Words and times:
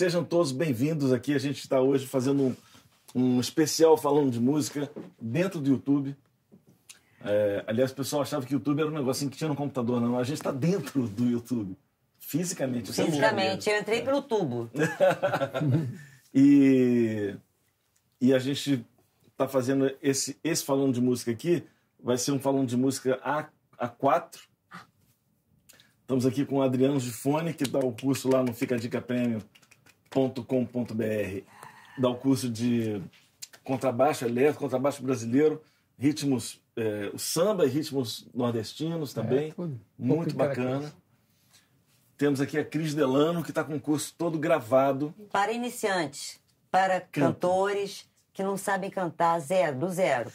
Sejam 0.00 0.24
todos 0.24 0.50
bem-vindos 0.50 1.12
aqui. 1.12 1.34
A 1.34 1.38
gente 1.38 1.58
está 1.58 1.78
hoje 1.78 2.06
fazendo 2.06 2.42
um, 2.42 2.56
um, 3.14 3.38
especial 3.38 3.98
falando 3.98 4.30
de 4.30 4.40
música 4.40 4.90
dentro 5.20 5.60
do 5.60 5.68
YouTube. 5.68 6.16
É, 7.22 7.62
aliás, 7.66 7.90
o 7.90 7.94
pessoal 7.94 8.22
achava 8.22 8.46
que 8.46 8.54
o 8.54 8.56
YouTube 8.56 8.80
era 8.80 8.88
um 8.88 8.94
negocinho 8.94 9.30
que 9.30 9.36
tinha 9.36 9.48
no 9.48 9.54
computador. 9.54 10.00
Não, 10.00 10.18
a 10.18 10.24
gente 10.24 10.38
está 10.38 10.50
dentro 10.50 11.06
do 11.06 11.26
YouTube. 11.26 11.76
Fisicamente. 12.18 12.90
Fisicamente. 12.90 13.68
Eu 13.68 13.78
entrei 13.78 14.00
pelo 14.00 14.22
tubo. 14.22 14.70
e, 16.34 17.36
e 18.22 18.32
a 18.32 18.38
gente 18.38 18.82
está 19.30 19.46
fazendo 19.46 19.94
esse, 20.02 20.34
esse 20.42 20.64
falando 20.64 20.94
de 20.94 21.00
música 21.02 21.30
aqui. 21.30 21.62
Vai 22.02 22.16
ser 22.16 22.32
um 22.32 22.40
falando 22.40 22.68
de 22.68 22.76
música 22.78 23.20
A, 23.22 23.50
A4 23.78 24.48
Estamos 26.10 26.26
aqui 26.26 26.44
com 26.44 26.56
o 26.56 26.62
Adriano 26.62 26.98
Gifone, 26.98 27.54
que 27.54 27.62
dá 27.62 27.78
o 27.78 27.92
curso 27.92 28.28
lá 28.28 28.42
no 28.42 28.52
ficadicaprêmio.com.br. 30.10 31.44
Dá 31.98 32.08
o 32.08 32.16
curso 32.16 32.48
de 32.48 33.00
contrabaixo 33.64 34.24
elétrico, 34.24 34.60
contrabaixo 34.60 35.02
brasileiro, 35.02 35.62
ritmos, 35.98 36.60
é, 36.76 37.10
o 37.12 37.18
samba 37.18 37.64
e 37.66 37.68
ritmos 37.68 38.26
nordestinos 38.34 39.12
também. 39.12 39.50
É, 39.50 39.68
muito 39.98 40.34
bacana. 40.34 40.92
Temos 42.16 42.40
aqui 42.40 42.58
a 42.58 42.64
Cris 42.64 42.94
Delano, 42.94 43.42
que 43.42 43.50
está 43.50 43.64
com 43.64 43.76
o 43.76 43.80
curso 43.80 44.14
todo 44.16 44.38
gravado. 44.38 45.14
Para 45.32 45.52
iniciantes, 45.52 46.38
para 46.70 47.00
Canto. 47.00 47.10
cantores 47.12 48.06
que 48.32 48.42
não 48.42 48.56
sabem 48.56 48.90
cantar 48.90 49.38
zero, 49.40 49.78
do 49.78 49.88
zero. 49.88 50.30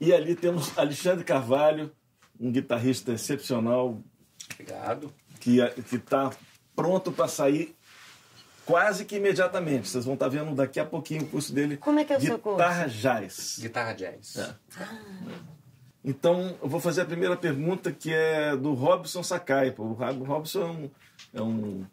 E 0.00 0.12
ali 0.12 0.34
temos 0.34 0.76
Alexandre 0.78 1.24
Carvalho, 1.24 1.90
um 2.38 2.50
guitarrista 2.50 3.12
excepcional, 3.12 4.02
Obrigado. 4.52 5.12
Que 5.38 5.60
está 5.94 6.30
pronto 6.74 7.12
para 7.12 7.28
sair 7.28 7.74
quase 8.70 9.04
que 9.04 9.16
imediatamente. 9.16 9.88
Vocês 9.88 10.04
vão 10.04 10.14
estar 10.14 10.26
tá 10.26 10.30
vendo 10.30 10.54
daqui 10.54 10.78
a 10.78 10.84
pouquinho 10.84 11.22
o 11.22 11.26
curso 11.26 11.52
dele. 11.52 11.76
Como 11.76 11.98
é 11.98 12.04
que 12.04 12.12
é 12.12 12.16
o 12.16 12.20
seu 12.20 12.38
curso? 12.38 12.58
Guitarra 12.58 12.86
Jazz. 12.88 13.58
Guitarra 13.60 13.92
Jazz. 13.92 14.36
É. 14.36 14.54
Ah. 14.78 14.98
Então, 16.04 16.56
eu 16.62 16.68
vou 16.68 16.80
fazer 16.80 17.02
a 17.02 17.04
primeira 17.04 17.36
pergunta 17.36 17.92
que 17.92 18.12
é 18.12 18.56
do 18.56 18.72
Robson 18.72 19.22
Sakai. 19.22 19.74
O 19.76 19.92
Robson 19.92 20.60
é 20.60 20.66
um, 20.66 20.90
é 21.34 21.42
um, 21.42 21.86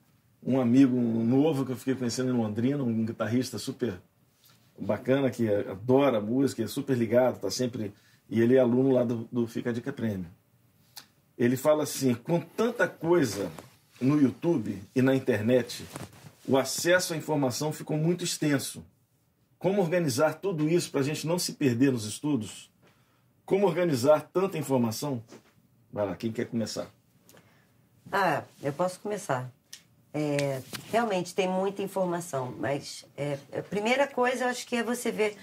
um 0.43 0.61
amigo 0.61 0.95
novo 0.95 1.65
que 1.65 1.71
eu 1.71 1.75
fiquei 1.77 1.95
conhecendo 1.95 2.29
em 2.29 2.37
Londrina, 2.37 2.81
um 2.83 3.05
guitarrista 3.05 3.57
super 3.57 3.99
bacana, 4.79 5.29
que 5.29 5.49
adora 5.49 6.21
música, 6.21 6.63
é 6.63 6.67
super 6.67 6.95
ligado, 6.95 7.39
tá 7.39 7.51
sempre. 7.51 7.93
E 8.29 8.39
ele 8.41 8.55
é 8.55 8.59
aluno 8.59 8.91
lá 8.91 9.03
do, 9.03 9.27
do 9.31 9.47
Fica 9.47 9.71
a 9.71 9.73
Dica 9.73 9.91
Prêmio 9.91 10.27
ele 11.37 11.55
fala 11.55 11.83
assim: 11.83 12.13
com 12.15 12.39
tanta 12.39 12.87
coisa 12.87 13.51
no 14.01 14.19
YouTube 14.19 14.81
e 14.95 15.01
na 15.01 15.15
internet, 15.15 15.85
o 16.47 16.57
acesso 16.57 17.13
à 17.13 17.17
informação 17.17 17.73
ficou 17.73 17.97
muito 17.97 18.23
extenso. 18.23 18.85
Como 19.59 19.81
organizar 19.81 20.35
tudo 20.35 20.69
isso 20.69 20.89
para 20.89 21.01
a 21.01 21.03
gente 21.03 21.27
não 21.27 21.37
se 21.37 21.53
perder 21.53 21.91
nos 21.91 22.05
estudos? 22.05 22.71
Como 23.45 23.65
organizar 23.65 24.21
tanta 24.31 24.57
informação? 24.57 25.21
Vai 25.91 26.05
lá, 26.05 26.15
quem 26.15 26.31
quer 26.31 26.45
começar? 26.45 26.87
Ah, 28.11 28.43
eu 28.61 28.71
posso 28.71 28.99
começar. 28.99 29.51
É, 30.13 30.61
realmente 30.91 31.35
tem 31.35 31.47
muita 31.47 31.81
informação, 31.81 32.53
mas 32.57 33.05
é, 33.17 33.37
a 33.57 33.61
primeira 33.61 34.07
coisa 34.07 34.45
eu 34.45 34.49
acho 34.49 34.65
que 34.65 34.77
é 34.77 34.83
você 34.83 35.11
ver, 35.11 35.37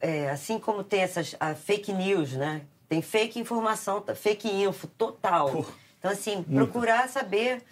é, 0.00 0.30
assim 0.30 0.58
como 0.58 0.82
tem 0.82 1.00
essas 1.02 1.36
fake 1.64 1.92
news, 1.92 2.32
né? 2.32 2.62
Tem 2.88 3.02
fake 3.02 3.38
informação, 3.38 4.02
fake 4.16 4.48
info 4.48 4.86
total. 4.86 5.64
Então, 5.98 6.10
assim, 6.10 6.42
procurar 6.42 7.08
saber 7.08 7.62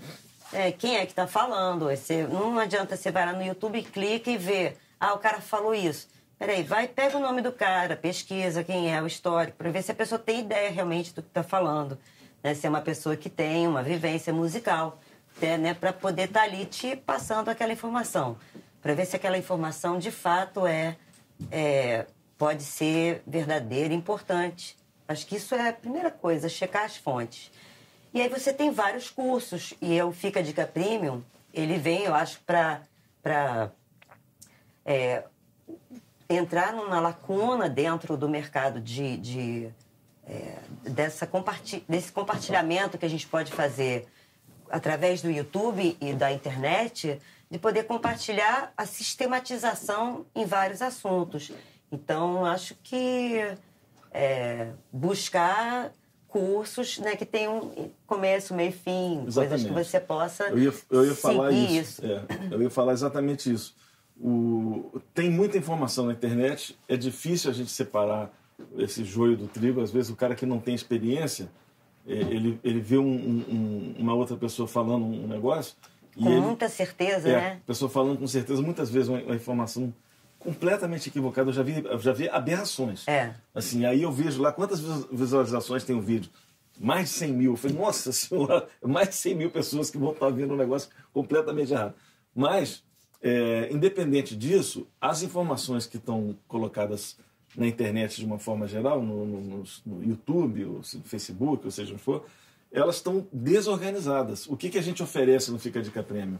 é, 0.52 0.72
quem 0.72 0.96
é 0.96 1.04
que 1.04 1.12
está 1.12 1.26
falando. 1.26 1.86
Você, 1.86 2.26
não 2.26 2.58
adianta 2.58 2.96
você 2.96 3.10
vai 3.10 3.26
lá 3.26 3.32
no 3.32 3.44
YouTube, 3.44 3.82
clica 3.82 4.30
e 4.30 4.36
vê. 4.36 4.76
Ah, 4.98 5.14
o 5.14 5.18
cara 5.18 5.40
falou 5.40 5.74
isso. 5.74 6.08
Peraí, 6.38 6.62
vai, 6.62 6.86
pega 6.86 7.16
o 7.16 7.20
nome 7.20 7.42
do 7.42 7.50
cara, 7.50 7.96
pesquisa 7.96 8.62
quem 8.62 8.94
é, 8.94 9.02
o 9.02 9.06
histórico, 9.06 9.56
para 9.58 9.70
ver 9.70 9.82
se 9.82 9.90
a 9.90 9.94
pessoa 9.94 10.20
tem 10.20 10.40
ideia 10.40 10.70
realmente 10.70 11.12
do 11.12 11.20
que 11.20 11.28
está 11.28 11.42
falando. 11.42 11.98
Né? 12.42 12.54
Se 12.54 12.66
é 12.66 12.70
uma 12.70 12.80
pessoa 12.80 13.16
que 13.16 13.28
tem 13.28 13.66
uma 13.66 13.82
vivência 13.82 14.32
musical, 14.32 15.00
né? 15.40 15.58
né 15.58 15.74
para 15.74 15.92
poder 15.92 16.24
estar 16.24 16.40
tá 16.40 16.46
ali 16.46 16.64
te 16.64 16.94
passando 16.94 17.48
aquela 17.48 17.72
informação. 17.72 18.36
Para 18.80 18.94
ver 18.94 19.04
se 19.04 19.16
aquela 19.16 19.36
informação 19.36 19.98
de 19.98 20.12
fato 20.12 20.64
é, 20.64 20.96
é 21.50 22.06
pode 22.38 22.62
ser 22.62 23.20
verdadeira, 23.26 23.92
importante. 23.92 24.76
Acho 25.08 25.26
que 25.26 25.36
isso 25.36 25.56
é 25.56 25.70
a 25.70 25.72
primeira 25.72 26.10
coisa, 26.10 26.48
checar 26.48 26.84
as 26.84 26.96
fontes. 26.96 27.50
E 28.12 28.22
aí 28.22 28.28
você 28.28 28.52
tem 28.52 28.70
vários 28.70 29.10
cursos, 29.10 29.74
e 29.80 29.94
eu 29.94 30.12
Fica 30.12 30.42
Dica 30.42 30.66
Premium, 30.66 31.22
ele 31.52 31.78
vem, 31.78 32.04
eu 32.04 32.14
acho, 32.14 32.40
para 32.40 33.70
é, 34.84 35.24
entrar 36.28 36.72
numa 36.72 37.00
lacuna 37.00 37.68
dentro 37.68 38.16
do 38.16 38.28
mercado 38.28 38.80
de, 38.80 39.16
de 39.16 39.70
é, 40.26 40.58
dessa 40.90 41.26
comparti 41.26 41.84
desse 41.88 42.12
compartilhamento 42.12 42.98
que 42.98 43.06
a 43.06 43.10
gente 43.10 43.26
pode 43.26 43.52
fazer 43.52 44.06
através 44.70 45.22
do 45.22 45.30
YouTube 45.30 45.96
e 46.00 46.12
da 46.12 46.30
internet, 46.30 47.20
de 47.50 47.58
poder 47.58 47.84
compartilhar 47.84 48.72
a 48.76 48.84
sistematização 48.84 50.26
em 50.34 50.44
vários 50.44 50.82
assuntos. 50.82 51.50
Então, 51.90 52.44
acho 52.44 52.74
que 52.82 53.40
é, 54.12 54.72
buscar 54.92 55.90
cursos 56.28 56.98
né, 56.98 57.16
que 57.16 57.24
tenham 57.24 57.90
começo, 58.06 58.54
meio 58.54 58.72
fim, 58.72 59.24
exatamente. 59.26 59.72
coisas 59.72 59.86
que 59.86 59.90
você 59.90 60.00
possa 60.00 60.44
eu 60.44 60.58
ia, 60.58 60.74
eu 60.90 61.06
ia 61.06 61.14
falar 61.14 61.50
isso. 61.50 62.02
isso. 62.02 62.06
É, 62.06 62.22
eu 62.50 62.62
ia 62.62 62.70
falar 62.70 62.92
exatamente 62.92 63.50
isso. 63.50 63.74
O, 64.20 65.00
tem 65.14 65.30
muita 65.30 65.56
informação 65.56 66.06
na 66.06 66.12
internet, 66.12 66.78
é 66.86 66.96
difícil 66.96 67.50
a 67.50 67.54
gente 67.54 67.70
separar 67.70 68.30
esse 68.76 69.04
joio 69.04 69.36
do 69.36 69.48
trigo. 69.48 69.80
Às 69.80 69.90
vezes 69.90 70.10
o 70.10 70.16
cara 70.16 70.34
que 70.34 70.44
não 70.44 70.60
tem 70.60 70.74
experiência, 70.74 71.50
é, 72.06 72.12
ele, 72.12 72.60
ele 72.62 72.80
vê 72.80 72.98
um, 72.98 73.06
um, 73.06 73.94
uma 73.98 74.14
outra 74.14 74.36
pessoa 74.36 74.68
falando 74.68 75.04
um 75.04 75.26
negócio... 75.26 75.74
Com 76.14 76.28
ele, 76.28 76.40
muita 76.40 76.68
certeza, 76.68 77.28
é, 77.28 77.32
né? 77.32 77.60
pessoa 77.64 77.88
falando 77.88 78.18
com 78.18 78.26
certeza, 78.26 78.60
muitas 78.60 78.90
vezes 78.90 79.08
uma, 79.08 79.20
uma 79.20 79.36
informação 79.36 79.94
completamente 80.38 81.08
equivocado. 81.08 81.50
Eu 81.50 81.54
já 81.54 81.62
vi, 81.62 81.84
eu 81.84 81.98
já 81.98 82.12
vi 82.12 82.28
aberrações. 82.28 83.06
É. 83.08 83.34
Assim, 83.54 83.84
aí 83.84 84.02
eu 84.02 84.12
vejo 84.12 84.40
lá 84.40 84.52
quantas 84.52 84.80
visualizações 85.10 85.84
tem 85.84 85.96
o 85.96 86.00
vídeo. 86.00 86.30
Mais 86.80 87.08
de 87.08 87.14
100 87.16 87.32
mil. 87.32 87.52
Eu 87.52 87.56
falei, 87.56 87.76
nossa 87.76 88.12
senhora, 88.12 88.68
mais 88.82 89.08
de 89.08 89.14
100 89.16 89.34
mil 89.34 89.50
pessoas 89.50 89.90
que 89.90 89.98
vão 89.98 90.12
estar 90.12 90.30
vendo 90.30 90.54
um 90.54 90.56
negócio 90.56 90.90
completamente 91.12 91.72
errado. 91.72 91.94
Mas, 92.34 92.84
é, 93.20 93.68
independente 93.72 94.36
disso, 94.36 94.86
as 95.00 95.22
informações 95.22 95.86
que 95.86 95.96
estão 95.96 96.36
colocadas 96.46 97.16
na 97.56 97.66
internet 97.66 98.16
de 98.16 98.24
uma 98.24 98.38
forma 98.38 98.66
geral, 98.66 99.02
no, 99.02 99.26
no, 99.26 99.64
no 99.84 100.04
YouTube, 100.04 100.64
ou 100.64 100.74
no 100.76 101.02
Facebook, 101.02 101.64
ou 101.64 101.70
seja 101.70 101.92
o 101.92 101.96
que 101.96 102.02
for, 102.02 102.24
elas 102.70 102.96
estão 102.96 103.26
desorganizadas. 103.32 104.46
O 104.46 104.56
que, 104.56 104.68
que 104.70 104.78
a 104.78 104.82
gente 104.82 105.02
oferece 105.02 105.50
no 105.50 105.58
Fica 105.58 105.82
Dica 105.82 106.02
Prêmio? 106.02 106.38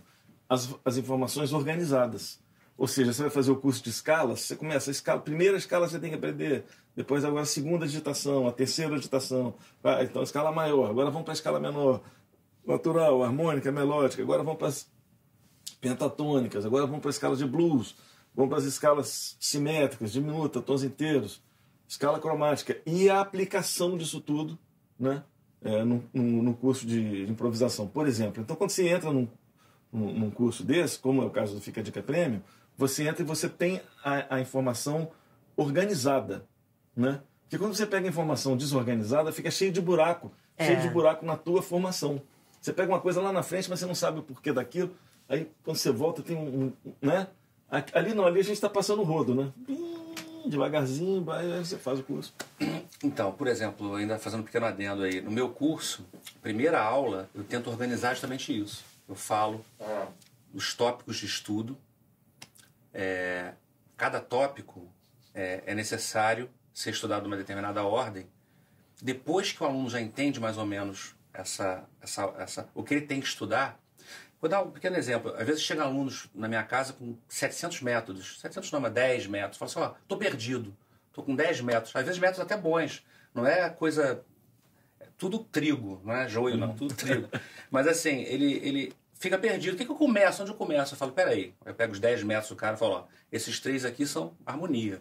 As, 0.48 0.74
as 0.84 0.96
informações 0.96 1.52
organizadas. 1.52 2.38
Ou 2.78 2.86
seja, 2.86 3.12
você 3.12 3.22
vai 3.22 3.30
fazer 3.30 3.50
o 3.50 3.56
curso 3.56 3.82
de 3.82 3.90
escalas, 3.90 4.42
você 4.42 4.54
começa 4.54 4.88
a 4.88 4.92
escala, 4.92 5.20
primeira 5.20 5.58
escala 5.58 5.88
você 5.88 5.98
tem 5.98 6.10
que 6.10 6.16
aprender, 6.16 6.64
depois 6.94 7.24
agora 7.24 7.42
a 7.42 7.44
segunda 7.44 7.84
digitação, 7.84 8.46
a 8.46 8.52
terceira 8.52 8.94
digitação, 8.94 9.56
ah, 9.82 10.04
então 10.04 10.22
escala 10.22 10.52
maior, 10.52 10.88
agora 10.88 11.10
vamos 11.10 11.24
para 11.24 11.32
a 11.32 11.34
escala 11.34 11.58
menor, 11.58 12.00
natural, 12.64 13.24
harmônica, 13.24 13.72
melódica, 13.72 14.22
agora 14.22 14.44
vamos 14.44 14.60
para 14.60 14.68
as 14.68 14.88
pentatônicas, 15.80 16.64
agora 16.64 16.86
vamos 16.86 17.00
para 17.00 17.08
a 17.08 17.10
escala 17.10 17.34
de 17.34 17.44
blues, 17.44 17.96
vamos 18.32 18.48
para 18.48 18.58
as 18.58 18.64
escalas 18.64 19.36
simétricas, 19.40 20.12
diminuta, 20.12 20.62
tons 20.62 20.84
inteiros, 20.84 21.42
escala 21.88 22.20
cromática 22.20 22.80
e 22.86 23.10
a 23.10 23.20
aplicação 23.20 23.98
disso 23.98 24.20
tudo, 24.20 24.56
né? 24.96 25.24
É, 25.60 25.82
no, 25.82 26.04
no, 26.14 26.42
no, 26.44 26.54
curso 26.54 26.86
de 26.86 27.24
improvisação, 27.28 27.88
por 27.88 28.06
exemplo. 28.06 28.40
Então, 28.40 28.54
quando 28.54 28.70
você 28.70 28.88
entra 28.88 29.12
num, 29.12 29.26
num, 29.92 30.12
num 30.12 30.30
curso 30.30 30.62
desse, 30.62 30.96
como 31.00 31.20
é 31.20 31.24
o 31.24 31.30
caso 31.30 31.56
do 31.56 31.60
Fica 31.60 31.82
Dica 31.82 32.00
Prêmio, 32.00 32.44
você 32.78 33.08
entra 33.08 33.22
e 33.22 33.26
você 33.26 33.48
tem 33.48 33.82
a, 34.04 34.36
a 34.36 34.40
informação 34.40 35.10
organizada, 35.56 36.46
né? 36.96 37.20
Porque 37.42 37.58
quando 37.58 37.74
você 37.74 37.84
pega 37.84 38.06
a 38.06 38.08
informação 38.08 38.56
desorganizada, 38.56 39.32
fica 39.32 39.50
cheio 39.50 39.72
de 39.72 39.80
buraco, 39.80 40.30
é. 40.56 40.66
cheio 40.66 40.80
de 40.80 40.88
buraco 40.88 41.26
na 41.26 41.36
tua 41.36 41.60
formação. 41.60 42.22
Você 42.60 42.72
pega 42.72 42.92
uma 42.92 43.00
coisa 43.00 43.20
lá 43.20 43.32
na 43.32 43.42
frente, 43.42 43.68
mas 43.68 43.80
você 43.80 43.86
não 43.86 43.94
sabe 43.94 44.20
o 44.20 44.22
porquê 44.22 44.52
daquilo. 44.52 44.94
Aí 45.28 45.50
quando 45.64 45.76
você 45.76 45.90
volta 45.90 46.22
tem 46.22 46.36
um, 46.36 46.72
um 46.86 46.92
né? 47.02 47.26
Ali 47.92 48.14
não, 48.14 48.24
ali 48.24 48.40
a 48.40 48.44
gente 48.44 48.54
está 48.54 48.68
passando 48.68 49.02
o 49.02 49.04
rodo, 49.04 49.34
né? 49.34 49.52
devagarzinho, 50.46 51.30
aí 51.30 51.58
você 51.58 51.76
faz 51.76 51.98
o 51.98 52.02
curso. 52.02 52.32
Então, 53.04 53.32
por 53.32 53.46
exemplo, 53.46 53.94
ainda 53.94 54.18
fazendo 54.18 54.40
um 54.40 54.44
pequeno 54.44 54.64
adendo 54.64 55.02
aí, 55.02 55.20
no 55.20 55.30
meu 55.30 55.50
curso, 55.50 56.06
primeira 56.40 56.80
aula, 56.80 57.28
eu 57.34 57.44
tento 57.44 57.68
organizar 57.68 58.14
justamente 58.14 58.58
isso. 58.58 58.82
Eu 59.06 59.14
falo 59.14 59.62
dos 60.52 60.72
tópicos 60.72 61.16
de 61.16 61.26
estudo, 61.26 61.76
é, 62.92 63.52
cada 63.96 64.20
tópico 64.20 64.92
é, 65.34 65.62
é 65.66 65.74
necessário 65.74 66.50
ser 66.72 66.90
estudado 66.90 67.24
numa 67.24 67.36
determinada 67.36 67.82
ordem. 67.82 68.28
Depois 69.00 69.52
que 69.52 69.62
o 69.62 69.66
aluno 69.66 69.88
já 69.88 70.00
entende 70.00 70.40
mais 70.40 70.58
ou 70.58 70.66
menos 70.66 71.14
essa, 71.32 71.84
essa, 72.00 72.34
essa, 72.38 72.68
o 72.74 72.82
que 72.82 72.94
ele 72.94 73.06
tem 73.06 73.20
que 73.20 73.26
estudar, 73.26 73.78
Vou 74.40 74.48
dar 74.48 74.62
um 74.62 74.70
pequeno 74.70 74.96
exemplo. 74.96 75.34
Às 75.36 75.46
vezes 75.46 75.62
chegam 75.62 75.86
alunos 75.86 76.28
na 76.34 76.46
minha 76.46 76.62
casa 76.62 76.92
com 76.92 77.16
700 77.28 77.80
métodos, 77.82 78.40
700 78.40 78.70
não, 78.70 78.80
mas 78.80 78.92
10 78.92 79.26
métodos. 79.26 79.58
Fala 79.58 79.70
assim, 79.70 79.80
ó, 79.80 79.94
tô 80.06 80.16
perdido, 80.16 80.76
tô 81.12 81.22
com 81.22 81.34
10 81.34 81.60
métodos. 81.62 81.94
Às 81.94 82.04
vezes 82.04 82.20
métodos 82.20 82.40
até 82.40 82.56
bons, 82.56 83.04
não 83.34 83.46
é 83.46 83.68
coisa... 83.68 84.24
É 85.00 85.06
tudo 85.16 85.40
trigo, 85.40 86.00
não 86.04 86.14
é 86.14 86.28
joio 86.28 86.56
não, 86.56 86.74
tudo 86.74 86.94
trigo. 86.94 87.28
Mas 87.70 87.88
assim, 87.88 88.22
ele, 88.22 88.60
ele 88.64 88.92
fica 89.18 89.36
perdido. 89.36 89.74
O 89.74 89.76
que, 89.76 89.84
que 89.84 89.90
eu 89.90 89.96
começo? 89.96 90.42
Onde 90.42 90.52
eu 90.52 90.56
começo? 90.56 90.94
Eu 90.94 90.98
falo, 90.98 91.12
peraí. 91.12 91.54
Eu 91.64 91.74
pego 91.74 91.92
os 91.92 92.00
10 92.00 92.22
métodos 92.22 92.50
do 92.50 92.56
cara 92.56 92.76
e 92.76 92.78
falo, 92.78 92.94
ó, 92.94 93.04
esses 93.30 93.60
três 93.60 93.84
aqui 93.84 94.06
são 94.06 94.34
harmonia. 94.46 95.00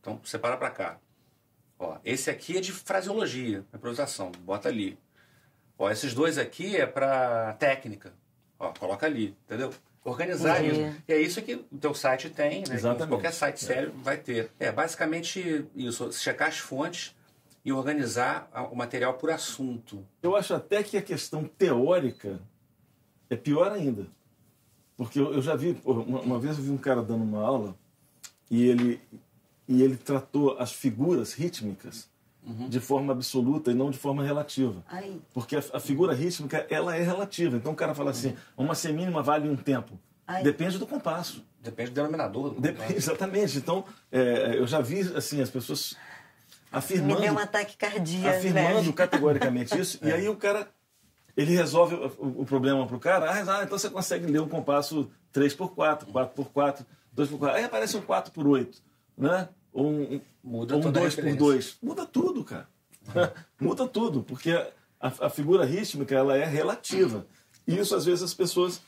Então, 0.00 0.20
separa 0.24 0.56
para 0.56 0.70
cá. 0.70 0.98
Ó, 1.78 1.98
esse 2.04 2.30
aqui 2.30 2.56
é 2.56 2.60
de 2.60 2.72
fraseologia, 2.72 3.64
improvisação, 3.74 4.30
bota 4.40 4.68
ali. 4.68 4.98
Ó, 5.78 5.90
esses 5.90 6.14
dois 6.14 6.38
aqui 6.38 6.76
é 6.76 6.86
para 6.86 7.54
técnica. 7.54 8.12
Ó, 8.58 8.72
coloca 8.72 9.06
ali, 9.06 9.36
entendeu? 9.46 9.72
Organizar 10.04 10.64
Entendi. 10.64 10.82
isso. 10.82 11.02
E 11.08 11.12
é 11.12 11.20
isso 11.20 11.42
que 11.42 11.54
o 11.54 11.78
teu 11.78 11.94
site 11.94 12.30
tem, 12.30 12.60
né? 12.66 12.74
Exatamente. 12.74 13.08
Qualquer 13.08 13.32
site 13.32 13.62
sério 13.62 13.92
vai 13.96 14.16
ter. 14.16 14.50
É 14.58 14.72
basicamente 14.72 15.66
isso, 15.74 16.10
checar 16.12 16.48
as 16.48 16.58
fontes 16.58 17.14
e 17.64 17.72
organizar 17.72 18.48
o 18.70 18.76
material 18.76 19.14
por 19.14 19.30
assunto. 19.30 20.06
Eu 20.22 20.36
acho 20.36 20.54
até 20.54 20.82
que 20.82 20.96
a 20.96 21.02
questão 21.02 21.44
teórica 21.44 22.40
é 23.30 23.36
pior 23.36 23.72
ainda. 23.72 24.06
Porque 24.96 25.18
eu, 25.18 25.32
eu 25.32 25.40
já 25.40 25.56
vi, 25.56 25.72
porra, 25.72 26.02
uma, 26.02 26.20
uma 26.20 26.38
vez 26.38 26.58
eu 26.58 26.64
vi 26.64 26.70
um 26.70 26.76
cara 26.76 27.02
dando 27.02 27.24
uma 27.24 27.40
aula 27.40 27.74
e 28.50 28.62
ele, 28.62 29.00
e 29.66 29.82
ele 29.82 29.96
tratou 29.96 30.58
as 30.58 30.72
figuras 30.72 31.32
rítmicas 31.32 32.10
de 32.68 32.80
forma 32.80 33.12
absoluta 33.12 33.70
e 33.70 33.74
não 33.74 33.90
de 33.90 33.98
forma 33.98 34.24
relativa. 34.24 34.82
Ai, 34.88 35.20
Porque 35.32 35.56
a, 35.56 35.62
a 35.74 35.80
figura 35.80 36.14
rítmica, 36.14 36.66
ela 36.70 36.96
é 36.96 37.02
relativa. 37.02 37.56
Então 37.56 37.72
o 37.72 37.76
cara 37.76 37.94
fala 37.94 38.10
assim, 38.10 38.34
uma 38.56 38.74
semínima 38.74 39.22
vale 39.22 39.48
um 39.48 39.56
tempo. 39.56 39.98
Ai. 40.26 40.42
Depende 40.42 40.78
do 40.78 40.86
compasso. 40.86 41.44
Depende 41.60 41.90
do 41.90 41.94
denominador. 41.94 42.54
Do 42.54 42.60
Depende, 42.60 42.96
exatamente. 42.96 43.58
Então, 43.58 43.84
é, 44.10 44.56
eu 44.56 44.66
já 44.66 44.80
vi 44.80 45.00
assim, 45.14 45.40
as 45.40 45.50
pessoas 45.50 45.96
me 46.72 46.78
afirmando 46.78 47.20
deu 47.20 47.34
um 47.34 47.38
ataque 47.38 47.76
cardíaco. 47.76 48.36
afirmando 48.36 48.92
categoricamente 48.92 49.78
isso, 49.78 49.98
e 50.06 50.10
aí 50.10 50.28
o 50.28 50.36
cara 50.36 50.68
ele 51.36 51.54
resolve 51.54 51.94
o, 51.94 52.42
o 52.42 52.46
problema 52.46 52.86
para 52.86 52.96
o 52.96 53.00
cara. 53.00 53.32
Ah, 53.32 53.62
então 53.62 53.78
você 53.78 53.90
consegue 53.90 54.26
ler 54.26 54.40
um 54.40 54.48
compasso 54.48 55.10
3x4, 55.34 56.06
4x4, 56.06 56.84
2x4. 57.16 57.50
Aí 57.50 57.64
aparece 57.64 57.96
um 57.96 58.02
4x8, 58.02 58.76
né? 59.16 59.48
Ou 59.72 59.86
um, 59.86 60.20
Muda 60.42 60.74
ou 60.74 60.80
um 60.80 60.82
toda 60.82 61.00
a 61.00 61.04
2x2. 61.04 61.76
Muda 61.82 62.06
tudo, 62.06 62.44
cara. 62.44 62.68
Muda 63.60 63.86
tudo, 63.86 64.22
porque 64.22 64.52
a, 65.00 65.26
a 65.26 65.30
figura 65.30 65.64
rítmica 65.64 66.14
ela 66.14 66.36
é 66.36 66.44
relativa. 66.44 67.26
E 67.66 67.78
isso, 67.78 67.94
às 67.94 68.04
vezes, 68.04 68.22
as 68.22 68.34
pessoas. 68.34 68.80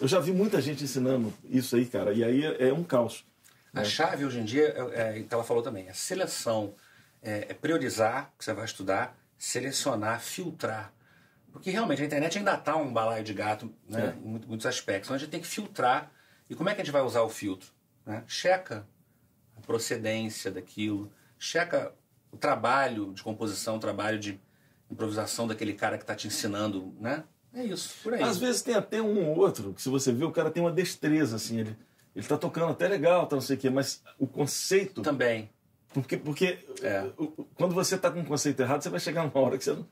Eu 0.00 0.06
já 0.06 0.20
vi 0.20 0.30
muita 0.30 0.60
gente 0.60 0.84
ensinando 0.84 1.32
isso 1.44 1.74
aí, 1.74 1.86
cara, 1.86 2.12
e 2.12 2.22
aí 2.22 2.44
é, 2.44 2.68
é 2.68 2.72
um 2.72 2.84
caos. 2.84 3.24
A 3.72 3.84
chave 3.84 4.24
hoje 4.24 4.38
em 4.38 4.44
dia, 4.44 4.74
é, 4.92 5.18
é, 5.18 5.22
que 5.22 5.32
ela 5.32 5.44
falou 5.44 5.62
também, 5.62 5.86
é 5.88 5.92
seleção, 5.92 6.74
é, 7.22 7.46
é 7.48 7.54
priorizar 7.54 8.30
o 8.34 8.38
que 8.38 8.44
você 8.44 8.54
vai 8.54 8.64
estudar, 8.64 9.16
selecionar, 9.38 10.20
filtrar. 10.20 10.92
Porque 11.56 11.70
realmente 11.70 12.02
a 12.02 12.04
internet 12.04 12.38
ainda 12.38 12.54
está 12.54 12.76
um 12.76 12.92
balaio 12.92 13.24
de 13.24 13.32
gato 13.34 13.72
né, 13.88 14.14
em 14.22 14.28
muito- 14.28 14.46
muitos 14.48 14.66
aspectos. 14.66 15.08
Então 15.08 15.16
a 15.16 15.18
gente 15.18 15.30
tem 15.30 15.40
que 15.40 15.46
filtrar. 15.46 16.10
E 16.48 16.54
como 16.54 16.68
é 16.68 16.74
que 16.74 16.80
a 16.80 16.84
gente 16.84 16.92
vai 16.92 17.02
usar 17.02 17.22
o 17.22 17.28
filtro? 17.28 17.68
né? 18.04 18.22
Checa 18.28 18.86
a 19.56 19.60
procedência 19.60 20.50
daquilo, 20.50 21.10
checa 21.38 21.92
o 22.30 22.36
trabalho 22.36 23.12
de 23.12 23.22
composição, 23.22 23.76
o 23.76 23.80
trabalho 23.80 24.18
de 24.18 24.40
improvisação 24.90 25.46
daquele 25.48 25.72
cara 25.72 25.96
que 25.98 26.04
está 26.04 26.14
te 26.14 26.26
ensinando. 26.28 26.94
Né? 27.00 27.24
É 27.52 27.64
isso, 27.64 27.94
por 28.02 28.14
aí. 28.14 28.22
Às 28.22 28.38
vezes 28.38 28.62
tem 28.62 28.74
até 28.74 29.02
um 29.02 29.28
ou 29.28 29.36
outro, 29.38 29.72
que 29.74 29.82
se 29.82 29.88
você 29.88 30.12
vê, 30.12 30.24
o 30.24 30.30
cara 30.30 30.50
tem 30.50 30.62
uma 30.62 30.70
destreza, 30.70 31.36
assim, 31.36 31.58
ele, 31.60 31.76
ele 32.14 32.26
tá 32.26 32.36
tocando 32.38 32.70
até 32.70 32.86
legal, 32.86 33.26
tá 33.26 33.34
não 33.36 33.40
sei 33.42 33.56
o 33.56 33.58
quê, 33.58 33.70
mas 33.70 34.02
o 34.18 34.26
conceito. 34.26 35.02
Também. 35.02 35.50
Porque, 35.92 36.16
porque 36.16 36.58
É. 36.82 37.02
o- 37.16 37.24
o- 37.38 37.44
quando 37.56 37.74
você 37.74 37.96
tá 37.98 38.10
com 38.10 38.20
um 38.20 38.24
conceito 38.24 38.60
errado, 38.60 38.82
você 38.82 38.90
vai 38.90 39.00
chegar 39.00 39.24
numa 39.24 39.40
hora 39.40 39.56
que 39.58 39.64
você 39.64 39.72
não- 39.72 39.86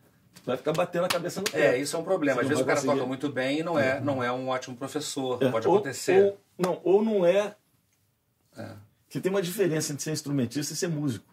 vai 0.44 0.56
ficar 0.56 0.72
batendo 0.72 1.04
a 1.04 1.08
cabeça 1.08 1.40
no 1.40 1.50
pé. 1.50 1.74
É, 1.76 1.78
isso 1.78 1.96
é 1.96 1.98
um 1.98 2.04
problema. 2.04 2.36
Você 2.36 2.42
Às 2.42 2.48
vezes 2.48 2.62
o 2.62 2.66
cara 2.66 2.76
conseguir. 2.80 2.94
toca 2.98 3.06
muito 3.08 3.28
bem 3.30 3.60
e 3.60 3.62
não 3.62 3.78
é, 3.78 4.00
não 4.00 4.22
é 4.22 4.32
um 4.32 4.48
ótimo 4.48 4.76
professor. 4.76 5.42
É, 5.42 5.50
Pode 5.50 5.66
ou- 5.68 5.74
acontecer. 5.76 6.24
Ou, 6.24 6.38
não, 6.58 6.80
ou 6.84 7.02
não 7.04 7.24
é. 7.26 7.54
É. 8.56 8.70
Que 9.08 9.20
tem 9.20 9.30
uma 9.30 9.42
diferença 9.42 9.92
entre 9.92 10.02
ser 10.04 10.12
instrumentista 10.12 10.72
e 10.72 10.76
ser 10.76 10.88
músico. 10.88 11.32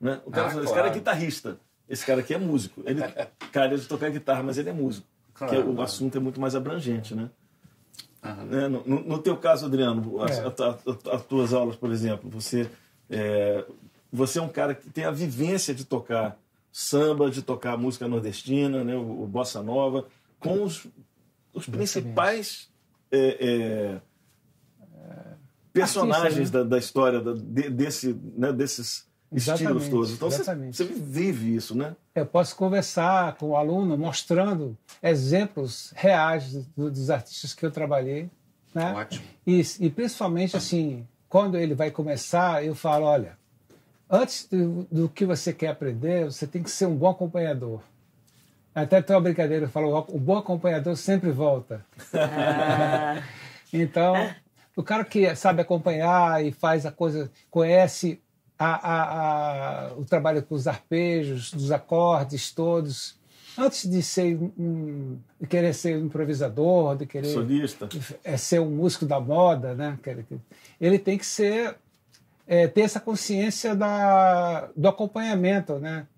Né? 0.00 0.20
O 0.24 0.30
cara 0.30 0.46
Ah, 0.46 0.50
fala, 0.50 0.62
esse 0.62 0.72
claro. 0.72 0.84
cara 0.84 0.88
é 0.88 0.98
guitarrista, 0.98 1.58
esse 1.88 2.04
cara 2.06 2.20
aqui 2.20 2.34
é 2.34 2.38
músico. 2.38 2.82
Ele 2.86 3.00
cara 3.52 3.76
de 3.76 3.86
tocar 3.86 4.10
guitarra, 4.10 4.42
mas 4.42 4.58
ele 4.58 4.70
é 4.70 4.72
músico. 4.72 5.06
Claro, 5.34 5.52
porque 5.54 5.68
o 5.68 5.72
claro. 5.74 5.82
assunto 5.84 6.16
é 6.16 6.20
muito 6.20 6.40
mais 6.40 6.54
abrangente, 6.54 7.14
né? 7.14 7.30
Né? 8.22 8.66
No, 8.68 8.82
no- 8.84 9.18
teu 9.22 9.36
caso, 9.36 9.66
Adriano, 9.66 10.20
as, 10.22 10.38
É. 10.38 10.42
a- 10.42 10.48
a- 10.48 11.16
as 11.16 11.24
tuas 11.24 11.52
aulas, 11.54 11.76
por 11.76 11.90
exemplo, 11.92 12.28
você 12.28 12.68
é, 13.08 13.64
você 14.12 14.38
é 14.38 14.42
um 14.42 14.48
cara 14.48 14.74
que 14.74 14.90
tem 14.90 15.04
a 15.04 15.10
vivência 15.10 15.72
de 15.74 15.84
tocar 15.84 16.36
samba, 16.80 17.28
de 17.28 17.42
tocar 17.42 17.76
música 17.76 18.06
nordestina, 18.06 18.84
né? 18.84 18.94
o, 18.94 19.22
o 19.22 19.26
bossa 19.26 19.62
nova, 19.62 20.06
com 20.38 20.62
os, 20.62 20.86
os 21.52 21.66
principais 21.66 22.68
é, 23.10 23.36
é, 23.40 24.00
personagens 25.72 26.34
Artista, 26.36 26.58
da, 26.64 26.70
da 26.70 26.78
história 26.78 27.20
da- 27.20 27.34
de- 27.34 27.70
desse, 27.70 28.16
né? 28.36 28.52
desses 28.52 29.08
estilos 29.32 29.60
Exatamente, 29.60 29.90
todos. 29.90 30.12
Então 30.12 30.30
você, 30.30 30.84
vive 30.84 31.54
isso, 31.54 31.76
né? 31.76 31.96
Eu 32.14 32.24
posso 32.26 32.54
conversar 32.56 33.34
com 33.36 33.50
o 33.50 33.56
aluno 33.56 33.96
mostrando 33.98 34.76
exemplos 35.02 35.92
reais 35.96 36.64
do- 36.76 36.90
dos 36.90 37.10
artistas 37.10 37.54
que 37.54 37.64
eu 37.66 37.70
trabalhei. 37.70 38.30
Né? 38.74 38.92
Ótimo. 38.94 39.24
E, 39.46 39.60
e 39.80 39.90
principalmente 39.90 40.56
assim, 40.56 41.06
quando 41.28 41.56
ele 41.58 41.74
vai 41.74 41.90
começar, 41.90 42.64
eu 42.64 42.74
falo, 42.74 43.04
olha, 43.06 43.37
antes 44.10 44.46
do, 44.50 44.86
do 44.90 45.08
que 45.08 45.24
você 45.24 45.52
quer 45.52 45.68
aprender, 45.68 46.24
você 46.26 46.46
tem 46.46 46.62
que 46.62 46.70
ser 46.70 46.86
um 46.86 46.94
bom 46.96 47.08
acompanhador. 47.10 47.82
Até 48.74 49.02
tem 49.02 49.14
uma 49.16 49.22
brincadeira, 49.22 49.64
eu 49.64 49.68
falo, 49.70 50.06
o 50.08 50.18
bom 50.18 50.36
acompanhador 50.38 50.96
sempre 50.96 51.30
volta. 51.30 51.84
Ah, 52.14 53.22
Então, 53.72 54.14
o 54.74 54.82
cara 54.82 55.04
que 55.04 55.34
sabe 55.36 55.60
acompanhar 55.60 56.42
e 56.44 56.50
faz 56.52 56.86
a 56.86 56.90
coisa, 56.92 57.30
conhece 57.50 58.18
a- 58.58 58.88
a- 58.92 59.88
a- 59.88 59.92
o 59.94 60.04
trabalho 60.06 60.42
com 60.42 60.54
os 60.54 60.66
arpejos, 60.66 61.52
dos 61.52 61.70
acordes 61.70 62.50
todos, 62.50 63.18
antes 63.58 63.88
de 63.90 64.02
ser 64.02 64.38
um, 64.58 65.18
de 65.40 65.46
querer 65.46 65.74
ser 65.74 65.98
um 65.98 66.06
improvisador, 66.06 66.96
de 66.96 67.04
querer 67.04 67.26
Solista. 67.28 67.88
é 68.24 68.36
ser 68.38 68.60
um 68.60 68.70
músico 68.70 69.04
da 69.04 69.20
moda, 69.20 69.74
né? 69.74 69.98
Ele 70.80 70.98
tem 70.98 71.18
que 71.18 71.26
ser 71.26 71.76
é, 72.48 72.66
ter 72.66 72.80
essa 72.80 72.98
consciência 72.98 73.76
da, 73.76 74.70
do 74.74 74.88
acompanhamento, 74.88 75.74
né? 75.78 76.08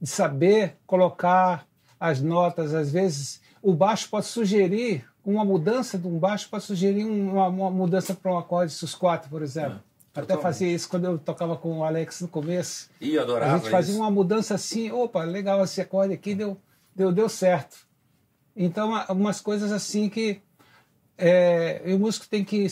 De 0.00 0.08
saber 0.08 0.76
colocar 0.86 1.66
as 1.98 2.20
notas. 2.20 2.74
Às 2.74 2.92
vezes, 2.92 3.40
o 3.62 3.72
baixo 3.72 4.08
pode 4.08 4.26
sugerir 4.26 5.04
uma 5.24 5.44
mudança 5.44 5.98
de 5.98 6.06
um 6.06 6.18
baixo 6.18 6.48
pode 6.48 6.64
sugerir 6.64 7.04
uma, 7.04 7.48
uma 7.48 7.70
mudança 7.70 8.14
para 8.14 8.32
um 8.32 8.38
acorde 8.38 8.72
sus 8.72 8.94
quatro, 8.94 9.28
por 9.28 9.42
exemplo. 9.42 9.80
Até 10.12 10.22
totalmente. 10.22 10.42
fazia 10.42 10.68
isso 10.72 10.88
quando 10.88 11.04
eu 11.04 11.18
tocava 11.18 11.56
com 11.56 11.78
o 11.78 11.84
Alex 11.84 12.22
no 12.22 12.28
começo. 12.28 12.88
Eu 13.00 13.22
adorava 13.22 13.54
A 13.54 13.58
gente 13.58 13.70
fazia 13.70 13.92
isso. 13.92 14.02
uma 14.02 14.10
mudança 14.10 14.54
assim, 14.54 14.90
opa, 14.90 15.22
legal, 15.24 15.62
esse 15.62 15.80
acorde 15.80 16.14
aqui 16.14 16.34
deu, 16.34 16.56
deu, 16.94 17.12
deu 17.12 17.28
certo. 17.28 17.86
Então, 18.56 18.94
há 18.94 19.12
umas 19.12 19.40
coisas 19.40 19.70
assim 19.70 20.08
que 20.08 20.40
é, 21.16 21.82
o 21.86 21.98
músico 21.98 22.26
tem 22.26 22.42
que 22.44 22.66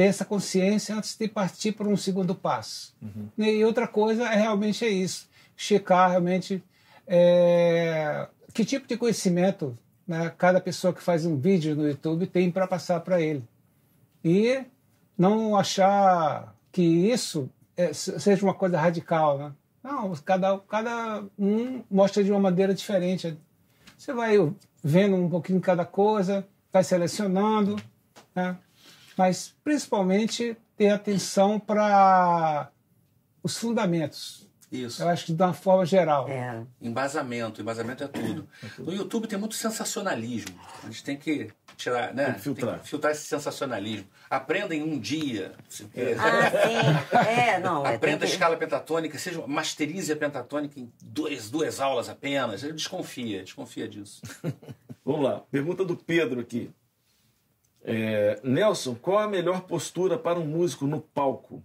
ter 0.00 0.06
essa 0.06 0.24
consciência 0.24 0.94
antes 0.96 1.14
de 1.14 1.28
partir 1.28 1.72
para 1.72 1.86
um 1.86 1.94
segundo 1.94 2.34
passo. 2.34 2.94
E 3.36 3.62
outra 3.62 3.86
coisa 3.86 4.24
é 4.24 4.34
realmente 4.34 4.82
é 4.82 4.88
isso, 4.88 5.28
checar 5.54 6.08
realmente 6.08 6.64
é, 7.06 8.26
que 8.54 8.64
tipo 8.64 8.88
de 8.88 8.96
conhecimento 8.96 9.76
né, 10.08 10.32
cada 10.38 10.58
pessoa 10.58 10.94
que 10.94 11.02
faz 11.02 11.26
um 11.26 11.36
vídeo 11.36 11.76
no 11.76 11.86
YouTube 11.86 12.26
tem 12.26 12.50
para 12.50 12.66
passar 12.66 13.00
para 13.00 13.20
ele. 13.20 13.44
E 14.24 14.64
não 15.18 15.54
achar 15.54 16.54
que 16.72 16.80
isso 16.82 17.50
é, 17.76 17.92
se- 17.92 18.18
seja 18.18 18.42
uma 18.42 18.54
coisa 18.54 18.78
radical, 18.80 19.36
né? 19.38 19.52
Não, 19.82 20.14
cada, 20.24 20.58
cada 20.60 21.24
um 21.38 21.82
mostra 21.90 22.24
de 22.24 22.30
uma 22.30 22.40
maneira 22.40 22.72
diferente. 22.72 23.36
Você 23.98 24.14
vai 24.14 24.36
vendo 24.82 25.14
um 25.16 25.28
pouquinho 25.28 25.60
cada 25.60 25.84
coisa, 25.84 26.46
vai 26.72 26.82
selecionando, 26.84 27.76
né? 28.34 28.56
Mas 29.20 29.54
principalmente 29.62 30.56
ter 30.78 30.88
atenção 30.88 31.60
para 31.60 32.70
os 33.42 33.58
fundamentos. 33.58 34.48
Isso. 34.72 35.02
Eu 35.02 35.08
acho 35.08 35.26
que 35.26 35.32
de 35.34 35.42
uma 35.42 35.52
forma 35.52 35.84
geral. 35.84 36.26
é. 36.28 36.62
Embasamento, 36.80 37.60
embasamento 37.60 38.02
é 38.04 38.08
tudo. 38.08 38.48
No 38.78 38.94
YouTube 38.94 39.26
tem 39.26 39.38
muito 39.38 39.56
sensacionalismo. 39.56 40.58
A 40.82 40.86
gente 40.86 41.04
tem 41.04 41.16
que 41.18 41.50
tirar, 41.76 42.14
né? 42.14 42.26
Tem 42.26 42.34
que 42.34 42.40
filtrar. 42.40 42.74
Tem 42.76 42.82
que 42.84 42.88
filtrar 42.88 43.12
esse 43.12 43.24
sensacionalismo. 43.26 44.06
Aprenda 44.30 44.74
em 44.74 44.82
um 44.82 44.98
dia. 44.98 45.52
quer. 45.92 46.16
Ah, 46.18 46.50
sim. 46.50 47.16
É, 47.28 47.58
não. 47.58 47.84
é, 47.84 47.96
Aprenda 47.96 48.24
a 48.24 48.28
que- 48.28 48.32
escala 48.32 48.56
pentatônica, 48.56 49.18
seja 49.18 49.44
masterize 49.46 50.10
a 50.12 50.16
pentatônica 50.16 50.78
em 50.80 50.90
duas, 51.02 51.50
duas 51.50 51.78
aulas 51.80 52.08
apenas. 52.08 52.62
Ele 52.62 52.72
desconfia, 52.72 53.42
desconfia 53.42 53.86
disso. 53.86 54.22
Vamos 55.04 55.24
lá. 55.24 55.40
Pergunta 55.50 55.84
do 55.84 55.96
Pedro 55.96 56.40
aqui. 56.40 56.70
É, 57.82 58.40
Nelson, 58.44 58.94
qual 58.94 59.18
a 59.18 59.28
melhor 59.28 59.62
postura 59.62 60.18
para 60.18 60.38
um 60.38 60.46
músico 60.46 60.86
no 60.86 61.00
palco? 61.00 61.62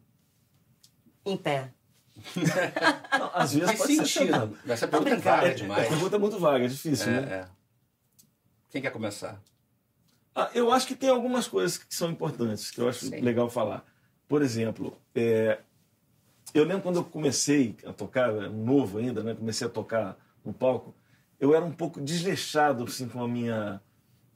Em 1.26 1.36
pé. 1.36 1.72
Não, 3.20 3.30
às 3.34 3.54
vezes 3.54 3.68
Faz 3.68 3.80
pode 3.80 3.96
ser 3.96 4.06
sentido. 4.06 4.26
sentado. 4.34 4.58
Essa 4.68 4.88
pergunta 4.88 5.12
é 5.12 5.18
vaga 5.18 5.48
É, 5.48 5.52
a 5.52 5.54
demais. 5.54 5.88
pergunta 5.90 6.16
é 6.16 6.20
muito 6.20 6.40
vaga, 6.40 6.66
é 6.66 6.68
difícil, 6.68 7.12
É, 7.12 7.22
né? 7.22 7.34
é. 7.34 7.48
Quem 8.70 8.82
quer 8.82 8.92
começar? 8.92 9.42
Ah, 10.34 10.50
eu 10.54 10.72
acho 10.72 10.88
que 10.88 10.96
tem 10.96 11.10
algumas 11.10 11.48
coisas 11.48 11.78
que 11.78 11.94
são 11.96 12.10
importantes, 12.10 12.72
que 12.72 12.80
eu 12.80 12.88
acho 12.90 13.06
Sim. 13.06 13.20
legal 13.22 13.50
falar. 13.50 13.86
Por 14.28 14.42
exemplo, 14.42 14.98
é, 15.14 15.60
eu 16.54 16.64
lembro 16.64 16.82
quando 16.84 16.98
eu 16.98 17.04
comecei 17.06 17.76
a 17.86 17.94
tocar, 17.94 18.32
novo 18.50 18.98
ainda, 18.98 19.24
né? 19.24 19.34
Comecei 19.34 19.68
a 19.68 19.70
tocar 19.70 20.18
no 20.44 20.54
palco, 20.54 20.94
eu 21.40 21.54
era 21.56 21.64
um 21.64 21.72
pouco 21.72 22.02
desleixado 22.02 22.84
assim, 22.86 23.08
com 23.08 23.24
a 23.24 23.28
minha, 23.28 23.82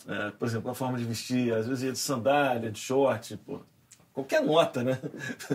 é, 0.08 0.32
por 0.32 0.48
exemplo, 0.48 0.72
a 0.72 0.76
forma 0.76 0.98
de 0.98 1.04
vestir. 1.04 1.54
Às 1.54 1.68
vezes 1.68 1.84
ia 1.84 1.92
de 1.92 2.00
sandália, 2.00 2.72
de 2.72 2.80
short, 2.80 3.38
pô, 3.38 3.60
qualquer 4.14 4.42
nota, 4.42 4.84
né? 4.84 5.00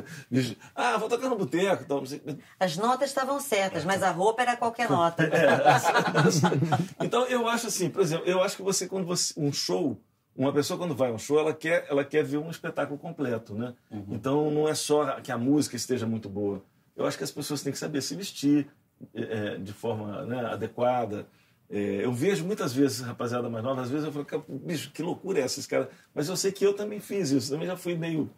ah, 0.74 0.96
vou 0.96 1.08
tocar 1.08 1.28
no 1.28 1.36
boteco, 1.36 2.06
sei. 2.06 2.22
As 2.58 2.76
notas 2.76 3.10
estavam 3.10 3.40
certas, 3.40 3.84
mas 3.84 4.02
a 4.02 4.10
roupa 4.10 4.42
era 4.42 4.56
qualquer 4.56 4.88
nota. 4.88 5.28
então 7.00 7.24
eu 7.26 7.48
acho 7.48 7.66
assim, 7.66 7.90
por 7.90 8.02
exemplo, 8.02 8.26
eu 8.26 8.42
acho 8.42 8.56
que 8.56 8.62
você 8.62 8.86
quando 8.86 9.06
você 9.06 9.34
um 9.36 9.52
show, 9.52 9.98
uma 10.36 10.52
pessoa 10.52 10.78
quando 10.78 10.94
vai 10.94 11.10
a 11.10 11.12
um 11.12 11.18
show, 11.18 11.38
ela 11.38 11.54
quer, 11.54 11.86
ela 11.88 12.04
quer 12.04 12.24
ver 12.24 12.38
um 12.38 12.50
espetáculo 12.50 12.98
completo, 12.98 13.54
né? 13.54 13.74
Então 14.08 14.50
não 14.50 14.68
é 14.68 14.74
só 14.74 15.20
que 15.20 15.30
a 15.30 15.38
música 15.38 15.76
esteja 15.76 16.06
muito 16.06 16.28
boa. 16.28 16.62
Eu 16.96 17.06
acho 17.06 17.18
que 17.18 17.24
as 17.24 17.30
pessoas 17.30 17.62
têm 17.62 17.72
que 17.72 17.78
saber 17.78 18.02
se 18.02 18.14
vestir 18.14 18.68
é, 19.12 19.56
de 19.56 19.72
forma 19.72 20.24
né, 20.24 20.46
adequada. 20.46 21.26
É, 21.76 22.04
eu 22.04 22.12
vejo 22.12 22.44
muitas 22.44 22.72
vezes 22.72 23.00
rapaziada 23.00 23.50
mais 23.50 23.64
nova, 23.64 23.82
às 23.82 23.90
vezes 23.90 24.06
eu 24.06 24.12
falo, 24.12 24.24
"Cara, 24.24 24.42
bicho, 24.48 24.92
que 24.92 25.02
loucura 25.02 25.40
é 25.40 25.42
essa, 25.42 25.58
esse 25.58 25.68
cara? 25.68 25.90
Mas 26.14 26.28
eu 26.28 26.36
sei 26.36 26.52
que 26.52 26.64
eu 26.64 26.72
também 26.74 27.00
fiz 27.00 27.30
isso, 27.32 27.50
também 27.50 27.66
já 27.66 27.76
fui 27.76 27.96
meio. 27.96 28.30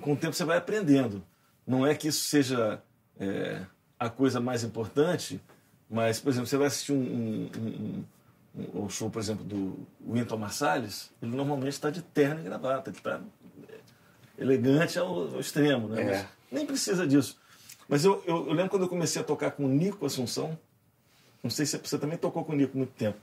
Com 0.00 0.12
o 0.12 0.16
tempo 0.16 0.32
você 0.32 0.44
vai 0.44 0.56
aprendendo. 0.58 1.20
Não 1.66 1.84
é 1.84 1.94
que 1.96 2.06
isso 2.06 2.24
seja 2.28 2.80
é, 3.18 3.62
a 3.98 4.08
coisa 4.08 4.40
mais 4.40 4.62
importante, 4.62 5.40
mas, 5.90 6.20
por 6.20 6.30
exemplo, 6.30 6.46
você 6.46 6.56
vai 6.56 6.66
assistir 6.68 6.92
um, 6.92 6.96
um, 6.96 7.50
um- 7.58 8.04
um- 8.54 8.84
um 8.84 8.88
show, 8.88 9.10
por 9.10 9.18
exemplo, 9.20 9.44
do 9.44 9.76
Wynton 10.08 10.36
Marsalis, 10.36 11.10
ele 11.20 11.34
normalmente 11.36 11.72
está 11.72 11.90
de 11.90 12.02
terno 12.02 12.40
e 12.40 12.44
gravata, 12.44 12.90
ele 12.90 12.98
está 12.98 13.20
elegante 14.38 14.98
ao, 14.98 15.34
ao 15.34 15.40
extremo, 15.40 15.88
né? 15.88 16.02
É. 16.02 16.26
Nem 16.50 16.66
precisa 16.66 17.06
disso. 17.06 17.36
Mas 17.88 18.04
eu, 18.04 18.22
eu, 18.26 18.46
eu 18.48 18.52
lembro 18.52 18.70
quando 18.70 18.82
eu 18.82 18.88
comecei 18.88 19.20
a 19.20 19.24
tocar 19.24 19.50
com 19.52 19.64
o 19.64 19.68
Nico 19.68 20.04
Assunção, 20.06 20.58
não 21.42 21.50
sei 21.50 21.66
se 21.66 21.76
você 21.78 21.98
também 21.98 22.16
tocou 22.18 22.44
com 22.44 22.52
o 22.52 22.56
Nico 22.56 22.76
muito 22.76 22.92
tempo. 22.92 23.18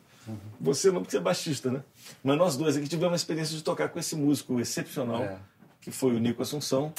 Você 0.59 0.91
não, 0.91 1.01
porque 1.01 1.11
você 1.11 1.17
é 1.17 1.21
baixista, 1.21 1.71
né? 1.71 1.81
Mas 2.23 2.37
nós 2.37 2.55
dois 2.57 2.77
aqui 2.77 2.87
tivemos 2.87 3.13
a 3.13 3.15
experiência 3.15 3.55
de 3.57 3.63
tocar 3.63 3.89
com 3.89 3.97
esse 3.97 4.15
músico 4.15 4.59
excepcional, 4.59 5.23
É. 5.23 5.39
que 5.81 5.89
foi 5.89 6.15
o 6.15 6.19
Nico 6.19 6.41
Assunção. 6.41 6.93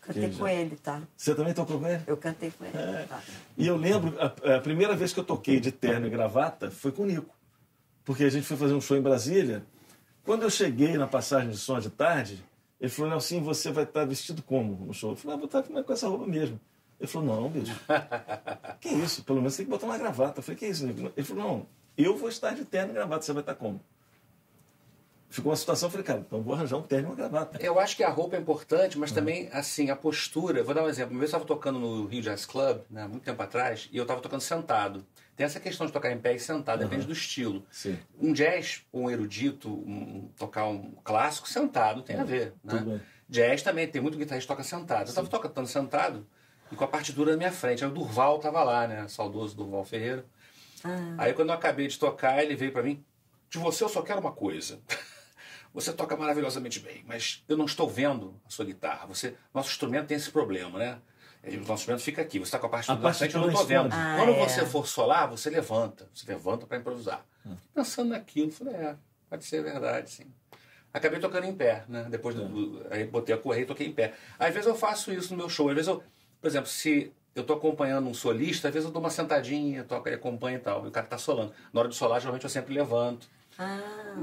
Cantei 0.00 0.28
Que 0.30 0.36
com 0.36 0.46
já- 0.46 0.52
ele, 0.52 0.76
tá? 0.76 1.02
Você 1.16 1.34
também 1.34 1.52
tocou 1.52 1.80
com 1.80 1.88
ele? 1.88 2.00
Eu 2.06 2.16
cantei 2.16 2.52
com 2.52 2.64
ele. 2.64 2.76
É. 2.78 3.06
tá. 3.08 3.20
E 3.56 3.66
eu 3.66 3.76
lembro, 3.76 4.14
a, 4.20 4.56
a 4.56 4.60
primeira 4.60 4.94
vez 4.94 5.12
que 5.12 5.18
eu 5.18 5.24
toquei 5.24 5.58
de 5.58 5.72
terno 5.72 6.06
e 6.06 6.10
gravata 6.10 6.70
foi 6.70 6.92
com 6.92 7.02
o 7.02 7.06
Nico. 7.06 7.34
Porque 8.04 8.22
a 8.22 8.30
gente 8.30 8.46
foi 8.46 8.56
fazer 8.56 8.74
um 8.74 8.80
show 8.80 8.96
em 8.96 9.02
Brasília. 9.02 9.64
Quando 10.22 10.42
eu 10.44 10.50
cheguei 10.50 10.96
na 10.96 11.08
passagem 11.08 11.50
de 11.50 11.56
som 11.56 11.80
de 11.80 11.90
tarde, 11.90 12.44
ele 12.80 12.88
falou, 12.90 13.10
Nelson, 13.10 13.40
você 13.42 13.72
vai 13.72 13.82
estar 13.82 14.04
vestido 14.04 14.42
como 14.42 14.86
no 14.86 14.94
show? 14.94 15.10
Eu 15.10 15.16
falei, 15.16 15.34
ah, 15.34 15.38
vou 15.38 15.46
estar 15.46 15.62
com 15.82 15.92
essa 15.92 16.06
roupa 16.06 16.26
mesmo. 16.26 16.60
Ele 16.98 17.06
falou, 17.08 17.42
não, 17.42 17.50
bicho. 17.50 17.78
que 18.80 18.88
isso? 18.88 19.22
Pelo 19.24 19.38
menos 19.38 19.56
tem 19.56 19.66
que 19.66 19.70
botar 19.70 19.86
uma 19.86 19.98
gravata. 19.98 20.38
Eu 20.40 20.42
falei, 20.42 20.58
que 20.58 20.66
isso? 20.66 20.86
Ele 20.86 21.22
falou, 21.26 21.44
não, 21.44 21.66
eu 21.96 22.16
vou 22.16 22.28
estar 22.28 22.54
de 22.54 22.64
terno 22.64 22.90
e 22.92 22.94
gravata, 22.94 23.22
você 23.24 23.32
vai 23.32 23.42
estar 23.42 23.54
como? 23.54 23.80
Ficou 25.28 25.50
uma 25.50 25.56
situação, 25.56 25.88
eu 25.88 25.90
falei, 25.90 26.06
cara, 26.06 26.20
então 26.20 26.40
vou 26.40 26.54
arranjar 26.54 26.76
um 26.76 26.82
terno 26.82 27.08
e 27.08 27.10
uma 27.10 27.16
gravata. 27.16 27.58
Eu 27.60 27.78
acho 27.80 27.96
que 27.96 28.04
a 28.04 28.08
roupa 28.08 28.36
é 28.36 28.38
importante, 28.40 28.96
mas 28.96 29.10
também, 29.12 29.48
assim, 29.52 29.90
a 29.90 29.96
postura. 29.96 30.62
Vou 30.62 30.72
dar 30.74 30.84
um 30.84 30.88
exemplo. 30.88 31.10
Uma 31.12 31.18
vez 31.18 31.32
eu 31.32 31.36
estava 31.36 31.44
tocando 31.44 31.78
no 31.78 32.06
Rio 32.06 32.22
Jazz 32.22 32.46
Club, 32.46 32.80
né, 32.88 33.06
muito 33.06 33.24
tempo 33.24 33.42
atrás, 33.42 33.88
e 33.92 33.96
eu 33.98 34.02
estava 34.04 34.20
tocando 34.20 34.40
sentado. 34.40 35.04
Tem 35.34 35.44
essa 35.44 35.60
questão 35.60 35.84
de 35.86 35.92
tocar 35.92 36.10
em 36.12 36.18
pé 36.18 36.34
e 36.34 36.38
sentado, 36.40 36.78
depende 36.78 37.06
do 37.06 37.12
estilo. 37.12 37.62
Sim. 37.70 37.98
Um 38.18 38.32
jazz, 38.32 38.82
um 38.94 39.10
erudito, 39.10 39.68
um- 39.68 40.30
tocar 40.38 40.64
um 40.66 40.92
clássico 41.04 41.46
sentado 41.48 42.00
tem 42.02 42.16
a 42.18 42.24
ver. 42.24 42.54
Né? 42.64 43.00
Jazz 43.28 43.62
também, 43.62 43.86
tem 43.86 44.00
muito 44.00 44.16
guitarrista 44.16 44.46
que 44.46 44.56
toca 44.56 44.62
sentado. 44.66 45.02
Eu 45.02 45.10
estava 45.10 45.26
tocando 45.28 45.66
sentado 45.66 46.26
e 46.70 46.76
com 46.76 46.84
a 46.84 46.88
partitura 46.88 47.32
na 47.32 47.36
minha 47.36 47.52
frente. 47.52 47.84
Aí 47.84 47.90
o 47.90 47.94
Durval 47.94 48.36
estava 48.36 48.62
lá, 48.62 48.86
né? 48.86 49.06
Saudoso 49.08 49.56
Durval 49.56 49.84
Ferreira. 49.84 50.24
Aí 51.18 51.32
quando 51.32 51.48
eu 51.48 51.54
acabei 51.54 51.88
de 51.88 51.98
tocar, 51.98 52.42
ele 52.42 52.54
veio 52.54 52.72
para 52.72 52.82
mim: 52.82 53.04
De 53.50 53.58
você 53.58 53.82
eu 53.84 53.88
só 53.88 54.02
quero 54.02 54.20
uma 54.20 54.32
coisa. 54.32 54.80
Você 55.74 55.92
toca 55.92 56.16
maravilhosamente 56.16 56.80
bem, 56.80 57.04
mas 57.06 57.44
eu 57.46 57.54
não 57.54 57.66
estou 57.66 57.86
vendo 57.86 58.40
a 58.46 58.50
sua 58.50 58.64
guitarra. 58.64 59.04
Você, 59.08 59.34
nosso 59.52 59.68
instrumento 59.68 60.06
tem 60.06 60.16
esse 60.16 60.30
problema, 60.30 60.78
né? 60.78 60.98
É, 61.42 61.50
O 61.50 61.58
nosso 61.60 61.72
instrumento 61.82 62.00
fica 62.02 62.22
aqui, 62.22 62.38
você 62.38 62.44
está 62.44 62.58
com 62.58 62.64
a 62.66 62.70
partitura 62.70 62.98
na 62.98 63.12
frente, 63.12 63.34
eu 63.34 63.40
não 63.42 63.48
estou 63.50 63.66
vendo. 63.66 63.90
Ah, 63.92 64.14
Quando 64.18 64.30
é. 64.32 64.48
você 64.48 64.64
for 64.64 64.86
solar, 64.86 65.28
você 65.28 65.50
levanta. 65.50 66.08
Você 66.14 66.26
levanta 66.26 66.66
para 66.66 66.78
improvisar. 66.78 67.26
Pensando 67.74 68.08
naquilo, 68.08 68.50
falei, 68.50 68.74
é, 68.74 68.96
pode 69.28 69.44
ser 69.44 69.62
verdade, 69.62 70.08
sim. 70.10 70.24
Acabei 70.94 71.20
tocando 71.20 71.44
em 71.44 71.54
pé, 71.54 71.84
né? 71.88 72.06
Depois 72.08 72.34
do, 72.34 72.48
do- 72.48 72.86
aí 72.90 73.04
botei 73.04 73.34
a 73.34 73.38
correia 73.38 73.64
e 73.64 73.66
toquei 73.66 73.86
em 73.86 73.92
pé. 73.92 74.14
Às 74.38 74.54
vezes 74.54 74.66
eu 74.66 74.74
faço 74.74 75.12
isso 75.12 75.32
no 75.32 75.36
meu 75.36 75.48
show. 75.50 75.68
Às 75.68 75.74
vezes 75.74 75.88
eu, 75.88 76.02
por 76.46 76.50
exemplo, 76.50 76.68
se 76.70 77.12
eu 77.34 77.40
estou 77.42 77.56
acompanhando 77.56 78.08
um 78.08 78.14
solista, 78.14 78.68
às 78.68 78.74
vezes 78.74 78.86
eu 78.86 78.92
dou 78.92 79.02
uma 79.02 79.10
sentadinha, 79.10 79.82
toco, 79.82 80.08
ele 80.08 80.14
acompanha 80.14 80.58
e 80.58 80.60
tal. 80.60 80.84
E 80.84 80.88
o 80.88 80.90
cara 80.92 81.04
está 81.04 81.18
solando. 81.18 81.52
Na 81.72 81.80
hora 81.80 81.88
de 81.88 81.96
solar, 81.96 82.20
geralmente 82.20 82.44
eu 82.44 82.50
sempre 82.50 82.72
levanto. 82.72 83.28
Ah, 83.58 83.80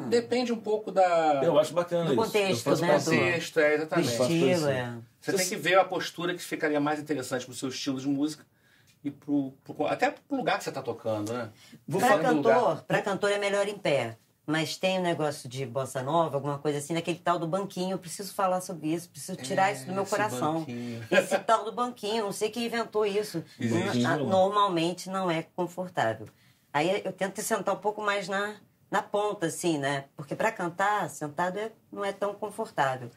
Depende 0.07 0.53
um 0.53 0.59
pouco 0.59 0.89
da. 0.89 1.41
Eu 1.43 1.59
acho 1.59 1.73
bacana 1.73 2.05
Do 2.05 2.13
isso. 2.13 2.23
contexto, 2.23 2.69
eu 2.69 2.77
faço 2.77 2.81
né, 2.81 2.97
do- 2.97 3.03
contexto, 3.27 3.59
é, 3.59 3.69
do 3.69 3.73
exatamente. 3.81 4.07
isso. 4.13 4.23
estilo, 4.23 4.67
é. 4.69 4.97
Você 5.19 5.33
tem 5.33 5.47
que 5.49 5.55
ver 5.57 5.77
a 5.79 5.83
postura 5.83 6.33
que 6.33 6.41
ficaria 6.41 6.79
mais 6.79 6.97
interessante 6.99 7.45
pro 7.45 7.53
seu 7.53 7.67
estilo 7.69 7.99
de 7.99 8.07
música 8.07 8.45
e 9.03 9.11
pro, 9.11 9.53
pro- 9.65 9.85
até 9.87 10.11
pro 10.11 10.37
lugar 10.37 10.57
que 10.59 10.63
você 10.63 10.69
está 10.69 10.81
tocando, 10.81 11.33
né? 11.33 11.49
Vou 11.85 11.99
Pra 11.99 12.09
falar 12.09 12.29
do 12.29 12.35
lugar. 12.37 12.55
cantor, 12.55 12.83
pra 12.83 13.01
cantor 13.01 13.31
é 13.31 13.37
melhor 13.37 13.67
em 13.67 13.77
pé. 13.77 14.17
Mas 14.45 14.75
tem 14.75 14.99
um 14.99 15.01
negócio 15.01 15.47
de 15.47 15.65
bossa 15.65 16.03
nova, 16.03 16.35
alguma 16.35 16.57
coisa 16.59 16.77
assim, 16.77 16.93
naquele 16.93 17.17
tal 17.17 17.39
do 17.39 17.47
banquinho. 17.47 17.91
Eu 17.91 17.97
preciso 17.97 18.33
falar 18.33 18.59
sobre 18.59 18.87
isso, 18.93 19.09
preciso 19.09 19.37
tirar 19.37 19.71
isso 19.71 19.85
do 19.85 19.93
meu 19.93 20.03
esse 20.03 20.09
coração. 20.11 20.59
banquinho. 20.59 21.07
Esse 21.09 21.39
tal 21.39 21.63
do 21.63 21.71
banquinho, 21.71 22.25
não 22.25 22.31
sei 22.33 22.49
quem 22.49 22.65
inventou 22.65 23.05
isso. 23.05 23.41
Normalmente 24.27 25.09
não 25.09 25.31
é 25.31 25.43
confortável. 25.55 26.27
Aí 26.73 27.01
eu 27.05 27.13
tento 27.13 27.41
sentar 27.41 27.73
um 27.73 27.77
pouco 27.77 28.01
mais 28.01 28.27
na, 28.27 28.55
na 28.91 29.01
ponta, 29.01 29.45
assim, 29.45 29.77
né? 29.77 30.05
Porque 30.17 30.35
pra 30.35 30.51
cantar, 30.51 31.09
sentado 31.09 31.57
é, 31.57 31.71
não 31.91 32.03
é 32.03 32.11
tão 32.11 32.33
confortável. 32.33 33.09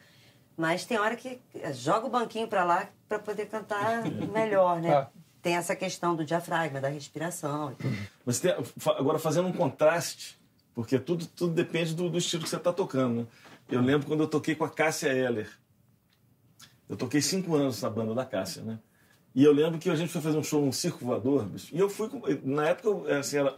Mas 0.55 0.85
tem 0.85 0.97
hora 0.97 1.15
que 1.15 1.41
eh, 1.55 1.73
joga 1.73 2.07
o 2.07 2.09
banquinho 2.09 2.47
pra 2.47 2.63
lá 2.63 2.87
pra 3.07 3.19
poder 3.19 3.47
cantar 3.47 4.03
melhor, 4.31 4.79
né? 4.79 4.93
Ah. 4.93 5.07
Tem 5.41 5.55
essa 5.55 5.75
questão 5.75 6.15
do 6.15 6.23
diafragma, 6.25 6.79
da 6.81 6.87
respiração. 6.89 7.75
Mas 8.25 8.39
tem- 8.39 8.53
agora 8.97 9.19
fazendo 9.19 9.47
um 9.47 9.53
contraste, 9.53 10.36
porque 10.77 10.99
tudo, 10.99 11.25
tudo 11.25 11.53
depende 11.55 11.95
do, 11.95 12.07
do 12.07 12.19
estilo 12.19 12.43
que 12.43 12.49
você 12.49 12.55
está 12.55 12.71
tocando. 12.71 13.21
né? 13.21 13.27
Eu 13.67 13.81
lembro 13.81 14.05
quando 14.05 14.21
eu 14.21 14.27
toquei 14.27 14.53
com 14.53 14.63
a 14.63 14.69
Cássia 14.69 15.07
Eller. 15.09 15.49
Eu 16.87 16.95
toquei 16.95 17.19
cinco 17.19 17.55
anos 17.55 17.81
na 17.81 17.89
banda 17.89 18.13
da 18.13 18.23
Cássia, 18.23 18.61
né? 18.61 18.77
E 19.33 19.43
eu 19.43 19.51
lembro 19.51 19.79
que 19.79 19.89
a 19.89 19.95
gente 19.95 20.11
foi 20.13 20.21
fazer 20.21 20.37
um 20.37 20.43
show 20.43 20.61
num 20.63 20.71
circo 20.71 21.03
voador, 21.03 21.45
bicho, 21.47 21.73
e 21.75 21.79
eu 21.79 21.89
fui 21.89 22.07
com, 22.09 22.21
na 22.43 22.67
época 22.69 22.89
eu, 22.89 23.17
assim, 23.19 23.37
era, 23.37 23.55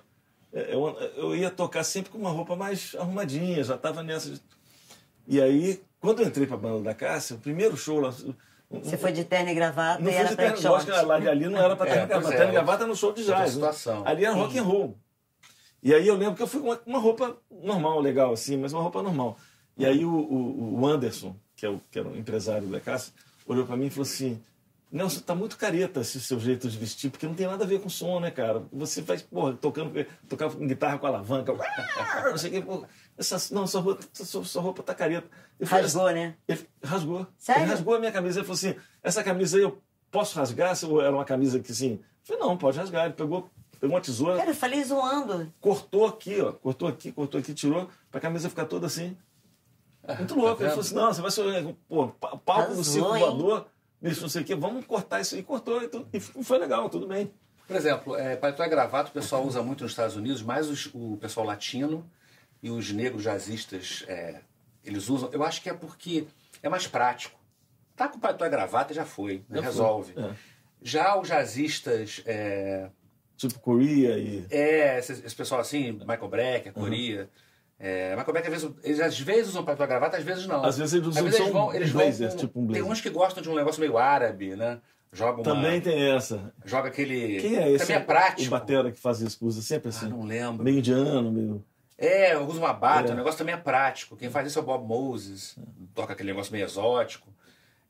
eu, 0.54 0.98
eu 1.18 1.36
ia 1.36 1.50
tocar 1.52 1.84
sempre 1.84 2.10
com 2.10 2.18
uma 2.18 2.30
roupa 2.30 2.56
mais 2.56 2.96
arrumadinha, 2.98 3.62
já 3.66 3.76
estava 3.76 4.02
nessa. 4.02 4.30
de- 4.32 4.42
E 5.28 5.42
aí, 5.42 5.82
quando 6.00 6.22
eu 6.22 6.28
entrei 6.28 6.48
para 6.48 6.56
a 6.56 6.60
banda 6.60 6.82
da 6.84 6.94
Cássia, 6.96 7.36
o 7.36 7.40
primeiro 7.40 7.76
show 7.76 8.00
lá, 8.00 8.12
Você 8.72 8.98
foi 8.98 9.12
de 9.12 9.26
terno 9.26 9.50
e 9.50 9.54
gravata 9.54 10.02
não 10.02 10.10
e 10.10 10.14
foi 10.14 10.22
era 10.22 10.30
de 10.30 10.36
terno, 10.38 10.56
short. 10.58 10.68
lógico 10.90 10.92
que 11.02 11.06
lá 11.06 11.20
de 11.20 11.28
ali 11.28 11.50
não 11.50 11.60
era 11.60 11.76
para 11.76 11.90
É, 11.90 11.94
terno 11.96 12.06
e 12.06 12.08
pois 12.08 12.20
gravata. 12.22 12.34
é, 12.34 12.38
Terno 12.38 12.52
e 12.52 12.56
gravata 12.56 12.88
no 12.88 12.96
show 12.96 13.12
de 13.12 13.26
jazz. 13.26 13.58
né? 13.58 13.70
Ali 14.06 14.24
era 14.24 14.34
rock 14.34 14.58
and 14.58 14.64
roll. 14.64 14.98
E 15.82 15.94
aí 15.94 16.08
eu 16.08 16.16
lembro 16.16 16.36
que 16.36 16.44
eu 16.44 16.48
fui 16.48 16.60
com 16.60 16.68
uma, 16.68 16.82
uma 16.86 17.00
roupa 17.00 17.38
normal, 17.50 18.00
legal 18.02 18.34
assim, 18.34 18.58
mas 18.58 18.74
uma 18.74 18.82
roupa 18.82 19.02
normal. 19.02 19.38
E 19.78 19.86
aí 19.86 20.04
o, 20.04 20.12
o, 20.14 20.80
o 20.82 20.88
Anderson, 20.88 21.36
que, 21.56 21.66
é 21.66 21.70
o, 21.70 21.80
que 21.90 21.98
era 22.00 22.08
o 22.08 22.18
empresário 22.18 22.68
da 22.68 22.80
Cássia, 22.80 23.14
olhou 23.48 23.66
para 23.66 23.78
mim 23.78 23.86
e 23.86 23.90
falou 23.90 24.04
assim: 24.04 24.42
Nelson, 24.92 25.22
tá 25.22 25.34
muito 25.34 25.58
careta 25.58 26.02
esse 26.02 26.20
seu 26.20 26.40
jeito 26.40 26.68
de 26.70 26.78
vestir, 26.78 27.10
porque 27.10 27.26
não 27.28 27.34
tem 27.34 27.48
nada 27.48 27.64
a 27.64 27.68
ver 27.68 27.80
com 27.80 27.88
som, 27.90 28.20
né, 28.20 28.30
cara? 28.32 28.64
Você 28.74 29.02
faz, 29.04 29.22
porra, 29.22 29.54
tocando, 29.54 29.94
tocava 30.28 30.56
com 30.58 30.68
guitarra 30.68 30.98
com 30.98 31.08
alavanca, 31.08 31.54
não 32.30 32.38
sei 32.38 32.50
o 32.50 32.54
que, 32.54 32.62
porra, 32.62 32.90
essa, 33.18 33.54
não, 33.54 33.68
sua 33.68 33.82
roupa, 33.82 34.04
sua, 34.14 34.44
sua 34.44 34.62
roupa 34.62 34.84
tá 34.84 34.94
careta. 34.96 35.28
Falei, 35.64 35.84
Rasgou, 35.84 36.12
né? 36.12 36.36
ele 36.48 36.68
rasgou. 36.84 37.28
Sério? 37.38 37.64
Ele 37.64 37.72
rasgou 37.72 37.96
a 37.96 38.00
minha 38.00 38.12
camisa. 38.12 38.40
Ele 38.40 38.46
falou 38.46 38.56
assim: 38.56 38.76
essa 39.04 39.24
camisa 39.24 39.58
aí 39.58 39.64
eu 39.64 39.82
posso 40.10 40.38
rasgar? 40.38 40.76
Se 40.76 40.86
eu- 40.86 41.02
era 41.02 41.14
uma 41.16 41.26
camisa 41.26 41.60
que 41.60 41.72
assim. 41.72 41.94
Eu 41.94 42.00
falei, 42.24 42.42
não, 42.42 42.58
pode 42.58 42.78
rasgar. 42.78 43.06
Ele 43.06 43.14
pegou, 43.14 43.50
pegou 43.80 43.96
uma 43.96 44.02
tesoura, 44.02 44.38
Cara, 44.38 44.50
eu 44.52 44.56
falei 44.56 44.84
zoando. 44.84 45.52
cortou 45.60 46.06
aqui, 46.08 46.40
ó. 46.42 46.52
Cortou 46.52 46.88
aqui, 46.88 47.12
cortou 47.12 47.40
aqui, 47.40 47.54
tirou, 47.54 47.90
pra 48.12 48.20
camisa 48.22 48.50
ficar 48.50 48.66
toda 48.66 48.88
assim. 48.88 49.18
Muito 50.18 50.36
louco. 50.36 50.58
Tá 50.58 50.64
ele 50.64 50.70
falou 50.70 50.82
assim: 50.86 50.96
não, 50.96 51.14
você 51.14 51.22
vai 51.22 51.32
ser. 51.32 51.76
Pô, 51.88 52.08
pa- 52.08 52.38
palco 52.38 52.74
do 52.76 52.84
circo 52.84 53.16
hein? 53.16 53.22
voador, 53.24 53.68
bicho, 54.02 54.22
não 54.22 54.30
sei 54.30 54.42
o 54.42 54.46
quê, 54.46 54.56
vamos 54.56 54.86
cortar 54.86 55.20
isso 55.22 55.36
aí. 55.36 55.44
Cortou 55.44 55.82
e, 55.84 55.88
tudo, 55.88 56.08
e 56.14 56.20
foi 56.20 56.58
legal, 56.58 56.90
tudo 56.90 57.08
bem. 57.08 57.32
Por 57.68 57.76
exemplo, 57.76 58.16
é, 58.16 58.36
paletó 58.36 58.64
e 58.64 58.70
gravata 58.70 59.10
o 59.10 59.14
pessoal 59.14 59.46
usa 59.46 59.62
muito 59.62 59.84
nos 59.84 59.92
Estados 59.92 60.16
Unidos, 60.16 60.42
mais 60.42 60.68
os- 60.68 60.90
o 60.94 61.18
pessoal 61.22 61.46
latino 61.46 62.10
e 62.64 62.72
os 62.72 62.92
negros 62.92 63.22
jazzistas 63.24 64.04
é, 64.08 64.42
eles 64.84 65.08
usam, 65.10 65.30
eu 65.32 65.44
acho 65.44 65.62
que 65.62 65.70
é 65.70 65.74
porque 65.74 66.26
é 66.64 66.70
mais 66.70 66.88
prático. 66.88 67.38
Tá 67.96 68.08
com 68.08 68.18
o 68.18 68.20
paletó 68.20 68.46
e 68.46 68.50
gravata 68.50 68.94
já 68.94 69.06
foi, 69.06 69.44
né? 69.48 69.58
Já 69.58 69.62
foi, 69.62 69.62
resolve. 69.62 70.14
é. 70.18 70.34
Já 70.82 71.20
os 71.20 71.28
jazzistas, 71.28 72.24
é, 72.26 72.90
Tipo 73.48 73.60
Coreia 73.62 74.18
e. 74.18 74.46
é, 74.52 75.00
esse, 75.00 75.14
esse 75.14 75.36
pessoal 75.36 75.62
assim, 75.62 75.94
Michael 75.94 76.28
Brecker, 76.28 76.74
Coria. 76.74 77.30
É, 77.80 78.10
Michael 78.14 78.34
Brecker, 78.34 78.54
às 78.54 78.62
vezes, 78.62 78.78
eles 78.84 79.00
às 79.00 79.18
vezes 79.18 79.48
usam 79.50 79.64
e 79.64 79.76
gravata, 79.88 80.18
às 80.18 80.24
vezes 80.24 80.46
não. 80.46 80.62
Às 80.66 80.78
vezes 80.78 80.96
eles 80.96 81.08
usam 81.08 81.32
só 81.32 81.70
um 81.70 81.92
blazer, 81.94 82.36
tipo 82.36 82.60
um 82.60 82.64
Tem 82.68 82.82
blazer. 82.82 82.92
uns 82.92 83.00
que 83.00 83.10
gostam 83.10 83.42
de 83.42 83.50
um 83.50 83.56
negócio 83.56 83.80
meio 83.80 83.98
árabe, 83.98 84.58
né? 84.58 84.80
Joga 85.14 85.38
uma, 85.38 85.44
Também 85.44 85.80
tem 85.80 86.12
essa. 86.12 86.54
Joga 86.66 86.90
aquele... 86.90 87.40
Quem 87.40 87.56
é 87.56 87.72
esse? 87.72 87.86
Também 87.88 88.02
é 88.02 88.06
prático. 88.06 88.48
O 88.48 88.60
Batera 88.60 88.92
que 88.92 89.00
faz 89.00 89.22
isso, 89.22 89.38
usa 89.42 89.62
sempre 89.62 89.88
assim. 89.90 90.06
Ah, 90.08 90.10
não 90.10 90.24
lembro. 90.24 90.64
Meio 90.64 90.80
indiano, 90.80 91.32
meio. 91.32 91.66
É, 91.98 92.38
usa 92.38 92.60
uma 92.60 92.74
bata, 92.74 93.10
É. 93.10 93.14
o 93.14 93.16
negócio 93.18 93.38
também 93.38 93.56
é 93.56 93.58
prático. 93.58 94.18
Quem 94.18 94.30
faz 94.30 94.48
isso 94.48 94.60
é 94.60 94.62
o 94.62 94.66
Bob 94.66 94.86
Moses, 94.86 95.58
toca 95.96 96.12
aquele 96.14 96.32
negócio 96.32 96.52
meio 96.52 96.66
exótico. 96.66 97.28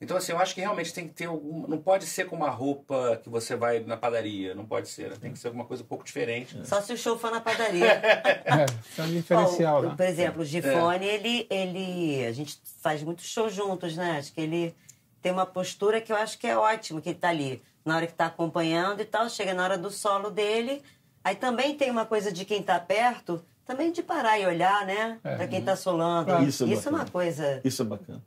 Então, 0.01 0.15
assim, 0.15 0.32
eu 0.32 0.39
acho 0.39 0.56
que 0.56 0.62
realmente 0.62 0.94
tem 0.94 1.08
que 1.08 1.13
ter 1.13 1.25
algum. 1.25 1.68
Não 1.68 1.77
pode 1.77 2.06
ser 2.06 2.25
com 2.25 2.36
uma 2.36 2.50
roupa 2.50 3.20
que 3.22 3.29
você 3.29 3.56
vai 3.56 3.82
na 3.82 3.98
padaria, 3.98 4.56
não 4.56 4.65
pode 4.65 4.88
ser. 4.88 5.10
né? 5.10 5.18
Tem 5.20 5.34
que 5.34 5.39
ser 5.39 5.48
alguma 5.48 5.65
coisa 5.65 5.84
um 5.84 5.86
pouco 5.86 6.06
diferente. 6.06 6.58
Só 6.65 6.82
se 6.82 6.94
o 6.94 6.98
show 6.98 7.18
for 7.18 7.29
na 7.32 7.41
padaria. 7.41 8.00
É, 8.46 8.65
isso 8.89 9.01
é 9.01 9.03
um 9.03 9.12
diferencial, 9.12 9.79
o- 9.79 9.89
né? 9.89 9.94
Por 9.98 10.06
exemplo, 10.06 10.41
o 10.41 10.46
Gifone, 10.46 11.06
ele, 11.06 11.46
ele. 11.50 12.25
A 12.25 12.32
gente 12.32 12.58
faz 12.82 13.03
muito 13.03 13.22
show 13.22 13.50
juntos, 13.50 13.96
né? 13.98 14.18
Acho 14.20 14.32
que 14.34 14.39
ele 14.41 14.74
tem 15.22 15.32
uma 15.34 15.46
postura 15.46 16.00
que 16.00 16.12
eu 16.12 16.15
acho 16.15 16.38
que 16.39 16.48
é 16.48 16.58
ótimo, 16.58 17.01
que 17.01 17.10
ele 17.10 17.20
tá 17.20 17.29
ali 17.29 17.62
na 17.84 17.98
hora 17.98 18.08
que 18.08 18.13
tá 18.13 18.27
acompanhando 18.27 19.01
e 19.01 19.06
tal, 19.06 19.29
chega 19.29 19.53
na 19.53 19.63
hora 19.63 19.77
do 19.77 19.91
solo 19.91 20.29
dele. 20.32 20.82
Aí 21.24 21.36
também 21.36 21.75
tem 21.75 21.91
uma 21.91 22.06
coisa 22.06 22.32
de 22.32 22.46
quem 22.46 22.63
tá 22.63 22.79
perto, 22.79 23.44
também 23.65 23.91
de 23.91 24.01
parar 24.01 24.39
e 24.39 24.46
olhar, 24.46 24.86
né? 24.86 25.20
É. 25.24 25.36
Pra 25.36 25.48
quem 25.48 25.62
tá 25.62 25.75
solando. 25.75 26.27
Claro. 26.27 26.46
Isso 26.46 26.63
é 26.63 26.74
é 26.74 26.89
uma 26.89 27.06
coisa, 27.06 27.60
Isso 27.65 27.82
é 27.82 27.86
bacana. 27.86 28.22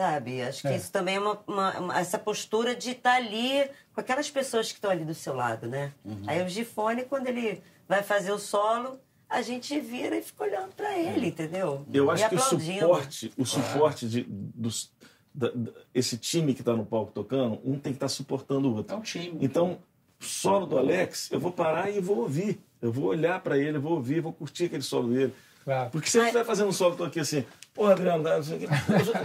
Sabe? 0.00 0.42
Acho 0.42 0.60
que 0.62 0.68
É. 0.68 0.76
isso 0.76 0.92
também 0.92 1.16
é 1.16 1.20
uma, 1.20 1.40
uma- 1.46 1.78
uma- 1.78 1.98
essa 1.98 2.18
postura 2.18 2.76
de 2.76 2.90
estar 2.90 3.14
ali 3.14 3.64
com 3.94 4.00
aquelas 4.00 4.30
pessoas 4.30 4.68
que 4.68 4.74
estão 4.74 4.90
ali 4.90 5.04
do 5.06 5.14
seu 5.14 5.34
lado, 5.34 5.66
né? 5.66 5.90
Uhum. 6.04 6.22
Aí 6.26 6.44
o 6.44 6.48
Gifone, 6.48 7.04
quando 7.04 7.28
ele 7.28 7.62
vai 7.88 8.02
fazer 8.02 8.30
o 8.30 8.38
solo, 8.38 9.00
a 9.28 9.40
gente 9.40 9.80
vira 9.80 10.14
e 10.16 10.22
fica 10.22 10.44
olhando 10.44 10.72
pra 10.76 10.96
ele, 10.96 11.28
entendeu? 11.28 11.84
Eu 11.92 12.06
E 12.06 12.10
acho 12.10 12.28
que 12.28 12.34
o 12.34 12.38
suporte, 12.40 13.32
o 13.38 13.44
suporte 13.46 14.06
de, 14.08 14.26
dos, 14.28 14.92
da- 15.34 15.50
da- 15.50 15.72
esse 15.94 16.18
time 16.18 16.52
que 16.52 16.60
está 16.60 16.74
no 16.74 16.84
palco 16.84 17.10
tocando, 17.12 17.58
um 17.64 17.78
tem 17.78 17.92
que 17.92 17.96
estar 17.96 18.08
suportando 18.08 18.68
o 18.70 18.74
É 18.74 18.76
outro. 18.76 18.96
um 18.96 19.00
time. 19.00 19.38
Então, 19.40 19.78
solo 20.20 20.66
do 20.66 20.76
Alex, 20.78 21.32
eu 21.32 21.40
vou 21.40 21.50
parar 21.52 21.90
e 21.90 22.00
vou 22.00 22.18
ouvir. 22.18 22.60
Eu 22.82 22.92
vou 22.92 23.06
olhar 23.06 23.40
para 23.40 23.56
ele, 23.56 23.78
eu 23.78 23.80
vou 23.80 23.92
ouvir, 23.94 24.20
vou 24.20 24.32
curtir 24.32 24.66
aquele 24.66 24.82
solo 24.82 25.08
dele. 25.08 25.34
Claro. 25.64 25.90
Porque 25.90 26.08
se 26.08 26.18
ele 26.18 26.26
estiver 26.26 26.44
fazendo 26.44 26.68
um 26.68 26.72
solo, 26.72 26.92
eu 26.92 26.98
tô 26.98 27.04
aqui 27.04 27.18
assim, 27.18 27.44
pô, 27.76 27.86
Adriano, 27.86 28.24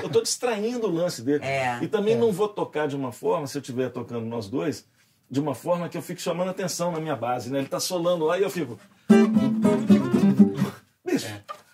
eu 0.03 0.09
tô 0.09 0.21
distraindo 0.21 0.85
o 0.87 0.91
lance 0.91 1.21
dele. 1.23 1.43
É. 1.43 1.79
e 1.81 1.87
também 1.87 2.15
não 2.15 2.31
vou 2.31 2.47
tocar 2.47 2.87
de 2.87 2.95
uma 2.95 3.11
forma, 3.11 3.47
se 3.47 3.57
eu 3.57 3.61
estiver 3.61 3.89
tocando 3.89 4.25
nós 4.25 4.47
dois, 4.47 4.85
de 5.29 5.39
uma 5.39 5.55
forma 5.55 5.87
que 5.89 5.97
eu 5.97 6.01
fique 6.01 6.21
chamando 6.21 6.49
atenção 6.51 6.91
na 6.91 6.99
minha 6.99 7.15
base, 7.15 7.49
né? 7.49 7.59
Ele 7.59 7.67
tá 7.67 7.79
solando 7.79 8.25
lá 8.25 8.37
e 8.37 8.43
eu 8.43 8.49
fico. 8.49 8.77
Bicho. 11.05 11.27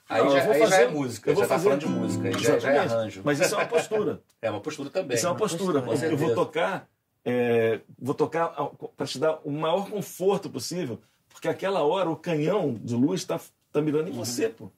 Aí, 0.10 0.24
não, 0.24 0.30
já, 0.32 0.40
eu 0.40 0.46
vou 0.46 0.54
já 0.54 0.60
fazer- 0.70 0.84
é 0.84 0.88
música, 0.88 1.30
eu 1.30 1.36
vou 1.36 1.44
já 1.44 1.48
tá 1.50 1.56
fazer- 1.56 1.64
falando 1.70 1.80
de 1.82 1.88
música, 1.88 2.28
aí 2.30 2.34
já, 2.40 2.60
já 2.60 2.72
é 2.72 2.78
arranjo. 2.80 3.22
Mas 3.26 3.40
isso 3.40 3.54
é 3.56 3.58
uma 3.58 3.66
postura. 3.68 4.22
É 4.40 4.52
uma 4.52 4.62
postura 4.62 4.90
também. 4.92 5.18
Isso 5.18 5.26
é 5.26 5.30
uma 5.30 5.36
postura. 5.36 5.82
Com 5.82 5.94
Eu- 5.94 6.16
vou 6.16 6.36
tocar, 6.36 6.88
é, 7.26 7.80
vou 8.00 8.14
tocar 8.14 8.50
para 8.96 9.08
te 9.08 9.18
dar 9.18 9.40
o 9.44 9.52
maior 9.52 9.90
conforto 9.90 10.48
possível, 10.48 11.00
porque 11.28 11.48
aquela 11.48 11.82
hora 11.82 12.08
o 12.08 12.16
canhão 12.16 12.72
de 12.80 12.96
luz 12.96 13.22
está 13.22 13.40
tá 13.74 13.82
mirando 13.82 14.10
em 14.10 14.12
Uhum. 14.12 14.18
você, 14.24 14.48
pô. 14.48 14.70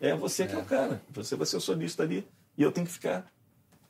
É 0.00 0.14
você 0.14 0.46
que 0.46 0.54
é 0.54 0.58
o 0.58 0.64
cara. 0.64 1.00
Você 1.12 1.34
vai 1.36 1.46
ser 1.46 1.56
o 1.56 1.60
solista 1.60 2.02
ali 2.02 2.26
e 2.56 2.62
eu 2.62 2.70
tenho 2.72 2.86
que 2.86 2.92
ficar 2.92 3.26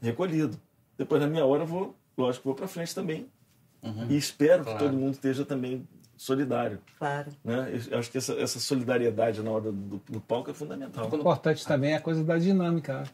recolhido. 0.01 0.59
Depois 0.97 1.21
na 1.21 1.27
minha 1.29 1.45
hora 1.45 1.63
eu 1.63 1.67
vou, 1.67 1.95
lógico, 2.17 2.45
vou 2.45 2.55
para 2.55 2.67
frente 2.69 2.95
também. 2.95 3.29
E 4.09 4.17
espero 4.17 4.59
Uhum. 4.59 4.65
Claro. 4.65 4.79
que 4.79 4.85
todo 4.85 4.97
mundo 4.99 5.13
esteja 5.15 5.45
também 5.45 5.87
solidário. 6.17 6.81
Claro. 6.99 7.31
Né? 7.45 7.81
Eu 7.91 7.99
acho 7.99 8.11
que 8.11 8.19
essa, 8.19 8.33
essa 8.35 8.59
solidariedade 8.59 9.41
na 9.43 9.51
hora 9.51 9.71
do, 9.71 9.99
do 10.11 10.21
palco 10.21 10.51
é 10.51 10.55
fundamental. 10.55 11.07
importante 11.07 11.65
também 11.67 11.93
é 11.93 11.97
a 11.97 12.01
coisa 12.01 12.25
da 12.25 12.37
dinâmica. 12.39 13.01
né? 13.03 13.09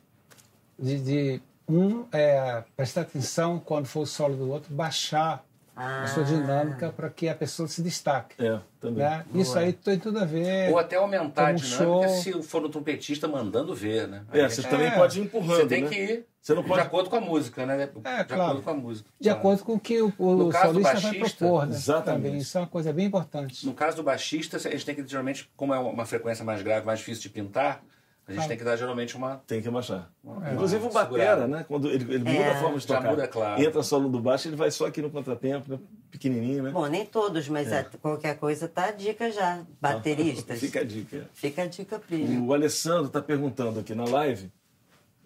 De, 0.79 0.99
de 1.01 1.41
um 1.69 2.07
é, 2.13 2.65
prestar 2.77 3.03
atenção 3.03 3.59
quando 3.61 3.87
for 3.87 4.01
o 4.01 4.07
solo 4.07 4.37
do 4.37 4.51
outro, 4.51 4.75
baixar 4.75 5.45
a 5.77 6.07
sua 6.07 6.23
Ah. 6.23 6.27
dinâmica 6.27 6.93
para 6.97 7.11
que 7.11 7.29
a 7.29 7.35
pessoa 7.35 7.67
se 7.69 7.83
destaque. 7.83 8.35
É, 8.43 8.59
também. 8.81 9.03
Né? 9.05 9.25
Isso 9.35 9.59
aí 9.59 9.73
tem 9.73 9.99
tudo 9.99 10.19
a 10.21 10.25
ver. 10.25 10.71
Ou 10.71 10.79
até 10.79 10.97
aumentar 10.97 11.49
a 11.49 11.53
dinâmica 11.53 12.09
show. 12.09 12.09
se 12.23 12.43
for 12.43 12.61
no 12.63 12.69
trompetista 12.69 13.27
mandando 13.27 13.75
ver, 13.75 14.07
né? 14.07 14.23
É, 14.33 14.49
você 14.49 14.61
é- 14.61 14.65
também 14.65 14.91
pode 14.93 15.19
ir 15.19 15.25
empurrando. 15.25 15.57
Você 15.63 15.67
tem 15.67 15.83
né? 15.85 15.89
que 15.89 15.95
ir 15.97 16.27
Você 16.41 16.55
não 16.55 16.63
pode- 16.63 16.81
de 16.83 16.87
acordo 16.87 17.09
com 17.11 17.17
a 17.17 17.21
música, 17.21 17.65
né? 17.67 17.77
de 17.77 17.83
É, 17.83 18.25
claro. 18.25 18.43
acordo 18.43 18.63
com 18.63 18.71
a 18.71 18.75
música. 18.75 19.09
De 19.19 19.25
claro. 19.29 19.39
acordo 19.41 19.65
com 19.65 19.73
o 19.75 19.81
que 19.81 20.01
o, 20.03 20.13
o 20.19 20.35
No 20.37 20.49
caso 20.51 20.75
do 20.75 20.83
solista 20.83 21.01
vai 21.01 21.19
baixista, 21.19 21.39
propor. 21.39 21.67
Né? 21.67 21.75
exatamente. 21.75 22.23
Também. 22.25 22.39
Isso 22.39 22.59
é 22.59 22.61
uma 22.61 22.67
coisa 22.67 22.93
bem 22.93 23.07
importante. 23.07 23.67
No 23.67 23.73
caso 23.75 23.97
do 23.97 24.03
baixista, 24.03 24.57
a 24.57 24.61
gente 24.61 24.85
tem 24.87 24.95
que, 24.95 25.07
geralmente, 25.07 25.51
como 25.57 25.73
é 25.75 25.79
uma 25.79 26.05
frequência 26.05 26.45
mais 26.45 26.63
grave, 26.63 26.85
mais 26.87 26.99
difícil 26.99 27.23
de 27.23 27.31
pintar, 27.31 27.83
a 28.27 28.31
gente 28.33 28.37
Claro. 28.37 28.49
tem 28.49 28.59
que 28.59 28.65
dar 28.65 28.77
geralmente 28.77 29.17
uma. 29.17 29.37
Tem 29.47 29.61
que 29.61 29.69
abaixar. 29.69 30.11
É. 30.45 30.55
Inclusive 30.55 30.87
o. 30.87 30.91
Batera, 30.91 31.47
né? 31.47 31.65
Quando 31.69 31.89
ele, 31.91 32.05
ele 32.15 32.19
muda 32.25 32.31
É. 32.31 32.51
a 32.53 32.61
forma 32.61 32.79
de 32.79 32.87
Já 32.87 32.97
tocar. 32.97 33.11
muda, 33.11 33.29
claro. 33.29 33.63
Entra 33.63 33.83
solo 33.83 34.09
do 34.09 34.19
baixo, 34.21 34.49
ele 34.49 34.57
vai 34.57 34.71
só 34.71 34.87
aqui 34.87 35.03
no 35.03 35.11
contratempo, 35.11 35.71
né? 35.73 35.79
pequenininho, 36.11 36.63
né? 36.63 36.71
Bom, 36.71 36.87
nem 36.87 37.05
todos, 37.05 37.49
mas 37.49 37.71
é, 37.73 37.85
qualquer 38.01 38.39
coisa 38.39 38.69
tá 38.69 38.87
a 38.87 38.91
dica 38.93 39.31
já. 39.33 39.63
Bateristas. 39.81 40.59
Fica 40.61 40.81
a 40.81 40.85
dica. 40.85 41.29
Fica 41.35 41.63
a 41.63 41.67
dica, 41.67 41.99
Plínio. 41.99 42.45
O 42.45 42.55
Alessandro 42.55 43.07
está 43.07 43.21
perguntando 43.21 43.81
aqui 43.81 43.95
na 43.95 44.05
live 44.05 44.51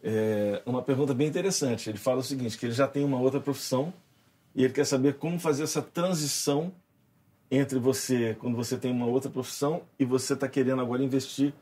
é, 0.02 0.62
uma 0.64 0.82
pergunta 0.82 1.12
bem 1.14 1.28
interessante. 1.28 1.90
Ele 1.90 1.98
fala 1.98 2.18
o 2.18 2.22
seguinte, 2.22 2.56
que 2.56 2.66
ele 2.66 2.72
já 2.72 2.86
tem 2.88 3.04
uma 3.04 3.20
outra 3.20 3.40
profissão 3.40 3.92
e 4.54 4.64
ele 4.64 4.72
quer 4.72 4.84
saber 4.86 5.14
como 5.18 5.38
fazer 5.38 5.62
essa 5.64 5.82
transição 5.82 6.72
entre 7.50 7.78
você, 7.78 8.36
quando 8.40 8.56
você 8.56 8.76
tem 8.76 8.90
uma 8.90 9.06
outra 9.06 9.30
profissão 9.30 9.82
e 9.98 10.04
você 10.04 10.34
está 10.34 10.48
querendo 10.48 10.80
agora 10.80 11.02
investir 11.02 11.52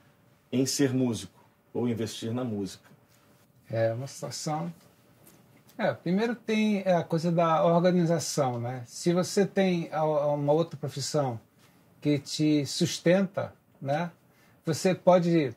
em 0.60 0.66
ser 0.66 0.92
músico 0.92 1.44
ou 1.72 1.88
investir 1.88 2.32
na 2.32 2.44
música. 2.44 2.88
É 3.70 3.92
uma 3.92 4.06
situação. 4.06 4.72
É, 5.78 5.92
primeiro 5.92 6.34
tem 6.34 6.80
a 6.82 7.02
coisa 7.02 7.30
da 7.30 7.64
organização, 7.64 8.58
né? 8.58 8.82
Se 8.86 9.12
você 9.12 9.44
tem 9.44 9.90
uma 9.92 10.52
outra 10.52 10.78
profissão 10.78 11.38
que 12.00 12.18
te 12.18 12.64
sustenta, 12.64 13.52
né? 13.80 14.10
Você 14.64 14.94
pode 14.94 15.54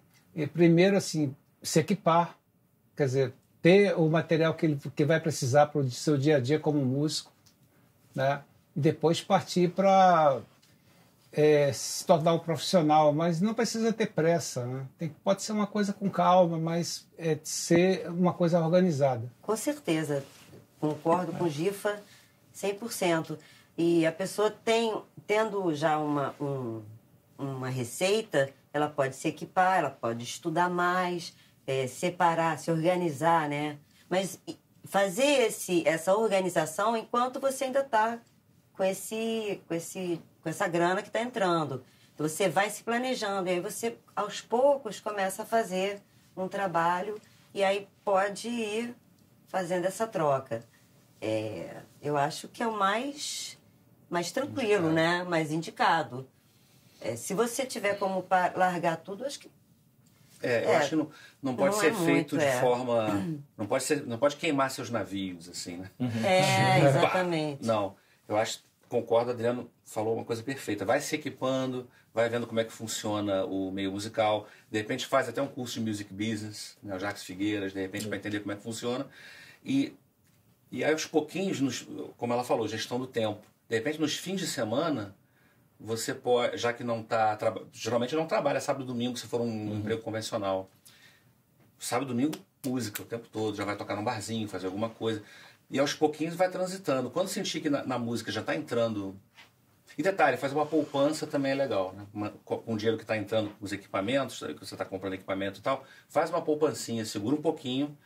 primeiro 0.53 0.97
assim 0.97 1.35
se 1.61 1.79
equipar, 1.79 2.37
quer 2.95 3.05
dizer, 3.05 3.33
ter 3.61 3.97
o 3.97 4.09
material 4.09 4.53
que 4.53 4.65
ele 4.65 4.79
que 4.95 5.05
vai 5.05 5.19
precisar 5.19 5.67
para 5.67 5.81
o 5.81 5.91
seu 5.91 6.17
dia 6.17 6.37
a 6.37 6.39
dia 6.39 6.59
como 6.59 6.83
músico, 6.83 7.31
né? 8.13 8.41
E 8.75 8.79
depois 8.79 9.21
partir 9.21 9.69
para 9.69 10.41
é, 11.31 11.71
se 11.73 12.05
tornar 12.05 12.33
um 12.33 12.39
profissional, 12.39 13.13
mas 13.13 13.39
não 13.39 13.53
precisa 13.53 13.93
ter 13.93 14.07
pressa. 14.07 14.65
Né? 14.65 14.85
Tem, 14.97 15.09
pode 15.23 15.41
ser 15.43 15.51
uma 15.51 15.67
coisa 15.67 15.93
com 15.93 16.09
calma, 16.09 16.57
mas 16.57 17.07
é, 17.17 17.37
ser 17.43 18.09
uma 18.09 18.33
coisa 18.33 18.59
organizada. 18.59 19.31
Com 19.41 19.55
certeza. 19.55 20.23
Concordo 20.79 21.31
com 21.33 21.43
o 21.45 21.49
Gifa 21.49 22.01
100%. 22.55 23.37
E 23.77 24.05
a 24.05 24.11
pessoa 24.11 24.49
tem, 24.51 25.01
tendo 25.25 25.73
já 25.73 25.97
uma, 25.97 26.35
um- 26.39 26.81
uma 27.37 27.69
receita, 27.69 28.49
ela 28.73 28.89
pode 28.89 29.15
se 29.15 29.27
equipar, 29.27 29.79
ela 29.79 29.89
pode 29.89 30.23
estudar 30.23 30.69
mais, 30.69 31.33
eh, 31.65 31.87
separar, 31.87 32.59
se 32.59 32.69
organizar, 32.69 33.47
né? 33.47 33.77
Mas 34.09 34.39
fazer 34.83 35.23
esse, 35.47 35.87
essa 35.87 36.13
organização 36.15 36.97
enquanto 36.97 37.39
você 37.39 37.65
ainda 37.65 37.79
está 37.81 38.19
com, 38.73 38.83
esse, 38.83 39.61
com, 39.67 39.73
esse, 39.73 40.21
com 40.41 40.49
essa 40.49 40.67
grana 40.67 41.01
que 41.01 41.09
está 41.09 41.21
entrando. 41.21 41.83
Então 42.13 42.27
você 42.27 42.49
vai 42.49 42.69
se 42.69 42.83
planejando, 42.83 43.47
e 43.49 43.53
aí 43.53 43.59
você, 43.59 43.97
aos 44.15 44.41
poucos, 44.41 44.99
começa 44.99 45.43
a 45.43 45.45
fazer 45.45 46.01
um 46.35 46.47
trabalho 46.47 47.19
e 47.53 47.63
aí 47.63 47.87
pode 48.03 48.47
ir 48.49 48.95
fazendo 49.47 49.85
essa 49.85 50.05
troca. 50.05 50.63
É, 51.21 51.77
eu 52.01 52.17
acho 52.17 52.47
que 52.47 52.61
é 52.63 52.67
o 52.67 52.77
mais, 52.77 53.57
mais 54.09 54.31
tranquilo, 54.31 54.91
né? 54.91 55.23
Mais 55.23 55.51
indicado. 55.51 56.27
É, 57.01 57.15
se 57.15 57.33
você 57.33 57.65
tiver 57.65 57.97
como 57.97 58.25
largar 58.55 58.97
tudo, 58.97 59.25
acho 59.25 59.39
que 59.39 59.49
É, 60.41 60.65
eu 60.65 60.69
É, 60.69 60.75
acho 60.77 60.89
que 60.89 60.95
não, 60.95 61.09
não 61.41 61.55
pode 61.55 61.73
não 61.75 61.81
ser 61.81 61.87
é 61.87 61.93
feito 61.93 62.05
muito, 62.05 62.37
de 62.37 62.43
é. 62.45 62.59
forma. 62.59 63.07
Não 63.57 63.65
pode, 63.65 63.83
ser, 63.83 64.05
não 64.05 64.17
pode 64.17 64.35
queimar 64.37 64.69
seus 64.71 64.89
navios, 64.89 65.49
assim, 65.49 65.77
né? 65.77 65.89
é 66.25 66.79
exatamente. 66.87 67.65
Não, 67.65 67.95
eu 68.27 68.37
acho, 68.37 68.61
concordo, 68.87 69.31
Adriano 69.31 69.69
falou 69.89 70.15
uma 70.15 70.23
coisa 70.25 70.43
perfeita. 70.43 70.85
Vai 70.85 71.01
se 71.01 71.15
equipando, 71.15 71.87
vai 72.13 72.29
vendo 72.29 72.45
como 72.45 72.59
é 72.59 72.63
que 72.63 72.71
funciona 72.71 73.43
o 73.45 73.71
meio 73.71 73.91
musical. 73.91 74.47
De 74.69 74.77
repente 74.77 75.05
faz 75.05 75.27
até 75.27 75.41
um 75.41 75.47
curso 75.47 75.79
de 75.79 75.85
music 75.85 76.13
business, 76.13 76.77
né? 76.83 76.95
o 76.95 76.99
Jacques 76.99 77.23
Figueiras, 77.23 77.73
de 77.73 77.81
repente, 77.81 78.07
para 78.07 78.17
entender 78.17 78.39
como 78.39 78.51
é 78.51 78.55
que 78.55 78.61
funciona. 78.63 79.07
E, 79.65 79.93
e 80.71 80.83
aí, 80.83 80.91
aos 80.91 81.05
pouquinhos, 81.05 81.59
nos- 81.59 81.87
como 82.17 82.33
ela 82.33 82.43
falou, 82.43 82.67
gestão 82.67 82.99
do 82.99 83.07
tempo. 83.07 83.41
De 83.67 83.75
repente, 83.75 83.99
nos 83.99 84.15
fins 84.15 84.39
de 84.39 84.47
semana, 84.47 85.15
você 85.79 86.13
pode, 86.13 86.57
já 86.57 86.71
que 86.71 86.83
não 86.83 87.01
está. 87.01 87.37
Geralmente 87.71 88.15
não 88.15 88.27
trabalha 88.27 88.59
sábado 88.59 88.83
e 88.83 88.87
domingo 88.87 89.17
se 89.17 89.25
for 89.27 89.41
um 89.41 89.75
emprego 89.77 90.01
convencional. 90.01 90.69
Sábado 91.79 92.07
e 92.11 92.13
domingo, 92.13 92.35
música 92.65 93.01
o 93.01 93.05
tempo 93.05 93.27
todo, 93.31 93.55
já 93.55 93.63
vai 93.63 93.75
tocar 93.77 93.95
num 93.95 94.03
barzinho, 94.03 94.47
fazer 94.47 94.65
alguma 94.67 94.89
coisa. 94.89 95.23
E 95.69 95.79
aos 95.79 95.93
pouquinhos 95.93 96.35
vai 96.35 96.49
transitando. 96.49 97.09
Quando 97.09 97.27
sentir 97.29 97.61
que 97.61 97.69
na, 97.69 97.85
na 97.85 97.97
música 97.97 98.31
já 98.31 98.41
está 98.41 98.55
entrando. 98.55 99.15
E 99.99 100.01
detalhe, 100.01 100.37
fazer 100.37 100.55
uma 100.55 100.65
poupança 100.65 101.27
também 101.27 101.51
é 101.51 101.55
legal, 101.55 101.91
né? 101.91 102.05
Uma, 102.13 102.29
com 102.45 102.73
o 102.73 102.77
dinheiro 102.77 102.95
que 102.95 103.03
está 103.03 103.17
entrando, 103.17 103.51
os 103.59 103.73
equipamentos, 103.73 104.39
que 104.39 104.65
você 104.65 104.73
está 104.73 104.85
comprando 104.85 105.15
equipamento 105.15 105.59
e 105.59 105.61
tal, 105.61 105.83
faz 106.07 106.29
uma 106.29 106.41
poupancinha, 106.41 107.03
segura 107.03 107.35
um 107.35 107.41
pouquinho, 107.41 107.97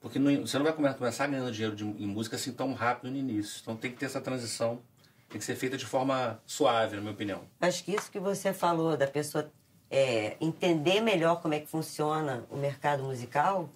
porque 0.00 0.18
não, 0.18 0.40
você 0.40 0.58
não 0.58 0.64
vai 0.64 0.72
começar 0.72 1.28
ganhando 1.28 1.52
dinheiro 1.52 1.76
de, 1.76 1.84
em 1.84 2.06
música 2.08 2.34
assim 2.34 2.52
tão 2.52 2.74
rápido 2.74 3.12
no 3.12 3.16
início. 3.16 3.60
Então 3.62 3.76
tem 3.76 3.92
que 3.92 3.96
ter 3.96 4.06
essa 4.06 4.20
transição, 4.20 4.80
tem 5.28 5.38
que 5.38 5.44
ser 5.44 5.54
feita 5.54 5.76
de 5.76 5.86
forma 5.86 6.42
suave, 6.44 6.96
na 6.96 7.00
minha 7.00 7.12
opinião. 7.12 7.42
Acho 7.60 7.84
que 7.84 7.94
isso 7.94 8.10
que 8.10 8.18
você 8.18 8.52
falou 8.52 8.96
da 8.96 9.06
pessoa 9.06 9.48
é, 9.88 10.36
entender 10.40 11.00
melhor 11.00 11.40
como 11.40 11.54
é 11.54 11.60
que 11.60 11.68
funciona 11.68 12.44
o 12.50 12.56
mercado 12.56 13.04
musical, 13.04 13.70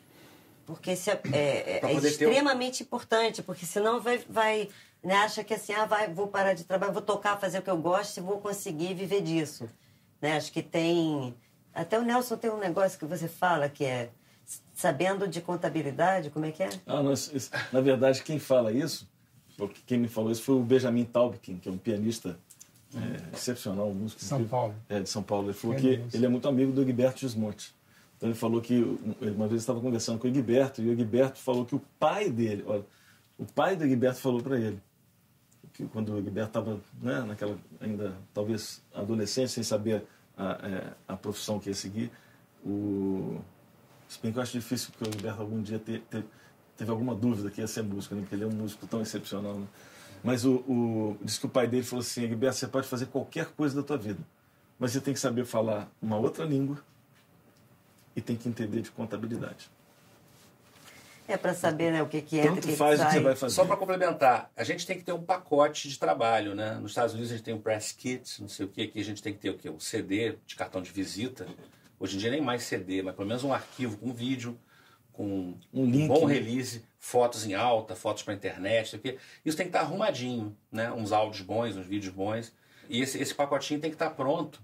porque 0.67 0.91
é, 0.91 0.97
é, 1.33 1.81
é 1.85 1.93
extremamente 1.93 2.83
um... 2.83 2.87
importante, 2.87 3.45
porque 3.45 3.65
senão 3.65 4.01
vai, 4.01 4.19
vai 4.29 4.69
né, 5.03 5.15
acha 5.17 5.43
que 5.43 5.55
assim, 5.55 5.73
ah, 5.73 5.87
vai, 5.87 6.13
vou 6.13 6.29
parar 6.29 6.53
de 6.53 6.65
trabalhar, 6.65 6.93
vou 6.93 7.03
tocar, 7.03 7.39
fazer 7.39 7.59
o 7.59 7.63
que 7.63 7.71
eu 7.71 7.79
gosto 7.79 8.19
e 8.19 8.21
vou 8.21 8.39
conseguir 8.39 8.95
viver 8.95 9.23
disso. 9.23 9.69
Né? 10.21 10.37
Acho 10.37 10.53
que 10.53 10.63
tem. 10.63 11.35
Até 11.73 11.99
o 11.99 12.03
Nelson 12.03 12.37
tem 12.37 12.51
um 12.51 12.59
negócio 12.59 12.99
que 12.99 13.07
você 13.07 13.27
fala 13.27 13.69
que 13.69 13.85
é 13.85 14.11
sabendo 14.75 15.29
de 15.29 15.41
contabilidade, 15.41 16.31
como 16.31 16.45
é 16.45 16.51
que 16.51 16.63
é? 16.63 16.71
Ah, 16.87 17.03
não, 17.03 17.13
isso, 17.13 17.51
na 17.73 17.81
verdade, 17.81 18.23
quem 18.23 18.39
fala 18.39 18.73
isso, 18.73 19.09
quem 19.87 19.99
me 19.99 20.09
falou 20.09 20.33
isso 20.33 20.43
foi 20.43 20.57
o 20.57 20.63
Benjamin 20.63 21.05
Taubkin, 21.05 21.59
que 21.59 21.69
é 21.69 21.73
um 21.73 21.79
pianista 21.79 22.37
é, 22.95 23.37
excepcional, 23.37 23.89
um 23.89 23.95
músico 23.95 24.23
São 24.23 24.45
Paulo. 24.45 24.75
É, 24.89 25.01
de 25.01 25.09
São 25.09 25.23
Paulo. 25.23 25.47
Ele 25.47 25.55
falou 25.55 25.77
é 25.77 25.81
que 25.81 26.05
ele 26.13 26.27
é 26.27 26.29
muito 26.29 26.49
amigo 26.49 26.73
do 26.73 26.85
Gilberto 26.85 27.21
Gismonte. 27.21 27.75
Então 28.17 28.29
ele 28.29 28.37
falou 28.37 28.61
que 28.61 28.83
uma 29.23 29.47
vez 29.47 29.63
estava 29.63 29.81
conversando 29.81 30.19
com 30.19 30.29
o 30.29 30.35
Gilberto 30.35 30.83
e 30.83 30.91
o 30.91 30.97
Gilberto 30.97 31.39
falou 31.39 31.65
que 31.65 31.75
o 31.75 31.83
pai 31.99 32.29
dele, 32.29 32.65
olha, 32.67 32.85
o 33.39 33.47
pai 33.47 33.77
do 33.77 33.87
Gilberto 33.87 34.21
falou 34.21 34.43
para 34.43 34.59
ele 34.59 34.81
que 35.73 35.87
quando 35.87 36.13
o 36.13 36.23
Gilberto 36.23 36.49
estava 36.49 36.81
né, 37.01 37.21
naquela 37.23 37.57
ainda 37.81 38.15
talvez 38.35 38.83
adolescente 38.95 39.51
sem 39.51 39.63
saber 39.63 40.05
a, 40.37 40.53
é, 40.67 40.93
a 41.09 41.17
profissão 41.17 41.59
que 41.59 41.69
ia 41.69 41.75
seguir, 41.75 42.11
o 42.65 43.41
se 44.09 44.19
bem 44.21 44.33
que 44.33 44.39
eu 44.39 44.43
acho 44.43 44.53
difícil 44.53 44.93
que 44.97 45.09
o 45.09 45.13
Gilberto 45.13 45.41
algum 45.41 45.63
dia 45.63 45.79
ter, 45.79 46.01
ter, 46.11 46.25
teve 46.77 46.91
alguma 46.91 47.15
dúvida 47.15 47.51
que 47.51 47.61
ia 47.61 47.67
ser 47.67 47.83
músico, 47.83 48.15
né, 48.15 48.23
porque 48.23 48.35
ele 48.35 48.45
é 48.45 48.47
um 48.47 48.53
músico 48.53 48.87
tão 48.87 49.01
excepcional. 49.01 49.55
Né? 49.55 49.67
Mas 50.23 50.45
o, 50.45 50.57
o, 50.69 51.17
diz 51.23 51.39
que 51.39 51.47
o 51.47 51.49
pai 51.49 51.67
dele 51.67 51.85
falou 51.85 52.01
assim: 52.01 52.27
Gilberto, 52.27 52.57
você 52.57 52.67
pode 52.67 52.89
fazer 52.89 53.07
qualquer 53.07 53.47
coisa 53.47 53.77
da 53.77 53.83
tua 53.83 53.97
vida, 53.97 54.21
mas 54.79 54.93
você 54.93 55.01
tem 55.01 55.15
que 55.15 55.21
saber 55.21 55.45
falar 55.45 55.89
uma 56.03 56.17
outra 56.17 56.45
língua 56.45 56.79
e 58.15 58.21
tem 58.21 58.37
que 58.37 58.49
entender 58.49 58.83
de 58.83 58.91
contabilidade. 58.91 59.71
É 61.31 61.37
para 61.37 61.55
saber 61.55 61.93
né, 61.93 62.03
o 62.03 62.09
que, 62.09 62.21
que 62.21 62.41
é. 62.41 62.43
Tanto 62.43 62.67
que 62.67 62.75
faz 62.75 62.99
que 62.99 63.07
o 63.07 63.09
que 63.09 63.15
você 63.15 63.21
vai 63.21 63.37
fazer. 63.37 63.55
Só 63.55 63.65
para 63.65 63.77
complementar, 63.77 64.51
a 64.57 64.65
gente 64.65 64.85
tem 64.85 64.99
que 64.99 65.05
ter 65.05 65.13
um 65.13 65.23
pacote 65.23 65.89
de 65.89 65.97
trabalho, 65.97 66.57
né? 66.57 66.75
Nos 66.75 66.91
Estados 66.91 67.15
Unidos 67.15 67.31
a 67.31 67.37
gente 67.37 67.45
tem 67.45 67.55
um 67.55 67.61
press 67.61 67.93
kit, 67.93 68.43
não 68.43 68.49
sei 68.49 68.67
o 68.67 68.69
que, 68.69 68.83
aqui 68.83 69.01
a 69.01 69.05
gente 69.05 69.23
tem 69.23 69.33
que 69.33 69.39
ter 69.39 69.51
o 69.51 69.57
quê? 69.57 69.71
Um 69.71 69.79
CD 69.79 70.37
de 70.45 70.57
cartão 70.57 70.83
de 70.83 70.91
visita. 70.91 71.47
Hoje 72.01 72.17
em 72.17 72.19
dia 72.19 72.33
nem 72.33 72.41
mais 72.41 72.65
CD, 72.65 73.01
mas 73.01 73.15
pelo 73.15 73.29
menos 73.29 73.45
um 73.45 73.53
arquivo 73.53 73.97
com 73.99 74.13
vídeo, 74.13 74.59
com 75.13 75.55
um, 75.73 75.85
link, 75.85 76.09
bom 76.09 76.27
né? 76.27 76.35
release, 76.35 76.85
fotos 76.99 77.47
em 77.47 77.55
alta, 77.55 77.95
fotos 77.95 78.25
para 78.25 78.35
internet, 78.35 79.01
isso 79.45 79.57
tem 79.57 79.67
que 79.67 79.71
estar 79.71 79.81
tá 79.81 79.85
arrumadinho, 79.85 80.57
né? 80.73 80.91
Uns 80.91 81.13
áudios 81.13 81.43
bons, 81.47 81.77
uns 81.77 81.87
vídeos 81.87 82.13
bons. 82.13 82.53
E 82.89 83.01
esse, 83.01 83.19
esse 83.19 83.33
pacotinho 83.33 83.79
tem 83.79 83.91
que 83.91 83.95
estar 83.95 84.09
tá 84.09 84.15
pronto 84.15 84.61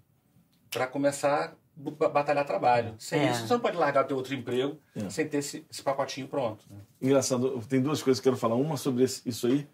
para 0.68 0.88
começar 0.88 1.44
a 1.44 1.52
batalhar 1.76 2.44
trabalho. 2.44 2.94
Sem 2.98 3.20
é. 3.20 3.30
isso, 3.30 3.46
você 3.46 3.52
não 3.52 3.60
pode 3.60 3.76
largar 3.76 4.04
o 4.04 4.08
teu 4.08 4.16
outro 4.16 4.34
emprego 4.34 4.78
é. 4.94 5.08
sem 5.10 5.28
ter 5.28 5.38
esse, 5.38 5.66
esse 5.70 5.82
pacotinho 5.82 6.26
pronto. 6.26 6.64
Né? 6.70 6.78
Engraçado, 7.02 7.62
tem 7.68 7.80
duas 7.80 8.02
coisas 8.02 8.20
que 8.20 8.28
eu 8.28 8.32
quero 8.32 8.40
falar. 8.40 8.54
Uma 8.54 8.76
sobre 8.76 9.04
esse, 9.04 9.28
isso 9.28 9.46
aí. 9.46 9.68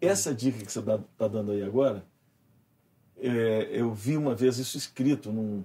Essa 0.00 0.34
dica 0.34 0.64
que 0.64 0.72
você 0.72 0.80
está 0.80 0.98
tá 1.16 1.28
dando 1.28 1.52
aí 1.52 1.62
agora, 1.62 2.04
é, 3.20 3.68
eu 3.70 3.92
vi 3.92 4.16
uma 4.16 4.34
vez 4.34 4.58
isso 4.58 4.76
escrito 4.76 5.30
num, 5.30 5.62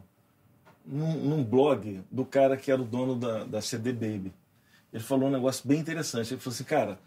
num, 0.86 1.14
num, 1.14 1.44
blog 1.44 2.04
do 2.12 2.24
cara 2.24 2.56
que 2.56 2.72
era 2.72 2.82
o 2.82 2.86
dono 2.86 3.16
da, 3.16 3.46
da 3.46 3.62
CD 3.62 3.92
Baby. 3.92 4.34
Ele 4.94 5.04
falou 5.04 5.30
um 5.30 5.32
negócio 5.32 5.68
bem 5.68 5.80
interessante. 5.80 6.34
Ele 6.34 6.42
falou 6.42 6.54
assim, 6.54 6.64
cara, 6.64 7.00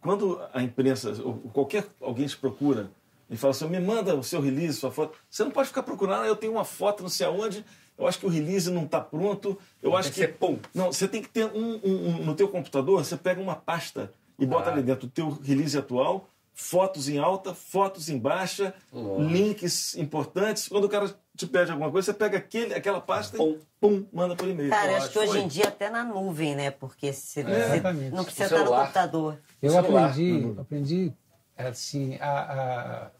quando 0.00 0.40
a 0.52 0.62
imprensa, 0.62 1.10
ou 1.22 1.34
qualquer 1.52 1.86
alguém 2.00 2.26
te 2.26 2.36
procura 2.36 2.90
e 3.28 3.36
fala 3.36 3.50
assim, 3.50 3.68
me 3.68 3.80
manda 3.80 4.14
o 4.14 4.22
seu 4.22 4.40
release, 4.40 4.78
sua 4.78 4.90
foto, 4.90 5.18
você 5.28 5.42
não 5.42 5.50
pode 5.50 5.68
ficar 5.68 5.82
procurando, 5.82 6.22
ah, 6.22 6.26
eu 6.26 6.36
tenho 6.36 6.52
uma 6.52 6.64
foto 6.64 7.02
não 7.02 7.10
sei 7.10 7.26
aonde, 7.26 7.64
eu 7.98 8.06
acho 8.06 8.18
que 8.18 8.26
o 8.26 8.28
release 8.28 8.70
não 8.70 8.84
está 8.84 9.00
pronto, 9.00 9.58
eu 9.82 9.90
tem 9.90 9.98
acho 9.98 10.10
que... 10.10 10.20
Ser 10.20 10.34
pum. 10.34 10.58
Não, 10.74 10.92
você 10.92 11.08
tem 11.08 11.20
que 11.20 11.28
ter 11.28 11.46
um, 11.46 11.80
um, 11.84 12.08
um, 12.08 12.24
no 12.24 12.34
teu 12.34 12.48
computador, 12.48 13.04
você 13.04 13.16
pega 13.16 13.40
uma 13.40 13.56
pasta 13.56 14.12
e 14.38 14.46
bota 14.46 14.70
ah. 14.70 14.72
ali 14.72 14.82
dentro 14.82 15.06
o 15.06 15.10
teu 15.10 15.30
release 15.30 15.76
atual, 15.76 16.28
fotos 16.54 17.08
em 17.08 17.18
alta, 17.18 17.54
fotos 17.54 18.08
em 18.08 18.18
baixa, 18.18 18.74
links 18.92 19.96
importantes. 19.96 20.68
Quando 20.68 20.84
o 20.84 20.88
cara 20.88 21.12
te 21.36 21.46
pede 21.46 21.70
alguma 21.70 21.90
coisa, 21.90 22.06
você 22.06 22.18
pega 22.18 22.38
aquele, 22.38 22.74
aquela 22.74 23.00
pasta 23.00 23.36
pum. 23.36 23.52
e 23.52 23.60
pum, 23.80 24.06
manda 24.12 24.34
por 24.34 24.48
e-mail. 24.48 24.70
Cara, 24.70 24.98
acho 24.98 25.10
que 25.10 25.18
hoje 25.18 25.38
em 25.38 25.46
dia 25.46 25.68
até 25.68 25.88
na 25.88 26.04
nuvem, 26.04 26.56
né? 26.56 26.70
Porque 26.70 27.12
se, 27.12 27.40
é, 27.40 27.80
você 27.80 28.10
não 28.10 28.24
precisa 28.24 28.44
estar 28.46 28.64
no 28.64 28.70
computador. 28.70 29.38
Eu 29.62 29.78
aprendi, 29.78 30.54
aprendi 30.58 31.12
assim, 31.56 32.16
a, 32.20 32.30
a, 32.30 33.10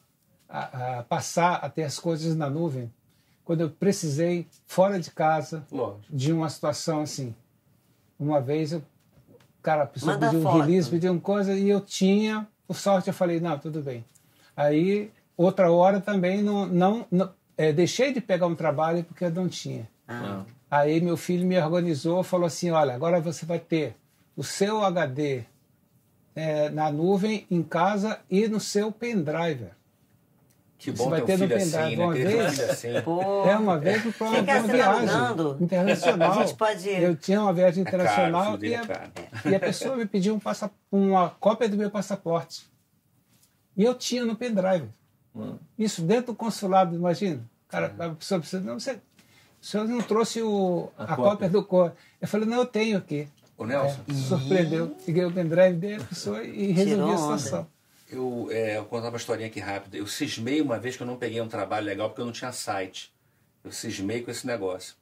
a, 0.49 0.99
a, 0.99 1.03
passar 1.05 1.55
a 1.57 1.69
ter 1.69 1.85
as 1.85 1.99
coisas 1.99 2.37
na 2.37 2.49
nuvem 2.51 2.93
quando 3.49 3.63
eu 3.63 3.71
precisei, 3.71 4.47
fora 4.67 5.01
de 5.01 5.11
casa, 5.11 5.65
Lógico. 5.73 6.05
de 6.11 6.35
uma 6.35 6.51
situação 6.51 7.01
assim. 7.01 7.35
Uma 8.21 8.43
vez 8.43 8.73
eu, 8.73 8.83
cara, 9.63 9.85
a 9.85 9.87
pessoa 9.87 10.13
Manda 10.13 10.27
pediu 10.29 10.47
um 10.47 10.61
release, 10.61 10.91
pediu 10.91 11.13
uma 11.13 11.21
coisa 11.23 11.55
e 11.55 11.67
eu 11.67 11.81
tinha 11.81 12.47
por 12.67 12.77
sorte, 12.77 13.09
eu 13.09 13.15
falei, 13.15 13.41
não, 13.41 13.59
tudo 13.59 13.81
bem. 13.81 14.05
Aí, 14.55 15.11
outra 15.35 15.73
hora 15.73 15.99
também, 15.99 16.43
não, 16.43 16.67
não, 16.67 17.07
não 17.11 17.33
é, 17.57 17.73
deixei 17.73 18.13
de 18.13 18.21
pegar 18.21 18.47
um 18.47 18.55
trabalho 18.55 19.03
porque 19.03 19.25
eu 19.25 19.31
não 19.31 19.49
tinha. 19.49 19.89
Ah. 20.07 20.43
Aí, 20.71 21.01
meu 21.01 21.17
filho 21.17 21.47
me 21.47 21.59
organizou, 21.59 22.23
falou 22.23 22.45
assim, 22.47 22.71
olha, 22.71 22.95
agora 22.95 23.19
você 23.19 23.47
vai 23.47 23.59
ter 23.59 23.97
o 24.37 24.45
seu 24.45 24.85
HD 24.85 25.45
é, 26.37 26.69
na 26.69 26.93
nuvem, 26.93 27.47
em 27.51 27.63
casa 27.63 28.21
e 28.31 28.47
no 28.47 28.61
seu 28.61 28.93
pendrive. 28.93 29.69
Que 30.79 30.93
bom 30.93 31.05
você 31.05 31.11
vai 31.11 31.21
ter, 31.23 31.35
um 31.35 31.38
no 31.38 31.49
pendrive 31.49 31.77
assim, 31.77 31.97
né? 31.97 32.05
uma 32.05 32.14
vez. 32.14 32.61
Assim. 32.61 32.88
É 32.88 33.57
uma 33.57 33.79
vez 33.79 34.14
para 34.14 34.29
uma, 34.29 34.38
uma 34.38 34.43
viagem 34.43 35.55
internacional. 35.61 36.33
A 36.33 36.47
gente 36.47 36.57
pode... 36.57 36.88
Eu 36.88 37.17
tinha 37.17 37.43
uma 37.43 37.53
viagem 37.53 37.83
é 37.85 37.88
internacional 37.88 38.43
é 38.43 38.47
caro, 38.47 38.64
e, 38.64 38.75
a, 38.75 39.51
e, 39.51 39.55
a, 39.57 39.61
pessoa 39.61 39.97
me 39.97 40.07
pediu 40.07 40.35
um 40.35 40.38
passa, 40.38 40.71
uma 40.91 41.31
cópia 41.31 41.69
do 41.69 41.77
meu 41.77 41.91
passaporte. 41.91 42.64
E 43.77 43.83
eu 43.83 43.93
tinha 43.93 44.25
no 44.25 44.37
pendrive. 44.37 44.88
Hum. 45.35 45.59
Isso 45.77 46.01
dentro 46.01 46.33
do 46.33 46.37
consulado, 46.37 46.95
imagina. 46.95 47.43
Cara, 47.69 47.93
a 47.99 48.11
pessoa 48.11 48.38
precisa. 48.38 48.62
Não, 48.62 48.79
você, 48.79 49.01
o 49.61 49.67
senhor 49.67 49.87
não 49.88 50.01
trouxe 50.01 50.41
o, 50.43 50.91
a, 50.97 51.12
a 51.12 51.17
cópia. 51.17 51.49
do 51.49 51.64
código. 51.64 51.97
Eu 52.21 52.29
falei, 52.29 52.49
não, 52.49 52.59
eu 52.59 52.67
tenho 52.67 52.99
aqui. 52.99 53.29
O 53.57 53.67
Nelson? 53.67 54.01
É, 54.09 54.14
surpreendeu. 54.14 54.97
Peguei 55.05 55.25
o 55.25 55.33
pendrive 55.33 55.77
dele, 55.77 56.03
a 56.03 56.07
pessoa 56.07 56.45
e 56.45 56.71
resolvi 56.71 57.12
a 57.12 57.17
situação. 57.17 57.61
Onda. 57.61 57.78
Eu, 58.11 58.49
é, 58.51 58.79
eu 58.79 58.87
contar 58.87 59.09
uma 59.09 59.18
historinha 59.18 59.49
aqui 59.49 59.61
rápida. 59.61 59.97
Eu 59.97 60.07
cismei 60.07 60.61
uma 60.61 60.79
vez 60.79 60.97
que 60.97 61.03
eu 61.03 61.07
não 61.07 61.16
peguei 61.16 61.40
um 61.40 61.49
trabalho 61.49 61.87
legal 61.87 62.09
porque 62.09 62.23
eu 62.23 62.27
não 62.27 62.33
tinha 62.33 62.53
site. 62.53 63.14
Eu 63.62 63.71
cismei 63.71 64.23
com 64.23 64.31
esse 64.31 64.47
negócio. 64.47 64.97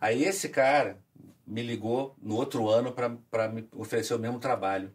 Aí 0.00 0.24
esse 0.24 0.48
cara 0.48 0.98
me 1.46 1.62
ligou 1.62 2.14
no 2.20 2.36
outro 2.36 2.68
ano 2.68 2.92
para 2.92 3.48
me 3.48 3.68
oferecer 3.72 4.14
o 4.14 4.18
mesmo 4.18 4.38
trabalho. 4.38 4.94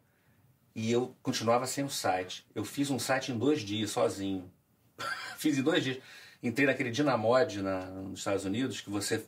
E 0.75 0.91
eu 0.91 1.15
continuava 1.21 1.67
sem 1.67 1.83
o 1.83 1.89
site. 1.89 2.45
Eu 2.55 2.63
fiz 2.63 2.89
um 2.89 2.97
site 2.97 3.31
em 3.31 3.37
dois 3.37 3.61
dias, 3.61 3.91
sozinho. 3.91 4.51
fiz 5.37 5.57
em 5.57 5.61
dois 5.61 5.83
dias. 5.83 5.99
Entrei 6.41 6.65
naquele 6.65 6.89
Dynamod 6.89 7.61
na, 7.61 7.85
nos 7.85 8.19
Estados 8.19 8.45
Unidos, 8.45 8.81
que 8.81 8.89
você. 8.89 9.23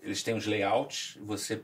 Eles 0.00 0.22
têm 0.22 0.34
os 0.34 0.46
layouts, 0.46 1.18
você 1.20 1.62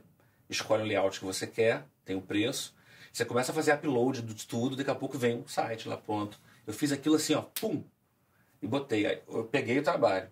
escolhe 0.49 0.83
o 0.83 0.85
layout 0.85 1.19
que 1.19 1.25
você 1.25 1.47
quer, 1.47 1.85
tem 2.03 2.15
o 2.15 2.21
preço. 2.21 2.75
Você 3.11 3.25
começa 3.25 3.51
a 3.51 3.55
fazer 3.55 3.73
upload 3.73 4.21
de 4.21 4.47
tudo, 4.47 4.75
daqui 4.75 4.89
a 4.89 4.95
pouco 4.95 5.17
vem 5.17 5.39
o 5.39 5.47
site 5.47 5.87
lá 5.87 5.97
pronto. 5.97 6.39
Eu 6.65 6.73
fiz 6.73 6.91
aquilo 6.91 7.15
assim, 7.15 7.33
ó, 7.33 7.41
pum, 7.41 7.83
e 8.61 8.67
botei. 8.67 9.05
Aí 9.05 9.21
eu 9.27 9.43
peguei 9.43 9.79
o 9.79 9.83
trabalho. 9.83 10.29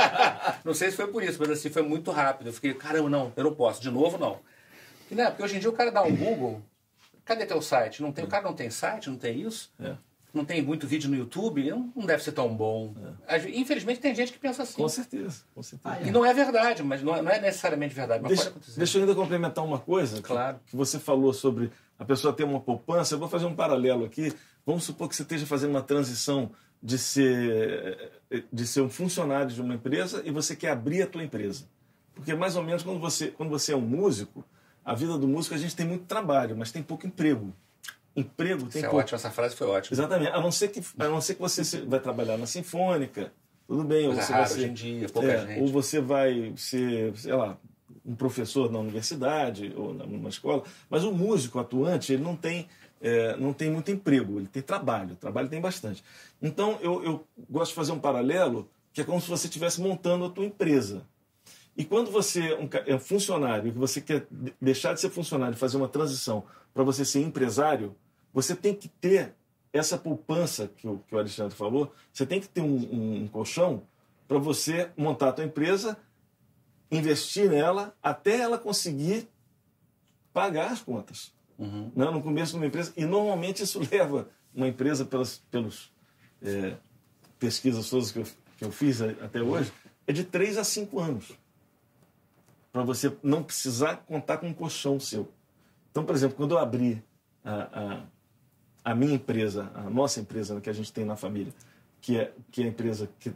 não 0.64 0.74
sei 0.74 0.90
se 0.90 0.96
foi 0.96 1.06
por 1.06 1.22
isso, 1.22 1.38
mas 1.38 1.50
assim, 1.50 1.70
foi 1.70 1.82
muito 1.82 2.10
rápido. 2.10 2.48
Eu 2.48 2.52
fiquei, 2.52 2.74
caramba, 2.74 3.08
não, 3.08 3.32
eu 3.36 3.44
não 3.44 3.54
posso. 3.54 3.80
De 3.80 3.90
novo, 3.90 4.18
não. 4.18 4.40
E, 5.10 5.14
né, 5.14 5.26
porque 5.26 5.42
hoje 5.42 5.56
em 5.56 5.60
dia 5.60 5.70
o 5.70 5.74
cara 5.74 5.92
dá 5.92 6.02
um 6.02 6.16
Google, 6.16 6.62
cadê 7.24 7.46
teu 7.46 7.62
site? 7.62 8.02
Não 8.02 8.10
tem, 8.10 8.24
O 8.24 8.28
cara 8.28 8.42
não 8.42 8.54
tem 8.54 8.70
site, 8.70 9.08
não 9.08 9.16
tem 9.16 9.40
isso? 9.42 9.72
É. 9.78 9.94
Não 10.34 10.44
tem 10.44 10.60
muito 10.60 10.86
vídeo 10.86 11.08
no 11.08 11.16
YouTube, 11.16 11.70
não 11.94 12.04
deve 12.04 12.22
ser 12.22 12.32
tão 12.32 12.54
bom. 12.54 12.94
É. 13.26 13.48
Infelizmente 13.48 14.00
tem 14.00 14.14
gente 14.14 14.32
que 14.32 14.38
pensa 14.38 14.64
assim. 14.64 14.74
Com 14.74 14.88
certeza, 14.88 15.42
com 15.54 15.62
certeza. 15.62 15.94
Ah, 15.94 16.02
é. 16.02 16.08
E 16.08 16.10
não 16.10 16.26
é 16.26 16.34
verdade, 16.34 16.82
mas 16.82 17.02
não 17.02 17.16
é, 17.16 17.22
não 17.22 17.30
é 17.30 17.40
necessariamente 17.40 17.94
verdade. 17.94 18.22
Mas 18.22 18.28
deixa, 18.30 18.42
pode 18.44 18.56
acontecer. 18.56 18.78
Deixa 18.78 18.98
eu 18.98 19.02
ainda 19.02 19.14
complementar 19.14 19.64
uma 19.64 19.78
coisa. 19.78 20.20
Claro. 20.20 20.58
Que, 20.66 20.72
que 20.72 20.76
você 20.76 20.98
falou 20.98 21.32
sobre 21.32 21.72
a 21.98 22.04
pessoa 22.04 22.32
ter 22.32 22.44
uma 22.44 22.60
poupança, 22.60 23.14
eu 23.14 23.18
vou 23.18 23.28
fazer 23.28 23.46
um 23.46 23.54
paralelo 23.54 24.04
aqui. 24.04 24.32
Vamos 24.64 24.84
supor 24.84 25.08
que 25.08 25.16
você 25.16 25.22
esteja 25.22 25.46
fazendo 25.46 25.70
uma 25.70 25.82
transição 25.82 26.50
de 26.82 26.98
ser, 26.98 28.12
de 28.52 28.66
ser 28.66 28.80
um 28.80 28.90
funcionário 28.90 29.50
de 29.50 29.60
uma 29.60 29.74
empresa 29.74 30.22
e 30.24 30.30
você 30.30 30.54
quer 30.54 30.70
abrir 30.70 31.02
a 31.02 31.06
tua 31.06 31.24
empresa. 31.24 31.64
Porque 32.14 32.34
mais 32.34 32.56
ou 32.56 32.62
menos 32.62 32.82
quando 32.82 32.98
você, 32.98 33.28
quando 33.28 33.50
você 33.50 33.72
é 33.72 33.76
um 33.76 33.80
músico, 33.80 34.44
a 34.84 34.94
vida 34.94 35.18
do 35.18 35.26
músico 35.26 35.54
a 35.54 35.58
gente 35.58 35.74
tem 35.74 35.86
muito 35.86 36.04
trabalho, 36.04 36.56
mas 36.56 36.70
tem 36.70 36.82
pouco 36.82 37.06
emprego. 37.06 37.52
Emprego 38.14 38.62
tem 38.62 38.68
Isso 38.68 38.78
é 38.78 38.82
pouco. 38.82 38.96
ótimo, 38.96 39.16
essa 39.16 39.30
frase 39.30 39.54
foi 39.54 39.66
ótima. 39.66 39.94
Exatamente. 39.94 40.30
A 40.30 40.40
não 40.40 40.50
ser 40.50 40.68
que, 40.68 40.80
a 40.98 41.08
não 41.08 41.20
ser 41.20 41.34
que 41.34 41.40
você 41.40 41.80
vai 41.82 42.00
trabalhar 42.00 42.38
na 42.38 42.46
Sinfônica, 42.46 43.30
tudo 43.66 43.84
bem. 43.84 44.06
Ou 44.08 44.14
você 44.14 44.32
rara 44.32 44.44
vai 44.44 44.46
ser, 44.46 44.54
hoje 44.54 44.66
em 44.66 44.72
dia, 44.72 45.08
pouca 45.08 45.32
é, 45.32 45.46
gente. 45.46 45.60
Ou 45.60 45.66
você 45.68 46.00
vai 46.00 46.54
ser, 46.56 47.14
sei 47.16 47.34
lá, 47.34 47.58
um 48.06 48.14
professor 48.14 48.70
na 48.70 48.78
universidade 48.78 49.72
ou 49.76 49.92
numa 49.92 50.28
escola. 50.28 50.62
Mas 50.88 51.04
o 51.04 51.12
músico 51.12 51.58
atuante, 51.58 52.12
ele 52.12 52.22
não 52.22 52.36
tem, 52.36 52.68
é, 53.00 53.36
não 53.36 53.52
tem 53.52 53.70
muito 53.70 53.90
emprego, 53.90 54.38
ele 54.38 54.46
tem 54.46 54.62
trabalho. 54.62 55.16
Trabalho 55.16 55.48
tem 55.48 55.60
bastante. 55.60 56.04
Então, 56.40 56.78
eu, 56.80 57.02
eu 57.04 57.26
gosto 57.50 57.70
de 57.70 57.76
fazer 57.76 57.92
um 57.92 57.98
paralelo 57.98 58.68
que 58.92 59.00
é 59.00 59.04
como 59.04 59.20
se 59.20 59.28
você 59.28 59.46
estivesse 59.46 59.80
montando 59.80 60.24
a 60.24 60.30
tua 60.30 60.44
empresa. 60.44 61.02
E 61.76 61.84
quando 61.84 62.10
você 62.10 62.56
é 62.86 62.94
um 62.94 62.98
funcionário, 62.98 63.70
que 63.70 63.78
você 63.78 64.00
quer 64.00 64.26
de- 64.30 64.54
deixar 64.60 64.94
de 64.94 65.00
ser 65.00 65.10
funcionário 65.10 65.54
e 65.54 65.58
fazer 65.58 65.76
uma 65.76 65.88
transição 65.88 66.44
para 66.72 66.82
você 66.82 67.04
ser 67.04 67.20
empresário, 67.20 67.94
você 68.32 68.56
tem 68.56 68.74
que 68.74 68.88
ter 68.88 69.34
essa 69.72 69.98
poupança 69.98 70.70
que 70.74 70.88
o, 70.88 70.98
que 71.06 71.14
o 71.14 71.18
Alexandre 71.18 71.54
falou, 71.54 71.92
você 72.10 72.24
tem 72.24 72.40
que 72.40 72.48
ter 72.48 72.62
um, 72.62 72.76
um- 72.76 73.22
um 73.24 73.28
colchão 73.28 73.82
para 74.26 74.38
você 74.38 74.88
montar 74.96 75.28
a 75.28 75.32
tua 75.32 75.44
empresa, 75.44 75.98
investir 76.90 77.50
nela 77.50 77.94
até 78.02 78.40
ela 78.40 78.58
conseguir 78.58 79.28
pagar 80.32 80.70
as 80.70 80.80
contas. 80.80 81.32
Uhum. 81.58 81.90
Né? 81.94 82.10
No 82.10 82.22
começo 82.22 82.52
de 82.52 82.58
uma 82.58 82.66
empresa. 82.66 82.92
E 82.96 83.04
normalmente 83.04 83.62
isso 83.62 83.80
leva 83.90 84.28
uma 84.54 84.68
empresa, 84.68 85.04
pelas 85.04 85.38
pelos, 85.50 85.92
é, 86.42 86.76
pesquisas 87.38 87.88
todas 87.88 88.10
que 88.10 88.18
eu, 88.18 88.26
que 88.58 88.64
eu 88.64 88.72
fiz 88.72 89.00
até 89.02 89.42
hoje, 89.42 89.72
é 90.06 90.12
de 90.12 90.24
3 90.24 90.58
a 90.58 90.64
5 90.64 90.98
anos. 90.98 91.32
Para 92.72 92.82
você 92.82 93.14
não 93.22 93.42
precisar 93.42 93.96
contar 94.06 94.38
com 94.38 94.48
um 94.48 94.54
colchão 94.54 95.00
seu. 95.00 95.30
Então, 95.90 96.04
por 96.04 96.14
exemplo, 96.14 96.36
quando 96.36 96.52
eu 96.52 96.58
abri 96.58 97.02
a, 97.42 98.04
a, 98.84 98.90
a 98.92 98.94
minha 98.94 99.14
empresa, 99.14 99.70
a 99.74 99.88
nossa 99.88 100.20
empresa 100.20 100.54
né, 100.54 100.60
que 100.60 100.68
a 100.68 100.72
gente 100.72 100.92
tem 100.92 101.04
na 101.04 101.16
família, 101.16 101.52
que 102.00 102.18
é, 102.18 102.32
que 102.50 102.62
é 102.62 102.66
a 102.66 102.68
empresa 102.68 103.08
que, 103.18 103.32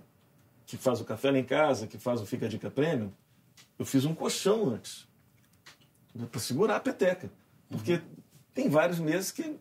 que 0.67 0.77
faz 0.77 1.01
o 1.01 1.05
café 1.05 1.31
lá 1.31 1.39
em 1.39 1.45
casa, 1.45 1.87
que 1.87 1.99
faz 1.99 2.21
o 2.21 2.27
Fica 2.27 2.47
a 2.47 2.49
Dica 2.49 2.71
Premium, 2.71 3.11
eu 3.81 3.85
fiz 3.87 4.05
um 4.05 4.15
colchão 4.15 4.69
antes 4.69 5.09
para 6.31 6.39
segurar 6.41 6.77
a 6.77 6.81
peteca. 6.81 7.31
Porque 7.69 8.01
tem 8.55 8.69
vários 8.69 8.99
meses 8.99 9.33
que. 9.33 9.57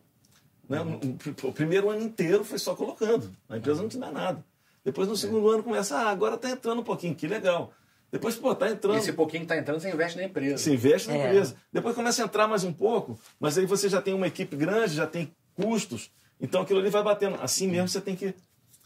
Né, 0.68 0.80
o- 0.82 1.48
O 1.48 1.52
primeiro 1.52 1.90
ano 1.90 2.02
inteiro 2.02 2.44
foi 2.44 2.58
só 2.58 2.74
colocando. 2.76 3.34
A 3.48 3.56
empresa 3.56 3.82
não 3.82 3.88
te 3.88 3.98
dá 3.98 4.10
nada. 4.12 4.44
Depois, 4.84 5.08
no 5.08 5.16
segundo 5.16 5.48
ano, 5.50 5.62
começa, 5.62 5.96
ah, 5.96 6.10
agora 6.10 6.36
está 6.36 6.48
entrando 6.50 6.80
um 6.80 6.84
pouquinho, 6.84 7.14
que 7.14 7.26
legal. 7.26 7.72
Depois, 8.12 8.36
pô, 8.36 8.52
está 8.52 8.68
entrando. 8.70 8.98
Esse 8.98 9.12
pouquinho 9.12 9.42
que 9.42 9.48
tá 9.48 9.56
entrando, 9.56 9.80
você 9.80 9.90
investe 9.90 10.18
na 10.18 10.24
empresa. 10.24 10.58
Você 10.58 10.74
investe 10.74 11.08
na 11.08 11.14
É. 11.14 11.26
empresa. 11.26 11.56
Depois 11.72 11.94
começa 11.94 12.22
a 12.22 12.24
entrar 12.26 12.46
mais 12.48 12.62
um 12.64 12.72
pouco, 12.72 13.18
mas 13.38 13.56
aí 13.58 13.66
você 13.66 13.88
já 13.88 14.02
tem 14.02 14.12
uma 14.14 14.26
equipe 14.26 14.54
grande, 14.56 14.94
já 14.94 15.06
tem 15.06 15.32
custos. 15.54 16.10
Então 16.40 16.62
aquilo 16.62 16.78
ali 16.80 16.90
vai 16.90 17.02
batendo. 17.02 17.36
Assim 17.40 17.66
mesmo 17.68 17.88
você 17.88 18.00
tem 18.00 18.14
que. 18.16 18.34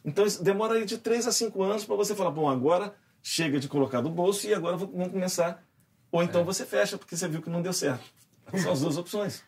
Então 0.04 0.24
isso 0.26 0.42
demora 0.44 0.74
aí 0.74 0.84
de 0.84 0.98
3 0.98 1.26
a 1.26 1.32
5 1.32 1.62
anos 1.62 1.84
para 1.84 1.96
você 1.96 2.14
falar, 2.14 2.30
bom, 2.30 2.48
agora 2.48 2.94
chega 3.26 3.58
de 3.58 3.66
colocar 3.68 4.02
do 4.02 4.10
bolso 4.10 4.46
e 4.46 4.52
agora 4.54 4.76
vou- 4.76 4.88
vamos 4.88 5.08
começar. 5.10 5.64
Ou 6.12 6.22
então 6.22 6.42
É. 6.42 6.44
você 6.44 6.64
fecha, 6.66 6.98
porque 6.98 7.16
você 7.16 7.26
viu 7.26 7.40
que 7.42 7.48
não 7.50 7.62
deu 7.62 7.72
certo. 7.72 8.04
São 8.60 8.70
as 8.72 8.80
duas 8.82 8.96
opções. 8.98 9.42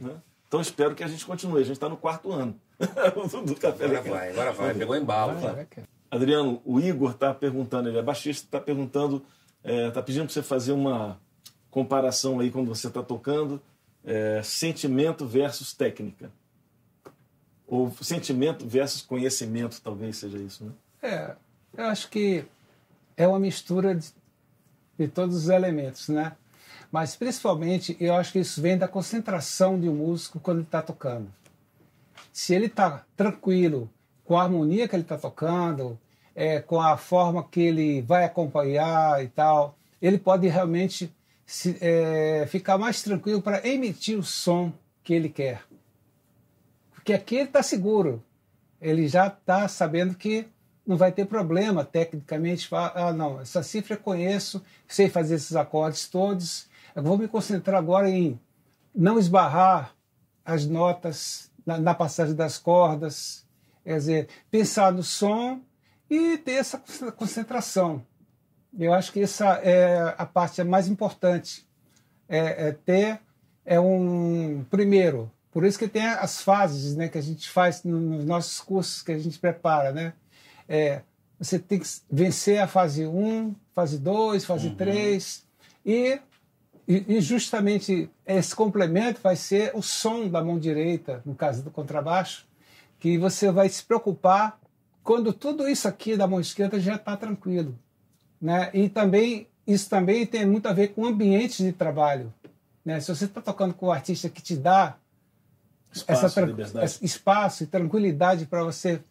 né? 0.00 0.14
Então 0.46 0.60
espero 0.60 0.94
que 0.94 1.02
a 1.02 1.08
gente 1.08 1.24
continue. 1.26 1.60
A 1.60 1.64
gente 1.64 1.74
está 1.76 1.88
no 1.88 1.96
quarto 1.96 2.30
ano 2.32 2.54
do, 3.44 3.56
Café 3.56 3.84
Agora 3.86 4.02
vai, 4.02 4.30
agora 4.30 4.52
vai. 4.52 4.74
Pegou 4.74 4.96
embalo. 4.96 5.38
Vai, 5.40 5.64
cara. 5.66 5.88
Adriano, 6.10 6.62
o 6.64 6.78
Igor 6.80 7.10
está 7.12 7.34
perguntando, 7.34 7.88
ele 7.88 7.98
é 7.98 8.02
baixista, 8.02 8.46
está 8.46 8.60
perguntando, 8.60 9.24
está 9.64 10.02
pedindo 10.02 10.24
para 10.24 10.32
você 10.32 10.42
fazer 10.42 10.72
uma 10.72 11.20
comparação 11.70 12.40
aí 12.40 12.50
quando 12.50 12.68
você 12.68 12.88
está 12.88 13.02
tocando, 13.02 13.60
é, 14.04 14.40
sentimento 14.42 15.26
versus 15.26 15.72
técnica. 15.72 16.30
Ou 17.66 17.90
sentimento 18.02 18.66
versus 18.66 19.02
conhecimento, 19.02 19.80
talvez 19.82 20.16
seja 20.16 20.38
isso, 20.38 20.64
né? 20.64 20.72
É, 21.02 21.36
eu 21.76 21.84
acho 21.86 22.08
que 22.10 22.44
é 23.16 23.26
uma 23.26 23.38
mistura 23.38 23.94
de, 23.94 24.12
de 24.98 25.08
todos 25.08 25.36
os 25.36 25.48
elementos, 25.48 26.08
né? 26.08 26.32
Mas 26.90 27.14
principalmente 27.14 27.96
eu 28.00 28.14
acho 28.14 28.32
que 28.32 28.40
isso 28.40 28.60
vem 28.60 28.76
da 28.76 28.88
concentração 28.88 29.78
de 29.78 29.88
um 29.88 29.94
músico 29.94 30.40
quando 30.40 30.58
ele 30.58 30.66
está 30.66 30.82
tocando. 30.82 31.32
Se 32.32 32.54
ele 32.54 32.66
está 32.66 33.04
tranquilo 33.16 33.88
com 34.24 34.36
a 34.36 34.42
harmonia 34.42 34.88
que 34.88 34.94
ele 34.94 35.02
está 35.02 35.16
tocando, 35.16 35.98
é, 36.34 36.60
com 36.60 36.80
a 36.80 36.96
forma 36.96 37.46
que 37.48 37.60
ele 37.60 38.02
vai 38.02 38.24
acompanhar 38.24 39.22
e 39.22 39.28
tal, 39.28 39.76
ele 40.00 40.18
pode 40.18 40.46
realmente 40.48 41.12
se, 41.44 41.76
é, 41.80 42.46
ficar 42.48 42.78
mais 42.78 43.02
tranquilo 43.02 43.42
para 43.42 43.66
emitir 43.66 44.18
o 44.18 44.22
som 44.22 44.72
que 45.02 45.12
ele 45.12 45.28
quer. 45.28 45.62
Porque 46.92 47.12
aqui 47.12 47.36
ele 47.36 47.44
está 47.44 47.62
seguro, 47.62 48.22
ele 48.80 49.08
já 49.08 49.26
está 49.26 49.66
sabendo 49.68 50.14
que 50.14 50.46
não 50.90 50.96
vai 50.96 51.12
ter 51.12 51.24
problema 51.24 51.84
tecnicamente. 51.84 52.68
Ah, 52.72 53.12
não, 53.12 53.40
essa 53.40 53.62
cifra 53.62 53.94
eu 53.94 54.00
conheço, 54.00 54.60
sei 54.88 55.08
fazer 55.08 55.36
esses 55.36 55.54
acordes 55.54 56.08
todos. 56.08 56.68
Eu 56.96 57.02
vou 57.04 57.16
me 57.16 57.28
concentrar 57.28 57.78
agora 57.78 58.10
em 58.10 58.38
não 58.92 59.16
esbarrar 59.16 59.94
as 60.44 60.66
notas 60.66 61.48
na, 61.64 61.78
na 61.78 61.94
passagem 61.94 62.34
das 62.34 62.58
cordas, 62.58 63.46
quer 63.84 63.98
dizer, 63.98 64.28
pensar 64.50 64.92
no 64.92 65.04
som 65.04 65.60
e 66.10 66.36
ter 66.38 66.54
essa 66.54 66.82
concentração. 67.16 68.04
Eu 68.76 68.92
acho 68.92 69.12
que 69.12 69.22
essa 69.22 69.60
é 69.62 70.12
a 70.18 70.26
parte 70.26 70.64
mais 70.64 70.88
importante. 70.88 71.64
É, 72.28 72.68
é 72.68 72.72
ter 72.72 73.20
é 73.64 73.78
um 73.78 74.64
primeiro 74.68 75.30
por 75.50 75.64
isso 75.64 75.78
que 75.78 75.88
tem 75.88 76.06
as 76.06 76.40
fases 76.40 76.94
né, 76.94 77.08
que 77.08 77.18
a 77.18 77.22
gente 77.22 77.50
faz 77.50 77.82
nos 77.82 78.24
nossos 78.24 78.60
cursos 78.60 79.02
que 79.02 79.12
a 79.12 79.18
gente 79.18 79.38
prepara. 79.38 79.92
Né? 79.92 80.12
É, 80.70 81.02
você 81.36 81.58
tem 81.58 81.80
que 81.80 81.88
vencer 82.08 82.60
a 82.60 82.68
fase 82.68 83.04
1, 83.04 83.54
fase 83.74 83.98
2, 83.98 84.44
fase 84.44 84.68
Uhum. 84.68 84.74
3. 84.76 85.44
E, 85.84 86.20
e, 86.86 87.20
justamente 87.20 88.08
esse 88.24 88.54
complemento 88.54 89.20
vai 89.20 89.34
ser 89.34 89.72
o 89.74 89.82
som 89.82 90.28
da 90.28 90.44
mão 90.44 90.60
direita, 90.60 91.22
no 91.26 91.34
caso 91.34 91.64
do 91.64 91.70
contrabaixo, 91.72 92.46
que 93.00 93.18
você 93.18 93.50
vai 93.50 93.68
se 93.68 93.82
preocupar 93.82 94.60
quando 95.02 95.32
tudo 95.32 95.68
isso 95.68 95.88
aqui 95.88 96.16
da 96.16 96.28
mão 96.28 96.38
esquerda 96.38 96.78
já 96.78 96.94
está 96.94 97.16
tranquilo. 97.16 97.76
Né? 98.40 98.70
E 98.72 98.88
também 98.88 99.48
isso 99.66 99.88
também 99.90 100.26
tem 100.26 100.46
muito 100.46 100.66
a 100.66 100.72
ver 100.72 100.88
com 100.88 101.04
ambiente 101.04 101.62
de 101.64 101.72
trabalho. 101.72 102.32
Né? 102.84 103.00
Se 103.00 103.14
você 103.14 103.24
está 103.24 103.40
tocando 103.40 103.74
com 103.74 103.86
um 103.86 103.92
artista 103.92 104.28
que 104.28 104.42
te 104.42 104.56
dá 104.56 104.96
Espaço, 105.92 106.26
essa 106.26 106.84
esse 106.84 107.04
espaço 107.04 107.64
e 107.64 107.66
tranquilidade 107.66 108.46
para 108.46 108.62
você 108.62 109.02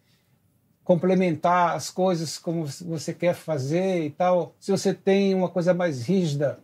complementar 0.89 1.75
as 1.75 1.91
coisas 1.91 2.39
como 2.39 2.65
você 2.65 3.13
quer 3.13 3.35
fazer 3.35 4.07
e 4.07 4.09
tal. 4.09 4.55
Se 4.59 4.71
você 4.71 4.91
tem 4.91 5.35
uma 5.35 5.47
coisa 5.47 5.71
mais 5.71 6.01
rígida, 6.01 6.57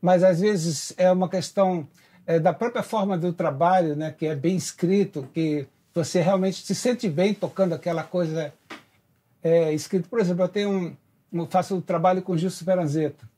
mas 0.00 0.24
às 0.24 0.40
vezes 0.40 0.94
é 0.96 1.12
uma 1.12 1.28
questão 1.28 1.86
é, 2.26 2.40
da 2.40 2.54
própria 2.54 2.82
forma 2.82 3.18
do 3.18 3.34
trabalho, 3.34 3.94
né, 3.94 4.10
que 4.10 4.24
é 4.24 4.34
bem 4.34 4.56
escrito, 4.56 5.28
que 5.30 5.66
você 5.92 6.22
realmente 6.22 6.64
se 6.64 6.74
sente 6.74 7.06
bem 7.06 7.34
tocando 7.34 7.74
aquela 7.74 8.02
coisa 8.02 8.50
é, 9.42 9.74
escrito. 9.74 10.08
Por 10.08 10.20
exemplo, 10.20 10.44
eu 10.44 10.48
tenho 10.48 10.96
um, 11.30 11.46
faço 11.46 11.76
um 11.76 11.80
trabalho 11.82 12.22
com 12.22 12.34
Gilson 12.34 12.64
Peranzetta. 12.64 13.28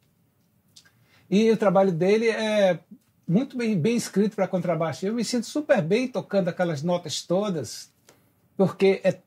E 1.29 1.51
o 1.51 1.57
trabalho 1.57 1.91
dele 1.91 2.29
é 2.29 2.79
muito 3.27 3.57
bem, 3.57 3.77
bem 3.77 3.97
escrito 3.97 4.37
para 4.37 4.47
contrabaixo. 4.47 5.05
Eu 5.05 5.15
me 5.15 5.25
sinto 5.25 5.47
super 5.47 5.83
bem 5.83 6.07
tocando 6.07 6.47
aquelas 6.47 6.81
notas 6.81 7.23
todas, 7.23 7.93
porque 8.57 9.01
é, 9.03 9.19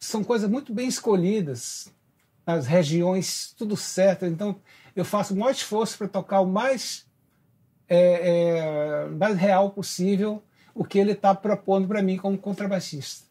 são 0.00 0.24
coisas 0.24 0.48
muito 0.48 0.72
bem 0.72 0.88
escolhidas, 0.88 1.92
as 2.46 2.66
regiões, 2.66 3.54
tudo 3.56 3.76
certo. 3.76 4.24
Então, 4.24 4.56
eu 4.96 5.04
faço 5.04 5.34
o 5.34 5.36
maior 5.36 5.52
esforço 5.52 5.98
para 5.98 6.08
tocar 6.08 6.40
o 6.40 6.46
mais, 6.46 7.06
é, 7.86 9.04
é, 9.04 9.06
mais 9.10 9.36
real 9.36 9.70
possível 9.70 10.42
o 10.74 10.84
que 10.84 10.98
ele 10.98 11.12
está 11.12 11.34
propondo 11.34 11.86
para 11.86 12.02
mim 12.02 12.16
como 12.16 12.38
contrabaixista. 12.38 13.26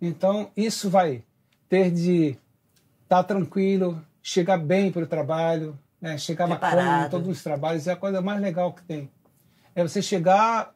Então, 0.00 0.50
isso 0.56 0.88
vai 0.88 1.22
ter 1.68 1.90
de 1.90 2.38
estar 3.02 3.22
tá 3.22 3.24
tranquilo, 3.24 4.02
chegar 4.22 4.58
bem 4.58 4.90
para 4.90 5.02
o 5.02 5.06
trabalho, 5.06 5.78
né? 6.00 6.16
chegar 6.16 6.48
Preparado. 6.48 6.76
bacana 6.76 7.06
em 7.06 7.10
todos 7.10 7.28
os 7.28 7.42
trabalhos, 7.42 7.86
é 7.86 7.92
a 7.92 7.96
coisa 7.96 8.22
mais 8.22 8.40
legal 8.40 8.72
que 8.72 8.82
tem. 8.84 9.10
É 9.74 9.82
você 9.82 10.00
chegar, 10.00 10.74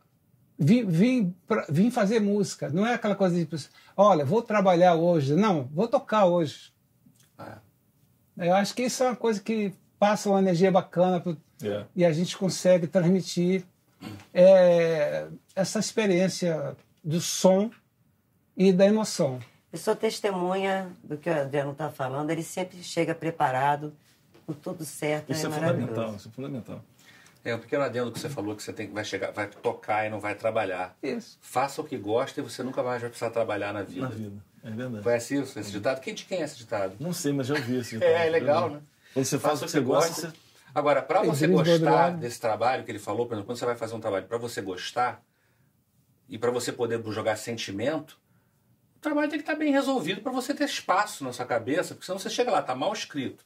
vir, 0.61 0.85
vir, 0.87 1.33
pra- 1.49 1.65
vir 1.71 1.91
fazer 1.91 2.21
música, 2.21 2.69
não 2.69 2.87
é 2.87 2.93
aquela 2.95 3.17
coisa 3.17 3.35
de, 3.43 3.49
olha, 3.97 4.25
vou 4.25 4.43
trabalhar 4.43 4.95
hoje, 4.95 5.35
não, 5.35 5.65
vou 5.73 5.89
tocar 5.89 6.27
hoje. 6.27 6.71
É. 7.39 7.55
Eu 8.49 8.55
acho 8.55 8.75
que 8.75 8.83
isso 8.83 9.03
é 9.03 9.07
uma 9.07 9.17
coisa 9.17 9.41
que 9.41 9.73
passa 9.99 10.29
uma 10.29 10.39
energia 10.39 10.71
bacana 10.71 11.19
pro- 11.19 11.37
É. 11.63 11.85
e 11.97 12.05
a 12.05 12.13
gente 12.13 12.37
consegue 12.37 12.87
transmitir 12.87 13.65
é, 14.33 15.27
essa 15.55 15.79
experiência 15.79 16.77
do 17.03 17.21
som 17.21 17.71
e 18.57 18.73
da 18.73 18.87
emoção. 18.87 19.39
Eu 19.73 19.79
sou 19.79 19.95
testemunha 19.95 20.91
do 21.05 21.17
que 21.17 21.29
o 21.31 21.41
Adriano 21.41 21.73
está 21.73 21.91
falando. 21.91 22.31
Ele 22.31 22.43
sempre 22.43 22.83
chega 22.83 23.15
preparado, 23.15 23.93
com 24.47 24.53
tudo 24.53 24.85
certo. 24.85 25.31
Isso 25.33 25.47
é, 25.47 25.49
maravilhoso. 25.49 25.89
fundamental, 25.89 26.17
isso 26.17 26.29
é 26.29 26.33
fundamental. 26.33 26.85
É 27.43 27.55
um 27.55 27.59
pequeno 27.59 27.83
adendo 27.83 28.13
que 28.13 28.19
você 28.19 28.29
falou 28.29 28.55
que 28.55 28.63
você 28.63 28.73
tem 28.73 28.87
que 28.87 28.93
vai 28.93 29.05
chegar, 29.05 29.31
vai 29.31 29.47
tocar 29.47 30.07
e 30.07 30.11
não 30.11 30.21
vai 30.21 30.35
trabalhar. 30.35 30.97
Isso. 31.03 31.39
Faça 31.41 31.81
o 31.81 31.85
que 31.85 31.97
gosta 31.97 32.41
e 32.41 32.43
você 32.43 32.63
nunca 32.63 32.83
mais 32.83 33.01
vai 33.01 33.09
precisar 33.09 33.31
trabalhar 33.31 33.73
na 33.73 33.83
vida. 33.83 34.03
Na 34.03 34.09
vida. 34.09 34.37
É 34.63 34.71
verdade. 34.71 35.03
Conhece 35.03 35.37
isso, 35.37 35.59
esse 35.59 35.71
ditado? 35.71 36.01
Quem 36.01 36.15
de 36.15 36.25
quem 36.25 36.43
é 36.43 36.45
esse 36.45 36.59
ditado? 36.59 36.97
Não 37.01 37.15
sei, 37.15 37.33
mas 37.33 37.47
já 37.47 37.55
ouvi 37.55 37.79
esse. 37.79 37.97
É, 38.05 38.27
é 38.27 38.31
legal, 38.31 38.69
né? 38.69 38.81
Quando 39.15 39.25
você 39.25 39.39
faz 39.39 39.63
o 39.63 39.65
que 39.65 39.71
você 39.71 39.81
gosta, 39.81 40.29
você... 40.29 40.33
Agora, 40.75 41.03
para 41.03 41.23
você 41.23 41.47
gostar 41.47 42.11
desse 42.11 42.41
trabalho 42.41 42.85
que 42.85 42.91
ele 42.91 42.99
falou, 42.99 43.27
por 43.27 43.35
exemplo, 43.35 43.47
quando 43.47 43.59
você 43.59 43.67
vai 43.67 43.75
fazer 43.75 43.95
um 43.95 44.01
trabalho 44.01 44.27
para 44.27 44.39
você 44.39 44.61
gostar 44.61 45.23
e 46.29 46.39
para 46.39 46.51
você 46.51 46.73
poder 46.73 47.03
jogar 47.11 47.37
sentimento, 47.37 48.21
o 48.97 49.01
trabalho 49.01 49.29
tem 49.29 49.39
que 49.39 49.43
estar 49.43 49.57
bem 49.57 49.73
resolvido 49.73 50.21
para 50.21 50.31
você 50.31 50.55
ter 50.55 50.65
espaço 50.65 51.25
na 51.25 51.33
sua 51.33 51.47
cabeça, 51.47 51.95
porque 51.95 52.07
senão 52.07 52.19
você 52.19 52.31
chega 52.31 52.51
lá, 52.51 52.63
tá 52.63 52.75
mal 52.75 52.93
escrito. 52.93 53.45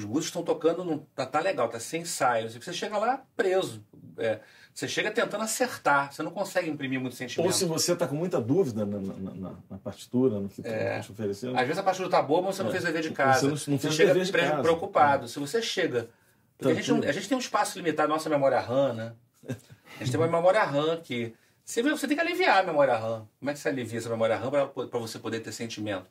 Os 0.00 0.04
músicos 0.06 0.26
estão 0.26 0.42
tocando, 0.42 0.82
não, 0.84 0.98
tá, 1.14 1.26
tá 1.26 1.40
legal, 1.40 1.68
tá 1.68 1.78
sem 1.78 2.02
ensaio. 2.02 2.48
Você 2.50 2.72
chega 2.72 2.96
lá 2.96 3.22
preso. 3.36 3.84
É, 4.16 4.40
você 4.74 4.88
chega 4.88 5.10
tentando 5.10 5.42
acertar, 5.44 6.12
você 6.12 6.22
não 6.22 6.30
consegue 6.30 6.70
imprimir 6.70 6.98
muito 7.00 7.14
sentimento. 7.16 7.46
Ou 7.46 7.52
se 7.52 7.64
você 7.66 7.92
está 7.92 8.06
com 8.08 8.14
muita 8.14 8.40
dúvida 8.40 8.84
na, 8.86 8.98
na, 8.98 9.34
na- 9.34 9.54
na 9.70 9.78
partitura, 9.78 10.40
no 10.40 10.48
que 10.48 10.62
É. 10.66 10.98
está 10.98 11.00
te 11.00 11.12
oferecendo. 11.12 11.54
Às 11.56 11.62
vezes 11.66 11.78
a 11.78 11.82
partitura 11.82 12.08
tá 12.10 12.22
boa, 12.22 12.40
mas 12.42 12.56
você 12.56 12.62
não 12.62 12.70
É. 12.70 12.72
fez 12.72 12.84
o 12.84 12.86
dever 12.86 13.02
de 13.02 13.08
Você 13.08 13.14
casa. 13.14 13.42
não- 13.42 13.50
não 13.50 13.78
fez 13.78 13.84
o 13.84 13.96
chega 13.96 14.12
dever 14.14 14.24
de 14.26 14.32
casa. 14.32 14.62
preocupado. 14.62 15.28
Se 15.28 15.38
você 15.38 15.60
chega. 15.62 16.08
Porque 16.56 16.72
a 16.72 16.74
gente, 16.76 16.90
não- 16.92 17.08
a 17.08 17.12
gente 17.12 17.28
tem 17.28 17.36
um 17.36 17.40
espaço 17.40 17.76
limitado, 17.78 18.08
nossa 18.08 18.28
memória 18.30 18.58
RAM, 18.60 18.92
né? 18.94 19.12
A 19.48 20.04
gente 20.04 20.10
tem 20.12 20.20
uma 20.20 20.26
memória 20.28 20.62
RAM 20.62 20.96
que. 21.02 21.34
Você, 21.64 21.82
você 21.82 22.06
tem 22.08 22.16
que 22.16 22.22
aliviar 22.22 22.58
a 22.58 22.62
memória 22.62 22.96
RAM. 22.96 23.26
Como 23.38 23.50
é 23.50 23.54
que 23.54 23.58
você 23.60 23.68
alivia 23.68 23.98
essa 23.98 24.08
memória 24.08 24.36
RAM 24.36 24.50
para 24.50 24.98
você 25.00 25.18
poder 25.18 25.40
ter 25.40 25.52
sentimento? 25.52 26.10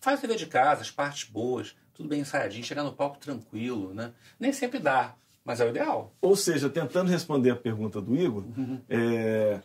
Faz 0.00 0.18
o 0.18 0.22
dever 0.22 0.36
de 0.36 0.46
casa, 0.46 0.80
as 0.82 0.90
partes 0.90 1.24
boas, 1.28 1.74
tudo 2.00 2.08
bem 2.08 2.20
ensaiadinho, 2.20 2.64
chegar 2.64 2.82
no 2.82 2.92
palco 2.92 3.18
tranquilo, 3.18 3.92
né? 3.92 4.12
Nem 4.38 4.52
sempre 4.54 4.78
dá, 4.78 5.14
mas 5.44 5.60
é 5.60 5.66
o 5.66 5.68
ideal. 5.68 6.14
Ou 6.22 6.34
seja, 6.34 6.70
tentando 6.70 7.10
responder 7.10 7.50
a 7.50 7.56
pergunta 7.56 8.00
do 8.00 8.16
Igor, 8.16 8.42
Uhum. 8.56 8.80
é, 8.88 9.60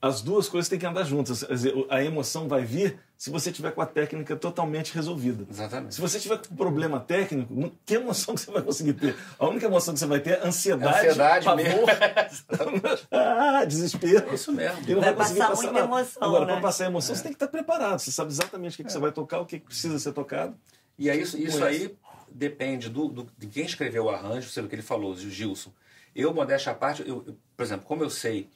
as 0.00 0.22
duas 0.22 0.48
coisas 0.48 0.68
têm 0.68 0.78
que 0.78 0.86
andar 0.86 1.04
juntas. 1.04 1.44
A 1.90 2.02
emoção 2.02 2.48
vai 2.48 2.64
vir 2.64 2.98
se 3.18 3.28
você 3.30 3.52
tiver 3.52 3.70
com 3.72 3.82
a 3.82 3.86
técnica 3.86 4.34
totalmente 4.34 4.94
resolvida. 4.94 5.46
Exatamente. 5.48 5.94
Se 5.94 6.00
você 6.00 6.18
tiver 6.18 6.38
com 6.38 6.56
problema 6.56 6.98
técnico, 6.98 7.70
que 7.84 7.94
emoção 7.94 8.34
que 8.34 8.40
você 8.40 8.50
vai 8.50 8.62
conseguir 8.62 8.94
ter? 8.94 9.14
A 9.38 9.46
única 9.46 9.66
emoção 9.66 9.92
que 9.94 10.00
você 10.00 10.06
vai 10.06 10.18
ter 10.20 10.38
é 10.38 10.46
ansiedade, 10.46 11.06
Ansiedade 11.06 11.44
pavor, 11.44 11.62
mesmo. 11.64 11.86
ah, 13.12 13.64
desespero. 13.66 14.30
É 14.30 14.34
isso 14.34 14.50
mesmo. 14.52 14.78
E 14.88 14.94
não 14.94 15.02
Vai 15.02 15.14
conseguir 15.14 15.38
passar 15.40 15.54
muita 15.54 15.72
nada. 15.72 15.84
emoção, 15.86 16.22
Agora, 16.22 16.46
né? 16.46 16.52
para 16.54 16.62
passar 16.62 16.86
emoção, 16.86 17.14
você 17.14 17.22
tem 17.22 17.32
que 17.32 17.36
estar 17.36 17.48
preparado. 17.48 17.98
Você 18.00 18.10
sabe 18.10 18.30
exatamente 18.32 18.72
o 18.72 18.76
que, 18.78 18.84
que 18.84 18.90
você 18.92 18.98
vai 18.98 19.12
tocar, 19.12 19.38
o 19.40 19.46
que 19.46 19.58
que 19.60 19.66
precisa 19.66 19.98
ser 20.00 20.12
tocado. 20.12 20.56
E 20.98 21.10
aí, 21.10 21.20
isso, 21.20 21.38
isso 21.38 21.64
aí 21.64 21.96
depende 22.30 22.88
do, 22.88 23.08
do- 23.08 23.32
de 23.36 23.46
quem 23.46 23.64
escreveu 23.64 24.04
o 24.04 24.10
arranjo, 24.10 24.50
vê 24.54 24.60
o 24.60 24.68
que 24.68 24.74
ele 24.74 24.82
falou, 24.82 25.12
o 25.12 25.16
Gilson. 25.16 25.72
Eu, 26.14 26.32
modéstia 26.34 26.72
à 26.72 26.74
parte, 26.74 27.02
eu, 27.02 27.24
eu, 27.26 27.38
por 27.56 27.62
exemplo, 27.62 27.86
como 27.86 28.02
eu 28.04 28.10
sei 28.10 28.48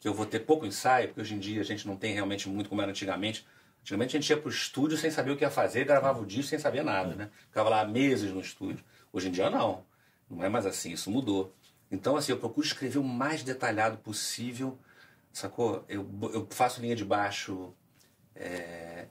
que 0.00 0.08
eu 0.08 0.14
vou 0.14 0.26
ter 0.26 0.40
pouco 0.40 0.66
ensaio, 0.66 1.08
porque 1.08 1.20
hoje 1.20 1.34
em 1.34 1.38
dia 1.38 1.60
a 1.60 1.64
gente 1.64 1.86
não 1.86 1.96
tem 1.96 2.12
realmente 2.14 2.48
muito 2.48 2.68
como 2.68 2.82
era 2.82 2.90
antigamente. 2.90 3.46
Antigamente 3.82 4.16
a 4.16 4.20
gente 4.20 4.30
ia 4.30 4.36
pro 4.36 4.50
estúdio 4.50 4.96
sem 4.98 5.10
saber 5.10 5.30
o 5.32 5.36
que 5.36 5.44
ia 5.44 5.50
fazer, 5.50 5.84
gravava 5.84 6.20
o 6.20 6.26
disco 6.26 6.50
sem 6.50 6.58
saber 6.58 6.82
nada, 6.84 7.14
né? 7.14 7.30
Ficava 7.48 7.68
lá 7.68 7.84
meses 7.84 8.30
no 8.32 8.40
estúdio. 8.40 8.84
Hoje 9.12 9.28
em 9.28 9.32
dia 9.32 9.48
não. 9.50 9.84
Não 10.28 10.42
é 10.42 10.48
mais 10.48 10.66
assim, 10.66 10.92
isso 10.92 11.10
mudou. 11.10 11.54
Então, 11.90 12.16
assim, 12.16 12.32
eu 12.32 12.38
procuro 12.38 12.66
escrever 12.66 12.98
o 12.98 13.04
mais 13.04 13.42
detalhado 13.42 13.98
possível, 13.98 14.78
sacou? 15.32 15.84
Eu, 15.88 16.08
eu 16.32 16.46
faço 16.50 16.80
linha 16.80 16.96
de 16.96 17.04
baixo. 17.04 17.74
É, 18.34 19.06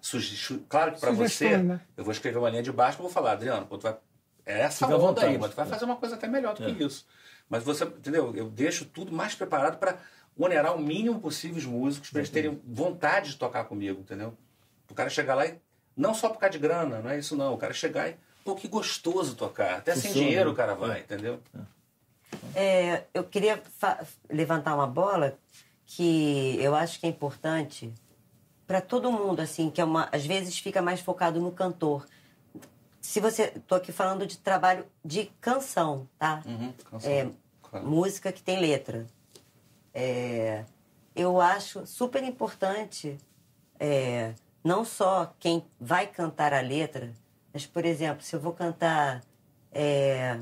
claro 0.69 0.93
que 0.93 0.99
para 0.99 1.11
você, 1.11 1.57
né? 1.57 1.79
eu 1.95 2.03
vou 2.03 2.11
escrever 2.11 2.37
uma 2.37 2.49
linha 2.49 2.63
de 2.63 2.71
baixo 2.71 2.97
e 2.97 3.01
vou 3.01 3.09
falar, 3.11 3.33
Adriano, 3.33 3.65
pô, 3.65 3.77
tu 3.77 3.83
vai, 3.83 3.97
é 4.45 4.61
essa 4.61 4.85
Fica 4.85 4.97
onda 4.97 5.21
aí, 5.21 5.27
vontade. 5.27 5.37
mas 5.37 5.51
tu 5.51 5.55
vai 5.55 5.65
É. 5.65 5.69
fazer 5.69 5.85
uma 5.85 5.95
coisa 5.95 6.15
até 6.15 6.27
melhor 6.27 6.55
do 6.55 6.63
É. 6.63 6.73
que 6.73 6.83
isso. 6.83 7.05
Mas 7.49 7.63
você, 7.63 7.83
entendeu? 7.83 8.33
Eu 8.35 8.49
deixo 8.49 8.85
tudo 8.85 9.11
mais 9.11 9.35
preparado 9.35 9.77
para 9.77 9.97
onerar 10.37 10.75
o 10.75 10.79
mínimo 10.79 11.19
possível 11.19 11.57
os 11.57 11.65
músicos, 11.65 12.09
para 12.09 12.19
eles 12.19 12.29
terem 12.29 12.61
vontade 12.65 13.31
de 13.31 13.35
tocar 13.37 13.65
comigo, 13.65 13.99
entendeu? 14.01 14.33
O 14.89 14.93
cara 14.93 15.09
chegar 15.09 15.35
lá 15.35 15.45
e. 15.45 15.59
Não 15.95 16.13
só 16.13 16.29
por 16.29 16.39
causa 16.39 16.53
de 16.53 16.59
grana, 16.59 16.99
não 17.01 17.09
é 17.09 17.19
isso 17.19 17.35
não. 17.35 17.53
O 17.53 17.57
cara 17.57 17.73
chegar 17.73 18.09
e. 18.09 18.15
Pô, 18.45 18.55
que 18.55 18.67
gostoso 18.69 19.35
tocar. 19.35 19.75
Até 19.79 19.93
sem 19.93 20.03
Funciona, 20.03 20.25
dinheiro 20.27 20.45
né? 20.49 20.53
o 20.53 20.55
cara 20.55 20.73
vai, 20.73 20.99
É. 20.99 21.01
entendeu? 21.03 21.39
É, 22.55 23.03
eu 23.13 23.23
queria 23.23 23.61
levantar 24.29 24.73
uma 24.73 24.87
bola 24.87 25.37
que 25.85 26.57
eu 26.59 26.73
acho 26.73 26.99
que 26.99 27.05
é 27.05 27.09
importante 27.09 27.93
para 28.71 28.79
todo 28.79 29.11
mundo, 29.11 29.41
assim, 29.41 29.69
que 29.69 29.81
é 29.81 29.83
uma, 29.83 30.07
às 30.13 30.25
vezes 30.25 30.57
fica 30.57 30.81
mais 30.81 31.01
focado 31.01 31.41
no 31.41 31.51
cantor. 31.51 32.07
Se 33.01 33.19
você, 33.19 33.47
tô 33.67 33.75
aqui 33.75 33.91
falando 33.91 34.25
de 34.25 34.37
trabalho 34.37 34.85
de 35.03 35.25
canção, 35.41 36.07
tá? 36.17 36.41
Uhum, 36.45 36.71
canção. 36.89 37.11
É, 37.11 37.29
Claro. 37.61 37.85
música 37.85 38.31
que 38.31 38.41
tem 38.41 38.61
letra. 38.61 39.05
É, 39.93 40.63
eu 41.13 41.41
acho 41.41 41.85
super 41.85 42.23
importante 42.23 43.17
é, 43.77 44.33
não 44.63 44.85
só 44.85 45.33
quem 45.37 45.65
vai 45.77 46.07
cantar 46.07 46.53
a 46.53 46.61
letra, 46.61 47.11
mas, 47.51 47.65
por 47.65 47.83
exemplo, 47.83 48.23
se 48.23 48.33
eu 48.33 48.39
vou 48.39 48.53
cantar, 48.53 49.21
é, 49.73 50.39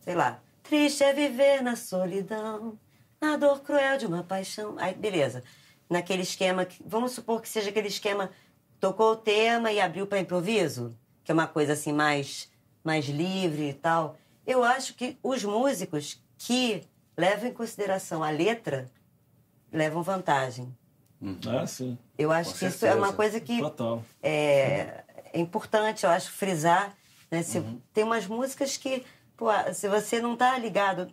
sei 0.00 0.14
lá, 0.14 0.40
triste 0.62 1.04
é 1.04 1.12
viver 1.12 1.62
na 1.62 1.76
solidão, 1.76 2.78
na 3.20 3.36
dor 3.36 3.60
cruel 3.60 3.98
de 3.98 4.06
uma 4.06 4.24
paixão. 4.24 4.76
Aí, 4.78 4.94
beleza. 4.94 5.44
Naquele 5.90 6.22
esquema, 6.22 6.64
que, 6.64 6.80
vamos 6.86 7.12
supor 7.12 7.42
que 7.42 7.48
seja 7.48 7.70
aquele 7.70 7.88
esquema, 7.88 8.30
tocou 8.78 9.12
o 9.12 9.16
tema 9.16 9.72
e 9.72 9.80
abriu 9.80 10.06
para 10.06 10.20
improviso, 10.20 10.96
que 11.24 11.32
é 11.32 11.34
uma 11.34 11.48
coisa 11.48 11.72
assim 11.72 11.92
mais, 11.92 12.48
mais 12.84 13.06
livre 13.06 13.68
e 13.70 13.74
tal. 13.74 14.16
Eu 14.46 14.62
acho 14.62 14.94
que 14.94 15.18
os 15.22 15.42
músicos 15.44 16.22
que 16.38 16.82
levam 17.16 17.48
em 17.50 17.52
consideração 17.52 18.22
a 18.22 18.30
letra 18.30 18.90
levam 19.72 20.02
vantagem. 20.02 20.74
Ah, 21.46 21.66
sim. 21.66 21.98
Eu 22.16 22.32
acho 22.32 22.52
Com 22.52 22.58
que 22.58 22.66
isso 22.66 22.86
é 22.86 22.94
uma 22.94 23.08
certeza. 23.08 23.16
coisa 23.16 23.40
que 23.40 23.58
Total. 23.60 24.04
é, 24.22 25.04
é 25.32 25.38
importante, 25.40 26.04
eu 26.04 26.10
acho, 26.10 26.30
frisar. 26.30 26.96
Né? 27.30 27.42
Se, 27.42 27.62
Tem 27.92 28.04
umas 28.04 28.26
músicas 28.26 28.76
que, 28.76 29.04
pô, 29.36 29.48
se 29.74 29.88
você 29.88 30.20
não 30.20 30.32
está 30.32 30.56
ligado 30.56 31.12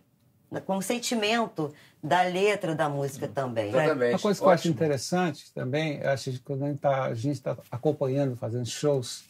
com 0.64 0.78
o 0.78 0.82
sentimento 0.82 1.74
da 2.02 2.22
letra 2.22 2.74
da 2.74 2.88
música 2.88 3.26
também. 3.28 3.72
né? 3.72 3.84
Exatamente. 3.84 4.12
Uma 4.14 4.18
coisa 4.20 4.40
que 4.40 4.46
eu 4.46 4.50
acho 4.50 4.60
Ótimo. 4.62 4.74
interessante 4.74 5.52
também, 5.54 5.98
eu 5.98 6.10
acho 6.10 6.30
que 6.30 6.38
quando 6.38 6.64
a 6.64 7.14
gente 7.14 7.34
está 7.36 7.56
acompanhando, 7.70 8.36
fazendo 8.36 8.66
shows, 8.66 9.24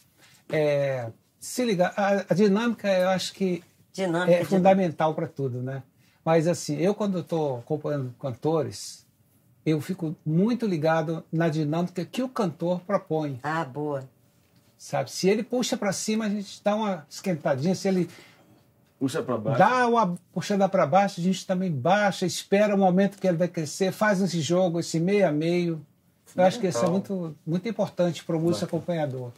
é 0.51 1.09
se 1.39 1.63
ligar. 1.65 1.93
A, 1.95 2.25
a 2.29 2.33
dinâmica, 2.33 2.87
eu 2.87 3.09
acho 3.09 3.33
que 3.33 3.63
Dinâmica 3.93 4.31
é 4.39 4.45
fundamental 4.45 5.13
para 5.15 5.27
tudo, 5.27 5.61
né? 5.61 5.81
Mas 6.23 6.47
assim, 6.47 6.77
eu 6.77 6.93
quando 6.93 7.19
estou 7.19 7.59
acompanhando 7.59 8.13
cantores, 8.19 9.05
eu 9.65 9.81
fico 9.81 10.15
muito 10.25 10.65
ligado 10.67 11.23
na 11.31 11.49
dinâmica 11.49 12.05
que 12.05 12.21
o 12.21 12.29
cantor 12.29 12.81
propõe, 12.81 13.39
Ah, 13.41 13.65
boa. 13.65 14.07
sabe? 14.77 15.11
Se 15.11 15.27
ele 15.27 15.43
puxa 15.43 15.75
para 15.75 15.91
cima, 15.91 16.25
a 16.25 16.29
gente 16.29 16.61
dá 16.63 16.75
uma 16.75 17.05
esquentadinha. 17.09 17.73
Se 17.73 17.87
ele 17.87 18.09
Puxa 18.99 19.23
para 19.23 19.37
baixo. 19.37 19.57
dá 19.59 19.87
uma 19.87 20.15
puxada 20.33 20.67
para 20.67 20.85
baixo, 20.85 21.21
a 21.21 21.23
gente 21.23 21.47
também 21.47 21.71
baixa, 21.71 22.25
espera 22.25 22.75
o 22.75 22.77
momento 22.77 23.17
que 23.17 23.25
ele 23.25 23.37
vai 23.37 23.47
crescer, 23.47 23.91
faz 23.93 24.21
esse 24.21 24.41
jogo, 24.41 24.79
esse 24.79 24.99
meio 24.99 25.27
a 25.27 25.31
meio. 25.31 25.81
Eu 26.35 26.43
acho 26.43 26.59
que 26.59 26.67
isso 26.67 26.83
é 26.85 26.89
muito, 26.89 27.35
muito 27.47 27.67
importante 27.67 28.23
para 28.23 28.35
o 28.35 28.39
músico 28.39 28.65
acompanhador. 28.65 29.31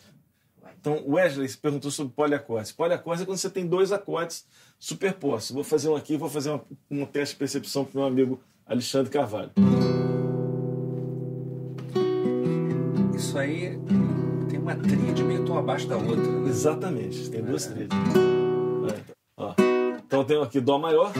Então, 0.79 0.99
Wesley 1.07 1.47
se 1.47 1.57
perguntou 1.57 1.91
sobre 1.91 2.11
poliacordes. 2.13 2.71
Poliacordes 2.71 3.21
é 3.21 3.25
quando 3.25 3.37
você 3.37 3.51
tem 3.51 3.67
dois 3.67 3.91
acordes 3.91 4.45
superpostos. 4.79 5.51
Vou 5.51 5.63
fazer 5.63 5.89
um 5.89 5.95
aqui, 5.95 6.17
vou 6.17 6.27
fazer 6.27 6.49
uma- 6.49 6.63
um 6.89 7.05
teste 7.05 7.35
de 7.35 7.39
percepção 7.39 7.85
para 7.85 7.97
o 7.97 8.01
meu 8.01 8.07
amigo 8.07 8.39
Alexandre 8.65 9.11
Carvalho. 9.11 9.51
Isso 13.15 13.37
aí 13.37 13.79
tem 14.49 14.57
uma 14.59 14.75
tríade 14.75 15.23
meio 15.23 15.45
tom 15.45 15.57
abaixo 15.57 15.87
da 15.87 15.97
outra. 15.97 16.15
né? 16.15 16.49
Exatamente, 16.49 17.29
tem 17.29 17.43
duas 17.43 17.65
trilhas. 17.67 17.89
É, 17.91 18.37
ó. 18.37 18.40
Então 20.21 20.23
eu 20.23 20.25
tenho 20.25 20.41
aqui 20.43 20.61
Dó 20.61 20.77
maior 20.77 21.11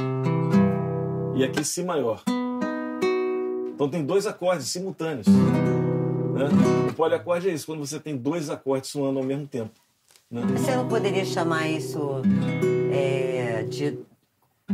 e 1.35 1.43
aqui 1.43 1.63
Si 1.63 1.83
maior. 1.83 2.21
Então 3.73 3.89
tem 3.89 4.05
dois 4.05 4.27
acordes 4.27 4.67
simultâneos. 4.67 5.25
Né? 5.27 6.47
O 6.87 6.93
poliacorde 6.93 7.49
é 7.49 7.53
isso, 7.53 7.65
quando 7.65 7.79
você 7.79 7.99
tem 7.99 8.15
dois 8.15 8.49
acordes 8.49 8.91
soando 8.91 9.17
ao 9.17 9.25
mesmo 9.25 9.47
tempo. 9.47 9.71
Né? 10.29 10.43
Você 10.55 10.75
não 10.75 10.87
poderia 10.87 11.25
chamar 11.25 11.67
isso 11.67 12.21
é, 12.93 13.63
de 13.63 13.97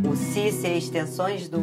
o 0.06 0.14
si 0.16 0.52
ser 0.52 0.76
extensões 0.76 1.48
do. 1.48 1.60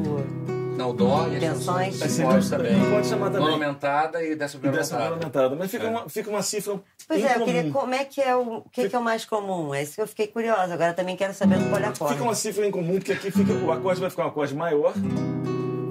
Não, 0.76 0.90
o 0.90 0.92
dó 0.92 1.28
e 1.28 1.36
as 1.36 1.40
Tensões. 1.40 1.98
tensões. 2.00 2.22
Aí 2.22 2.26
Pode 2.26 2.50
também. 2.50 3.04
chamar 3.04 3.26
também. 3.26 3.40
Nona 3.42 3.52
aumentada 3.52 4.22
e 4.24 4.34
décima 4.34 4.68
aumentada. 5.08 5.54
Mas 5.54 5.70
fica, 5.70 5.84
É. 5.86 5.90
uma, 5.90 6.08
fica 6.08 6.30
uma 6.30 6.42
cifra 6.42 6.80
Pois 7.06 7.22
é, 7.22 7.26
eu 7.26 7.30
incomum. 7.36 7.44
queria. 7.46 7.70
Como 7.72 7.94
é 7.94 8.04
que 8.04 8.20
é 8.20 8.34
o. 8.36 8.56
O 8.58 8.68
que, 8.70 8.88
que 8.88 8.96
é 8.96 8.98
o 8.98 9.02
mais 9.02 9.24
comum? 9.24 9.72
É 9.74 9.82
isso 9.82 9.94
que 9.94 10.00
eu 10.02 10.06
fiquei 10.08 10.26
curiosa. 10.26 10.74
Agora 10.74 10.92
também 10.92 11.16
quero 11.16 11.32
saber 11.32 11.58
do 11.58 11.70
poliacorde. 11.70 12.14
Fica 12.14 12.24
uma 12.24 12.34
cifra 12.34 12.66
incomum, 12.66 12.94
porque 12.94 13.12
aqui 13.12 13.30
fica, 13.30 13.52
o 13.52 13.70
acorde 13.70 14.00
vai 14.00 14.10
ficar 14.10 14.24
um 14.24 14.28
acorde 14.28 14.54
maior, 14.54 14.92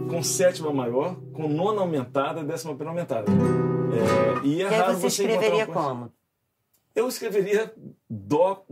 com 0.09 0.21
sétima 0.21 0.71
maior, 0.73 1.15
com 1.34 1.47
nona 1.47 1.81
aumentada 1.81 2.41
e 2.41 2.43
décima 2.43 2.75
primeira 2.75 2.91
aumentada. 2.91 3.31
É, 3.31 4.45
e 4.45 4.61
é 4.61 4.65
E 4.65 4.67
aí 4.67 4.75
raro 4.79 4.93
você 4.95 5.09
você 5.09 5.23
escreveria 5.23 5.65
como? 5.67 6.11
Eu 6.95 7.07
escreveria 7.07 7.73
Dó 8.09 8.63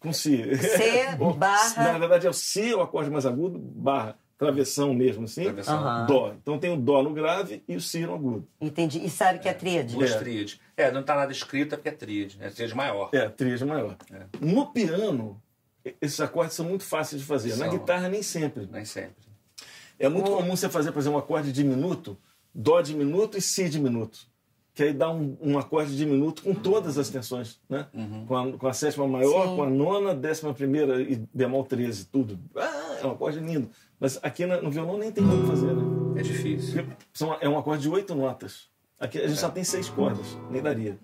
Com 0.00 0.12
Si. 0.12 0.56
C 0.56 1.16
barra- 1.36 1.92
Na 1.92 1.98
verdade 1.98 2.26
é 2.26 2.30
o 2.30 2.32
Si, 2.32 2.72
o 2.74 2.80
acorde 2.80 3.10
mais 3.10 3.26
agudo, 3.26 3.58
barra, 3.58 4.16
travessão 4.40 4.94
mesmo, 4.94 5.24
assim. 5.24 5.44
Travessão. 5.44 5.78
Aham. 5.78 6.06
Dó. 6.06 6.32
Então 6.40 6.58
tem 6.58 6.72
o 6.72 6.76
Dó 6.76 7.02
no 7.02 7.12
grave 7.12 7.62
e 7.68 7.76
o 7.76 7.80
Si 7.80 8.00
no 8.00 8.14
agudo. 8.14 8.48
Entendi. 8.60 8.98
E 9.04 9.10
sabe 9.10 9.38
que 9.38 9.48
é 9.48 9.52
tríade? 9.52 9.94
Duas 9.94 10.10
É. 10.12 10.18
tríades. 10.18 10.58
É, 10.76 10.90
não 10.90 11.02
tá 11.02 11.14
nada 11.14 11.30
escrito 11.30 11.74
é 11.74 11.76
porque 11.76 11.90
é 11.90 11.92
tríade. 11.92 12.38
É 12.40 12.48
tríade 12.48 12.74
maior. 12.74 13.10
É, 13.12 13.28
tríade 13.28 13.64
maior. 13.66 13.96
É. 14.10 14.22
No 14.40 14.66
piano, 14.72 15.40
esses 16.00 16.18
acordes 16.20 16.56
são 16.56 16.64
muito 16.66 16.84
fáceis 16.84 17.20
de 17.20 17.26
fazer. 17.28 17.50
Na 17.50 17.66
São. 17.66 17.70
guitarra, 17.78 18.08
nem 18.08 18.22
sempre. 18.22 18.66
Nem 18.72 18.84
sempre. 18.84 19.28
É 19.98 20.08
muito 20.08 20.30
comum 20.30 20.56
você 20.56 20.68
fazer, 20.70 20.90
por 20.92 21.00
exemplo, 21.00 21.18
um 21.18 21.20
acorde 21.22 21.52
diminuto, 21.52 22.16
Dó 22.54 22.80
diminuto 22.80 23.36
e 23.36 23.40
Si 23.42 23.68
diminuto. 23.68 24.18
Que 24.72 24.84
aí 24.84 24.92
dá 24.94 25.10
um, 25.10 25.36
um 25.42 25.58
acorde 25.58 25.94
diminuto 25.94 26.42
com 26.42 26.54
todas 26.54 26.96
as 26.96 27.10
tensões, 27.10 27.60
né? 27.68 27.86
Com, 28.26 28.36
a, 28.36 28.52
com 28.56 28.66
a 28.66 28.72
sétima 28.72 29.06
maior, 29.06 29.48
Sim. 29.48 29.56
com 29.56 29.62
a 29.64 29.68
nona, 29.68 30.14
décima 30.14 30.54
primeira 30.54 31.02
e 31.02 31.22
bemol 31.34 31.64
13, 31.64 32.06
tudo. 32.06 32.38
Ah, 32.56 32.98
é 33.02 33.06
um 33.06 33.10
acorde 33.10 33.38
lindo. 33.40 33.68
Mas 34.00 34.18
aqui 34.22 34.46
no 34.46 34.70
violão 34.70 34.96
nem 34.96 35.12
tem 35.12 35.22
como 35.22 35.46
fazer, 35.46 35.74
né? 35.74 36.18
É 36.18 36.22
difícil. 36.22 36.86
São, 37.12 37.36
é 37.40 37.48
um 37.48 37.58
acorde 37.58 37.82
de 37.82 37.88
oito 37.90 38.14
notas. 38.14 38.68
Aqui 38.98 39.18
a 39.18 39.28
gente 39.28 39.38
só 39.38 39.50
tem 39.50 39.62
seis 39.62 39.88
cordas, 39.88 40.26
nem 40.50 40.62
daria. 40.62 40.98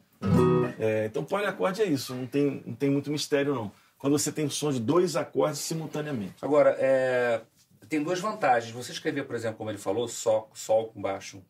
É, 0.79 1.07
então, 1.07 1.25
poliacorde 1.25 1.83
é 1.83 1.85
isso, 1.85 2.15
não 2.15 2.27
tem, 2.27 2.63
não 2.67 2.75
tem 2.75 2.91
muito 2.91 3.11
mistério, 3.11 3.55
não. 3.55 3.71
Quando 3.99 4.19
você 4.19 4.33
tem 4.33 4.45
o 4.45 4.51
som 4.51 4.71
de 4.71 4.81
dois 4.81 5.17
acordes 5.17 5.61
simultaneamente. 5.61 6.35
Agora, 6.43 6.77
é, 6.79 7.43
tem 7.89 8.03
duas 8.03 8.21
vantagens. 8.21 8.73
Você 8.73 8.93
escrever, 8.93 9.25
por 9.25 9.35
exemplo, 9.35 9.59
como 9.59 9.71
ele 9.71 9.79
falou, 9.79 10.07
sol, 10.09 10.51
sol 10.53 10.89
com 10.89 11.01
baixo. 11.01 11.43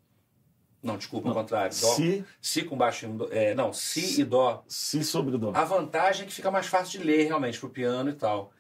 Não, 0.83 0.97
desculpa, 0.97 1.29
ao 1.29 1.35
contrário. 1.35 1.77
Dó, 1.81 1.95
Si. 1.95 2.25
si 2.41 2.63
com 2.63 2.77
baixo. 2.77 3.07
É, 3.31 3.55
não, 3.55 3.73
si 3.73 4.21
e 4.21 4.25
dó. 4.25 4.63
Si 4.69 5.03
sobre 5.03 5.37
Dó. 5.37 5.51
A 5.55 5.65
vantagem 5.65 6.23
é 6.23 6.27
que 6.27 6.33
fica 6.33 6.51
mais 6.51 6.67
fácil 6.67 7.01
de 7.01 7.07
ler 7.07 7.27
realmente 7.27 7.59
pro 7.59 7.69
piano 7.69 8.11
e 8.11 8.15
tal. 8.15 8.53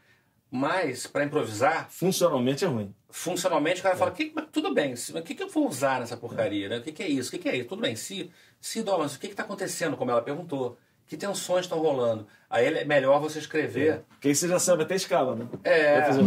Mas, 0.50 1.06
para 1.06 1.24
improvisar, 1.24 1.88
Funcionalmente 1.90 2.64
é 2.64 2.68
ruim. 2.68 2.94
funcionalmente 3.10 3.80
o 3.80 3.82
cara 3.82 3.96
fala, 3.96 4.10
que, 4.12 4.32
tudo 4.52 4.72
bem, 4.72 4.94
o 4.94 5.22
que, 5.22 5.34
que 5.34 5.42
eu 5.42 5.48
vou 5.48 5.68
usar 5.68 6.00
nessa 6.00 6.16
porcaria? 6.16 6.68
Né? 6.68 6.78
O 6.78 6.82
que, 6.82 6.92
que 6.92 7.02
é 7.02 7.08
isso? 7.08 7.28
O 7.28 7.32
que, 7.32 7.38
que 7.38 7.48
é 7.48 7.56
isso? 7.56 7.68
Tudo 7.68 7.82
bem, 7.82 7.96
se, 7.96 8.30
se 8.60 8.82
dó, 8.82 8.98
mas 8.98 9.14
o 9.16 9.18
que 9.18 9.26
está 9.26 9.42
acontecendo, 9.42 9.96
como 9.96 10.10
ela 10.10 10.22
perguntou? 10.22 10.78
Que 11.06 11.16
tensões 11.16 11.66
estão 11.66 11.78
rolando? 11.78 12.26
Aí 12.50 12.66
é 12.66 12.84
melhor 12.84 13.20
você 13.20 13.38
escrever 13.38 14.02
Porque 14.08 14.28
aí 14.28 14.34
você 14.34 14.48
já 14.48 14.58
sabe 14.58 14.82
até 14.82 14.96
escala, 14.96 15.36
né? 15.36 15.46
É. 15.62 16.02
Fazer 16.02 16.22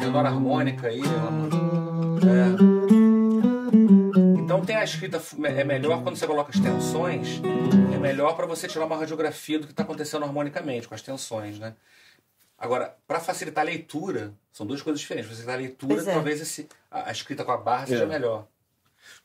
menor 0.00 0.26
harmônica 0.26 0.88
aí. 0.88 1.00
é. 1.00 2.94
Então 4.42 4.64
tem 4.64 4.76
a 4.76 4.84
escrita 4.84 5.20
é 5.44 5.64
melhor 5.64 6.02
quando 6.02 6.16
você 6.16 6.26
coloca 6.26 6.50
as 6.50 6.60
tensões, 6.60 7.40
é 7.94 7.98
melhor 7.98 8.34
para 8.36 8.46
você 8.46 8.66
tirar 8.68 8.84
uma 8.86 8.96
radiografia 8.96 9.58
do 9.58 9.66
que 9.66 9.72
está 9.72 9.82
acontecendo 9.82 10.24
harmonicamente 10.24 10.86
com 10.88 10.94
as 10.94 11.02
tensões, 11.02 11.58
né? 11.58 11.74
Agora, 12.58 12.96
para 13.06 13.20
facilitar 13.20 13.62
a 13.62 13.66
leitura, 13.66 14.32
são 14.52 14.66
duas 14.66 14.80
coisas 14.80 15.00
diferentes. 15.00 15.28
Facilitar 15.30 15.54
a 15.56 15.58
leitura, 15.58 16.00
é. 16.02 16.04
talvez 16.04 16.40
esse, 16.40 16.68
a, 16.90 17.08
a 17.08 17.12
escrita 17.12 17.44
com 17.44 17.52
a 17.52 17.56
barra 17.56 17.86
seja 17.86 18.04
É. 18.04 18.06
melhor. 18.06 18.46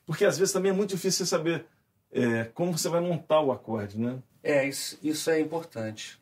Porque 0.04 0.24
às 0.24 0.36
vezes 0.36 0.52
também 0.52 0.70
é 0.70 0.74
muito 0.74 0.90
difícil 0.90 1.24
você 1.24 1.30
saber 1.30 1.64
é, 2.12 2.44
como 2.54 2.76
você 2.76 2.88
vai 2.88 3.00
montar 3.00 3.40
o 3.40 3.52
acorde, 3.52 3.98
né? 3.98 4.18
É, 4.42 4.66
isso, 4.66 4.98
isso 5.02 5.30
é 5.30 5.38
importante. 5.40 6.20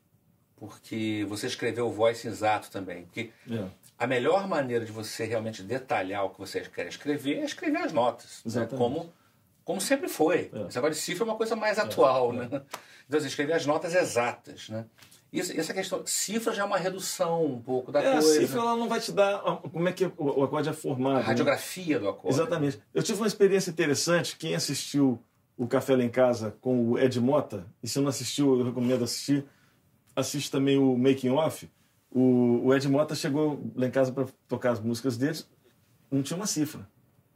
Porque 0.57 1.25
você 1.29 1.47
escreveu 1.47 1.87
o 1.87 1.93
voice 1.93 2.27
exato 2.27 2.71
também. 2.71 3.05
Porque 3.05 3.31
É. 3.51 3.65
a 3.99 4.07
melhor 4.07 4.47
maneira 4.47 4.85
de 4.85 4.93
você 4.93 5.25
realmente 5.25 5.63
detalhar 5.63 6.25
o 6.25 6.31
que 6.31 6.39
você 6.39 6.61
quer 6.61 6.89
escrever 6.89 7.39
é 7.39 7.45
escrever 7.45 7.79
as 7.79 7.93
notas. 7.93 8.43
né? 8.45 8.51
Exatamente. 8.51 8.77
Como, 8.77 9.13
como 9.65 9.81
sempre 9.81 10.09
foi. 10.09 10.51
É. 10.53 10.67
Esse 10.67 10.77
negócio 10.77 10.91
de 10.91 10.97
cifra 10.97 11.25
é 11.25 11.29
uma 11.29 11.37
coisa 11.37 11.57
mais 11.57 11.79
atual. 11.79 12.33
Né? 12.33 12.45
Então, 13.07 13.21
você 13.21 13.27
escrever 13.29 13.55
as 13.55 13.65
notas 13.67 13.95
exatas. 13.95 14.69
Né? 14.69 14.85
Isso, 15.33 15.53
essa 15.59 15.75
questão. 15.75 16.03
Cifra 16.07 16.55
já 16.55 16.63
é 16.63 16.65
uma 16.65 16.79
redução 16.79 17.45
um 17.45 17.61
pouco 17.61 17.93
da 17.93 18.03
É, 18.03 18.09
a 18.09 18.13
coisa. 18.13 18.41
cifra 18.41 18.61
ela 18.61 18.77
não 18.77 18.89
vai 18.89 18.99
te 18.99 19.13
dar 19.13 19.41
como 19.73 19.89
é 19.89 19.93
que 19.93 20.11
o, 20.17 20.43
acorde 20.43 20.69
é 20.71 20.73
formado. 20.73 21.17
A 21.17 21.21
né? 21.21 21.25
radiografia 21.25 21.99
do 21.99 22.09
acorde. 22.09 22.35
Exatamente. 22.35 22.81
Eu 22.95 23.03
tive 23.03 23.19
uma 23.21 23.27
experiência 23.27 23.71
interessante. 23.71 24.37
Quem 24.37 24.55
assistiu 24.55 25.23
o 25.57 25.67
Café 25.67 25.97
Lá 25.97 26.05
em 26.05 26.09
Casa 26.09 26.57
com 26.61 26.91
o 26.91 26.99
Ed 26.99 27.21
Mota, 27.21 27.67
e 27.83 27.89
se 27.89 28.01
não 28.01 28.09
assistiu, 28.09 28.59
eu 28.59 28.65
recomendo 28.65 29.05
assistir. 29.05 29.45
Assiste 30.17 30.51
também 30.51 30.79
o 30.79 30.97
Making 30.97 31.31
Off. 31.31 31.71
O, 32.11 32.67
o 32.67 32.75
Ed 32.75 32.89
Mota 32.89 33.15
chegou 33.15 33.63
lá 33.77 33.87
em 33.87 33.91
casa 33.91 34.11
para 34.13 34.27
tocar 34.49 34.73
as 34.73 34.81
músicas 34.81 35.17
deles, 35.17 35.49
não 36.11 36.23
tinha 36.23 36.37
uma 36.37 36.47
cifra. 36.47 36.89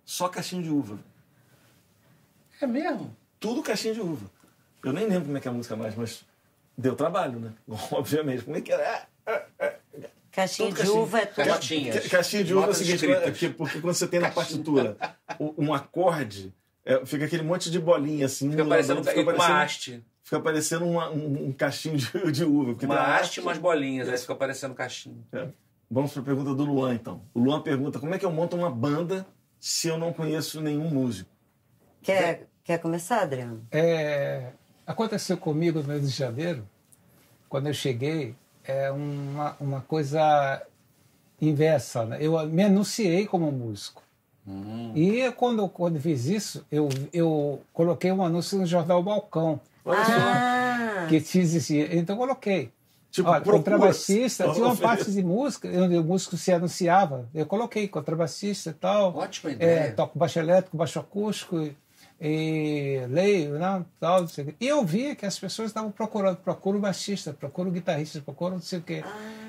Só 0.05 0.29
caixinho 0.29 0.63
de 0.63 0.71
uva. 0.71 0.99
É 2.61 2.67
mesmo? 2.67 3.15
Tudo 3.39 3.63
caixinha 3.63 3.93
de 3.93 4.01
uva. 4.01 4.31
Eu 4.85 4.93
nem 4.93 5.07
lembro 5.07 5.27
como 5.27 5.37
é 5.37 5.41
que 5.41 5.47
é 5.47 5.51
a 5.51 5.55
música 5.55 5.77
mais, 5.77 5.95
mas 5.95 6.25
deu 6.77 6.95
trabalho, 6.97 7.39
né? 7.39 7.53
Obviamente. 7.93 8.45
Como 8.45 8.57
é 8.57 8.61
que 8.61 8.73
era? 8.73 9.07
Ah, 9.27 9.33
ah, 9.35 9.43
ah. 9.61 9.73
Caixinha 10.31 10.69
Tudo 10.69 10.77
de 10.77 10.83
caixinha. 10.83 11.03
uva 11.03 11.19
é 11.21 11.27
tudo. 11.27 11.45
Caixinhas. 11.47 12.07
Caixinha 12.09 12.45
de 12.45 12.55
uva 12.55 12.67
é 12.67 12.71
o 12.71 12.75
seguinte, 12.75 13.11
é 13.13 13.21
porque, 13.21 13.49
porque 13.51 13.81
quando 13.83 13.95
você 13.95 14.07
tem 14.09 14.19
na 14.19 14.31
partitura 14.31 14.97
um 15.59 15.75
acorde, 15.75 16.55
é, 16.87 17.05
fica 17.05 17.27
aquele 17.27 17.43
monte 17.43 17.71
de 17.71 17.79
bolinha 17.79 18.25
assim. 18.25 18.51
Fica 18.51 18.65
parecendo 18.65 19.05
fica 19.05 19.21
uma 19.21 19.27
parecendo- 19.35 19.53
haste. 19.59 20.05
Fica 20.25 20.41
parecendo 20.41 20.87
uma- 20.87 21.11
um, 21.11 21.49
um 21.49 21.53
caixinho 21.53 21.99
de, 21.99 22.07
de 22.33 22.45
uva. 22.45 22.75
Uma 22.87 23.17
haste 23.17 23.37
e 23.37 23.41
umas 23.41 23.59
bolinhas. 23.59 24.09
Aí 24.09 24.17
fica 24.17 24.35
parecendo 24.35 24.75
caixinha. 24.75 25.19
É. 25.33 25.49
Vamos 25.91 26.11
para 26.13 26.23
a 26.23 26.25
pergunta 26.25 26.55
do 26.55 26.65
Luan, 26.65 26.95
então. 26.95 27.23
O 27.35 27.41
Luan 27.41 27.61
pergunta 27.61 27.99
como 28.01 28.15
é 28.15 28.19
que 28.19 28.25
eu 28.25 28.33
monto 28.33 28.57
uma 28.57 28.71
banda 28.71 29.27
se 29.61 29.89
eu 29.89 29.99
não 29.99 30.15
conheço 30.15 30.63
nenhum 30.63 30.89
músico? 30.89 31.29
Quer, 32.01 32.49
quer 32.65 32.79
começar, 32.79 33.21
Adriano? 33.21 33.67
É, 33.71 34.53
aconteceu 34.87 35.37
comigo 35.37 35.83
no 35.83 35.93
Rio 35.93 36.01
de 36.01 36.09
Janeiro, 36.09 36.65
quando 37.49 37.67
eu 37.69 37.75
cheguei, 37.75 38.35
é 38.65 38.91
uma, 38.91 39.57
uma 39.61 39.81
coisa 39.83 40.63
inversa. 41.41 42.05
Né? 42.05 42.19
Eu 42.21 42.47
me 42.47 42.63
anunciei 42.65 43.27
como 43.27 43.51
músico. 43.51 44.03
E 44.95 45.31
quando, 45.37 45.69
quando 45.69 46.01
fiz 46.01 46.27
isso, 46.27 46.67
eu, 46.71 46.89
eu 47.13 47.61
coloquei 47.73 48.11
um 48.11 48.25
anúncio 48.25 48.59
no 48.59 48.67
jornal 48.67 49.01
Balcão, 49.03 49.61
Ah, 49.87 51.07
que 51.09 51.17
existia. 51.17 51.95
Então 51.97 52.17
eu 52.17 52.21
coloquei. 52.21 52.71
Tipo, 53.11 53.29
Olha, 53.29 53.43
contrabaixista, 53.43 54.51
tinha 54.53 54.65
uma 54.65 54.75
parte 54.77 55.13
de 55.13 55.23
música, 55.23 55.69
onde 55.69 55.97
o 55.99 56.03
músico 56.03 56.37
se 56.37 56.51
anunciava. 56.51 57.29
Eu 57.35 57.45
coloquei 57.45 57.87
contrabaixista 57.87 58.71
e 58.71 58.73
tal. 58.73 59.15
Ótima 59.15 59.51
É, 59.51 59.55
ideia. 59.55 59.93
toco 59.93 60.19
baixo 60.19 60.39
elétrico, 60.39 60.77
baixo 60.79 60.99
acústico 60.99 61.69
e, 62.25 63.01
leio, 63.11 63.59
né, 63.59 63.85
tal, 63.99 64.21
não 64.21 64.29
sei 64.29 64.45
o 64.45 64.47
quê. 64.47 64.55
E 64.61 64.69
eu 64.69 64.85
via 64.85 65.17
que 65.17 65.27
as 65.27 65.37
pessoas 65.37 65.69
estavam 65.71 65.91
procurando, 65.91 66.37
procuro 66.37 66.79
baixista, 66.79 67.33
procuro 67.33 67.69
guitarrista, 67.71 68.21
procuro 68.21 68.55
não 68.55 68.61
sei 68.61 68.79
o 68.79 68.83
quê. 68.83 69.03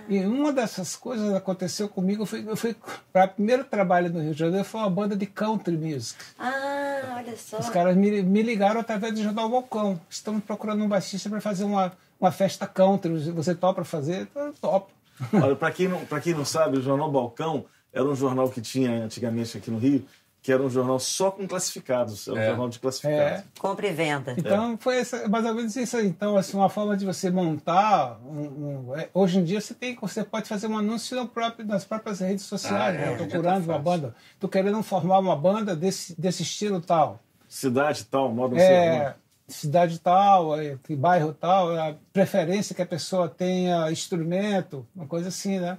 E 0.09 0.19
uma 0.25 0.51
dessas 0.51 0.95
coisas 0.95 1.31
aconteceu 1.35 1.87
comigo, 1.87 2.23
eu 2.23 2.25
fui, 2.25 2.43
eu 2.47 2.57
fui 2.57 2.75
para 3.13 3.25
o 3.25 3.29
primeiro 3.35 3.63
trabalho 3.63 4.09
no 4.11 4.19
Rio 4.21 4.33
de 4.33 4.39
Janeiro, 4.39 4.65
foi 4.65 4.81
uma 4.81 4.89
banda 4.89 5.15
de 5.15 5.27
country 5.27 5.77
music. 5.77 6.19
ah, 6.39 7.17
olha 7.17 7.37
só. 7.37 7.59
Os 7.59 7.69
caras 7.69 7.95
me, 7.95 8.23
me 8.23 8.41
ligaram 8.41 8.81
através 8.81 9.13
do 9.13 9.21
Jornal 9.21 9.47
Balcão. 9.49 10.01
Estamos 10.09 10.43
procurando 10.43 10.83
um 10.83 10.87
baixista 10.89 11.29
para 11.29 11.39
fazer 11.39 11.65
uma, 11.65 11.93
uma 12.19 12.31
festa 12.31 12.65
country. 12.65 13.13
Você 13.31 13.53
topa 13.53 13.83
fazer? 13.83 14.27
Eu 14.35 14.51
topo. 14.53 14.91
Olha, 15.31 15.55
para 15.55 15.71
quem, 15.71 15.87
não- 15.87 16.03
quem 16.21 16.33
não 16.33 16.43
sabe, 16.43 16.79
o 16.79 16.81
Jornal 16.81 17.11
Balcão 17.11 17.65
era 17.93 18.03
um 18.03 18.15
jornal 18.15 18.49
que 18.49 18.59
tinha 18.59 19.03
antigamente 19.05 19.55
aqui 19.55 19.69
no 19.69 19.77
Rio, 19.77 20.03
que 20.43 20.51
era 20.51 20.61
um 20.61 20.69
jornal 20.69 20.99
só 20.99 21.31
com 21.31 21.47
classificados. 21.47 22.27
Era 22.27 22.35
um 22.37 22.39
É. 22.41 22.47
jornal 22.49 22.67
de 22.69 22.77
classificados. 22.77 23.39
É. 23.39 23.43
Compra 23.57 23.87
e 23.87 23.93
venda. 23.93 24.35
Então 24.37 24.77
foi 24.77 24.97
essa, 24.99 25.25
mais 25.29 25.45
ou 25.45 25.55
menos 25.55 25.73
isso 25.77 25.95
aí. 25.95 26.05
Então, 26.05 26.35
assim, 26.35 26.57
uma 26.57 26.67
forma 26.69 26.97
de 26.97 27.05
você 27.05 27.31
montar. 27.31 28.19
Um, 28.25 28.89
um- 28.89 28.95
é, 28.95 29.07
hoje 29.13 29.39
em 29.39 29.43
dia 29.45 29.61
você 29.61 29.73
tem, 29.73 29.95
você 29.95 30.21
pode 30.21 30.49
fazer 30.49 30.67
um 30.67 30.77
anúncio 30.77 31.15
no 31.15 31.27
próprio, 31.29 31.65
nas 31.65 31.85
próprias 31.85 32.19
redes 32.19 32.43
sociais, 32.43 32.75
Ah, 32.75 32.89
é, 32.89 32.91
né? 33.09 33.15
dia 33.15 33.25
procurando 33.27 33.65
tá 33.65 33.71
uma 33.71 33.79
banda. 33.79 34.13
Tô 34.37 34.49
querendo 34.49 34.83
formar 34.83 35.19
uma 35.19 35.35
banda 35.35 35.73
desse, 35.77 36.19
desse 36.19 36.43
estilo 36.43 36.81
tal. 36.81 37.19
Cidade 37.47 38.03
tal, 38.03 38.29
modo 38.29 38.51
não 38.55 38.59
sei 38.59 38.67
É, 38.67 39.15
cidade 39.47 39.97
tal, 39.99 40.59
é, 40.59 40.77
que 40.83 40.93
bairro 40.93 41.31
tal, 41.33 41.73
a 41.77 41.95
preferência 42.11 42.75
que 42.75 42.81
a 42.81 42.85
pessoa 42.85 43.29
tenha 43.29 43.89
instrumento, 43.91 44.85
uma 44.93 45.07
coisa 45.07 45.29
assim, 45.29 45.57
né? 45.59 45.77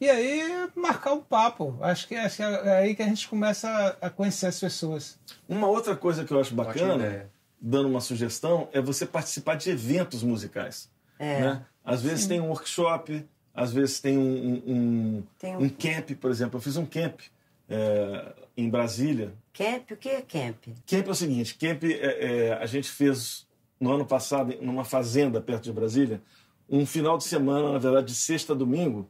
E 0.00 0.08
aí 0.10 0.68
marcar 0.74 1.12
um 1.12 1.20
papo. 1.20 1.78
Acho 1.80 2.08
que, 2.08 2.14
acho 2.14 2.36
que 2.36 2.42
é 2.42 2.76
aí 2.78 2.94
que 2.94 3.02
a 3.02 3.06
gente 3.06 3.28
começa 3.28 3.68
a, 3.68 4.06
a 4.06 4.10
conhecer 4.10 4.46
as 4.46 4.58
pessoas. 4.60 5.18
Uma 5.48 5.66
outra 5.68 5.96
coisa 5.96 6.24
que 6.24 6.32
eu 6.32 6.40
acho 6.40 6.54
bacana, 6.54 7.30
dando 7.60 7.88
uma 7.88 8.00
sugestão, 8.00 8.68
é 8.72 8.80
você 8.80 9.06
participar 9.06 9.54
de 9.56 9.70
eventos 9.70 10.22
musicais. 10.22 10.90
É. 11.18 11.40
Né? 11.40 11.66
Às 11.84 12.02
vezes 12.02 12.26
tem 12.26 12.40
um 12.40 12.48
workshop, 12.48 13.24
às 13.54 13.72
vezes 13.72 14.00
tem 14.00 14.18
um, 14.18 14.62
um, 14.66 15.22
Tem 15.38 15.56
um- 15.56 15.62
um 15.64 15.68
camp, 15.68 16.10
por 16.20 16.30
exemplo. 16.30 16.58
Eu 16.58 16.60
fiz 16.62 16.76
um 16.76 16.84
camp 16.86 17.20
é, 17.68 18.32
em 18.56 18.68
Brasília. 18.68 19.32
Camp, 19.52 19.90
o 19.92 19.96
que 19.96 20.08
é 20.08 20.20
camp? 20.20 20.56
Camp 20.86 21.06
é 21.06 21.10
o 21.10 21.14
seguinte, 21.14 21.54
camp 21.54 21.84
é, 21.84 22.48
é, 22.48 22.52
a 22.54 22.66
gente 22.66 22.90
fez 22.90 23.46
no 23.80 23.92
ano 23.92 24.04
passado, 24.04 24.54
numa 24.60 24.84
fazenda 24.84 25.40
perto 25.40 25.64
de 25.64 25.72
Brasília, 25.72 26.20
um 26.68 26.84
final 26.84 27.16
de 27.16 27.24
semana, 27.24 27.72
na 27.72 27.78
verdade, 27.78 28.06
de 28.08 28.14
sexta 28.14 28.52
a 28.52 28.56
domingo, 28.56 29.08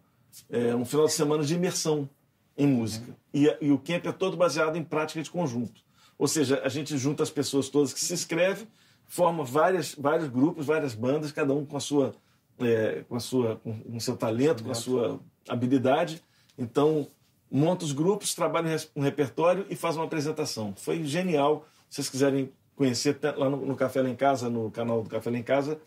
é, 0.50 0.74
um 0.74 0.84
final 0.84 1.06
de 1.06 1.12
semana 1.12 1.44
de 1.44 1.54
imersão 1.54 2.08
em 2.56 2.66
música. 2.66 3.16
E, 3.32 3.44
e 3.60 3.70
o 3.70 3.78
camp 3.78 4.06
é 4.06 4.12
todo 4.12 4.36
baseado 4.36 4.76
em 4.76 4.84
prática 4.84 5.22
de 5.22 5.30
conjunto. 5.30 5.82
Ou 6.18 6.28
seja, 6.28 6.60
a 6.64 6.68
gente 6.68 6.96
junta 6.96 7.22
as 7.22 7.30
pessoas 7.30 7.68
todas 7.68 7.92
que 7.92 8.00
se 8.00 8.14
inscrevem, 8.14 8.66
forma 9.06 9.44
várias, 9.44 9.94
vários 9.94 10.28
grupos, 10.28 10.66
várias 10.66 10.94
bandas, 10.94 11.32
cada 11.32 11.52
um 11.52 11.64
com 11.64 11.76
a 11.76 11.80
sua 11.80 12.14
é, 12.58 13.04
com, 13.08 13.16
a 13.16 13.20
sua, 13.20 13.56
com, 13.56 13.98
seu 14.00 14.16
talento, 14.16 14.62
com 14.62 14.70
a 14.70 14.74
sua 14.74 15.20
habilidade. 15.48 16.22
Então, 16.56 17.06
monta 17.50 17.84
os 17.84 17.92
grupos, 17.92 18.34
trabalha 18.34 18.76
um 18.94 19.00
repertório 19.00 19.66
e 19.68 19.76
faz 19.76 19.96
uma 19.96 20.04
apresentação. 20.04 20.72
Foi 20.76 21.02
genial. 21.04 21.66
Se 21.88 21.96
vocês 21.96 22.10
quiserem 22.10 22.52
conhecer, 22.76 23.14
tá 23.14 23.34
lá 23.36 23.48
no, 23.48 23.64
no 23.64 23.76
Café 23.76 24.02
Lá 24.02 24.08
em 24.08 24.16
Casa, 24.16 24.48
no 24.48 24.70
canal 24.70 25.02
do 25.02 25.08
Café 25.08 25.30
Lá 25.30 25.38
em 25.38 25.42
Casa, 25.42 25.80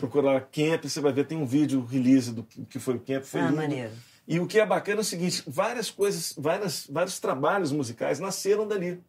procurar 0.00 0.40
Camp, 0.40 0.84
você 0.84 1.00
vai 1.00 1.12
ver, 1.12 1.24
tem 1.26 1.38
um 1.38 1.46
vídeo 1.46 1.84
release 1.84 2.32
do 2.32 2.42
que 2.42 2.78
foi 2.78 2.94
o 2.96 3.00
Camp. 3.00 3.22
Foi 3.24 3.40
ah, 3.40 3.44
lindo. 3.44 3.56
maneiro. 3.56 3.92
E 4.26 4.38
o 4.40 4.46
que 4.46 4.58
é 4.58 4.66
bacana 4.66 5.00
é 5.00 5.02
o 5.02 5.04
seguinte: 5.04 5.42
várias 5.46 5.90
coisas, 5.90 6.34
várias, 6.36 6.86
vários 6.90 7.18
trabalhos 7.20 7.70
musicais 7.72 8.18
nasceram 8.18 8.66
dali. 8.66 9.00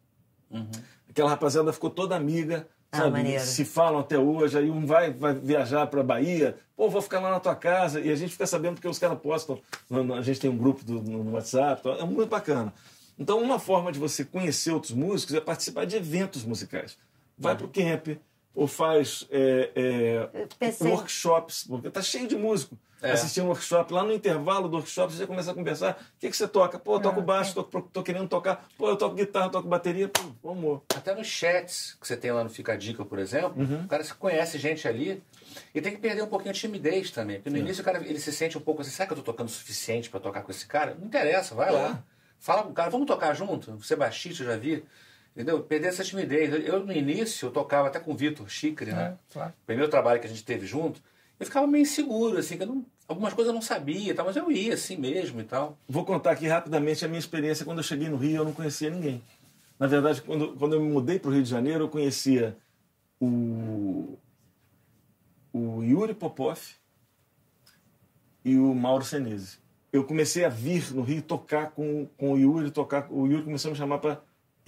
Uhum. 0.49 0.69
Aquela 1.09 1.29
rapaziada 1.29 1.71
ficou 1.73 1.89
toda 1.89 2.15
amiga, 2.15 2.67
Ah, 2.91 2.97
sabe? 2.99 3.39
Se 3.39 3.63
falam 3.65 3.99
até 3.99 4.17
hoje, 4.17 4.57
aí 4.57 4.69
um 4.69 4.85
vai, 4.85 5.11
vai 5.13 5.33
viajar 5.33 5.87
para 5.87 6.01
Bahia, 6.03 6.55
pô, 6.75 6.89
vou 6.89 7.01
ficar 7.01 7.19
lá 7.19 7.31
na 7.31 7.39
tua 7.39 7.55
casa, 7.55 7.99
e 8.01 8.09
a 8.11 8.15
gente 8.15 8.31
fica 8.31 8.47
sabendo 8.47 8.75
porque 8.75 8.87
os 8.87 8.97
caras 8.99 9.19
postam, 9.19 9.59
no- 9.89 10.03
no- 10.03 10.13
a 10.15 10.21
gente 10.21 10.39
tem 10.39 10.49
um 10.49 10.57
grupo 10.57 10.83
do- 10.83 11.01
no, 11.01 11.23
no 11.23 11.31
WhatsApp, 11.31 11.81
tal, 11.83 11.99
é 11.99 12.03
muito 12.05 12.29
bacana. 12.29 12.73
Então, 13.19 13.41
uma 13.41 13.59
forma 13.59 13.91
de 13.91 13.99
você 13.99 14.25
conhecer 14.25 14.71
outros 14.71 14.93
músicos 14.93 15.35
é 15.35 15.41
participar 15.41 15.85
de 15.85 15.95
eventos 15.95 16.43
musicais. 16.43 16.97
Vai 17.37 17.55
pro 17.55 17.67
camp, 17.67 18.17
ou 18.53 18.67
faz 18.67 19.27
é, 19.31 19.71
é, 20.33 20.47
pensei- 20.59 20.91
workshops, 20.91 21.65
porque 21.67 21.89
tá 21.89 22.01
cheio 22.01 22.27
de 22.27 22.35
músico. 22.35 22.77
É. 23.03 23.13
Assistir 23.13 23.41
um 23.41 23.47
workshop, 23.47 23.91
lá 23.91 24.03
no 24.03 24.13
intervalo 24.13 24.69
do 24.69 24.75
workshop, 24.77 25.11
você 25.11 25.25
começa 25.25 25.49
a 25.49 25.55
conversar. 25.55 25.93
O 26.15 26.19
que, 26.19 26.29
que 26.29 26.37
você 26.37 26.47
toca? 26.47 26.77
Pô, 26.77 26.97
eu 26.97 26.99
toco 27.01 27.19
baixo, 27.19 27.55
tô, 27.55 27.63
tô 27.81 28.03
querendo 28.03 28.27
tocar. 28.27 28.67
Pô, 28.77 28.89
eu 28.89 28.95
toco 28.95 29.15
guitarra, 29.15 29.49
toco 29.49 29.67
bateria. 29.67 30.07
Pô, 30.07 30.51
amor. 30.51 30.83
Até 30.95 31.15
nos 31.15 31.25
chats 31.25 31.97
que 31.99 32.07
você 32.07 32.15
tem 32.15 32.31
lá 32.31 32.43
no 32.43 32.49
Fica 32.51 32.73
a 32.73 32.75
Dica, 32.75 33.03
por 33.03 33.17
exemplo, 33.17 33.59
Uhum. 33.59 33.85
o 33.85 33.87
cara 33.87 34.03
se 34.03 34.13
conhece 34.13 34.59
gente 34.59 34.87
ali 34.87 35.19
e 35.73 35.81
tem 35.81 35.91
que 35.93 35.97
perder 35.97 36.21
um 36.21 36.27
pouquinho 36.27 36.51
a 36.51 36.53
timidez 36.53 37.09
também. 37.09 37.37
Porque 37.37 37.49
no 37.49 37.57
É. 37.57 37.59
início 37.61 37.81
o 37.81 37.85
cara 37.85 37.97
ele 38.05 38.19
se 38.19 38.31
sente 38.31 38.55
um 38.55 38.61
pouco 38.61 38.81
assim, 38.83 38.91
será 38.91 39.07
que 39.07 39.13
eu 39.13 39.17
tô 39.17 39.23
tocando 39.23 39.47
o 39.47 39.51
suficiente 39.51 40.07
para 40.07 40.19
tocar 40.19 40.43
com 40.43 40.51
esse 40.51 40.67
cara? 40.67 40.93
Não 40.99 41.07
interessa, 41.07 41.55
vai 41.55 41.71
lá. 41.71 42.03
Fala 42.39 42.61
com 42.61 42.69
o 42.69 42.73
cara, 42.73 42.91
vamos 42.91 43.07
tocar 43.07 43.33
junto? 43.33 43.77
Você 43.77 43.95
é 43.95 43.97
baixista, 43.97 44.43
eu 44.43 44.47
já 44.47 44.57
vi. 44.57 44.83
Entendeu? 45.35 45.61
Perder 45.63 45.87
essa 45.87 46.03
timidez. 46.03 46.65
Eu, 46.65 46.85
no 46.85 46.91
início, 46.91 47.47
eu 47.47 47.51
tocava 47.51 47.87
até 47.87 47.99
com 47.99 48.11
o 48.11 48.15
Vitor 48.15 48.49
Chicre, 48.49 48.91
né? 48.91 49.17
É, 49.17 49.33
claro. 49.33 49.53
O 49.63 49.65
primeiro 49.65 49.89
trabalho 49.89 50.19
que 50.19 50.27
a 50.27 50.29
gente 50.29 50.43
teve 50.43 50.65
junto, 50.67 51.01
eu 51.39 51.45
ficava 51.45 51.65
meio 51.65 51.83
inseguro, 51.83 52.37
assim, 52.37 52.57
que 52.57 52.65
não, 52.65 52.85
algumas 53.07 53.33
coisas 53.33 53.49
eu 53.49 53.55
não 53.55 53.61
sabia, 53.61 54.13
tal, 54.13 54.25
mas 54.25 54.35
eu 54.35 54.51
ia 54.51 54.73
assim 54.73 54.97
mesmo 54.97 55.39
e 55.39 55.43
tal. 55.43 55.77
Vou 55.87 56.05
contar 56.05 56.31
aqui 56.31 56.47
rapidamente 56.47 57.03
a 57.05 57.07
minha 57.07 57.19
experiência 57.19 57.65
quando 57.65 57.77
eu 57.77 57.83
cheguei 57.83 58.09
no 58.09 58.17
Rio, 58.17 58.37
eu 58.37 58.45
não 58.45 58.53
conhecia 58.53 58.89
ninguém. 58.89 59.21
Na 59.79 59.87
verdade, 59.87 60.21
quando, 60.21 60.53
quando 60.57 60.73
eu 60.73 60.81
me 60.81 60.91
mudei 60.91 61.17
para 61.17 61.29
o 61.29 61.33
Rio 61.33 61.41
de 61.41 61.49
Janeiro, 61.49 61.85
eu 61.85 61.89
conhecia 61.89 62.55
o, 63.19 64.17
o 65.51 65.81
Yuri 65.81 66.13
Popov 66.13 66.59
e 68.43 68.57
o 68.57 68.75
Mauro 68.75 69.03
Senese. 69.03 69.57
Eu 69.91 70.03
comecei 70.03 70.45
a 70.45 70.49
vir 70.49 70.93
no 70.93 71.01
Rio 71.01 71.21
tocar 71.21 71.71
com, 71.71 72.07
com 72.17 72.33
o 72.33 72.37
Yuri, 72.37 72.69
tocar, 72.69 73.11
o 73.11 73.25
Yuri 73.25 73.43
começou 73.43 73.69
a 73.69 73.71
me 73.71 73.77
chamar 73.77 73.97
para 73.97 74.21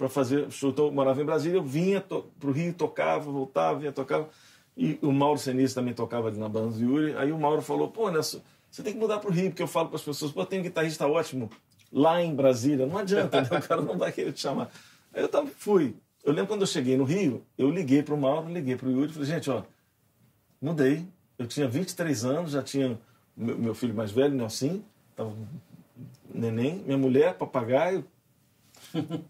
fazer 0.08 0.50
show. 0.50 0.70
Então, 0.70 0.86
eu 0.86 0.92
morava 0.92 1.20
em 1.20 1.24
Brasília, 1.24 1.58
eu 1.58 1.62
vinha 1.62 2.00
para 2.00 2.48
o 2.48 2.52
Rio, 2.52 2.72
tocava, 2.72 3.30
voltava, 3.30 3.78
vinha, 3.78 3.92
tocava. 3.92 4.28
E 4.76 4.98
o 5.02 5.12
Mauro 5.12 5.38
Senise 5.38 5.74
também 5.74 5.94
tocava 5.94 6.28
ali 6.28 6.38
na 6.38 6.48
banda 6.48 6.76
do 6.76 6.80
Yuri. 6.80 7.14
Aí 7.16 7.30
o 7.30 7.38
Mauro 7.38 7.62
falou, 7.62 7.88
pô, 7.88 8.10
Nelson, 8.10 8.40
você 8.70 8.82
tem 8.82 8.92
que 8.92 8.98
mudar 8.98 9.18
para 9.18 9.30
o 9.30 9.32
Rio, 9.32 9.50
porque 9.50 9.62
eu 9.62 9.68
falo 9.68 9.88
para 9.88 9.96
as 9.96 10.02
pessoas, 10.02 10.32
pô, 10.32 10.44
tem 10.44 10.60
um 10.60 10.62
guitarrista 10.62 11.06
ótimo 11.06 11.48
lá 11.92 12.20
em 12.22 12.34
Brasília. 12.34 12.86
Não 12.86 12.98
adianta, 12.98 13.40
né? 13.40 13.48
o 13.50 13.62
cara 13.62 13.80
não 13.82 13.96
vai 13.96 14.10
querer 14.10 14.32
te 14.32 14.40
chamar. 14.40 14.70
Aí 15.12 15.22
eu 15.22 15.28
tava, 15.28 15.46
fui. 15.46 15.94
Eu 16.24 16.32
lembro 16.32 16.48
quando 16.48 16.62
eu 16.62 16.66
cheguei 16.66 16.96
no 16.96 17.04
Rio, 17.04 17.44
eu 17.56 17.70
liguei 17.70 18.02
para 18.02 18.14
o 18.14 18.20
Mauro, 18.20 18.52
liguei 18.52 18.76
para 18.76 18.88
o 18.88 18.90
Yuri 18.90 19.10
e 19.10 19.14
falei, 19.14 19.28
gente, 19.28 19.50
ó, 19.50 19.62
mudei. 20.60 21.06
Eu 21.38 21.46
tinha 21.46 21.68
23 21.68 22.24
anos, 22.24 22.50
já 22.52 22.62
tinha 22.62 22.98
meu, 23.36 23.58
meu 23.58 23.74
filho 23.74 23.94
mais 23.94 24.10
velho, 24.10 24.34
Nelson, 24.34 24.80
tava 25.16 25.32
neném, 26.32 26.82
minha 26.84 26.98
mulher, 26.98 27.34
papagaio. 27.34 28.04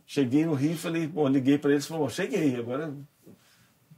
Cheguei 0.07 0.45
no 0.45 0.55
Rio 0.55 0.73
e 0.73 0.77
falei, 0.77 1.07
bom, 1.07 1.29
liguei 1.29 1.59
para 1.59 1.73
eles 1.73 1.85
e 1.85 1.89
falei, 1.89 2.09
cheguei, 2.09 2.57
agora 2.57 2.95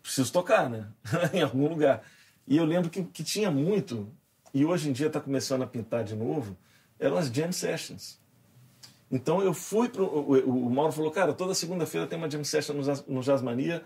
preciso 0.02 0.32
tocar, 0.32 0.70
né? 0.70 0.88
em 1.34 1.42
algum 1.42 1.68
lugar. 1.68 2.02
E 2.46 2.56
eu 2.56 2.64
lembro 2.64 2.88
que, 2.88 3.02
que 3.02 3.24
tinha 3.24 3.50
muito, 3.50 4.08
e 4.54 4.64
hoje 4.64 4.88
em 4.88 4.92
dia 4.92 5.08
está 5.08 5.20
começando 5.20 5.62
a 5.62 5.66
pintar 5.66 6.04
de 6.04 6.14
novo, 6.14 6.56
eram 6.98 7.16
as 7.16 7.26
jam 7.26 7.50
sessions. 7.50 8.20
Então 9.10 9.42
eu 9.42 9.52
fui 9.52 9.88
pro. 9.88 10.04
O, 10.04 10.66
o, 10.66 10.70
Mauro 10.70 10.92
falou, 10.92 11.10
cara, 11.10 11.32
toda 11.32 11.54
segunda-feira 11.54 12.06
tem 12.06 12.18
uma 12.18 12.30
jam 12.30 12.44
session 12.44 12.74
no, 12.74 12.82
no 13.08 13.22
Jazzmania, 13.22 13.82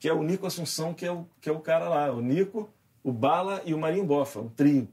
que 0.00 0.08
é 0.08 0.12
o 0.12 0.22
Nico 0.22 0.46
Assunção, 0.46 0.94
que 0.94 1.04
é 1.04 1.12
o, 1.12 1.26
que 1.40 1.48
é 1.48 1.52
o 1.52 1.60
cara 1.60 1.88
lá. 1.88 2.12
O 2.12 2.20
Nico, 2.20 2.68
o 3.02 3.12
Bala 3.12 3.62
e 3.64 3.74
o 3.74 3.78
Marinho 3.78 4.04
Bofa, 4.04 4.40
um 4.40 4.48
trio. 4.48 4.88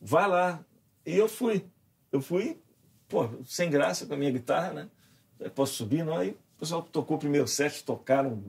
Vai 0.00 0.28
lá. 0.28 0.60
E 1.04 1.16
eu 1.16 1.28
fui. 1.28 1.64
Eu 2.10 2.20
fui, 2.20 2.60
pô, 3.08 3.28
sem 3.44 3.68
graça 3.68 4.06
com 4.06 4.14
a 4.14 4.16
minha 4.16 4.30
guitarra, 4.30 4.72
né? 4.72 4.88
Posso 5.54 5.74
subir, 5.74 6.04
não? 6.04 6.16
Aí 6.16 6.30
o 6.30 6.60
pessoal 6.60 6.82
tocou 6.82 7.16
o 7.16 7.20
primeiro 7.20 7.46
set, 7.46 7.84
tocaram, 7.84 8.42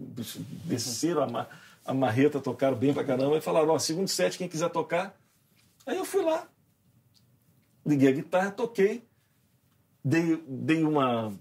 desceram 0.66 1.24
a, 1.24 1.28
ma- 1.28 1.48
a 1.86 1.94
marreta, 1.94 2.40
tocaram 2.40 2.78
bem 2.78 2.94
pra 2.94 3.04
caramba. 3.04 3.38
E 3.38 3.42
falaram, 3.42 3.70
ó, 3.70 3.80
segundo 3.80 4.08
set, 4.08 4.38
quem 4.38 4.48
quiser 4.48 4.70
tocar. 4.70 5.16
Aí 5.86 5.98
eu 5.98 6.06
fui 6.06 6.22
lá, 6.24 6.48
liguei 7.86 8.10
a 8.10 8.12
guitarra, 8.12 8.52
toquei, 8.52 9.04
dei, 10.04 10.42
dei 10.48 10.84
uma, 10.84 11.34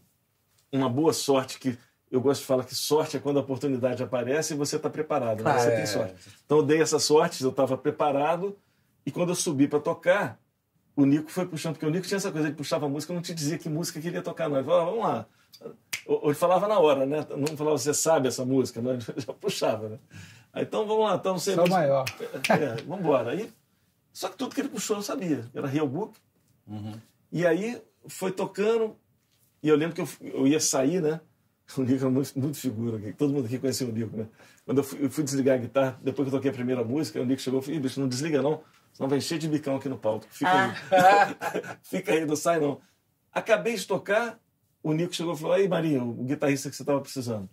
uma 0.73 0.89
boa 0.89 1.13
sorte 1.13 1.59
que 1.59 1.77
eu 2.11 2.21
gosto 2.21 2.41
de 2.43 2.47
falar 2.47 2.65
que 2.65 2.75
sorte 2.75 3.17
é 3.17 3.21
quando 3.21 3.39
a 3.39 3.43
oportunidade 3.43 4.03
aparece 4.03 4.55
e 4.55 4.57
você 4.57 4.77
está 4.77 4.89
preparado, 4.89 5.39
né? 5.39 5.43
Claro. 5.43 5.61
você 5.61 5.69
É. 5.69 5.77
tem 5.77 5.87
sorte. 5.87 6.15
Então 6.45 6.59
eu 6.59 6.63
dei 6.65 6.81
essa 6.81 6.99
sorte, 7.01 7.43
eu 7.43 7.51
estava 7.51 7.77
preparado 7.77 8.57
e 9.05 9.11
quando 9.11 9.31
eu 9.31 9.35
subi 9.35 9.67
para 9.67 9.81
tocar, 9.81 10.39
o 10.97 11.05
Nico 11.05 11.31
foi 11.31 11.47
puxando, 11.47 11.75
porque 11.75 11.85
o 11.85 11.91
Nico 11.91 12.07
tinha 12.07 12.17
essa 12.17 12.33
coisa, 12.33 12.49
ele 12.49 12.57
puxava 12.57 12.87
a 12.87 12.89
música, 12.89 13.13
eu 13.13 13.15
não 13.15 13.23
te 13.23 13.35
dizia 13.35 13.59
que 13.59 13.69
música 13.69 14.01
que 14.01 14.09
ele 14.09 14.17
ia 14.17 14.23
tocar, 14.23 14.49
não. 14.49 14.57
Ele 14.57 14.65
falava, 14.65 14.91
vamos 14.91 15.05
lá. 15.05 15.27
Ou 16.07 16.27
ele 16.27 16.35
falava 16.35 16.67
na 16.67 16.79
hora, 16.79 17.05
né? 17.05 17.27
Não 17.37 17.57
falava, 17.57 17.77
você 17.77 17.93
sabe 17.93 18.29
essa 18.29 18.45
música, 18.45 18.81
não? 18.81 18.93
Ele 18.95 19.03
já 19.19 19.33
puxava, 19.33 19.89
né? 19.89 19.99
Aí, 20.53 20.63
então 20.63 20.87
vamos 20.87 21.05
lá, 21.05 21.17
então 21.17 21.39
sei. 21.39 21.55
Só 21.55 21.67
maior. 21.67 22.05
É, 22.49 22.83
vamos 22.83 23.01
embora. 23.01 23.33
Aí, 23.33 23.51
só 24.13 24.29
que 24.29 24.37
tudo 24.37 24.55
que 24.55 24.61
ele 24.61 24.69
puxou 24.69 24.97
eu 24.97 25.03
sabia. 25.03 25.45
Era 25.53 25.67
Real 25.67 25.87
Book. 25.87 26.17
E 27.31 27.47
aí 27.47 27.83
foi 28.09 28.31
tocando. 28.31 28.97
E 29.63 29.69
eu 29.69 29.77
lembro 29.77 29.95
que 29.95 30.01
eu, 30.01 30.09
eu 30.33 30.47
ia 30.47 30.61
sair, 30.61 31.03
né? 31.03 31.21
O 31.77 31.83
Nico 31.83 32.05
era 32.05 32.11
muito, 32.11 32.39
muito 32.39 32.57
figura 32.57 32.97
aqui. 32.97 33.13
Todo 33.13 33.33
mundo 33.33 33.47
aqui 33.47 33.59
conhecia 33.59 33.87
o 33.87 33.93
Nico, 33.93 34.17
né? 34.17 34.27
Quando 34.65 34.79
eu 34.79 34.85
fui, 34.85 35.05
eu 35.05 35.11
fui 35.11 35.25
desligar 35.25 35.57
a 35.57 35.59
guitarra, 35.59 35.99
depois 36.03 36.29
que 36.29 36.35
eu 36.35 36.39
toquei 36.39 36.51
a 36.51 36.55
primeira 36.55 36.85
música, 36.85 37.21
o 37.21 37.25
Nico 37.25 37.43
chegou 37.43 37.61
e 37.61 37.63
falou: 37.63 37.77
"Ih, 37.77 37.81
bicho, 37.83 38.01
não 38.01 38.09
desliga 38.09 38.41
não, 38.41 38.63
senão 38.97 39.09
vai 39.09 39.19
encher 39.19 39.39
de 39.39 39.47
bicão 39.49 39.77
aqui 39.77 39.89
no 39.89 39.99
palco. 39.99 40.27
Fica 40.31 40.51
aí. 40.51 40.71
Fica 41.83 42.13
aí, 42.13 42.25
não 42.25 42.37
sai 42.37 42.59
não. 42.61 42.81
Acabei 43.33 43.75
de 43.77 43.87
tocar, 43.87 44.41
o 44.83 44.93
Nico 44.93 45.15
chegou 45.15 45.35
e 45.35 45.37
falou: 45.37 45.53
Aí, 45.55 45.69
Maria, 45.69 46.03
o 46.03 46.13
guitarrista 46.25 46.71
que 46.71 46.77
você 46.77 46.83
estava 46.83 47.01
precisando 47.01 47.49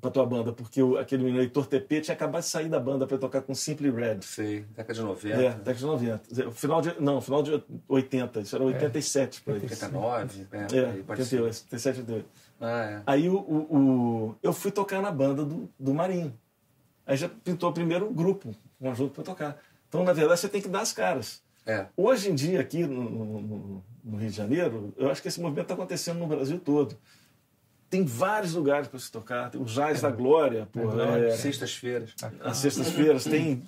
pra 0.00 0.10
tua 0.10 0.26
banda, 0.26 0.52
porque 0.52 0.82
o, 0.82 0.98
aquele 0.98 1.22
menino 1.24 1.40
Heitor 1.42 1.66
TP 1.66 2.00
tinha 2.02 2.14
acabado 2.14 2.42
de 2.42 2.48
sair 2.48 2.68
da 2.68 2.78
banda 2.78 3.06
para 3.06 3.16
tocar 3.16 3.40
com 3.40 3.54
Simply 3.54 3.90
Red. 3.90 4.18
Sei, 4.22 4.60
década 4.76 4.92
de 4.92 5.00
90, 5.00 5.34
É, 5.34 5.50
década 5.50 5.74
de 5.74 5.84
90. 5.86 6.50
Final 6.52 6.80
de, 6.82 7.00
não, 7.00 7.20
final 7.22 7.42
de 7.42 7.62
80, 7.88 8.40
isso 8.40 8.54
era 8.56 8.64
87 8.64 9.40
por 9.42 9.54
aí. 9.54 9.60
89, 9.62 10.46
é, 10.52 10.58
É, 10.76 10.90
aí 10.90 11.02
pode 11.04 11.24
ser. 11.24 11.40
88, 11.40 11.64
87, 11.72 11.98
88. 12.00 12.28
Ah, 12.60 12.84
é. 12.84 13.02
Aí 13.06 13.28
o, 13.30 13.36
o, 13.36 13.76
o- 13.76 14.36
eu 14.42 14.52
fui 14.52 14.70
tocar 14.70 15.00
na 15.00 15.10
banda 15.12 15.44
do, 15.44 15.70
do 15.78 15.94
Marinho. 15.94 16.38
Aí 17.06 17.16
já 17.16 17.28
pintou 17.28 17.70
o 17.70 17.72
primeiro 17.72 18.10
grupo, 18.12 18.50
um 18.80 18.88
conjunto 18.88 19.12
para 19.14 19.24
tocar. 19.24 19.58
Então, 19.94 20.02
na 20.04 20.12
verdade, 20.12 20.40
você 20.40 20.48
tem 20.48 20.60
que 20.60 20.66
dar 20.68 20.80
as 20.80 20.92
caras. 20.92 21.40
É. 21.64 21.86
Hoje 21.96 22.28
em 22.28 22.34
dia, 22.34 22.60
aqui 22.60 22.84
no, 22.84 23.08
no- 23.08 23.82
no- 24.04 24.18
Rio 24.18 24.28
de 24.28 24.36
Janeiro, 24.36 24.92
eu 24.98 25.08
acho 25.08 25.22
que 25.22 25.28
esse 25.28 25.40
movimento 25.40 25.66
está 25.66 25.74
acontecendo 25.74 26.18
no 26.18 26.26
Brasil 26.26 26.58
todo. 26.58 26.96
Tem 27.88 28.04
vários 28.04 28.54
lugares 28.54 28.88
para 28.88 28.98
se 28.98 29.10
tocar. 29.10 29.50
Tem 29.50 29.60
o 29.60 29.64
Jazz 29.64 30.02
da 30.02 30.10
Glória, 30.10 30.66
porra, 30.72 30.92
Glória. 30.94 31.26
é, 31.28 31.36
Sextas-feiras. 31.36 32.10
às 32.42 32.56
sextas-feiras. 32.56 33.22
Tem, 33.24 33.62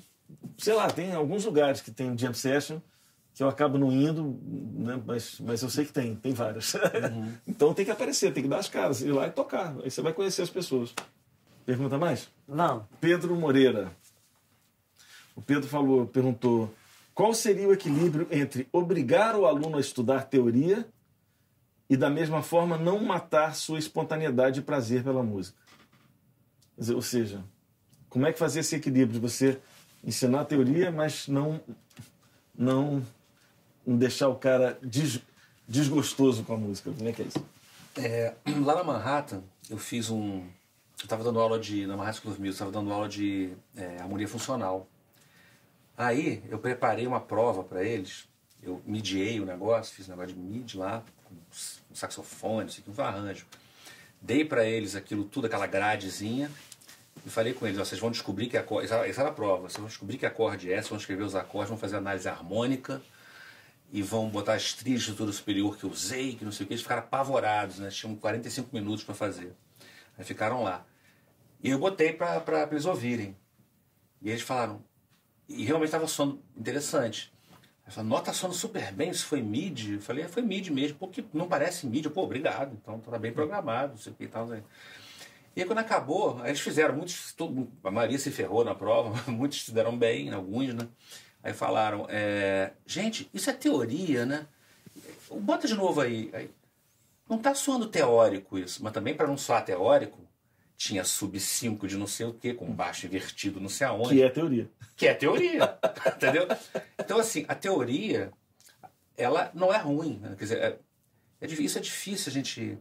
sei 0.59 0.74
lá, 0.74 0.91
tem 0.91 1.12
alguns 1.14 1.45
lugares 1.45 1.81
que 1.81 1.93
tem 1.93 2.18
jam 2.18 2.35
session 2.35 2.81
que 3.33 3.43
eu 3.43 3.49
acabo 3.49 3.79
não 3.79 3.93
indo, 3.93 4.37
né? 4.43 5.01
mas, 5.07 5.39
mas 5.41 5.62
eu 5.62 5.70
sei 5.70 5.85
que 5.85 5.93
tem, 5.93 6.16
tem 6.16 6.33
várias. 6.35 6.74
então 7.47 7.72
tem 7.72 7.85
que 7.85 7.91
aparecer, 7.93 8.33
tem 8.33 8.43
que 8.43 8.49
dar 8.49 8.59
as 8.59 8.68
caras, 8.68 9.01
ir 9.01 9.12
lá 9.12 9.29
e 9.29 9.31
tocar. 9.31 9.77
Aí 9.85 9.91
você 9.91 10.03
vai 10.03 10.12
conhecer 10.12 10.43
as 10.43 10.51
pessoas. 10.51 10.93
Pergunta 11.64 11.97
mais? 11.99 12.29
Vamos. 12.49 12.83
Pedro 13.01 13.35
Moreira. 13.37 13.93
O 15.37 15.43
Pedro 15.43 15.68
falou, 15.68 16.07
perguntou: 16.07 16.74
qual 17.14 17.32
seria 17.34 17.68
o 17.68 17.72
equilíbrio 17.72 18.26
entre 18.30 18.66
obrigar 18.72 19.37
o 19.37 19.47
aluno 19.47 19.76
a 19.76 19.80
estudar 19.80 20.24
teoria 20.24 20.89
e, 21.89 21.97
da 21.97 22.11
mesma 22.11 22.43
forma, 22.43 22.76
não 22.76 23.05
matar 23.05 23.55
sua 23.55 23.78
espontaneidade 23.78 24.61
e 24.61 24.62
prazer 24.62 25.05
pela 25.05 25.22
música? 25.22 25.57
Ou 26.95 27.03
seja, 27.03 27.45
como 28.09 28.26
é 28.26 28.32
que 28.32 28.39
fazer 28.39 28.61
esse 28.61 28.74
equilíbrio 28.74 29.14
de 29.14 29.20
você 29.20 29.61
ensinar 30.03 30.45
teoria, 30.47 30.91
mas 30.91 31.28
não, 31.28 31.61
não, 32.57 33.03
deixar 33.87 34.28
o 34.28 34.37
cara 34.37 34.78
des- 34.82 35.20
desgostoso 35.68 36.45
com 36.45 36.55
a 36.55 36.57
música? 36.57 36.91
Como 36.93 37.09
é 37.09 37.12
que 37.12 37.22
é 37.22 37.26
isso? 37.26 37.45
É, 37.97 38.34
lá 38.64 38.74
na 38.74 38.84
Manhattan, 38.84 39.43
eu 39.70 39.78
fiz 39.78 40.11
um. 40.11 40.41
Eu 40.99 41.05
estava 41.05 41.22
dando 41.24 41.41
aula 41.41 41.59
de. 41.59 41.87
Na 41.87 41.97
Manhattan 41.97 42.20
School 42.20 42.32
of 42.32 42.41
Music, 42.41 42.55
estava 42.55 42.70
dando 42.70 42.93
aula 42.93 43.09
de 43.09 43.53
é, 43.76 43.99
harmonia 44.01 44.28
funcional. 44.28 44.87
Aí 45.97 46.43
eu 46.49 46.59
preparei 46.59 47.07
uma 47.07 47.21
prova 47.21 47.65
para 47.65 47.83
eles, 47.83 48.29
eu 48.63 48.83
mediei 48.85 49.41
o 49.41 49.47
negócio, 49.47 49.95
fiz 49.95 50.09
um 50.09 50.13
negócio 50.13 50.35
de 50.35 50.41
mid 50.41 50.75
lá, 50.75 51.03
um 51.31 51.95
saxofone, 51.95 52.69
isso 52.69 52.81
aqui, 52.81 53.01
um 53.01 53.05
arranjo. 53.05 53.47
Dei 54.21 54.45
para 54.45 54.65
eles 54.65 54.95
aquilo 54.95 55.25
tudo, 55.25 55.47
aquela 55.47 55.67
gradezinha, 55.67 56.51
e 57.25 57.31
falei 57.31 57.55
com 57.55 57.67
eles, 57.67 57.79
vocês 57.79 58.01
vão 58.01 58.11
descobrir 58.11 58.49
que 58.49 58.57
acorde, 58.57 58.87
essa 58.87 59.21
era 59.21 59.29
a 59.29 59.33
prova, 59.33 59.63
vocês 59.63 59.79
vão 59.79 59.87
descobrir 59.87 60.19
que 60.19 60.27
acorde 60.27 60.71
é 60.71 60.77
essa, 60.77 60.91
vão 60.91 60.99
escrever 60.99 61.23
os 61.23 61.35
acordes, 61.35 61.71
vão 61.71 61.79
fazer 61.79 61.97
análise 61.97 62.29
harmônica, 62.29 63.01
e 63.93 64.03
vão 64.03 64.29
botar 64.29 64.55
as 64.55 64.73
trilhas 64.73 65.03
de 65.03 65.11
estrutura 65.11 65.33
superior 65.33 65.77
que 65.77 65.85
eu 65.85 65.91
usei, 65.91 66.35
que 66.35 66.45
não 66.45 66.53
sei 66.53 66.65
o 66.65 66.67
que, 66.67 66.75
eles 66.75 66.83
ficaram 66.83 67.03
apavorados, 67.03 67.79
né? 67.79 67.89
Tinham 67.89 68.17
45 68.17 68.69
minutos 68.73 69.05
para 69.05 69.15
fazer. 69.15 69.55
Aí 70.19 70.25
ficaram 70.25 70.63
lá. 70.63 70.85
E 71.63 71.71
eu 71.71 71.79
botei 71.79 72.13
para 72.13 72.69
eles 72.71 72.85
ouvirem. 72.85 73.37
E 74.21 74.29
eles 74.29 74.43
falaram, 74.43 74.83
e 75.49 75.65
realmente 75.65 75.89
estava 75.89 76.07
soando 76.07 76.43
interessante. 76.57 77.33
Aí 77.87 77.93
falaram, 77.93 78.11
nota 78.11 78.33
soando 78.33 78.55
super 78.55 78.93
bem, 78.93 79.11
isso 79.11 79.27
foi 79.27 79.41
mid? 79.41 79.95
Eu 79.95 80.01
falei, 80.01 80.25
é, 80.25 80.29
foi 80.29 80.43
mid 80.43 80.69
mesmo, 80.71 80.99
porque 80.99 81.25
não 81.33 81.49
parece 81.49 81.87
mid. 81.87 82.07
Pô, 82.09 82.25
obrigado, 82.25 82.77
então 82.81 82.99
tá 82.99 83.19
bem 83.19 83.33
programado, 83.33 83.95
não 84.05 84.15
que 84.15 84.25
e 84.25 84.29
tal. 84.29 84.49
E 85.55 85.61
aí 85.61 85.65
quando 85.65 85.79
acabou, 85.79 86.45
eles 86.45 86.61
fizeram, 86.61 86.97
muitos, 86.97 87.33
todo, 87.33 87.71
a 87.83 87.91
maioria 87.91 88.19
se 88.19 88.31
ferrou 88.31 88.65
na 88.65 88.75
prova, 88.75 89.15
muitos 89.31 89.65
se 89.65 89.73
bem, 89.73 90.31
alguns, 90.33 90.75
né? 90.75 90.89
Aí 91.43 91.55
falaram, 91.55 92.07
é, 92.11 92.73
gente, 92.85 93.31
isso 93.33 93.49
é 93.49 93.53
teoria, 93.53 94.27
né? 94.27 94.47
Bota 95.31 95.69
de 95.69 95.75
novo 95.75 96.01
aí. 96.01 96.29
aí 96.33 96.51
não 97.29 97.39
está 97.39 97.55
soando 97.55 97.89
teórico 97.89 98.59
isso, 98.59 98.83
mas 98.83 98.93
também 98.93 99.15
para 99.15 99.27
não 99.27 99.37
soar 99.37 99.65
teórico, 99.65 100.26
tinha 100.77 101.05
sub 101.05 101.39
5 101.39 101.89
de 101.89 101.97
não 101.97 102.07
sei 102.07 102.27
o 102.27 102.35
que, 102.35 102.53
com 102.53 102.70
baixo 102.72 103.07
invertido 103.07 103.61
não 103.61 103.68
sei 103.68 103.87
aonde. 103.87 104.14
Que 104.14 104.22
é 104.22 104.29
teoria. 104.29 104.70
Que 104.97 105.07
é 105.09 105.14
teoria, 105.14 105.79
entendeu? 106.14 106.47
Então, 106.99 107.18
assim, 107.18 107.45
a 107.49 107.55
teoria, 107.55 108.31
ela 109.16 109.51
não 109.55 109.72
é 109.72 109.79
ruim. 109.79 110.18
Né? 110.18 110.35
Quer 110.37 110.45
dizer, 110.45 110.59
é, 110.59 110.79
é, 111.41 111.47
isso 111.47 111.79
é 111.79 111.81
difícil 111.81 112.31
a 112.31 112.33
gente... 112.33 112.79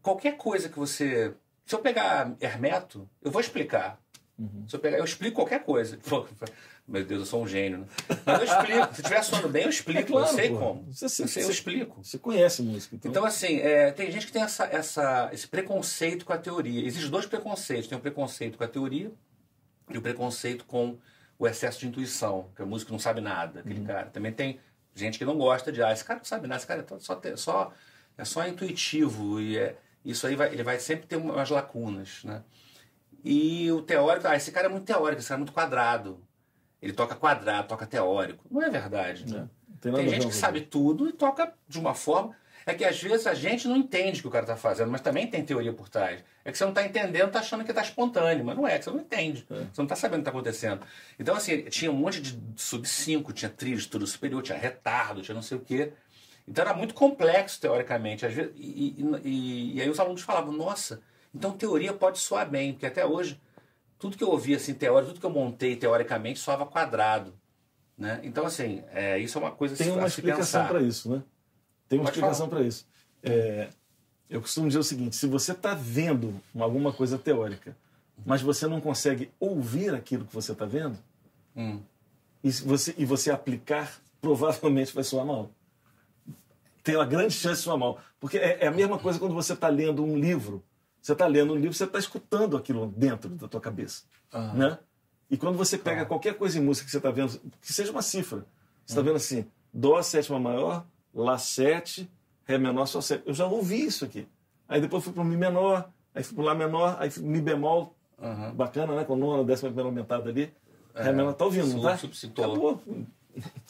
Qualquer 0.00 0.36
coisa 0.36 0.68
que 0.68 0.78
você... 0.78 1.34
Se 1.64 1.74
eu 1.74 1.78
pegar 1.78 2.34
Hermeto, 2.40 3.08
eu 3.20 3.30
vou 3.30 3.40
explicar. 3.40 4.01
Uhum. 4.42 4.64
Se 4.68 4.74
eu 4.74 4.80
pegar, 4.80 4.98
eu 4.98 5.04
explico 5.04 5.36
qualquer 5.36 5.62
coisa. 5.62 5.98
Meu 6.86 7.04
Deus, 7.04 7.20
eu 7.20 7.26
sou 7.26 7.42
um 7.42 7.46
gênio, 7.46 7.78
né? 7.78 7.86
Mas 8.26 8.38
eu 8.40 8.44
explico. 8.44 8.94
Se 8.94 9.00
estiver 9.00 9.22
soando 9.22 9.48
bem, 9.48 9.62
eu 9.62 9.70
explico. 9.70 10.00
É 10.00 10.02
claro, 10.02 10.26
eu 10.26 10.34
sei 10.34 10.50
pô. 10.50 10.58
como. 10.58 10.92
Você, 10.92 11.08
você, 11.08 11.22
eu, 11.22 11.28
sei, 11.28 11.44
eu 11.44 11.50
explico. 11.50 12.02
Você 12.02 12.18
conhece 12.18 12.60
música. 12.60 12.96
Então, 12.96 13.10
então 13.10 13.24
assim, 13.24 13.58
é, 13.58 13.92
tem 13.92 14.10
gente 14.10 14.26
que 14.26 14.32
tem 14.32 14.42
essa, 14.42 14.64
essa, 14.64 15.30
esse 15.32 15.46
preconceito 15.46 16.24
com 16.24 16.32
a 16.32 16.38
teoria. 16.38 16.84
Existem 16.84 17.08
dois 17.08 17.24
preconceitos. 17.24 17.86
Tem 17.86 17.96
o 17.96 18.00
preconceito 18.00 18.58
com 18.58 18.64
a 18.64 18.68
teoria 18.68 19.12
e 19.90 19.96
o 19.96 20.02
preconceito 20.02 20.64
com 20.64 20.98
o 21.38 21.46
excesso 21.46 21.80
de 21.80 21.88
intuição, 21.88 22.50
que 22.54 22.62
a 22.62 22.66
música 22.66 22.92
não 22.92 22.98
sabe 22.98 23.20
nada, 23.20 23.60
aquele 23.60 23.80
uhum. 23.80 23.86
cara. 23.86 24.06
Também 24.06 24.32
tem 24.32 24.60
gente 24.94 25.18
que 25.18 25.24
não 25.24 25.36
gosta 25.36 25.72
de, 25.72 25.82
ah, 25.82 25.92
esse 25.92 26.04
cara 26.04 26.18
não 26.18 26.24
sabe 26.24 26.46
nada, 26.46 26.58
esse 26.58 26.66
cara 26.66 26.84
é 26.88 26.98
só, 26.98 27.20
só, 27.36 27.72
é 28.16 28.24
só 28.24 28.46
intuitivo 28.46 29.40
e 29.40 29.58
é, 29.58 29.76
isso 30.04 30.26
aí 30.26 30.36
vai, 30.36 30.52
ele 30.52 30.62
vai 30.62 30.78
sempre 30.78 31.06
ter 31.06 31.16
umas 31.16 31.50
lacunas, 31.50 32.22
né? 32.24 32.42
E 33.24 33.70
o 33.70 33.82
teórico, 33.82 34.26
ah, 34.26 34.36
esse 34.36 34.50
cara 34.50 34.66
é 34.66 34.70
muito 34.70 34.84
teórico, 34.84 35.20
esse 35.20 35.28
cara 35.28 35.38
é 35.38 35.42
muito 35.42 35.52
quadrado. 35.52 36.22
Ele 36.80 36.92
toca 36.92 37.14
quadrado, 37.14 37.68
toca 37.68 37.86
teórico. 37.86 38.44
Não 38.50 38.62
é 38.62 38.68
verdade. 38.68 39.32
Né? 39.32 39.48
Tem, 39.80 39.92
tem 39.92 40.08
gente 40.08 40.26
que 40.26 40.34
sabe 40.34 40.62
tudo 40.62 41.08
e 41.08 41.12
toca 41.12 41.52
de 41.68 41.78
uma 41.78 41.94
forma. 41.94 42.34
É 42.64 42.74
que 42.74 42.84
às 42.84 43.00
vezes 43.00 43.26
a 43.26 43.34
gente 43.34 43.66
não 43.66 43.76
entende 43.76 44.20
o 44.20 44.22
que 44.22 44.28
o 44.28 44.30
cara 44.30 44.44
está 44.44 44.56
fazendo, 44.56 44.90
mas 44.90 45.00
também 45.00 45.26
tem 45.26 45.44
teoria 45.44 45.72
por 45.72 45.88
trás. 45.88 46.22
É 46.44 46.50
que 46.50 46.58
você 46.58 46.64
não 46.64 46.70
está 46.70 46.84
entendendo, 46.84 47.26
está 47.26 47.40
achando 47.40 47.64
que 47.64 47.70
está 47.70 47.82
espontâneo, 47.82 48.44
mas 48.44 48.56
não 48.56 48.66
é, 48.66 48.78
que 48.78 48.84
você 48.84 48.90
não 48.90 49.00
entende. 49.00 49.46
É. 49.50 49.54
Você 49.54 49.72
não 49.78 49.84
está 49.84 49.96
sabendo 49.96 50.20
o 50.20 50.22
que 50.22 50.28
está 50.28 50.30
acontecendo. 50.30 50.86
Então, 51.18 51.34
assim, 51.34 51.62
tinha 51.64 51.90
um 51.90 51.94
monte 51.94 52.20
de 52.20 52.38
sub-5, 52.56 53.32
tinha 53.32 53.50
trilha 53.50 53.76
de 53.76 53.88
tudo 53.88 54.06
superior, 54.06 54.42
tinha 54.42 54.58
retardo, 54.58 55.22
tinha 55.22 55.34
não 55.34 55.42
sei 55.42 55.58
o 55.58 55.60
quê. 55.60 55.92
Então 56.46 56.64
era 56.64 56.74
muito 56.74 56.94
complexo, 56.94 57.60
teoricamente. 57.60 58.26
Às 58.26 58.34
vezes, 58.34 58.52
e, 58.56 58.96
e, 58.98 59.28
e, 59.28 59.76
e 59.76 59.82
aí 59.82 59.88
os 59.88 59.98
alunos 59.98 60.22
falavam, 60.22 60.52
nossa, 60.52 61.00
então 61.34 61.52
teoria 61.52 61.92
pode 61.92 62.18
soar 62.18 62.48
bem, 62.48 62.72
porque 62.72 62.86
até 62.86 63.04
hoje 63.04 63.40
tudo 63.98 64.16
que 64.16 64.24
eu 64.24 64.30
ouvi 64.30 64.54
assim 64.54 64.74
teórico, 64.74 65.12
tudo 65.12 65.20
que 65.20 65.26
eu 65.26 65.30
montei 65.30 65.76
teoricamente 65.76 66.38
soava 66.38 66.66
quadrado, 66.66 67.32
né? 67.96 68.20
Então 68.22 68.44
assim, 68.44 68.82
é, 68.92 69.18
isso 69.18 69.38
é 69.38 69.40
uma 69.40 69.52
coisa 69.52 69.76
tem 69.76 69.92
uma 69.92 70.06
explicação 70.06 70.66
para 70.66 70.82
isso, 70.82 71.10
né? 71.10 71.22
Tem 71.88 71.98
uma 71.98 72.06
Pode 72.06 72.16
explicação 72.16 72.48
para 72.48 72.62
isso. 72.62 72.86
É, 73.22 73.68
eu 74.28 74.40
costumo 74.40 74.66
dizer 74.66 74.80
o 74.80 74.82
seguinte: 74.82 75.14
se 75.14 75.26
você 75.26 75.52
está 75.52 75.74
vendo 75.74 76.40
alguma 76.58 76.92
coisa 76.92 77.18
teórica, 77.18 77.76
mas 78.24 78.42
você 78.42 78.66
não 78.66 78.80
consegue 78.80 79.30
ouvir 79.38 79.94
aquilo 79.94 80.24
que 80.24 80.34
você 80.34 80.52
está 80.52 80.64
vendo, 80.64 80.98
hum. 81.54 81.80
e 82.42 82.50
você 82.50 82.94
e 82.96 83.04
você 83.04 83.30
aplicar, 83.30 84.00
provavelmente 84.20 84.94
vai 84.94 85.04
soar 85.04 85.24
mal. 85.26 85.50
Tem 86.82 86.96
uma 86.96 87.06
grande 87.06 87.34
chance 87.34 87.58
de 87.58 87.62
soar 87.62 87.78
mal, 87.78 88.00
porque 88.18 88.38
é, 88.38 88.64
é 88.64 88.66
a 88.66 88.72
mesma 88.72 88.98
coisa 88.98 89.18
quando 89.18 89.34
você 89.34 89.52
está 89.52 89.68
lendo 89.68 90.02
um 90.02 90.16
livro 90.18 90.64
você 91.02 91.12
está 91.12 91.26
lendo 91.26 91.52
um 91.52 91.56
livro, 91.56 91.74
você 91.74 91.84
está 91.84 91.98
escutando 91.98 92.56
aquilo 92.56 92.86
dentro 92.96 93.28
da 93.30 93.48
tua 93.48 93.60
cabeça. 93.60 94.04
Uhum. 94.32 94.54
Né? 94.54 94.78
E 95.28 95.36
quando 95.36 95.58
você 95.58 95.76
pega 95.76 96.06
qualquer 96.06 96.34
coisa 96.34 96.58
em 96.58 96.62
música 96.62 96.84
que 96.84 96.92
você 96.92 96.98
está 96.98 97.10
vendo, 97.10 97.40
que 97.60 97.72
seja 97.72 97.90
uma 97.90 98.02
cifra, 98.02 98.46
você 98.84 98.92
está 98.92 99.00
uhum. 99.00 99.06
vendo 99.06 99.16
assim, 99.16 99.44
Dó 99.74 100.00
sétima 100.02 100.38
maior, 100.38 100.86
Lá 101.14 101.36
sete, 101.38 102.08
Ré 102.44 102.56
menor, 102.56 102.86
Sol 102.86 103.02
sete. 103.02 103.24
Eu 103.26 103.34
já 103.34 103.46
ouvi 103.46 103.84
isso 103.84 104.04
aqui. 104.04 104.28
Aí 104.68 104.80
depois 104.80 105.02
fui 105.02 105.12
para 105.12 105.22
o 105.22 105.24
Mi 105.24 105.36
menor, 105.36 105.90
aí 106.14 106.22
fui 106.22 106.34
para 106.34 106.42
o 106.42 106.46
Lá 106.46 106.54
menor, 106.54 106.96
aí 107.00 107.10
fui 107.10 107.22
Mi 107.22 107.40
bemol, 107.40 107.94
uhum. 108.18 108.54
bacana, 108.54 108.94
né? 108.94 109.04
Com 109.04 109.16
nona, 109.16 109.42
décima 109.44 109.70
primeira 109.70 109.88
aumentada 109.88 110.30
ali. 110.30 110.52
É, 110.94 111.02
Ré 111.02 111.12
menor, 111.12 111.32
tá 111.34 111.44
ouvindo, 111.44 111.66
não 111.74 111.82
tá? 111.82 111.94
Acabou. 112.44 112.80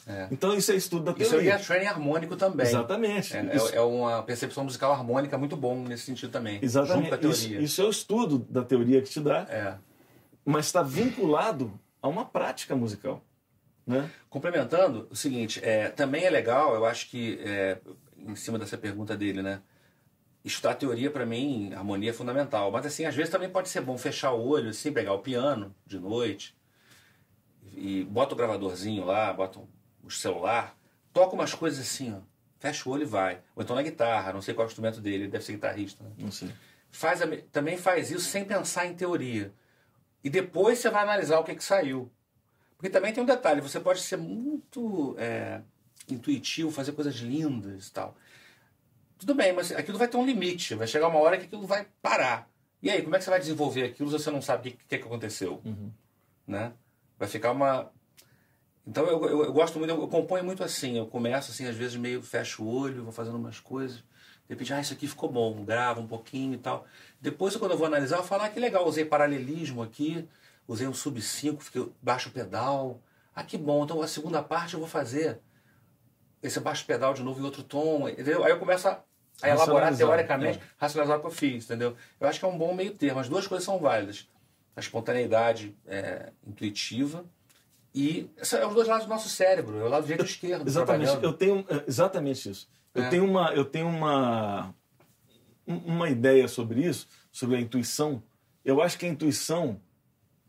É. 0.05 0.27
Então 0.31 0.53
isso 0.53 0.71
é 0.71 0.75
estudo 0.75 1.05
da 1.05 1.13
teoria. 1.13 1.55
Isso 1.55 1.63
é 1.63 1.65
training 1.65 1.87
harmônico 1.87 2.35
também. 2.35 2.65
Exatamente. 2.65 3.35
É, 3.35 3.39
é, 3.39 3.75
é, 3.77 3.81
uma 3.81 4.21
percepção 4.23 4.63
musical 4.63 4.91
harmônica 4.91 5.37
muito 5.37 5.55
bom 5.55 5.83
nesse 5.83 6.03
sentido 6.03 6.31
também. 6.31 6.59
Exatamente. 6.61 6.95
Junto 6.95 7.09
com 7.09 7.15
a 7.15 7.17
teoria. 7.17 7.55
Isso, 7.57 7.61
isso 7.61 7.81
é 7.81 7.85
o 7.85 7.89
estudo 7.89 8.39
da 8.49 8.63
teoria 8.63 9.01
que 9.01 9.09
te 9.09 9.19
dá, 9.19 9.47
é. 9.49 9.75
mas 10.43 10.65
está 10.65 10.81
vinculado 10.81 11.79
a 12.01 12.07
uma 12.07 12.25
prática 12.25 12.75
musical. 12.75 13.23
Né? 13.85 14.09
Complementando, 14.29 15.07
o 15.09 15.15
seguinte, 15.15 15.59
é, 15.63 15.89
também 15.89 16.23
é 16.23 16.29
legal, 16.29 16.73
eu 16.73 16.85
acho 16.85 17.09
que, 17.09 17.39
é, 17.43 17.77
em 18.17 18.35
cima 18.35 18.57
dessa 18.57 18.77
pergunta 18.77 19.15
dele, 19.15 19.41
né? 19.41 19.61
Estudar 20.43 20.75
teoria, 20.75 21.09
para 21.09 21.25
mim, 21.25 21.73
harmonia 21.73 22.09
é 22.09 22.13
fundamental. 22.13 22.69
Mas, 22.71 22.85
assim, 22.85 23.05
às 23.05 23.15
vezes 23.15 23.31
também 23.31 23.49
pode 23.49 23.69
ser 23.69 23.81
bom 23.81 23.97
fechar 23.97 24.33
o 24.33 24.45
olho, 24.45 24.69
assim, 24.69 24.91
pegar 24.91 25.13
o 25.13 25.19
piano 25.19 25.73
de 25.85 25.97
noite, 25.97 26.53
e 27.75 28.03
bota 28.05 28.33
o 28.33 28.37
gravadorzinho 28.37 29.05
lá, 29.05 29.31
bota 29.33 29.59
o 30.03 30.11
celular, 30.11 30.77
toca 31.11 31.35
umas 31.35 31.53
coisas 31.53 31.79
assim, 31.79 32.13
ó, 32.13 32.19
fecha 32.59 32.87
o 32.87 32.91
olho 32.91 33.03
e 33.03 33.05
vai. 33.05 33.41
Ou 33.55 33.63
então 33.63 33.75
na 33.75 33.81
guitarra, 33.81 34.33
não 34.33 34.41
sei 34.41 34.53
qual 34.53 34.65
é 34.65 34.67
o 34.67 34.69
instrumento 34.69 35.01
dele, 35.01 35.23
ele 35.23 35.31
deve 35.31 35.43
ser 35.43 35.53
guitarrista. 35.53 36.03
Né? 36.03 36.11
Não 36.17 36.31
sei. 36.31 36.49
Faz 36.91 37.21
a, 37.21 37.27
também 37.51 37.77
faz 37.77 38.11
isso 38.11 38.25
sem 38.25 38.45
pensar 38.45 38.85
em 38.85 38.93
teoria. 38.93 39.53
E 40.23 40.29
depois 40.29 40.79
você 40.79 40.89
vai 40.89 41.03
analisar 41.03 41.39
o 41.39 41.43
que, 41.43 41.55
que 41.55 41.63
saiu. 41.63 42.09
Porque 42.77 42.89
também 42.89 43.13
tem 43.13 43.23
um 43.23 43.25
detalhe, 43.25 43.61
você 43.61 43.79
pode 43.79 44.01
ser 44.01 44.17
muito 44.17 45.15
é, 45.17 45.61
intuitivo, 46.09 46.71
fazer 46.71 46.91
coisas 46.91 47.15
lindas 47.15 47.87
e 47.87 47.91
tal. 47.91 48.15
Tudo 49.17 49.35
bem, 49.35 49.53
mas 49.53 49.71
aquilo 49.71 49.97
vai 49.97 50.07
ter 50.07 50.17
um 50.17 50.25
limite, 50.25 50.75
vai 50.75 50.87
chegar 50.87 51.07
uma 51.07 51.19
hora 51.19 51.37
que 51.37 51.45
aquilo 51.45 51.65
vai 51.65 51.87
parar. 52.01 52.49
E 52.81 52.89
aí, 52.89 53.01
como 53.01 53.15
é 53.15 53.17
que 53.17 53.23
você 53.23 53.29
vai 53.29 53.39
desenvolver 53.39 53.85
aquilo 53.85 54.09
se 54.09 54.21
você 54.21 54.29
não 54.29 54.41
sabe 54.41 54.69
o 54.69 54.71
que, 54.71 54.77
que, 54.77 54.97
que 54.97 55.05
aconteceu? 55.05 55.61
Uhum. 55.63 55.91
Né? 56.45 56.73
Vai 57.17 57.27
ficar 57.27 57.51
uma. 57.51 57.91
Então 58.85 59.05
eu, 59.05 59.23
eu, 59.25 59.43
eu, 59.45 59.53
gosto 59.53 59.79
muito, 59.79 59.91
eu 59.91 60.07
componho 60.07 60.43
muito 60.43 60.63
assim. 60.63 60.97
Eu 60.97 61.07
começo 61.07 61.51
assim, 61.51 61.65
às 61.67 61.75
vezes 61.75 61.95
meio 61.95 62.21
fecho 62.21 62.63
o 62.63 62.67
olho, 62.67 63.03
vou 63.03 63.13
fazendo 63.13 63.37
umas 63.37 63.59
coisas. 63.59 63.97
De 63.97 64.49
repente, 64.49 64.73
ah, 64.73 64.81
isso 64.81 64.93
aqui 64.93 65.07
ficou 65.07 65.31
bom, 65.31 65.63
gravo 65.63 66.01
um 66.01 66.07
pouquinho 66.07 66.53
e 66.53 66.57
tal. 66.57 66.85
Depois, 67.21 67.55
quando 67.55 67.71
eu 67.71 67.77
vou 67.77 67.87
analisar, 67.87 68.17
eu 68.17 68.23
falo, 68.23 68.43
ah, 68.43 68.49
que 68.49 68.59
legal, 68.59 68.85
usei 68.85 69.05
paralelismo 69.05 69.81
aqui, 69.81 70.27
usei 70.67 70.85
um 70.85 70.93
sub 70.93 71.21
5, 71.21 71.63
fiquei 71.63 71.89
baixo 72.01 72.29
pedal. 72.29 72.99
Ah, 73.33 73.43
que 73.43 73.57
bom, 73.57 73.85
então 73.85 74.01
a 74.01 74.07
segunda 74.07 74.43
parte 74.43 74.73
eu 74.73 74.79
vou 74.79 74.89
fazer 74.89 75.39
esse 76.41 76.59
baixo 76.59 76.85
pedal 76.85 77.13
de 77.13 77.23
novo 77.23 77.39
em 77.39 77.45
outro 77.45 77.63
tom, 77.63 78.09
entendeu? 78.09 78.43
Aí 78.43 78.51
eu 78.51 78.59
começo 78.59 78.89
a, 78.89 79.01
a 79.41 79.49
elaborar 79.49 79.95
teoricamente, 79.95 80.59
é. 80.59 80.61
racionalizar 80.77 81.17
o 81.17 81.21
que 81.21 81.27
eu 81.27 81.31
fiz, 81.31 81.63
entendeu? 81.63 81.95
Eu 82.19 82.27
acho 82.27 82.37
que 82.37 82.45
é 82.45 82.47
um 82.47 82.57
bom 82.57 82.73
meio 82.73 82.93
termo, 82.93 83.21
as 83.21 83.29
duas 83.29 83.47
coisas 83.47 83.63
são 83.63 83.79
válidas 83.79 84.27
a 84.75 84.79
espontaneidade 84.79 85.75
é, 85.85 86.31
intuitiva 86.45 87.25
e 87.93 88.29
são 88.41 88.59
é 88.59 88.65
os 88.65 88.73
dois 88.73 88.87
lados 88.87 89.05
do 89.05 89.09
nosso 89.09 89.29
cérebro, 89.29 89.77
é 89.79 89.83
o 89.83 89.89
lado 89.89 90.03
direito 90.03 90.23
e 90.23 90.27
esquerdo. 90.27 90.67
Exatamente, 90.67 91.23
eu 91.23 91.33
tenho 91.33 91.65
é, 91.69 91.83
exatamente 91.87 92.49
isso. 92.49 92.67
Eu 92.93 93.03
é. 93.03 93.09
tenho 93.09 93.25
uma 93.25 93.53
eu 93.53 93.65
tenho 93.65 93.87
uma 93.87 94.73
uma 95.65 96.09
ideia 96.09 96.47
sobre 96.47 96.81
isso, 96.81 97.07
sobre 97.31 97.55
a 97.55 97.59
intuição. 97.59 98.21
Eu 98.65 98.81
acho 98.81 98.97
que 98.97 99.05
a 99.05 99.09
intuição 99.09 99.79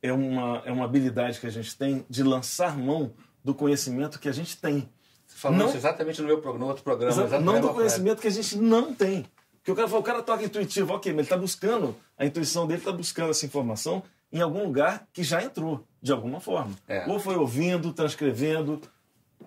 é 0.01 0.13
uma 0.13 0.63
é 0.65 0.73
uma 0.73 0.87
habilidade 0.87 1.39
que 1.39 1.47
a 1.47 1.51
gente 1.51 1.77
tem 1.77 2.05
de 2.09 2.23
lançar 2.23 2.79
mão 2.79 3.13
do 3.45 3.55
conhecimento 3.55 4.19
que 4.19 4.29
a 4.29 4.33
gente 4.33 4.57
tem. 4.57 4.89
Você 5.27 5.37
falou 5.37 5.59
não, 5.59 5.67
isso 5.67 5.77
exatamente 5.77 6.23
no 6.23 6.29
meu 6.29 6.41
no 6.59 6.67
outro 6.67 6.83
programa, 6.83 7.13
exatamente 7.13 7.45
não 7.45 7.61
do 7.61 7.75
conhecimento 7.75 8.23
que 8.23 8.29
a 8.29 8.31
gente 8.31 8.57
não 8.57 8.95
tem. 8.95 9.27
Porque 9.57 9.73
o 9.73 9.75
cara 9.75 9.89
fala, 9.89 10.01
o 10.01 10.05
cara 10.05 10.23
toca 10.23 10.45
intuitivo, 10.45 10.93
ok, 10.93 11.11
mas 11.13 11.21
ele 11.21 11.27
está 11.27 11.37
buscando, 11.39 11.97
a 12.19 12.27
intuição 12.27 12.67
dele 12.67 12.81
está 12.81 12.93
buscando 12.93 13.31
essa 13.31 13.47
informação 13.47 14.03
em 14.33 14.41
algum 14.41 14.65
lugar 14.65 15.07
que 15.13 15.23
já 15.23 15.43
entrou, 15.43 15.85
de 16.03 16.13
alguma 16.13 16.41
forma. 16.41 16.75
É. 16.89 17.07
Ou 17.09 17.19
foi 17.21 17.37
ouvindo, 17.37 17.93
transcrevendo, 17.93 18.81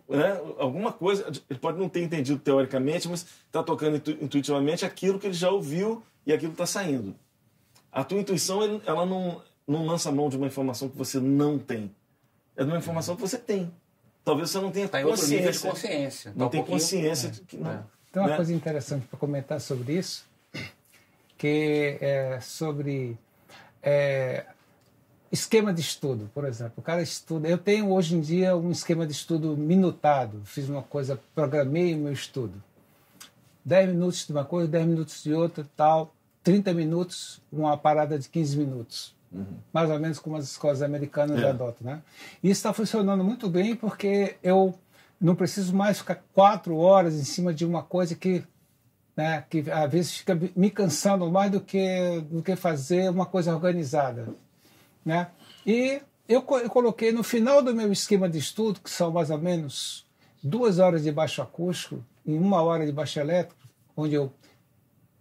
né? 0.07 0.39
alguma 0.57 0.91
coisa. 0.93 1.29
Ele 1.49 1.59
pode 1.59 1.77
não 1.77 1.89
ter 1.89 2.01
entendido 2.03 2.39
teoricamente, 2.39 3.07
mas 3.07 3.25
está 3.45 3.61
tocando 3.61 3.97
intu 3.97 4.11
intuitivamente 4.21 4.85
aquilo 4.85 5.19
que 5.19 5.27
ele 5.27 5.33
já 5.33 5.49
ouviu 5.49 6.01
e 6.25 6.31
aquilo 6.33 6.51
está 6.53 6.65
saindo. 6.65 7.15
A 7.91 8.03
tua 8.03 8.19
intuição, 8.19 8.63
ele- 8.63 8.81
ela 8.85 9.05
não, 9.05 9.41
não 9.67 9.85
lança 9.85 10.11
mão 10.11 10.29
de 10.29 10.37
uma 10.37 10.47
informação 10.47 10.87
que 10.87 10.97
você 10.97 11.19
não 11.19 11.57
tem. 11.59 11.93
É 12.55 12.63
de 12.63 12.69
uma 12.69 12.77
informação 12.77 13.15
que 13.15 13.21
você 13.21 13.37
tem. 13.37 13.71
Talvez 14.23 14.49
você 14.49 14.59
não 14.59 14.71
tenha 14.71 14.85
outro 15.05 15.27
nível 15.27 15.51
de 15.51 15.59
consciência. 15.59 15.69
consciência. 15.69 16.31
Tá 16.31 16.37
Não 16.37 16.47
um 16.47 16.49
tem 16.49 16.59
pouquinho- 16.59 16.79
consciência 16.79 17.29
de 17.29 17.41
que 17.41 17.57
não. 17.57 17.71
É. 17.71 17.83
Tem 18.11 18.21
uma 18.21 18.29
né? 18.29 18.35
coisa 18.35 18.53
interessante 18.53 19.05
para 19.07 19.19
comentar 19.19 19.59
sobre 19.61 19.93
isso, 19.97 20.25
que 21.37 21.97
é 22.01 22.39
sobre 22.41 23.17
é, 23.81 24.45
esquema 25.31 25.73
de 25.73 25.81
estudo, 25.81 26.29
por 26.33 26.45
exemplo. 26.45 26.73
O 26.77 26.81
cara 26.81 27.01
estuda. 27.01 27.47
Eu 27.47 27.57
tenho 27.57 27.91
hoje 27.91 28.15
em 28.15 28.21
dia 28.21 28.55
um 28.55 28.71
esquema 28.71 29.05
de 29.05 29.13
estudo 29.13 29.55
minutado. 29.57 30.41
Fiz 30.45 30.69
uma 30.69 30.81
coisa, 30.83 31.19
programei 31.35 31.93
o 31.93 31.97
meu 31.97 32.13
estudo. 32.13 32.61
10 33.65 33.89
minutos 33.89 34.25
de 34.25 34.31
uma 34.31 34.45
coisa, 34.45 34.67
10 34.67 34.85
minutos 34.87 35.23
de 35.23 35.33
outra, 35.33 35.67
tal. 35.75 36.13
30 36.43 36.73
minutos, 36.73 37.41
uma 37.51 37.77
parada 37.77 38.17
de 38.17 38.29
15 38.29 38.57
minutos. 38.57 39.15
Mais 39.73 39.89
ou 39.89 39.99
menos 39.99 40.19
como 40.19 40.37
as 40.37 40.45
escolas 40.45 40.81
americanas 40.81 41.41
É. 41.41 41.49
adotam. 41.49 41.85
Né? 41.85 42.01
E 42.41 42.49
isso 42.49 42.59
está 42.59 42.71
funcionando 42.71 43.23
muito 43.23 43.49
bem 43.49 43.75
porque 43.75 44.37
eu 44.41 44.73
não 45.19 45.35
preciso 45.35 45.75
mais 45.75 45.97
ficar 45.97 46.23
quatro 46.33 46.77
horas 46.77 47.15
em 47.15 47.25
cima 47.25 47.53
de 47.53 47.65
uma 47.65 47.83
coisa 47.83 48.15
que, 48.15 48.41
né, 49.17 49.43
que 49.49 49.69
às 49.69 49.91
vezes 49.91 50.17
fica 50.19 50.39
me 50.55 50.69
cansando 50.71 51.29
mais 51.29 51.51
do 51.51 51.59
que, 51.59 52.21
do 52.31 52.41
que 52.41 52.55
fazer 52.55 53.09
uma 53.09 53.25
coisa 53.25 53.53
organizada. 53.53 54.29
Né? 55.07 55.31
E 55.65 56.01
eu, 56.27 56.45
eu 56.61 56.69
coloquei 56.69 57.13
no 57.13 57.23
final 57.23 57.63
do 57.63 57.73
meu 57.73 57.93
esquema 57.93 58.27
de 58.27 58.37
estudo, 58.37 58.81
que 58.81 58.89
são 58.89 59.09
mais 59.09 59.29
ou 59.29 59.37
menos 59.37 60.05
duas 60.43 60.79
horas 60.79 61.03
de 61.03 61.13
baixo 61.13 61.41
acústico 61.41 62.03
e 62.25 62.33
uma 62.33 62.61
hora 62.61 62.85
de 62.85 62.91
baixo 62.91 63.17
elétrico, 63.17 63.57
onde 63.95 64.15
eu 64.15 64.33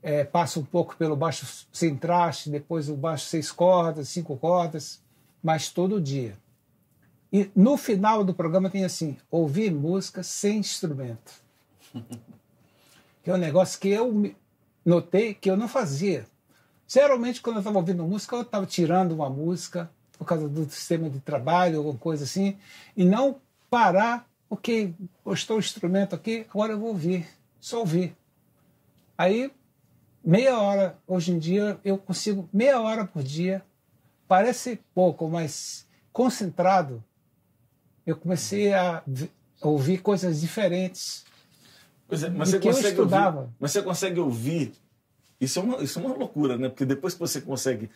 é, 0.02 0.24
passo 0.24 0.58
um 0.58 0.64
pouco 0.64 0.96
pelo 0.96 1.14
baixo 1.14 1.46
sem 1.72 1.94
traste, 1.94 2.50
depois 2.50 2.88
o 2.88 2.96
baixo 2.96 3.26
seis 3.26 3.52
cordas, 3.52 4.08
cinco 4.08 4.36
cordas, 4.36 5.00
mas 5.40 5.70
todo 5.70 6.00
dia. 6.00 6.36
E 7.32 7.48
no 7.54 7.76
final 7.76 8.24
do 8.24 8.34
programa 8.34 8.68
tem 8.68 8.84
assim: 8.84 9.16
ouvir 9.30 9.70
música 9.70 10.24
sem 10.24 10.58
instrumento. 10.58 11.32
que 13.22 13.30
é 13.30 13.34
um 13.34 13.38
negócio 13.38 13.78
que 13.78 13.88
eu 13.88 14.34
notei 14.84 15.32
que 15.32 15.48
eu 15.48 15.56
não 15.56 15.68
fazia. 15.68 16.26
Geralmente, 16.88 17.40
quando 17.40 17.56
eu 17.56 17.60
estava 17.60 17.78
ouvindo 17.78 18.04
música, 18.04 18.36
eu 18.36 18.42
estava 18.42 18.66
tirando 18.66 19.12
uma 19.12 19.28
música 19.28 19.90
por 20.18 20.24
causa 20.24 20.48
do 20.48 20.64
sistema 20.70 21.10
de 21.10 21.20
trabalho, 21.20 21.78
alguma 21.78 21.98
coisa 21.98 22.24
assim, 22.24 22.56
e 22.96 23.04
não 23.04 23.40
parar, 23.68 24.26
ok, 24.48 24.94
postou 25.22 25.56
o 25.56 25.60
instrumento 25.60 26.14
aqui, 26.14 26.46
agora 26.48 26.72
eu 26.72 26.78
vou 26.78 26.88
ouvir, 26.88 27.26
só 27.60 27.80
ouvir. 27.80 28.16
Aí, 29.18 29.50
meia 30.24 30.58
hora, 30.58 30.98
hoje 31.06 31.32
em 31.32 31.38
dia, 31.38 31.78
eu 31.84 31.98
consigo 31.98 32.48
meia 32.52 32.80
hora 32.80 33.04
por 33.04 33.22
dia, 33.22 33.62
parece 34.28 34.80
pouco, 34.94 35.28
mas 35.28 35.86
concentrado, 36.12 37.02
eu 38.06 38.16
comecei 38.16 38.72
a 38.72 39.02
vi- 39.06 39.30
a 39.60 39.68
ouvir 39.68 39.98
coisas 39.98 40.40
diferentes. 40.40 41.24
Pois 42.08 42.22
é, 42.22 42.30
mas 42.30 42.48
você 42.50 42.60
consegue 42.60 43.00
ouvir. 43.00 43.14
Mas 43.58 43.72
você 43.72 43.82
consegue 43.82 44.20
ouvir. 44.20 44.72
Isso 45.40 45.58
é 45.58 45.62
uma, 45.62 45.82
isso 45.82 45.98
é 45.98 46.02
uma 46.02 46.14
loucura, 46.14 46.56
né? 46.56 46.68
Porque 46.68 46.84
depois 46.84 47.14
que 47.14 47.20
você 47.20 47.40
consegue, 47.40 47.90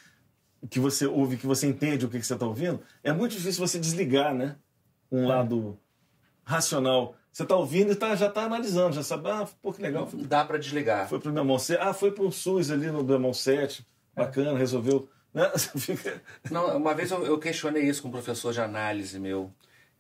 que 0.69 0.79
você 0.79 1.07
ouve, 1.07 1.37
que 1.37 1.47
você 1.47 1.67
entende 1.67 2.05
o 2.05 2.09
que, 2.09 2.19
que 2.19 2.27
você 2.27 2.35
está 2.35 2.47
ouvindo, 2.47 2.81
é 3.03 3.13
muito 3.13 3.33
difícil 3.33 3.67
você 3.67 3.79
desligar, 3.79 4.35
né? 4.35 4.57
Um 5.11 5.27
lado 5.27 5.79
racional. 6.45 7.15
Você 7.33 7.45
está 7.45 7.57
ouvindo 7.57 7.93
e 7.93 7.95
tá, 7.95 8.15
já 8.17 8.27
está 8.27 8.43
analisando, 8.43 8.95
já 8.95 9.03
sabe, 9.03 9.31
ah, 9.31 9.49
pô, 9.63 9.73
que 9.73 9.81
legal. 9.81 10.07
Foi, 10.07 10.21
Dá 10.25 10.45
para 10.45 10.59
desligar. 10.59 11.09
foi 11.09 11.21
pro 11.21 11.33
bemol 11.33 11.59
7. 11.59 11.81
Ah, 11.81 11.95
foi 11.95 12.11
pro 12.11 12.31
SUS 12.31 12.71
ali 12.71 12.91
no 12.91 13.05
bemol 13.05 13.33
7. 13.33 13.87
Bacana, 14.15 14.59
resolveu. 14.59 15.09
Né? 15.33 15.51
Não, 16.51 16.77
uma 16.77 16.93
vez 16.93 17.11
eu, 17.11 17.25
eu 17.25 17.39
questionei 17.39 17.85
isso 17.85 18.03
com 18.03 18.09
um 18.09 18.13
professor 18.13 18.53
de 18.53 18.61
análise 18.61 19.19
meu. 19.19 19.53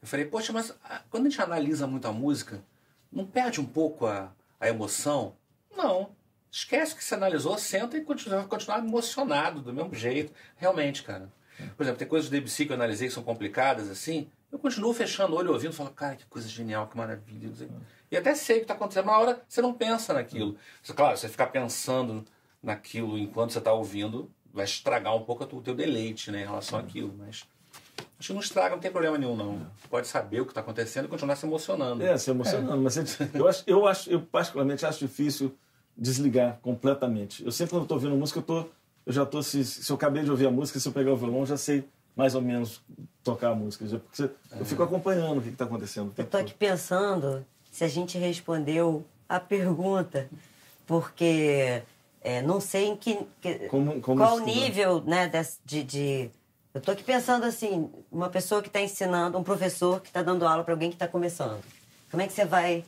Eu 0.03 0.09
falei, 0.09 0.26
poxa, 0.26 0.53
mas 0.53 0.74
ah, 0.82 1.03
quando 1.09 1.26
a 1.26 1.30
gente 1.30 1.41
analisa 1.41 1.86
muito 1.86 2.09
a 2.09 2.12
música, 2.12 2.62
não 3.12 3.24
perde 3.26 3.61
um 3.61 3.66
pouco 3.66 4.07
a, 4.07 4.32
a 4.59 4.68
emoção? 4.68 5.36
Não. 5.76 6.11
Esquece 6.51 6.94
que 6.96 7.05
você 7.05 7.14
analisou, 7.14 7.57
senta 7.59 7.96
e 7.96 8.01
continua, 8.01 8.44
continuar 8.44 8.78
emocionado 8.80 9.61
do 9.61 9.72
mesmo 9.72 9.94
jeito. 9.94 10.32
Realmente, 10.57 11.03
cara. 11.03 11.30
Por 11.76 11.82
exemplo, 11.82 11.98
tem 11.98 12.09
coisas 12.09 12.28
do 12.28 12.32
Debussy 12.32 12.64
que 12.66 12.72
eu 12.72 12.76
analisei 12.76 13.09
que 13.09 13.14
são 13.14 13.22
complicadas, 13.22 13.88
assim. 13.90 14.28
Eu 14.51 14.59
continuo 14.59 14.92
fechando 14.92 15.34
o 15.34 15.38
olho 15.38 15.53
ouvindo, 15.53 15.72
falo, 15.72 15.90
cara, 15.90 16.16
que 16.16 16.24
coisa 16.26 16.48
genial, 16.48 16.88
que 16.88 16.96
maravilha. 16.96 17.51
E 18.11 18.16
até 18.16 18.34
sei 18.34 18.57
o 18.57 18.59
que 18.61 18.64
está 18.64 18.74
acontecendo, 18.74 19.05
mas 19.07 19.14
na 19.14 19.20
hora 19.20 19.42
você 19.46 19.62
não 19.62 19.72
pensa 19.72 20.12
naquilo. 20.12 20.57
Você, 20.82 20.92
claro, 20.92 21.16
você 21.16 21.28
ficar 21.28 21.46
pensando 21.48 22.24
naquilo 22.62 23.16
enquanto 23.16 23.53
você 23.53 23.59
está 23.59 23.72
ouvindo, 23.72 24.28
vai 24.53 24.64
estragar 24.64 25.14
um 25.14 25.22
pouco 25.22 25.44
o 25.44 25.61
teu 25.62 25.74
deleite 25.74 26.30
né, 26.32 26.42
em 26.42 26.46
relação 26.46 26.78
àquilo. 26.80 27.14
Mas 27.16 27.44
acho 28.18 28.26
que 28.28 28.32
não 28.32 28.40
estraga, 28.40 28.74
não 28.74 28.80
tem 28.82 28.90
problema 28.90 29.16
nenhum, 29.16 29.36
não. 29.36 29.66
Pode 29.88 30.09
saber 30.09 30.40
o 30.40 30.44
que 30.44 30.51
está 30.51 30.62
acontecendo 30.62 31.05
e 31.05 31.09
continuar 31.09 31.36
se 31.36 31.46
emocionando. 31.46 32.03
É, 32.03 32.18
se 32.18 32.30
emocionando. 32.30 32.76
Mas 32.82 32.96
você- 32.96 33.30
eu, 33.32 33.46
acho, 33.46 33.62
eu, 33.68 33.86
acho, 33.86 34.11
eu 34.11 34.20
particularmente 34.20 34.84
acho 34.84 34.98
difícil 34.98 35.55
desligar 36.01 36.59
completamente. 36.62 37.44
Eu 37.44 37.53
sempre 37.53 37.72
quando 37.72 37.82
estou 37.82 37.96
ouvindo 37.98 38.16
música, 38.16 38.38
eu, 38.38 38.42
tô, 38.42 38.64
eu 39.07 39.12
já 39.12 39.22
estou. 39.24 39.42
Se, 39.42 39.64
se 39.64 39.92
eu 39.92 39.96
acabei 39.96 40.22
de 40.24 40.30
ouvir 40.30 40.46
a 40.46 40.51
música, 40.51 40.80
se 40.80 40.88
eu 40.88 40.92
pegar 40.92 41.12
o 41.12 41.16
violão, 41.16 41.40
eu 41.40 41.46
já 41.46 41.57
sei 41.59 41.84
mais 42.16 42.34
ou 42.34 42.40
menos 42.42 42.80
tocar 43.22 43.51
a 43.51 43.55
música. 43.55 43.84
Porque 43.86 44.30
eu 44.59 44.64
fico 44.64 44.82
acompanhando 44.82 45.38
o 45.38 45.42
que 45.42 45.51
está 45.51 45.64
acontecendo. 45.66 46.12
Eu 46.16 46.24
estou 46.24 46.40
aqui 46.40 46.55
pensando 46.55 47.44
se 47.70 47.84
a 47.84 47.88
gente 47.88 48.16
respondeu 48.18 49.05
a 49.28 49.38
pergunta, 49.38 50.28
porque 50.86 51.82
é, 52.22 52.42
não 52.42 52.61
sei 52.61 52.86
em 52.88 52.96
que, 52.96 53.18
que- 53.40 53.68
Como- 53.68 54.01
como 54.01 54.20
qual 54.20 54.36
o 54.36 54.38
estudar. 54.40 54.53
nível 54.61 55.03
né, 55.07 55.30
de, 55.64 55.82
de- 55.84 56.30
Eu 56.74 56.78
estou 56.78 56.92
aqui 56.92 57.03
pensando 57.03 57.44
assim, 57.44 57.90
uma 58.11 58.28
pessoa 58.28 58.61
que 58.62 58.68
está 58.68 58.80
ensinando, 58.80 59.36
um 59.38 59.42
professor 59.42 60.01
que 60.01 60.09
está 60.09 60.22
dando 60.22 60.46
aula 60.46 60.62
para 60.64 60.72
alguém 60.74 60.88
que 60.88 60.96
está 60.96 61.09
começando. 61.09 61.61
Como 62.11 62.22
é 62.22 62.26
que 62.26 62.32
você 62.32 62.44
vai 62.44 62.84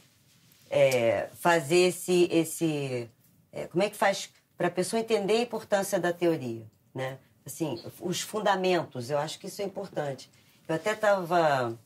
é, 0.73 1.29
fazer 1.35 1.89
esse... 1.89 2.27
esse 2.31 3.09
é, 3.53 3.67
como 3.67 3.83
é 3.83 3.91
que 3.91 3.97
faz 3.97 4.31
para 4.57 4.69
a 4.69 4.71
pessoa 4.71 4.99
entender 4.99 5.35
a 5.35 5.43
importância 5.43 6.01
da 6.01 6.13
teoria? 6.13 6.65
Né? 6.95 7.19
Assim, 7.45 7.83
os 8.01 8.21
fundamentos, 8.21 9.11
eu 9.11 9.19
acho 9.19 9.39
que 9.39 9.47
isso 9.47 9.61
é 9.61 9.65
importante. 9.65 10.31
Eu 10.67 10.75
até 10.77 10.93
estava 10.93 11.79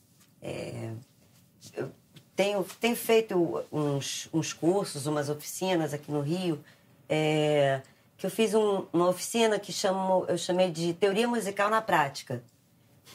eu 1.75 1.91
tenho, 2.35 2.65
tenho 2.81 2.97
feito 2.97 3.65
uns, 3.73 4.29
uns 4.33 4.53
cursos, 4.53 5.07
umas 5.07 5.29
oficinas 5.29 5.93
aqui 5.95 6.11
no 6.13 6.21
Rio, 6.21 6.63
é, 7.09 7.81
que 8.17 8.27
eu 8.27 8.31
fiz 8.31 8.55
um- 8.55 8.87
uma 8.93 9.09
oficina 9.09 9.59
que 9.59 9.73
chamo, 9.73 10.25
eu 10.29 10.37
chamei 10.39 10.71
de 10.71 10.93
Teoria 10.95 11.27
Musical 11.27 11.71
na 11.71 11.81
Prática. 11.83 12.43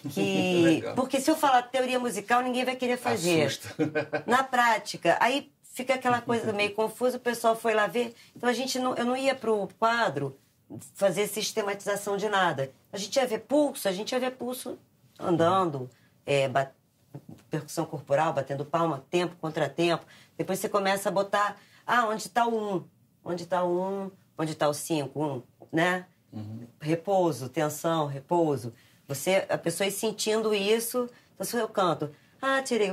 Que, 0.10 0.84
porque 0.96 1.20
se 1.22 1.30
eu 1.30 1.36
falar 1.36 1.64
teoria 1.64 2.00
musical, 2.00 2.42
ninguém 2.42 2.66
vai 2.66 2.76
querer 2.76 2.98
fazer. 2.98 3.44
Assusta. 3.46 3.76
Na 4.26 4.42
prática. 4.44 5.18
Aí 5.20 5.52
fica 5.74 5.96
aquela 5.96 6.22
coisa 6.22 6.52
meio 6.54 6.74
confusa, 6.74 7.18
o 7.18 7.20
pessoal 7.20 7.56
foi 7.56 7.74
lá 7.74 7.88
ver. 7.88 8.14
Então 8.36 8.50
a 8.50 8.54
gente 8.54 8.78
não, 8.80 8.96
eu 8.96 9.06
não 9.06 9.18
ia 9.18 9.34
para 9.36 9.52
o 9.52 9.68
quadro 9.80 10.38
fazer 10.96 11.28
sistematização 11.28 12.18
de 12.18 12.30
nada. 12.30 12.72
A 12.92 12.98
gente 12.98 13.16
ia 13.16 13.28
ver 13.28 13.40
pulso, 13.40 13.88
a 13.88 13.92
gente 13.92 14.12
ia 14.12 14.20
ver 14.20 14.32
pulso 14.32 14.78
andando, 15.20 15.90
é, 16.26 16.48
ba- 16.48 16.72
percussão 17.50 17.86
corporal, 17.86 18.34
batendo 18.34 18.64
palma, 18.66 19.04
tempo, 19.10 19.36
contratempo. 19.36 20.06
Depois 20.38 20.60
você 20.60 20.70
começa 20.70 21.10
a 21.10 21.12
botar, 21.12 21.58
ah, 21.86 22.06
onde 22.08 22.24
está 22.24 22.48
o 22.48 22.76
um? 22.76 22.84
Onde 23.24 23.44
está 23.44 23.64
o 23.64 23.82
um? 23.82 24.12
Onde 24.38 24.54
está 24.54 24.68
o 24.70 24.74
cinco? 24.74 25.24
Um, 25.24 25.42
né? 25.72 26.06
Repouso, 26.80 27.50
tensão, 27.50 28.08
repouso. 28.08 28.74
Você, 29.08 29.46
a 29.50 29.58
pessoa 29.58 29.88
ir 29.88 29.92
sentindo 29.92 30.54
isso, 30.54 31.10
então 31.36 31.46
se 31.46 31.58
eu 31.58 31.68
canto, 31.68 32.10
ah, 32.42 32.62
tirei. 32.64 32.90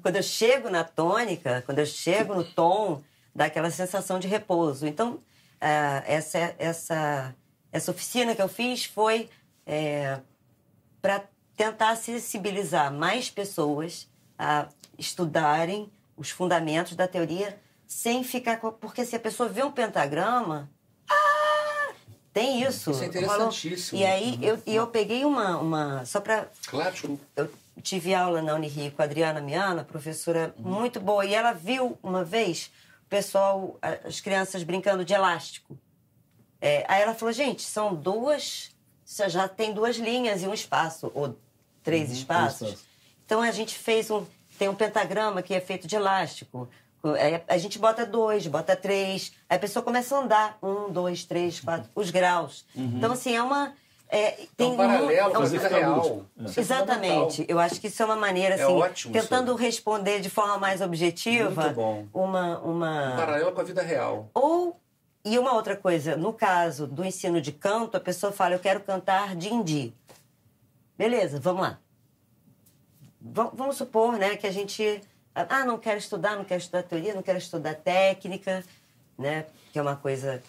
Quando 0.00 0.16
eu 0.16 0.22
chego 0.22 0.70
na 0.70 0.84
tônica, 0.84 1.62
quando 1.66 1.80
eu 1.80 1.86
chego 1.86 2.34
no 2.34 2.44
tom, 2.44 3.02
dá 3.34 3.46
aquela 3.46 3.70
sensação 3.70 4.18
de 4.18 4.26
repouso. 4.28 4.86
Então, 4.86 5.20
essa, 5.60 6.54
essa, 6.58 7.34
essa 7.72 7.90
oficina 7.90 8.34
que 8.34 8.40
eu 8.40 8.48
fiz 8.48 8.84
foi 8.84 9.28
para 11.02 11.24
tentar 11.56 11.96
sensibilizar 11.96 12.92
mais 12.92 13.28
pessoas 13.28 14.08
a 14.38 14.68
estudarem 14.98 15.90
os 16.16 16.30
fundamentos 16.30 16.94
da 16.94 17.06
teoria 17.08 17.58
sem 17.86 18.24
ficar. 18.24 18.60
Porque 18.60 19.04
se 19.04 19.16
a 19.16 19.20
pessoa 19.20 19.48
vê 19.48 19.62
um 19.62 19.72
pentagrama. 19.72 20.70
Ah! 21.10 21.92
Tem 22.32 22.62
isso. 22.62 22.90
Isso 22.90 23.04
é 23.04 23.06
interessantíssimo. 23.06 24.00
E 24.00 24.04
aí 24.04 24.38
eu, 24.42 24.60
e 24.66 24.74
eu 24.74 24.86
peguei 24.88 25.24
uma. 25.24 25.58
uma 25.58 26.04
só 26.04 26.20
para 26.20 26.48
Claro, 26.66 27.18
eu 27.36 27.50
tive 27.82 28.14
aula 28.14 28.42
na 28.42 28.54
Unirio 28.54 28.90
com 28.92 29.02
a 29.02 29.04
Adriana 29.04 29.40
Miana, 29.40 29.84
professora 29.84 30.54
muito 30.58 31.00
boa, 31.00 31.24
e 31.24 31.34
ela 31.34 31.52
viu 31.52 31.98
uma 32.02 32.24
vez 32.24 32.70
o 33.04 33.08
pessoal, 33.08 33.78
as 34.04 34.20
crianças 34.20 34.62
brincando 34.62 35.04
de 35.04 35.12
elástico. 35.12 35.78
É, 36.60 36.84
aí 36.88 37.02
ela 37.02 37.14
falou, 37.14 37.32
gente, 37.32 37.62
são 37.62 37.94
duas, 37.94 38.70
você 39.04 39.28
já 39.28 39.46
tem 39.46 39.74
duas 39.74 39.96
linhas 39.96 40.42
e 40.42 40.48
um 40.48 40.54
espaço, 40.54 41.10
ou 41.14 41.36
três 41.82 42.10
espaços. 42.10 42.68
espaços. 42.68 42.86
Então 43.26 43.42
a 43.42 43.50
gente 43.50 43.78
fez 43.78 44.10
um, 44.10 44.24
tem 44.58 44.68
um 44.68 44.74
pentagrama 44.74 45.42
que 45.42 45.54
é 45.54 45.60
feito 45.60 45.86
de 45.86 45.96
elástico. 45.96 46.68
Aí 47.20 47.42
a 47.48 47.58
gente 47.58 47.78
bota 47.78 48.06
dois, 48.06 48.46
bota 48.46 48.74
três, 48.74 49.32
aí 49.48 49.56
a 49.56 49.60
pessoa 49.60 49.82
começa 49.82 50.16
a 50.16 50.20
andar, 50.20 50.58
um, 50.62 50.90
dois, 50.90 51.24
três, 51.24 51.60
quatro, 51.60 51.90
os 51.94 52.10
graus. 52.10 52.64
Então 52.74 53.12
assim 53.12 53.36
é 53.36 53.42
uma 53.42 53.74
é, 54.08 54.46
tem 54.56 54.70
um 54.70 54.76
paralelo 54.76 55.30
com 55.32 55.36
a 55.38 55.40
é 55.40 55.44
um- 55.44 55.46
vida 55.48 55.68
real. 55.68 56.26
Isso 56.38 56.60
é 56.60 56.62
Exatamente. 56.62 57.44
Eu 57.48 57.58
acho 57.58 57.80
que 57.80 57.88
isso 57.88 58.00
é 58.02 58.06
uma 58.06 58.16
maneira, 58.16 58.54
É 58.54 58.62
assim, 58.62 58.72
ótimo 58.72 59.12
tentando 59.12 59.52
isso. 59.52 59.60
responder 59.60 60.20
de 60.20 60.30
forma 60.30 60.56
mais 60.56 60.80
objetiva 60.80 61.62
Muito 61.64 61.74
bom. 61.74 62.06
uma. 62.14 62.58
uma... 62.60 63.14
Paralelo 63.16 63.52
com 63.52 63.60
a 63.60 63.64
vida 63.64 63.82
real. 63.82 64.30
Ou, 64.32 64.78
e 65.24 65.36
uma 65.38 65.54
outra 65.54 65.74
coisa, 65.76 66.16
no 66.16 66.32
caso 66.32 66.86
do 66.86 67.04
ensino 67.04 67.40
de 67.40 67.50
canto, 67.50 67.96
a 67.96 68.00
pessoa 68.00 68.32
fala, 68.32 68.54
eu 68.54 68.60
quero 68.60 68.80
cantar 68.80 69.34
din-din. 69.34 69.92
Beleza, 70.96 71.40
vamos 71.40 71.62
lá. 71.62 71.78
Va- 73.24 73.50
Vamos 73.54 73.76
supor, 73.76 74.18
né, 74.18 74.36
que 74.36 74.46
a 74.46 74.52
gente... 74.52 75.00
Ah, 75.34 75.64
não 75.64 75.78
quero 75.78 75.98
estudar, 75.98 76.36
não 76.36 76.44
quero 76.44 76.60
estudar 76.60 76.82
teoria, 76.84 77.14
não 77.14 77.22
quero 77.22 77.38
estudar 77.38 77.74
técnica, 77.74 78.62
né, 79.18 79.46
que 79.72 79.78
é 79.78 79.82
uma 79.82 79.96
coisa... 79.96 80.42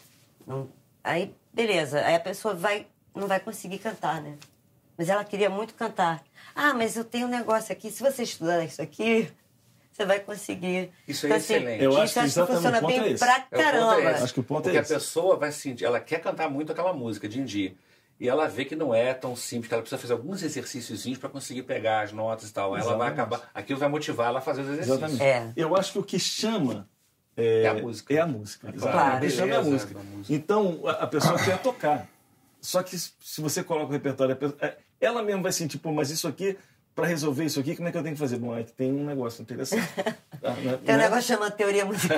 Não... 0.45 0.69
Aí, 1.03 1.34
beleza, 1.53 2.01
aí 2.05 2.15
a 2.15 2.19
pessoa 2.19 2.53
vai, 2.53 2.86
não 3.15 3.28
vai 3.28 3.39
conseguir 3.39 3.78
cantar, 3.80 4.21
né? 4.21 4.36
Mas 4.97 5.07
ela 5.09 5.23
queria 5.23 5.49
muito 5.49 5.73
cantar. 5.76 6.23
Ah, 6.55 6.73
mas 6.73 6.95
eu 6.97 7.03
tenho 7.05 7.28
um 7.28 7.30
negócio 7.30 7.71
aqui, 7.71 7.91
se 7.91 8.01
você 8.01 8.23
estudar 8.23 8.63
isso 8.63 8.82
aqui, 8.82 9.32
você 9.91 10.05
vai 10.05 10.19
conseguir. 10.19 10.91
Isso 11.07 11.26
aí 11.28 11.32
é 11.34 11.36
excelente. 11.38 11.84
Eu 11.84 11.91
isso 11.91 11.99
acho 12.01 12.13
que 12.13 12.19
exatamente 12.21 12.55
funciona 12.55 12.78
o 12.78 12.82
ponto 12.82 13.01
bem 13.03 13.13
é 13.13 13.17
pra 13.17 13.36
É, 13.36 13.39
ponto 13.39 13.49
caramba. 13.63 14.01
é. 14.01 14.13
Acho 14.21 14.34
que 14.34 14.39
o 14.39 14.43
ponto 14.43 14.59
é 14.69 14.71
Porque 14.71 14.78
esse. 14.84 14.93
a 14.93 14.97
pessoa 14.97 15.36
vai 15.38 15.51
sentir, 15.51 15.84
ela 15.86 15.99
quer 15.99 16.19
cantar 16.21 16.49
muito 16.49 16.71
aquela 16.71 16.93
música, 16.93 17.28
Dindi. 17.30 17.78
E 18.20 18.30
ela 18.30 18.47
vê 18.47 18.63
que 18.63 18.76
não 18.76 18.95
é 18.95 19.13
tão 19.13 19.36
simples, 19.36 19.68
que 19.68 19.74
ela 19.74 19.82
precisa 19.84 20.01
fazer 20.01 20.13
alguns 20.13 20.41
exercíciozinhos 20.41 21.20
para 21.20 21.28
conseguir 21.30 21.63
pegar 21.63 22.01
as 22.01 22.13
notas 22.13 22.49
e 22.49 22.53
tal. 22.53 22.76
Ela 22.78 22.95
vai 22.95 23.09
acabar. 23.09 23.49
Aquilo 23.53 23.78
vai 23.80 23.89
motivar 23.89 24.28
ela 24.28 24.39
a 24.39 24.41
fazer 24.41 24.61
os 24.61 24.70
exercícios. 24.70 24.97
Exatamente. 24.97 25.24
É. 25.24 25.51
Eu 25.55 25.76
acho 25.76 25.91
que 25.91 25.99
o 25.99 26.03
que 26.03 26.18
chama 26.18 26.88
é, 27.36 27.63
É 27.63 27.68
a 27.68 27.74
música. 27.74 28.13
É 28.13 28.20
a 28.20 28.26
música. 28.28 28.72
Claro. 28.72 29.18
O 29.18 29.20
que 29.20 29.30
chama 29.30 29.53
é 29.53 29.57
a 29.57 29.61
música. 29.61 29.99
Então, 30.30 30.80
a, 30.86 30.91
a 30.91 31.07
pessoa 31.07 31.38
quer 31.38 31.57
tocar. 31.61 32.07
Só 32.61 32.82
que 32.82 32.97
se 32.97 33.41
você 33.41 33.61
coloca 33.63 33.88
o 33.89 33.91
repertório, 33.91 34.38
é, 34.61 34.78
ela 35.01 35.22
mesma 35.22 35.43
vai 35.43 35.51
sentir, 35.51 35.78
pô, 35.78 35.91
mas 35.91 36.09
isso 36.09 36.28
aqui, 36.28 36.57
para 36.95 37.05
resolver 37.05 37.43
isso 37.43 37.59
aqui, 37.59 37.76
como 37.76 37.89
é 37.89 37.91
que 37.91 37.97
eu 37.97 38.01
tenho 38.01 38.16
que 38.16 38.20
fazer? 38.20 38.38
Bom, 38.38 38.53
aí 38.53 38.63
tem 38.63 38.91
um 38.93 39.05
negócio 39.05 39.41
interessante. 39.41 39.84
Tá, 40.41 40.51
né? 40.51 40.78
Tem 40.86 40.95
um 40.95 40.97
Né? 40.97 41.03
negócio 41.03 41.22
que 41.22 41.28
chama 41.28 41.49
teoria 41.51 41.86
musical. 41.86 42.18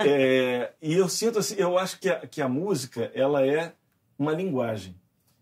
É, 0.00 0.72
e 0.82 0.94
eu 0.94 1.08
sinto 1.08 1.38
assim, 1.38 1.54
eu 1.56 1.78
acho 1.78 1.98
que 2.00 2.08
a, 2.08 2.26
que 2.26 2.42
a 2.42 2.48
música 2.48 3.10
ela 3.14 3.46
é 3.46 3.72
uma 4.18 4.32
linguagem. 4.32 4.94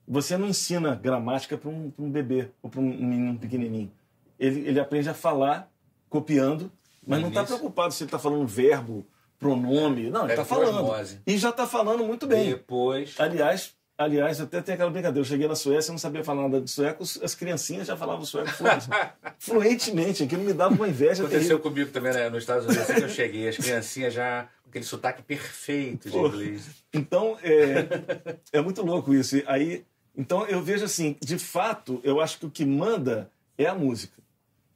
Você 0.06 0.36
não 0.36 0.46
ensina 0.46 0.94
gramática 0.94 1.56
para 1.56 1.70
um, 1.70 1.92
um 1.98 2.10
bebê 2.10 2.50
ou 2.62 2.70
para 2.70 2.80
um 2.80 2.84
menino 2.84 3.38
pequenininho. 3.38 3.90
Ele, 4.38 4.60
ele 4.68 4.78
aprende 4.78 5.08
a 5.08 5.14
falar 5.14 5.70
copiando, 6.08 6.70
mas 7.04 7.20
não 7.20 7.28
está 7.28 7.42
preocupado 7.44 7.92
se 7.92 8.02
ele 8.02 8.08
está 8.08 8.18
falando 8.18 8.46
verbo, 8.46 9.04
pronome. 9.38 10.10
Não, 10.10 10.24
ele 10.24 10.32
está 10.32 10.44
falando. 10.44 10.92
E 11.26 11.38
já 11.38 11.50
está 11.50 11.66
falando 11.66 12.04
muito 12.04 12.26
bem. 12.26 12.50
Depois. 12.50 13.14
Aliás, 13.18 13.74
aliás, 13.98 14.40
até 14.40 14.60
tem 14.60 14.74
aquela 14.74 14.90
brincadeira. 14.90 15.20
Eu 15.20 15.24
cheguei 15.28 15.46
na 15.48 15.54
Suécia, 15.54 15.90
eu 15.90 15.94
não 15.94 15.98
sabia 15.98 16.22
falar 16.24 16.42
nada 16.42 16.60
de 16.60 16.70
sueco, 16.70 17.02
as 17.22 17.34
criancinhas 17.34 17.86
já 17.86 17.96
falavam 17.96 18.24
sueco 18.24 18.50
fluente- 18.50 18.88
fluentemente. 19.38 20.22
Aquilo 20.22 20.42
me 20.42 20.52
dava 20.52 20.74
uma 20.74 20.88
inveja 20.88 21.22
Aconteceu 21.22 21.30
terrível. 21.40 21.58
comigo 21.60 21.90
também 21.90 22.12
né, 22.12 22.28
nos 22.28 22.42
Estados 22.42 22.64
Unidos, 22.66 22.82
assim 22.82 22.94
que 22.94 23.04
eu 23.04 23.08
cheguei, 23.08 23.48
as 23.48 23.56
criancinhas 23.56 24.12
já 24.14 24.48
aquele 24.68 24.84
sotaque 24.84 25.22
perfeito 25.22 26.10
de 26.10 26.16
Pô. 26.16 26.26
inglês. 26.28 26.66
Então, 26.92 27.38
é, 27.42 28.38
é 28.52 28.60
muito 28.60 28.82
louco 28.82 29.14
isso. 29.14 29.36
E 29.36 29.44
aí, 29.46 29.84
então, 30.16 30.44
eu 30.46 30.62
vejo 30.62 30.84
assim, 30.84 31.16
de 31.20 31.38
fato, 31.38 32.00
eu 32.04 32.20
acho 32.20 32.38
que 32.38 32.46
o 32.46 32.50
que 32.50 32.64
manda 32.64 33.30
é 33.56 33.66
a 33.66 33.74
música. 33.74 34.20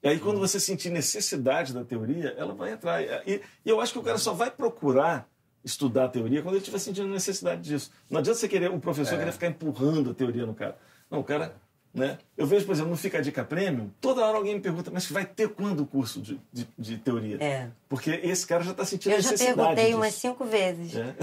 E 0.03 0.09
aí, 0.09 0.19
quando 0.19 0.39
você 0.39 0.59
sentir 0.59 0.89
necessidade 0.91 1.75
da 1.75 1.85
teoria, 1.85 2.35
ela 2.39 2.55
vai 2.55 2.73
entrar. 2.73 3.03
E, 3.27 3.43
e 3.65 3.69
eu 3.69 3.81
acho 3.81 3.93
que 3.93 3.99
o 3.99 4.03
cara 4.03 4.17
só 4.17 4.33
vai 4.33 4.51
procurar 4.51 5.29
estudar 5.65 6.05
a 6.07 6.09
teoria 6.09 6.43
quando 6.43 6.55
ele 6.55 6.63
estiver 6.63 6.79
sentindo 6.79 7.09
necessidade 7.09 7.63
disso. 7.63 7.91
Não 8.09 8.19
adianta 8.21 8.39
você 8.39 8.49
querer, 8.49 8.71
o 8.71 8.81
professor 8.81 9.19
querer 9.19 9.33
ficar 9.33 9.47
empurrando 9.49 10.11
a 10.11 10.15
teoria 10.15 10.47
no 10.47 10.55
cara. 10.55 10.77
Não, 11.11 11.21
o 11.21 11.25
cara. 11.25 11.55
Né? 11.93 12.19
Eu 12.37 12.47
vejo, 12.47 12.65
por 12.67 12.73
exemplo, 12.73 12.93
no 12.93 12.97
Fica 12.97 13.19
a 13.19 13.21
Dica 13.21 13.43
Prêmio, 13.45 13.93
toda 14.01 14.25
hora 14.25 14.37
alguém 14.37 14.55
me 14.55 14.61
pergunta, 14.61 14.93
mas 14.93 15.11
vai 15.11 15.25
ter 15.27 15.49
quando 15.49 15.81
o 15.81 15.87
curso 15.87 16.21
de, 16.23 16.41
de, 16.53 16.69
de 16.79 16.99
teoria? 16.99 17.37
É. 17.43 17.69
Porque 17.89 18.11
esse 18.23 18.47
cara 18.47 18.63
já 18.63 18.71
está 18.71 18.85
sentindo 18.85 19.13
Eu 19.13 19.21
já 19.21 19.33
necessidade. 19.33 19.57
perguntei 19.57 19.87
disso. 19.87 19.97
umas 19.97 20.15
cinco 20.15 20.45
vezes. 20.45 20.95
É. 20.95 21.15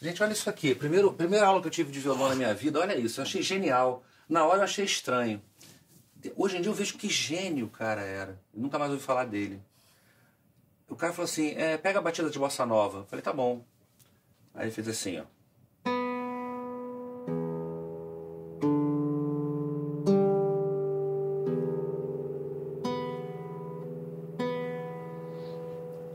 Gente, 0.00 0.22
olha 0.22 0.32
isso 0.32 0.48
aqui. 0.48 0.74
Primeiro, 0.74 1.12
primeira 1.12 1.46
aula 1.46 1.60
que 1.60 1.66
eu 1.66 1.70
tive 1.70 1.92
de 1.92 2.00
violão 2.00 2.30
na 2.30 2.34
minha 2.34 2.54
vida, 2.54 2.80
olha 2.80 2.96
isso. 2.96 3.20
Eu 3.20 3.24
achei 3.24 3.42
genial. 3.42 4.02
Na 4.26 4.46
hora 4.46 4.60
eu 4.60 4.64
achei 4.64 4.84
estranho. 4.86 5.42
Hoje 6.36 6.56
em 6.56 6.62
dia 6.62 6.70
eu 6.70 6.74
vejo 6.74 6.96
que 6.96 7.08
gênio 7.08 7.66
o 7.66 7.70
cara 7.70 8.00
era. 8.00 8.40
Eu 8.54 8.62
nunca 8.62 8.78
mais 8.78 8.90
ouvi 8.90 9.02
falar 9.02 9.26
dele. 9.26 9.60
O 10.88 10.96
cara 10.96 11.12
falou 11.12 11.24
assim, 11.24 11.54
é, 11.56 11.76
pega 11.78 11.98
a 11.98 12.02
batida 12.02 12.30
de 12.30 12.38
bossa 12.38 12.64
nova. 12.66 12.98
Eu 12.98 13.04
falei, 13.04 13.22
tá 13.22 13.32
bom. 13.32 13.64
Aí 14.54 14.66
ele 14.66 14.70
fez 14.70 14.88
assim, 14.88 15.18
ó. 15.18 15.24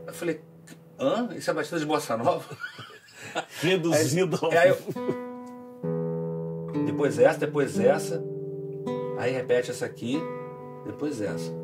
Eu 0.06 0.14
falei, 0.14 0.40
hã? 0.98 1.28
Isso 1.34 1.50
é 1.50 1.54
batida 1.54 1.78
de 1.78 1.86
bossa 1.86 2.16
nova? 2.16 2.56
Reduzido 3.60 4.38
ao 4.40 4.50
Aí, 4.50 4.58
aí 4.58 4.68
eu... 4.70 4.76
Depois 6.86 7.18
essa, 7.18 7.38
depois 7.38 7.78
essa. 7.78 8.22
Aí 9.18 9.32
repete 9.32 9.70
essa 9.70 9.84
aqui, 9.86 10.18
depois 10.86 11.20
essa. 11.20 11.59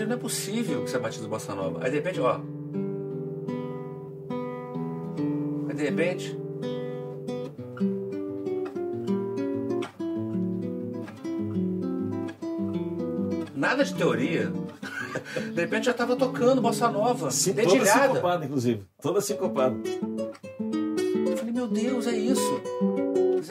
Falei, 0.00 0.06
não 0.08 0.16
é 0.16 0.18
possível 0.18 0.82
que 0.82 0.90
você 0.90 0.98
batido 0.98 1.28
bossa 1.28 1.54
nova. 1.54 1.84
Aí 1.84 1.90
de 1.90 1.96
repente, 1.96 2.18
ó. 2.20 2.40
Aí 5.68 5.74
de 5.76 5.82
repente. 5.84 6.38
Nada 13.54 13.84
de 13.84 13.94
teoria. 13.94 14.50
De 15.54 15.60
repente 15.60 15.86
já 15.86 15.92
tava 15.92 16.14
tocando 16.16 16.60
bossa 16.60 16.88
nova. 16.88 17.30
Sim, 17.30 17.52
toda 17.52 17.66
dedilhada. 17.66 18.08
sincopada, 18.14 18.44
inclusive. 18.44 18.82
Toda 19.02 19.20
sincopada. 19.20 19.76
Eu 21.26 21.36
falei, 21.36 21.52
meu 21.52 21.66
Deus, 21.66 22.06
é 22.06 22.16
isso. 22.16 22.60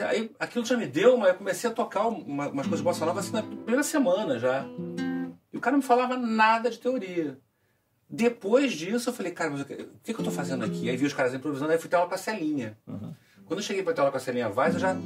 Aí 0.08 0.30
aquilo 0.38 0.64
já 0.64 0.76
me 0.76 0.86
deu, 0.86 1.16
mas 1.18 1.28
eu 1.30 1.34
comecei 1.34 1.68
a 1.68 1.72
tocar 1.72 2.06
uma- 2.08 2.48
umas 2.48 2.66
coisas 2.66 2.78
de 2.78 2.84
bossa 2.84 3.04
nova 3.04 3.20
assim 3.20 3.32
na 3.32 3.42
primeira 3.42 3.82
semana 3.82 4.38
já. 4.38 4.64
O 5.60 5.62
cara 5.62 5.76
não 5.76 5.82
falava 5.82 6.16
nada 6.16 6.70
de 6.70 6.78
teoria. 6.78 7.36
Depois 8.08 8.72
disso, 8.72 9.10
eu 9.10 9.12
falei, 9.12 9.30
cara, 9.30 9.50
mas 9.50 9.60
o 9.60 9.64
que, 9.66 9.74
o 9.74 9.88
que 10.02 10.12
eu 10.12 10.24
tô 10.24 10.30
fazendo 10.30 10.64
aqui? 10.64 10.88
Aí 10.88 10.96
vi 10.96 11.04
os 11.04 11.12
caras 11.12 11.34
improvisando, 11.34 11.70
aí 11.70 11.78
fui 11.78 11.90
ter 11.90 11.96
aula 11.96 12.08
com 12.08 12.14
a 12.14 12.18
Celinha. 12.18 12.78
Quando 13.44 13.60
eu 13.60 13.62
cheguei 13.62 13.82
pra 13.82 13.92
ter 13.92 14.00
aula 14.00 14.10
com 14.10 14.16
a 14.16 14.20
Celinha 14.20 14.48
Vaz, 14.48 14.72
eu 14.72 14.80
já. 14.80 14.96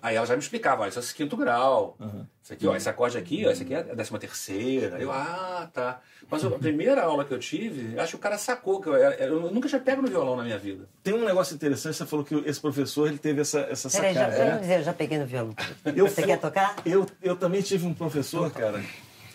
Aí 0.00 0.16
ela 0.16 0.26
já 0.26 0.34
me 0.34 0.40
explicava, 0.40 0.82
ó, 0.82 0.86
isso 0.86 0.98
é 0.98 1.02
o 1.02 1.04
quinto 1.14 1.36
grau. 1.36 1.98
Isso 2.42 2.54
aqui, 2.54 2.66
ó, 2.66 2.74
esse 2.74 2.88
acorde 2.88 3.18
aqui, 3.18 3.44
ó, 3.46 3.50
esse 3.50 3.62
aqui 3.62 3.74
é 3.74 3.80
a 3.80 3.94
décima 3.94 4.18
terceira. 4.18 4.98
Eu, 4.98 5.12
ah, 5.12 5.68
tá. 5.72 6.00
Mas 6.30 6.42
a 6.42 6.50
primeira 6.50 7.02
aula 7.02 7.24
que 7.24 7.32
eu 7.34 7.38
tive, 7.38 7.98
acho 8.00 8.12
que 8.12 8.16
o 8.16 8.18
cara 8.18 8.38
sacou 8.38 8.80
que 8.80 8.88
eu, 8.88 8.94
eu 8.94 9.50
nunca 9.52 9.68
tinha 9.68 9.80
pego 9.80 10.00
no 10.00 10.08
violão 10.08 10.36
na 10.36 10.42
minha 10.42 10.58
vida. 10.58 10.88
Tem 11.02 11.12
um 11.12 11.24
negócio 11.24 11.54
interessante, 11.54 11.96
você 11.96 12.06
falou 12.06 12.24
que 12.24 12.34
esse 12.46 12.60
professor 12.60 13.08
ele 13.08 13.18
teve 13.18 13.42
essa, 13.42 13.60
essa 13.60 13.90
Peraí, 13.90 14.14
já, 14.14 14.20
sacada. 14.20 14.36
vamos 14.38 14.54
né? 14.54 14.60
dizer, 14.60 14.78
eu 14.78 14.84
já 14.84 14.92
peguei 14.94 15.18
no 15.18 15.26
violão. 15.26 15.54
Eu 15.84 16.08
Você 16.08 16.22
quer 16.22 16.40
tocar? 16.40 16.76
Eu, 16.84 17.06
eu 17.22 17.36
também 17.36 17.62
tive 17.62 17.86
um 17.86 17.94
professor, 17.94 18.50
cara, 18.50 18.82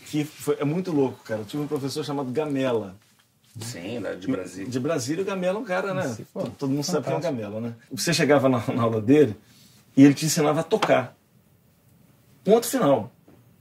que 0.10 0.24
foi, 0.24 0.58
é 0.60 0.66
muito 0.66 0.92
louco, 0.92 1.24
cara. 1.24 1.42
Eu 1.42 1.46
tive 1.46 1.62
um 1.64 1.68
professor 1.68 2.04
chamado 2.04 2.32
Gamela. 2.32 2.96
Sim, 3.60 4.00
da- 4.02 4.14
de 4.14 4.28
Brasília. 4.28 4.70
De 4.70 4.80
Brasília, 4.80 5.22
o 5.22 5.26
Gamela 5.26 5.58
é 5.58 5.62
um 5.62 5.66
cara, 5.66 5.94
né? 5.94 6.08
Sim, 6.10 6.26
pô, 6.34 6.44
Todo 6.58 6.70
mundo 6.72 6.84
sabe 6.84 7.06
quem 7.06 7.14
é 7.14 7.18
o. 7.18 7.22
Gamela, 7.22 7.60
né? 7.62 7.74
Você 7.92 8.14
chegava 8.14 8.48
na, 8.50 8.64
na 8.74 8.84
aula 8.84 9.02
dele 9.02 9.36
e 9.98 10.04
ele 10.04 10.14
te 10.14 10.26
ensinava 10.26 10.62
a 10.62 10.64
tocar. 10.64 11.16
Ponto 12.44 12.66
final. 12.68 13.12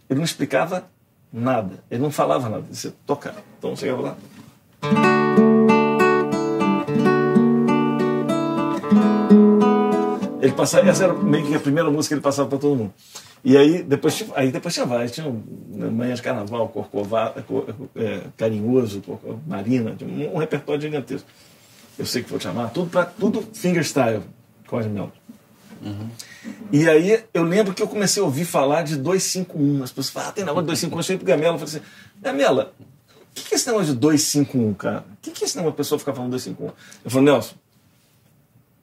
Ele 0.09 0.18
não 0.18 0.24
explicava 0.24 0.88
nada. 1.32 1.82
Ele 1.90 2.03
não 2.03 2.11
falava 2.11 2.49
nada. 2.49 2.62
Ele 2.62 2.70
dizia 2.70 2.94
tocar. 3.07 3.34
Então 3.59 3.74
chegava 3.76 4.03
lá. 4.03 5.57
Ele 10.41 10.53
passava, 10.53 10.89
essa 10.89 11.05
era 11.05 11.12
meio 11.14 11.47
que 11.47 11.55
a 11.55 11.61
primeira 11.61 11.91
música 11.91 12.14
que 12.14 12.18
ele 12.18 12.22
passava 12.22 12.49
para 12.49 12.59
todo 12.59 12.76
mundo. 12.76 12.95
E 13.45 13.57
aí 13.57 13.82
depois, 13.82 14.16
tinha- 14.16 14.30
aí 14.34 14.51
depois 14.51 14.74
tinha 14.74 14.84
várias. 14.86 15.12
Tinha 15.12 15.28
Manhã 15.91 16.14
de 16.14 16.22
Carnaval, 16.22 16.68
Corcovado, 16.68 17.43
Cor- 17.45 17.66
é, 17.97 18.22
Carinhoso, 18.36 19.03
Marina, 19.47 19.97
um, 20.03 20.34
um 20.34 20.39
repertório 20.39 20.80
gigantesco. 20.80 21.26
Eu 21.99 22.07
sei 22.07 22.22
que 22.22 22.30
vou 22.30 22.39
te 22.39 22.43
chamar. 22.45 22.68
Tudo, 22.70 22.91
pra, 22.91 23.05
tudo 23.05 23.43
fingerstyle, 23.53 24.22
Cosme 24.66 24.93
Melo. 24.93 25.12
Uhum. 25.80 26.09
E 26.72 26.89
aí 26.89 27.22
eu 27.32 27.43
lembro 27.45 27.72
que 27.72 27.82
eu 27.82 27.86
comecei 27.89 28.20
a 28.20 28.24
ouvir 28.26 28.45
falar 28.45 28.82
de 28.82 28.97
251. 28.97 29.82
As 29.84 29.91
pessoas 29.91 30.11
falavam, 30.11 30.30
ah, 30.30 30.34
tem 30.34 30.45
negócio 30.45 30.62
de 30.62 30.66
251. 30.66 30.99
Eu 30.99 31.03
cheguei 31.05 31.18
pro 31.18 31.26
Gamela 31.26 31.57
e 31.57 31.59
falei 31.61 31.74
assim, 31.76 31.84
Gamela, 32.20 32.72
o 32.80 33.34
que, 33.34 33.45
que 33.49 33.55
é 33.55 33.57
esse 33.57 33.66
negócio 33.68 33.93
de 33.95 33.99
251, 34.01 34.74
cara? 34.74 35.05
O 35.12 35.16
que, 35.22 35.30
que 35.30 35.45
é 35.45 35.47
esse 35.47 35.57
negócio 35.57 35.72
de 35.74 35.76
pessoa 35.76 35.99
ficar 35.99 36.12
falando 36.14 36.32
251? 36.32 36.72
Eu 37.05 37.11
falei, 37.11 37.32
Nelson, 37.32 37.55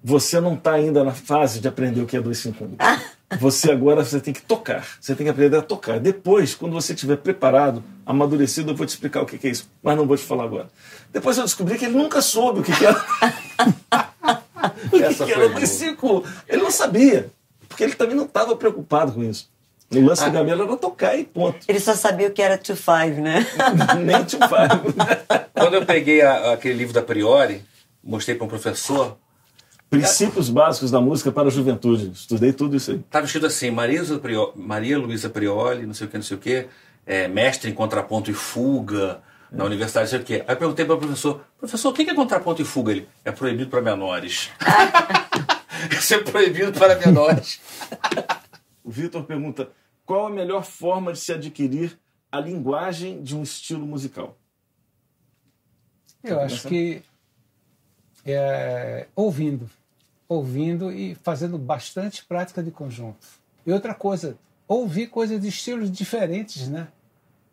você 0.07 0.39
não 0.39 0.53
está 0.53 0.73
ainda 0.73 1.03
na 1.03 1.13
fase 1.13 1.59
de 1.59 1.67
aprender 1.67 1.99
o 1.99 2.05
que 2.05 2.15
é 2.15 2.21
251. 2.21 2.77
Você 3.39 3.71
agora 3.71 4.05
você 4.05 4.19
tem 4.19 4.31
que 4.31 4.41
tocar. 4.41 4.85
Você 5.01 5.15
tem 5.15 5.25
que 5.25 5.31
aprender 5.31 5.57
a 5.57 5.61
tocar. 5.61 5.99
Depois, 5.99 6.53
quando 6.53 6.73
você 6.73 6.93
estiver 6.93 7.17
preparado, 7.17 7.83
amadurecido, 8.05 8.71
eu 8.71 8.75
vou 8.75 8.85
te 8.85 8.89
explicar 8.89 9.23
o 9.23 9.25
que 9.25 9.45
é 9.45 9.49
isso. 9.49 9.67
Mas 9.81 9.97
não 9.97 10.05
vou 10.05 10.15
te 10.15 10.23
falar 10.23 10.43
agora. 10.43 10.69
Depois 11.11 11.35
eu 11.37 11.43
descobri 11.43 11.77
que 11.79 11.85
ele 11.85 11.97
nunca 11.97 12.21
soube 12.21 12.59
o 12.59 12.63
que, 12.63 12.71
que 12.71 12.85
era. 12.85 12.93
o 14.85 14.91
que, 14.91 15.25
que 15.25 15.31
era 15.33 15.49
251. 15.49 16.23
Ele 16.47 16.61
não 16.61 16.71
sabia. 16.71 17.31
Porque 17.67 17.83
ele 17.83 17.95
também 17.95 18.15
não 18.15 18.25
estava 18.25 18.55
preocupado 18.55 19.11
com 19.11 19.23
isso. 19.23 19.49
O 19.91 19.99
lance 19.99 20.23
ah. 20.23 20.27
do 20.27 20.31
Gamelo 20.31 20.63
era 20.63 20.77
tocar 20.77 21.17
e 21.17 21.23
ponto. 21.23 21.57
Ele 21.67 21.79
só 21.79 21.95
sabia 21.95 22.27
o 22.27 22.31
que 22.31 22.43
era 22.43 22.59
2-5, 22.59 23.15
né? 23.15 23.45
Nem 24.05 24.17
2-5. 24.17 25.47
Quando 25.51 25.73
eu 25.73 25.85
peguei 25.85 26.21
a, 26.21 26.53
aquele 26.53 26.75
livro 26.75 26.93
da 26.93 27.01
Priori, 27.01 27.65
mostrei 28.03 28.37
para 28.37 28.45
um 28.45 28.49
professor, 28.49 29.17
Princípios 29.89 30.49
básicos 30.49 30.91
da 30.91 30.99
música 30.99 31.31
para 31.31 31.47
a 31.47 31.51
juventude. 31.51 32.11
Estudei 32.11 32.51
tudo 32.51 32.75
isso 32.75 32.91
aí. 32.91 32.97
Estava 32.97 33.25
escrito 33.25 33.45
assim, 33.45 33.71
Maria, 33.71 34.97
Luísa 34.97 35.29
Prioli, 35.29 35.85
não 35.85 35.93
sei 35.93 36.07
o 36.07 36.09
que, 36.09 36.17
não 36.17 36.23
sei 36.23 36.37
o 36.37 36.39
que, 36.39 36.67
é, 37.05 37.27
mestre 37.27 37.69
em 37.69 37.73
contraponto 37.73 38.31
e 38.31 38.33
fuga 38.33 39.21
é. 39.51 39.55
na 39.55 39.63
universidade, 39.63 40.05
não 40.05 40.09
sei 40.09 40.19
o 40.19 40.23
que. 40.23 40.33
Aí 40.33 40.55
eu 40.55 40.57
perguntei 40.57 40.85
para 40.85 40.95
o 40.95 40.97
professor, 40.97 41.45
professor, 41.57 41.89
o 41.89 41.93
que 41.93 42.09
é 42.09 42.15
contraponto 42.15 42.61
e 42.61 42.65
fuga? 42.65 42.91
Ele, 42.91 43.07
é 43.23 43.31
proibido 43.31 43.69
para 43.69 43.81
menores. 43.81 44.49
Isso 45.91 46.15
é 46.15 46.19
proibido 46.19 46.77
para 46.77 46.95
menores. 46.95 47.61
o 48.83 48.89
Vitor 48.89 49.23
pergunta, 49.23 49.69
qual 50.05 50.27
a 50.27 50.29
melhor 50.29 50.63
forma 50.63 51.13
de 51.13 51.19
se 51.19 51.31
adquirir 51.31 51.97
a 52.31 52.39
linguagem 52.39 53.21
de 53.21 53.35
um 53.35 53.43
estilo 53.43 53.85
musical? 53.85 54.37
Eu 56.23 56.39
acho 56.39 56.67
que 56.67 57.03
é, 58.25 59.07
ouvindo, 59.15 59.69
ouvindo 60.27 60.91
e 60.91 61.15
fazendo 61.15 61.57
bastante 61.57 62.25
prática 62.25 62.63
de 62.63 62.71
conjunto. 62.71 63.27
E 63.65 63.71
outra 63.71 63.93
coisa, 63.93 64.37
ouvir 64.67 65.07
coisas 65.07 65.39
de 65.39 65.47
estilos 65.47 65.91
diferentes, 65.91 66.67
né? 66.67 66.87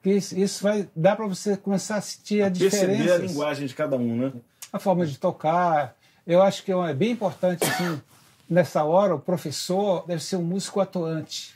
Que 0.03 0.15
isso, 0.15 0.39
isso 0.39 0.63
vai 0.63 0.89
dar 0.97 1.15
para 1.15 1.27
você 1.27 1.57
começar 1.57 1.97
a 1.97 2.01
sentir 2.01 2.43
a, 2.43 2.47
a 2.47 2.49
diferença. 2.49 3.15
A 3.15 3.19
linguagem 3.19 3.67
de 3.67 3.75
cada 3.75 3.97
um, 3.97 4.17
né? 4.17 4.33
A 4.73 4.79
forma 4.79 5.07
de 5.07 5.19
tocar. 5.19 5.95
Eu 6.27 6.43
acho 6.43 6.65
que 6.65 6.73
é 6.73 6.95
bem 6.95 7.13
importante, 7.13 7.65
assim, 7.65 8.01
nessa 8.49 8.83
hora, 8.85 9.15
o 9.15 9.21
professor 9.21 10.05
deve 10.07 10.23
ser 10.23 10.37
um 10.37 10.43
músico 10.43 10.81
atuante. 10.81 11.55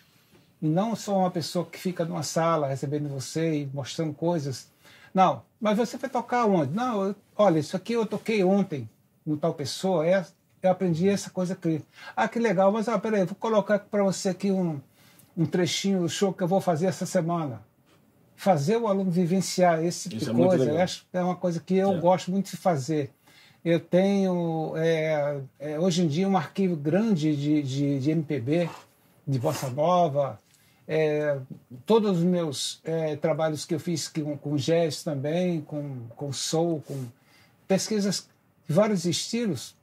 E 0.60 0.66
não 0.66 0.94
só 0.94 1.18
uma 1.18 1.30
pessoa 1.30 1.64
que 1.64 1.78
fica 1.78 2.04
numa 2.04 2.22
sala 2.22 2.68
recebendo 2.68 3.08
você 3.08 3.62
e 3.62 3.70
mostrando 3.72 4.12
coisas. 4.14 4.68
Não, 5.12 5.42
mas 5.60 5.76
você 5.76 5.96
vai 5.96 6.10
tocar 6.10 6.46
onde? 6.46 6.74
Não, 6.74 7.14
olha, 7.36 7.58
isso 7.58 7.76
aqui 7.76 7.94
eu 7.94 8.06
toquei 8.06 8.44
ontem 8.44 8.88
no 9.26 9.36
tal 9.36 9.52
pessoa, 9.54 10.06
é, 10.06 10.24
eu 10.62 10.70
aprendi 10.70 11.08
essa 11.08 11.30
coisa 11.30 11.54
aqui. 11.54 11.82
Ah, 12.14 12.28
que 12.28 12.38
legal, 12.38 12.70
mas 12.70 12.88
ah, 12.88 12.98
peraí, 12.98 13.24
vou 13.24 13.34
colocar 13.34 13.78
para 13.78 14.02
você 14.02 14.28
aqui 14.28 14.50
um, 14.50 14.80
um 15.36 15.44
trechinho 15.44 16.00
do 16.00 16.08
show 16.08 16.32
que 16.32 16.42
eu 16.42 16.48
vou 16.48 16.60
fazer 16.60 16.86
essa 16.86 17.04
semana. 17.04 17.60
Fazer 18.36 18.76
o 18.76 18.86
aluno 18.86 19.10
vivenciar 19.10 19.82
esse 19.82 20.08
tipo 20.08 20.22
Isso 20.22 20.34
de 20.34 20.42
é 20.42 20.46
coisa, 20.46 20.64
eu 20.64 20.80
acho 20.80 21.06
é 21.12 21.22
uma 21.22 21.36
coisa 21.36 21.58
que 21.58 21.74
eu 21.74 21.92
é. 21.92 21.98
gosto 21.98 22.30
muito 22.30 22.50
de 22.50 22.56
fazer. 22.56 23.10
Eu 23.64 23.80
tenho, 23.80 24.74
é, 24.76 25.40
é, 25.58 25.80
hoje 25.80 26.04
em 26.04 26.06
dia, 26.06 26.28
um 26.28 26.36
arquivo 26.36 26.76
grande 26.76 27.34
de, 27.34 27.62
de, 27.62 27.98
de 27.98 28.10
MPB, 28.10 28.70
de 29.26 29.38
bossa 29.40 29.68
nova, 29.68 30.38
é, 30.86 31.38
todos 31.84 32.18
os 32.18 32.22
meus 32.22 32.80
é, 32.84 33.16
trabalhos 33.16 33.64
que 33.64 33.74
eu 33.74 33.80
fiz 33.80 34.06
com, 34.06 34.36
com 34.36 34.54
jazz 34.54 35.02
também, 35.02 35.60
com, 35.62 36.06
com 36.14 36.32
soul, 36.32 36.80
com 36.86 37.06
pesquisas 37.66 38.28
vários 38.68 39.04
estilos, 39.04 39.76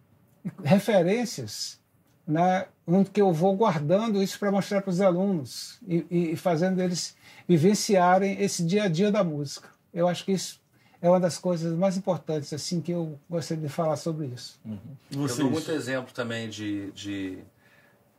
referências, 0.64 1.80
né, 2.28 2.68
onde 2.86 3.10
que 3.10 3.22
eu 3.22 3.32
vou 3.32 3.56
guardando 3.56 4.22
isso 4.22 4.38
para 4.40 4.52
mostrar 4.52 4.82
para 4.82 4.90
os 4.90 5.02
alunos 5.02 5.80
e, 5.88 6.32
e, 6.32 6.36
fazendo 6.36 6.82
eles 6.82 7.16
vivenciarem 7.48 8.42
esse 8.42 8.64
dia 8.64 8.84
a 8.84 8.88
dia 8.88 9.12
da 9.12 9.24
música. 9.24 9.70
Eu 9.94 10.08
acho 10.08 10.26
que 10.26 10.32
isso 10.32 10.62
é 11.02 11.10
uma 11.10 11.20
das 11.20 11.38
coisas 11.38 11.78
mais 11.78 11.98
importantes 11.98 12.54
assim 12.54 12.82
que 12.82 12.92
eu 12.92 13.20
gostaria 13.30 13.64
de 13.64 13.70
falar 13.70 13.98
sobre 13.98 14.28
isso. 14.28 14.60
Uhum. 14.66 14.80
Eu 15.12 15.36
dou 15.36 15.52
muito 15.52 15.72
exemplo 15.72 16.14
também 16.14 16.50
de, 16.50 16.92
de 16.92 17.40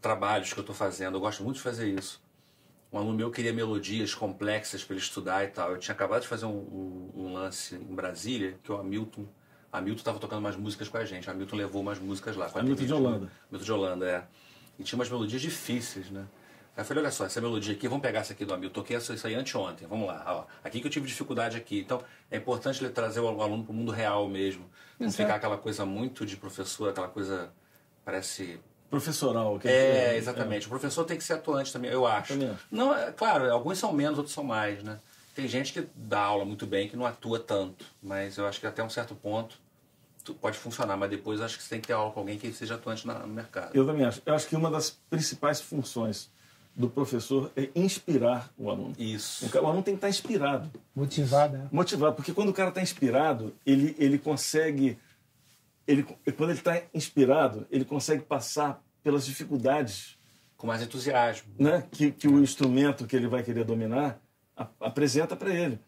trabalhos 0.01 0.53
que 0.53 0.59
eu 0.59 0.63
estou 0.63 0.77
fazendo. 0.77 1.17
Eu 1.17 1.21
gosto 1.21 1.43
muito 1.43 1.57
de 1.57 1.63
fazer 1.63 1.89
isso. 1.89 2.23
Um 2.93 2.99
aluno 2.99 3.17
meu 3.17 3.31
queria 3.31 3.53
melodias 3.53 4.15
complexas 4.15 4.85
para 4.85 4.95
ele 4.95 5.03
estudar 5.03 5.45
e 5.45 5.49
tal. 5.49 5.73
Eu 5.73 5.79
tinha 5.79 5.95
acabado 5.95 6.23
de 6.23 6.29
fazer 6.29 6.47
um, 6.47 6.51
um, 6.51 7.11
um 7.17 7.33
lance 7.33 7.75
em 7.75 7.95
Brasília 7.95 8.57
que 8.63 8.71
o 8.71 8.77
Hamilton 8.77 9.27
Hamilton 9.75 9.99
estava 9.99 10.19
tocando 10.21 10.41
mais 10.41 10.55
músicas 10.57 10.89
com 10.89 10.97
a 10.97 11.05
gente. 11.05 11.29
Hamilton 11.29 11.57
levou 11.57 11.83
mais 11.83 11.99
músicas 11.99 12.37
lá. 12.37 12.49
Hamilton 12.55 12.85
de 12.85 12.95
Holanda. 12.95 13.29
Hamilton 13.49 13.65
de 13.65 13.73
Holanda, 13.73 14.07
é. 14.09 14.25
E 14.79 14.85
tinha 14.85 14.97
umas 14.97 15.11
melodias 15.11 15.43
difíceis, 15.43 16.11
né? 16.11 16.25
Aí 16.77 16.83
eu 16.83 16.85
falei, 16.85 17.03
olha 17.03 17.13
só, 17.13 17.25
essa 17.25 17.41
melodia 17.41 17.75
aqui, 17.75 17.87
vamos 17.89 18.03
pegar 18.03 18.21
essa 18.21 18.33
aqui 18.33 18.45
do 18.45 18.55
Hamilton. 18.55 18.73
Toquei 18.73 18.97
isso 18.97 19.27
aí 19.27 19.35
anteontem, 19.35 19.87
vamos 19.89 20.07
lá. 20.07 20.25
Ó, 20.27 20.45
aqui 20.63 20.81
que 20.81 20.87
eu 20.87 20.91
tive 20.91 21.07
dificuldade 21.07 21.57
aqui. 21.57 21.81
Então, 21.81 22.03
é 22.31 22.37
importante 22.37 22.83
ele 22.83 22.93
trazer 22.93 23.21
o 23.21 23.29
aluno 23.29 23.65
para 23.65 23.73
o 23.73 23.75
mundo 23.75 23.91
real 23.91 24.29
mesmo. 24.29 24.65
Não 24.99 25.11
ficar 25.11 25.37
aquela 25.37 25.59
coisa 25.59 25.85
muito 25.85 26.25
de 26.25 26.37
professor, 26.37 26.91
aquela 26.91 27.09
coisa, 27.09 27.53
parece... 28.05 28.61
Professoral. 28.91 29.59
Que 29.59 29.67
é, 29.67 30.15
é, 30.15 30.17
exatamente. 30.17 30.65
É. 30.65 30.67
O 30.67 30.71
professor 30.71 31.05
tem 31.05 31.17
que 31.17 31.25
ser 31.25 31.33
atuante 31.35 31.73
também, 31.73 31.91
eu 31.91 32.07
acho. 32.07 32.35
Também. 32.35 32.57
Não, 32.71 32.95
é, 32.95 33.11
claro, 33.11 33.53
alguns 33.53 33.79
são 33.79 33.93
menos, 33.93 34.19
outros 34.19 34.35
são 34.35 34.45
mais, 34.45 34.85
né? 34.85 35.01
Tem 35.35 35.49
gente 35.49 35.73
que 35.73 35.85
dá 35.97 36.21
aula 36.21 36.45
muito 36.45 36.65
bem, 36.65 36.89
que 36.89 36.97
não 36.97 37.05
atua 37.05 37.41
tanto. 37.41 37.85
Mas 38.01 38.37
eu 38.39 38.47
acho 38.47 38.61
que 38.61 38.67
até 38.69 38.85
um 38.85 38.91
certo 38.91 39.17
ponto 39.17 39.64
pode 40.33 40.57
funcionar, 40.57 40.97
mas 40.97 41.11
depois 41.11 41.41
acho 41.41 41.59
que 41.59 41.63
você 41.63 41.71
tem 41.71 41.81
que 41.81 41.89
ter 41.89 41.93
aula 41.93 42.13
com 42.13 42.21
alguém 42.21 42.39
que 42.39 42.51
seja 42.53 42.77
atuante 42.77 43.07
no 43.07 43.27
mercado. 43.27 43.75
Eu 43.75 43.85
também 43.85 44.07
acho. 44.07 44.23
Eu 44.25 44.35
acho 44.35 44.47
que 44.47 44.57
uma 44.57 44.71
das 44.71 44.91
principais 45.11 45.61
funções 45.61 46.31
do 46.75 46.89
professor 46.89 47.53
é 47.57 47.69
inspirar 47.75 48.51
o 48.59 48.71
aluno. 48.71 48.95
Isso. 48.99 49.47
O 49.55 49.67
aluno 49.67 49.83
tem 49.83 49.95
que 49.95 49.99
estar 49.99 50.09
inspirado. 50.09 50.71
Motivado, 50.95 51.57
né? 51.57 51.69
Motivado, 51.71 52.17
porque 52.17 52.33
quando 52.33 52.49
o 52.49 52.55
cara 52.55 52.71
está 52.71 52.81
inspirado, 52.81 53.55
ele, 53.67 53.95
ele 53.99 54.19
consegue. 54.19 54.99
Ele, 55.87 56.03
quando 56.37 56.51
ele 56.51 56.59
está 56.59 56.81
inspirado, 56.95 57.67
ele 57.71 57.85
consegue 57.85 58.23
passar 58.23 58.83
pelas 59.03 59.27
dificuldades. 59.27 60.17
Com 60.57 60.67
mais 60.67 60.81
entusiasmo. 60.81 61.53
Né? 61.59 61.85
Que, 61.91 62.11
que 62.11 62.27
o 62.27 62.43
instrumento 62.43 63.07
que 63.07 63.15
ele 63.15 63.29
vai 63.29 63.43
querer 63.43 63.65
dominar 63.65 64.19
apresenta 64.81 65.37
para 65.37 65.53
ele. 65.53 65.79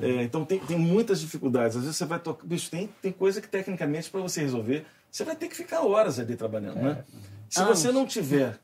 É, 0.00 0.22
então 0.22 0.44
tem, 0.44 0.58
tem 0.58 0.78
muitas 0.78 1.20
dificuldades. 1.20 1.76
Às 1.76 1.82
vezes 1.82 1.96
você 1.96 2.04
vai 2.04 2.18
tocar. 2.18 2.46
Bicho, 2.46 2.70
tem, 2.70 2.88
tem 3.00 3.12
coisa 3.12 3.40
que 3.40 3.48
tecnicamente 3.48 4.10
para 4.10 4.20
você 4.20 4.40
resolver, 4.40 4.84
você 5.10 5.24
vai 5.24 5.36
ter 5.36 5.48
que 5.48 5.56
ficar 5.56 5.82
horas 5.82 6.18
ali 6.18 6.36
trabalhando. 6.36 6.78
É. 6.78 6.82
Né? 6.82 7.04
Se 7.48 7.60
anos. 7.60 7.78
você 7.78 7.92
não 7.92 8.06
tiver. 8.06 8.58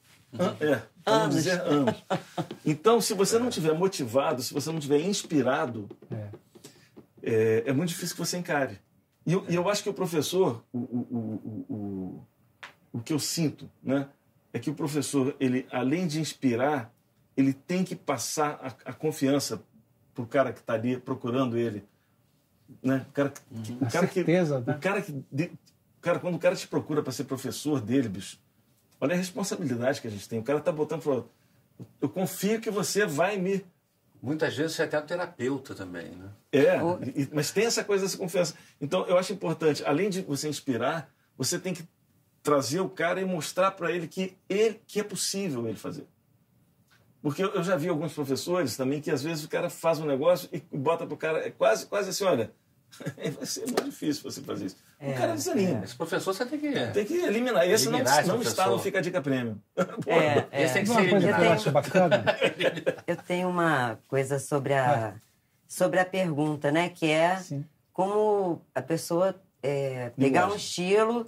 É, 0.60 0.82
vamos 1.04 1.34
dizer 1.36 1.60
anos. 1.60 1.94
Então, 2.64 3.00
se 3.00 3.14
você 3.14 3.38
não 3.38 3.50
tiver 3.50 3.72
motivado, 3.74 4.42
se 4.42 4.52
você 4.52 4.70
não 4.70 4.78
tiver 4.78 5.00
inspirado, 5.00 5.88
é, 6.10 6.28
é, 7.22 7.62
é 7.66 7.72
muito 7.72 7.90
difícil 7.90 8.14
que 8.14 8.24
você 8.24 8.38
encare. 8.38 8.78
E 9.26 9.32
eu, 9.32 9.44
e 9.48 9.54
eu 9.54 9.68
acho 9.68 9.82
que 9.82 9.88
o 9.88 9.94
professor, 9.94 10.64
o, 10.72 10.78
o, 10.78 11.06
o, 11.10 11.74
o, 11.74 12.26
o 12.92 13.00
que 13.00 13.12
eu 13.12 13.18
sinto, 13.18 13.70
né, 13.82 14.08
é 14.52 14.58
que 14.58 14.70
o 14.70 14.74
professor, 14.74 15.34
ele, 15.38 15.66
além 15.70 16.06
de 16.06 16.20
inspirar, 16.20 16.92
ele 17.36 17.52
tem 17.52 17.84
que 17.84 17.94
passar 17.94 18.58
a, 18.62 18.90
a 18.90 18.92
confiança 18.92 19.62
pro 20.14 20.26
cara 20.26 20.52
que 20.52 20.60
está 20.60 20.74
ali 20.74 20.96
procurando 20.96 21.56
ele. 21.56 21.84
Né? 22.82 23.04
O 23.08 23.12
cara, 23.12 23.32
uhum. 23.50 23.76
o 23.80 23.90
cara 23.90 24.08
certeza, 24.08 24.60
que. 24.60 24.70
Né? 24.70 24.76
O 24.76 24.80
cara 24.80 25.02
que. 25.02 25.24
De, 25.30 25.52
cara, 26.00 26.18
quando 26.18 26.36
o 26.36 26.38
cara 26.38 26.54
te 26.54 26.66
procura 26.66 27.02
para 27.02 27.12
ser 27.12 27.24
professor 27.24 27.80
dele, 27.80 28.08
bicho, 28.08 28.38
olha 29.00 29.14
a 29.14 29.18
responsabilidade 29.18 30.00
que 30.00 30.06
a 30.06 30.10
gente 30.10 30.28
tem. 30.28 30.38
O 30.38 30.42
cara 30.42 30.60
tá 30.60 30.72
botando 30.72 31.02
falou, 31.02 31.28
eu 32.00 32.08
confio 32.08 32.60
que 32.60 32.70
você 32.70 33.06
vai 33.06 33.36
me. 33.36 33.64
Muitas 34.22 34.54
vezes 34.54 34.76
você 34.76 34.82
é 34.82 34.84
até 34.84 34.98
um 34.98 35.06
terapeuta 35.06 35.74
também, 35.74 36.10
né? 36.10 36.28
É, 36.52 36.76
e, 37.16 37.28
mas 37.32 37.52
tem 37.52 37.64
essa 37.64 37.82
coisa 37.82 38.04
dessa 38.04 38.18
confiança. 38.18 38.54
Então, 38.80 39.06
eu 39.06 39.16
acho 39.16 39.32
importante, 39.32 39.82
além 39.86 40.10
de 40.10 40.20
você 40.20 40.46
inspirar, 40.46 41.10
você 41.38 41.58
tem 41.58 41.72
que 41.72 41.88
trazer 42.42 42.80
o 42.80 42.88
cara 42.88 43.20
e 43.20 43.24
mostrar 43.24 43.70
para 43.70 43.90
ele 43.90 44.06
que 44.06 44.36
ele 44.48 44.80
que 44.86 45.00
é 45.00 45.04
possível 45.04 45.66
ele 45.66 45.78
fazer. 45.78 46.06
Porque 47.22 47.42
eu 47.42 47.62
já 47.62 47.76
vi 47.76 47.88
alguns 47.88 48.12
professores 48.12 48.76
também 48.76 49.00
que 49.00 49.10
às 49.10 49.22
vezes 49.22 49.44
o 49.44 49.48
cara 49.48 49.68
faz 49.68 49.98
um 49.98 50.06
negócio 50.06 50.48
e 50.52 50.62
bota 50.76 51.06
pro 51.06 51.16
cara, 51.16 51.46
é 51.46 51.50
quase, 51.50 51.86
quase 51.86 52.10
assim, 52.10 52.24
olha, 52.24 52.50
vai 53.36 53.46
ser 53.46 53.66
muito 53.66 53.84
difícil 53.84 54.22
você 54.22 54.40
fazer 54.40 54.66
isso. 54.66 54.76
É, 54.98 55.12
o 55.12 55.14
cara 55.14 55.34
desanima. 55.34 55.80
É. 55.80 55.84
Esse 55.84 55.94
professor 55.94 56.34
você 56.34 56.46
tem 56.46 56.58
que. 56.58 56.86
Tem 56.92 57.04
que 57.04 57.14
eliminar. 57.14 57.68
Esse 57.68 57.88
eliminar 57.88 58.26
não, 58.26 58.36
não 58.36 58.42
está, 58.42 58.66
não 58.66 58.78
fica 58.78 58.98
a 58.98 59.02
dica 59.02 59.20
prêmio. 59.20 59.60
É, 60.06 60.46
é. 60.50 60.64
Esse 60.64 60.74
tem 60.74 60.84
que 60.84 60.90
ser 60.90 61.00
eliminado. 61.02 61.44
Eu 61.44 61.56
tenho, 61.56 61.72
bacana. 61.72 62.24
eu 63.06 63.16
tenho 63.16 63.48
uma 63.48 63.98
coisa 64.08 64.38
sobre 64.38 64.74
a, 64.74 65.14
sobre 65.66 66.00
a 66.00 66.04
pergunta, 66.04 66.70
né? 66.70 66.88
Que 66.88 67.10
é 67.10 67.36
Sim. 67.36 67.64
como 67.92 68.62
a 68.74 68.82
pessoa 68.82 69.34
é, 69.62 70.10
pegar 70.18 70.50
um 70.50 70.56
estilo, 70.56 71.26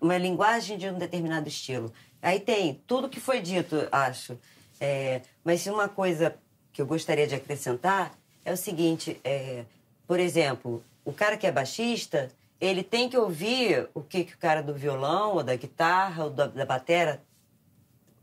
uma 0.00 0.18
linguagem 0.18 0.76
de 0.76 0.88
um 0.88 0.98
determinado 0.98 1.48
estilo. 1.48 1.92
Aí 2.20 2.40
tem 2.40 2.82
tudo 2.86 3.08
que 3.08 3.20
foi 3.20 3.40
dito, 3.40 3.86
acho. 3.92 4.38
É, 4.84 5.22
mas 5.42 5.66
uma 5.66 5.88
coisa 5.88 6.36
que 6.70 6.82
eu 6.82 6.84
gostaria 6.84 7.26
de 7.26 7.34
acrescentar 7.34 8.12
é 8.44 8.52
o 8.52 8.56
seguinte: 8.56 9.18
é, 9.24 9.64
por 10.06 10.20
exemplo, 10.20 10.84
o 11.06 11.12
cara 11.12 11.38
que 11.38 11.46
é 11.46 11.52
baixista, 11.52 12.30
ele 12.60 12.82
tem 12.82 13.08
que 13.08 13.16
ouvir 13.16 13.88
o 13.94 14.02
que, 14.02 14.24
que 14.24 14.34
o 14.34 14.38
cara 14.38 14.62
do 14.62 14.74
violão, 14.74 15.36
ou 15.36 15.42
da 15.42 15.56
guitarra, 15.56 16.24
ou 16.24 16.30
da, 16.30 16.46
da 16.46 16.66
batera, 16.66 17.22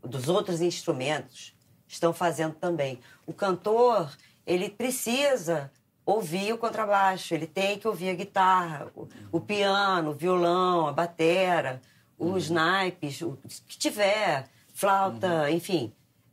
dos 0.04 0.28
outros 0.28 0.60
instrumentos 0.60 1.52
estão 1.88 2.12
fazendo 2.12 2.54
também. 2.54 3.00
O 3.26 3.32
cantor, 3.32 4.16
ele 4.46 4.68
precisa 4.70 5.68
ouvir 6.06 6.52
o 6.52 6.58
contrabaixo, 6.58 7.34
ele 7.34 7.48
tem 7.48 7.76
que 7.76 7.88
ouvir 7.88 8.10
a 8.10 8.14
guitarra, 8.14 8.86
o, 8.94 9.08
o 9.32 9.40
piano, 9.40 10.10
o 10.10 10.14
violão, 10.14 10.86
a 10.86 10.92
batera, 10.92 11.82
os 12.16 12.50
uhum. 12.50 12.54
naipes, 12.54 13.20
o 13.20 13.36
que 13.66 13.76
tiver, 13.76 14.48
flauta, 14.72 15.42
uhum. 15.42 15.48
enfim. 15.48 15.92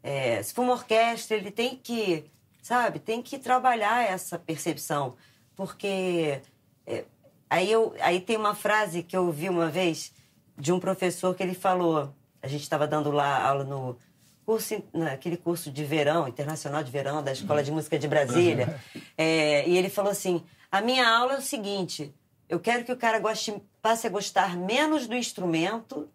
É, 0.10 0.42
se 0.42 0.56
for 0.56 0.64
uma 0.64 0.74
orquestra, 0.74 1.38
ele 1.38 1.52
tem 1.52 1.76
que, 1.76 2.26
sabe, 2.64 2.98
tem 2.98 3.22
que 3.22 3.38
trabalhar 3.38 4.04
essa 4.04 4.40
percepção, 4.40 5.16
porque 5.56 6.42
é, 6.88 7.06
aí, 7.48 7.72
eu, 7.72 7.94
aí 8.02 8.20
tem 8.20 8.36
uma 8.36 8.56
frase 8.56 9.04
que 9.04 9.16
eu 9.16 9.28
ouvi 9.28 9.48
uma 9.48 9.70
vez 9.70 10.12
de 10.58 10.74
um 10.74 10.80
professor 10.80 11.36
que 11.36 11.44
ele 11.44 11.54
falou, 11.54 12.12
a 12.42 12.48
gente 12.48 12.64
estava 12.64 12.88
dando 12.88 13.12
lá 13.12 13.48
aula 13.48 13.64
no 13.64 14.00
curso, 14.44 14.84
naquele 14.92 15.38
curso 15.38 15.70
de 15.70 15.86
verão, 15.86 16.28
internacional 16.28 16.84
de 16.84 16.90
verão, 16.90 17.22
da 17.22 17.32
Escola 17.32 17.62
de 17.62 17.72
Música 17.72 18.00
de 18.00 18.08
Brasília. 18.08 18.82
É, 19.16 19.70
e 19.70 19.78
ele 19.78 19.90
falou 19.90 20.12
assim: 20.12 20.44
a 20.72 20.82
minha 20.82 21.08
aula 21.08 21.34
é 21.34 21.38
o 21.38 21.42
seguinte, 21.42 22.12
eu 22.50 22.60
quero 22.60 22.84
que 22.84 22.92
o 22.92 22.98
cara 22.98 23.20
goste, 23.20 23.62
passe 23.80 24.08
a 24.08 24.10
gostar 24.10 24.58
menos 24.58 25.06
do 25.06 25.16
instrumento 25.16 26.10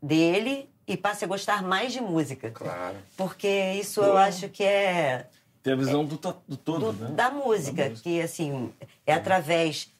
dele 0.00 0.70
e 0.90 0.96
passe 0.96 1.24
a 1.24 1.28
gostar 1.28 1.62
mais 1.62 1.92
de 1.92 2.00
música. 2.00 2.50
Claro. 2.50 2.96
Porque 3.16 3.74
isso 3.74 4.00
eu 4.00 4.16
acho 4.16 4.48
que 4.48 4.64
é. 4.64 5.28
Tem 5.62 5.72
a 5.72 5.76
visão 5.76 6.02
é, 6.02 6.06
do, 6.06 6.16
do, 6.16 6.56
todo, 6.56 6.92
do, 6.92 7.04
né? 7.04 7.10
Da 7.12 7.30
música, 7.30 7.84
da 7.84 7.90
música, 7.90 8.02
que 8.02 8.20
assim, 8.20 8.72
é 9.06 9.12
através 9.12 9.92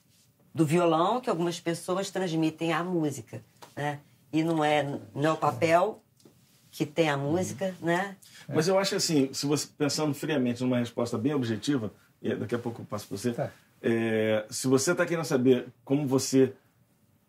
do 0.53 0.67
violão 0.67 1.21
que 1.21 1.31
algumas 1.31 1.61
pessoas 1.61 2.11
transmitem 2.11 2.73
a 2.73 2.83
música, 2.83 3.41
né? 3.77 4.01
E 4.33 4.43
não 4.43 4.65
é, 4.65 4.83
não 5.15 5.31
é 5.31 5.33
o 5.33 5.37
papel 5.37 6.03
que 6.73 6.85
tem 6.85 7.09
a 7.09 7.17
música, 7.17 7.75
uhum. 7.81 7.87
né? 7.87 8.17
Mas 8.49 8.67
eu 8.67 8.77
acho 8.77 8.97
assim, 8.97 9.33
se 9.33 9.47
você 9.47 9.69
pensando 9.79 10.13
friamente 10.13 10.61
numa 10.63 10.79
resposta 10.79 11.17
bem 11.17 11.35
objetiva, 11.35 11.93
e 12.21 12.35
daqui 12.35 12.55
a 12.55 12.59
pouco 12.59 12.83
eu 12.83 12.87
passo 12.87 13.07
para 13.07 13.17
você, 13.17 13.33
tá. 13.33 13.51
é, 13.81 14.45
se 14.51 14.67
você 14.67 14.91
está 14.91 15.07
querendo 15.07 15.25
saber 15.25 15.69
como 15.85 16.07
você 16.07 16.53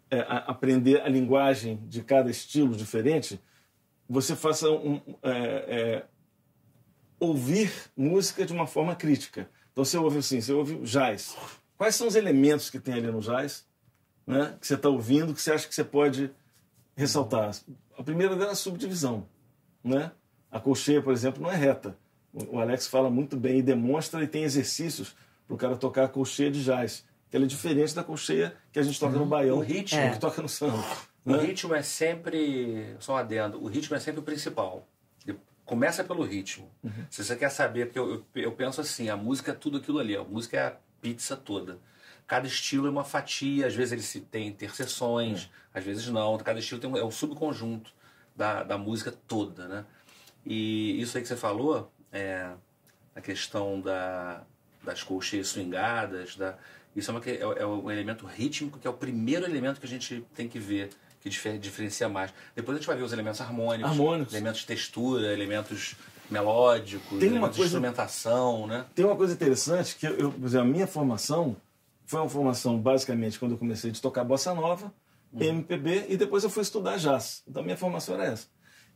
é, 0.10 0.20
a, 0.22 0.38
aprender 0.48 1.02
a 1.02 1.08
linguagem 1.08 1.80
de 1.88 2.02
cada 2.02 2.30
estilo 2.30 2.76
diferente, 2.76 3.40
você 4.12 4.36
faça 4.36 4.70
um, 4.70 5.00
é, 5.24 5.32
é, 5.32 6.06
ouvir 7.18 7.72
música 7.96 8.46
de 8.46 8.52
uma 8.52 8.68
forma 8.68 8.94
crítica. 8.94 9.50
Então 9.72 9.86
você 9.86 9.98
ouve 9.98 10.18
assim, 10.18 10.42
você 10.42 10.52
ouve 10.52 10.76
jazz. 10.80 11.38
Quais 11.78 11.96
são 11.96 12.08
os 12.08 12.16
elementos 12.16 12.70
que 12.70 12.78
tem 12.78 12.96
ali 12.96 13.08
no 13.08 13.22
jazz, 13.22 13.66
né? 14.28 14.58
Que 14.60 14.68
você 14.68 14.76
está 14.76 14.90
ouvindo, 14.90 15.34
que 15.34 15.42
você 15.42 15.54
acha 15.54 15.66
que 15.66 15.74
você 15.74 15.84
pode 15.84 16.30
ressaltar? 16.94 17.52
A 17.98 18.04
primeira 18.04 18.36
dela 18.36 18.50
é 18.50 18.52
a 18.52 18.56
subdivisão. 18.56 19.26
Né? 19.82 20.12
A 20.52 20.60
colcheia, 20.60 21.02
por 21.02 21.14
exemplo, 21.14 21.42
não 21.42 21.50
é 21.50 21.56
reta. 21.56 21.98
O 22.34 22.60
Alex 22.60 22.88
fala 22.88 23.10
muito 23.10 23.38
bem 23.38 23.60
e 23.60 23.62
demonstra 23.62 24.22
e 24.24 24.28
tem 24.28 24.44
exercícios 24.44 25.16
para 25.48 25.56
o 25.56 25.58
cara 25.58 25.78
tocar 25.78 26.04
a 26.04 26.10
colcheia 26.10 26.52
de 26.52 26.64
jazz. 26.64 27.06
Que 27.30 27.38
ela 27.38 27.46
é 27.46 27.48
diferente 27.48 27.96
da 27.96 28.04
colcheia 28.04 28.56
que 28.74 28.80
a 28.80 28.84
gente 28.84 29.00
toca 29.00 29.16
no 29.16 29.24
uhum. 29.24 29.30
baião, 29.30 29.58
o 29.58 29.62
ritmo, 29.62 30.00
é. 30.00 30.12
que 30.12 30.20
toca 30.20 30.42
no 30.42 30.50
samba. 30.50 30.84
O 31.26 31.34
ritmo 31.38 31.76
é 31.76 31.84
sempre, 31.84 32.96
só 33.00 33.14
um 33.14 33.18
adendo, 33.18 33.64
o 33.64 33.68
ritmo 33.68 33.96
é 33.96 34.00
sempre 34.00 34.20
o 34.20 34.24
principal. 34.24 34.88
Começa 35.64 36.04
pelo 36.04 36.24
ritmo. 36.24 36.70
Uhum. 36.84 37.06
Se 37.10 37.24
você 37.24 37.36
quer 37.36 37.50
saber, 37.50 37.86
porque 37.86 38.00
eu, 38.00 38.12
eu, 38.12 38.26
eu, 38.36 38.52
penso 38.52 38.82
assim, 38.82 39.10
a 39.10 39.16
música 39.16 39.52
é 39.52 39.54
tudo 39.54 39.78
aquilo 39.78 40.00
ali, 40.00 40.16
a 40.18 40.24
música 40.24 40.58
é 40.58 40.68
a 40.68 40.76
pizza 41.02 41.38
toda. 41.38 41.80
Cada 42.28 42.48
estilo 42.48 42.88
é 42.88 42.90
uma 42.90 43.06
fatia, 43.06 43.68
às 43.68 43.76
vezes 43.76 43.94
ele 43.94 44.02
se 44.02 44.20
tem 44.22 44.48
interseções, 44.48 45.44
uhum. 45.44 45.50
às 45.74 45.84
vezes 45.84 46.08
não. 46.08 46.38
Cada 46.40 46.60
estilo 46.60 46.82
tem 46.82 46.90
um, 46.90 46.98
é 46.98 47.06
um 47.06 47.12
subconjunto 47.12 47.94
da, 48.36 48.64
da 48.64 48.78
música 48.78 49.14
toda, 49.28 49.68
né? 49.68 49.86
E 50.46 51.00
isso 51.00 51.16
aí 51.18 51.22
que 51.22 51.30
você 51.30 51.38
falou, 51.38 51.92
é, 52.12 52.52
a 53.16 53.22
questão 53.22 53.80
da, 53.80 54.44
das 54.84 55.04
colcheias 55.04 55.50
swingadas, 55.50 56.36
da, 56.36 56.58
isso 56.96 57.12
é, 57.12 57.14
uma, 57.14 57.22
é, 57.26 57.62
é 57.62 57.66
um 57.66 57.90
elemento 57.90 58.26
rítmico 58.26 58.80
que 58.80 58.88
é 58.88 58.90
o 58.90 58.94
primeiro 58.94 59.46
elemento 59.46 59.80
que 59.80 59.86
a 59.86 59.90
gente 59.90 60.26
tem 60.34 60.50
que 60.50 60.60
ver, 60.60 60.90
que 61.22 61.30
difer, 61.30 61.58
diferencia 61.60 62.10
mais. 62.10 62.34
Depois 62.56 62.76
a 62.76 62.80
gente 62.80 62.88
vai 62.88 62.98
ver 62.98 63.04
os 63.04 63.14
elementos 63.14 63.40
harmônicos, 63.40 63.92
harmônicos. 63.92 64.34
elementos 64.34 64.62
de 64.62 64.66
textura, 64.66 65.32
elementos 65.32 65.96
melódicos, 66.30 67.20
tem 67.20 67.30
elementos 67.30 67.58
coisa, 67.58 67.70
de 67.70 67.76
instrumentação, 67.78 68.66
né? 68.68 68.86
Tem 68.96 69.06
uma 69.06 69.16
coisa 69.16 69.34
interessante 69.34 69.96
que, 69.96 70.08
eu, 70.08 70.32
por 70.32 70.46
exemplo, 70.46 70.68
a 70.68 70.72
minha 70.72 70.88
formação 70.88 71.56
foi 72.06 72.20
uma 72.20 72.30
formação 72.30 72.80
basicamente 72.80 73.40
quando 73.40 73.52
eu 73.52 73.58
comecei 73.58 73.92
a 73.92 73.94
tocar 73.94 74.24
bossa 74.24 74.54
nova, 74.54 74.94
uhum. 75.32 75.42
MPB, 75.42 76.08
e 76.10 76.18
depois 76.18 76.44
eu 76.44 76.50
fui 76.50 76.64
estudar 76.64 76.98
jazz. 76.98 77.44
Então, 77.48 77.64
minha 77.64 77.78
formação 77.78 78.16
era 78.16 78.26
essa. 78.26 78.48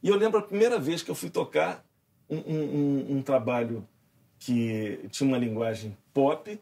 E 0.01 0.09
eu 0.09 0.15
lembro 0.15 0.39
a 0.39 0.43
primeira 0.43 0.80
vez 0.80 1.01
que 1.01 1.11
eu 1.11 1.15
fui 1.15 1.30
tocar 1.30 1.84
um, 2.30 2.38
um, 2.38 3.17
um 3.17 3.21
trabalho 3.21 3.88
que 4.39 5.07
tinha 5.11 5.28
uma 5.28 5.38
linguagem 5.38 5.95
pop 6.13 6.59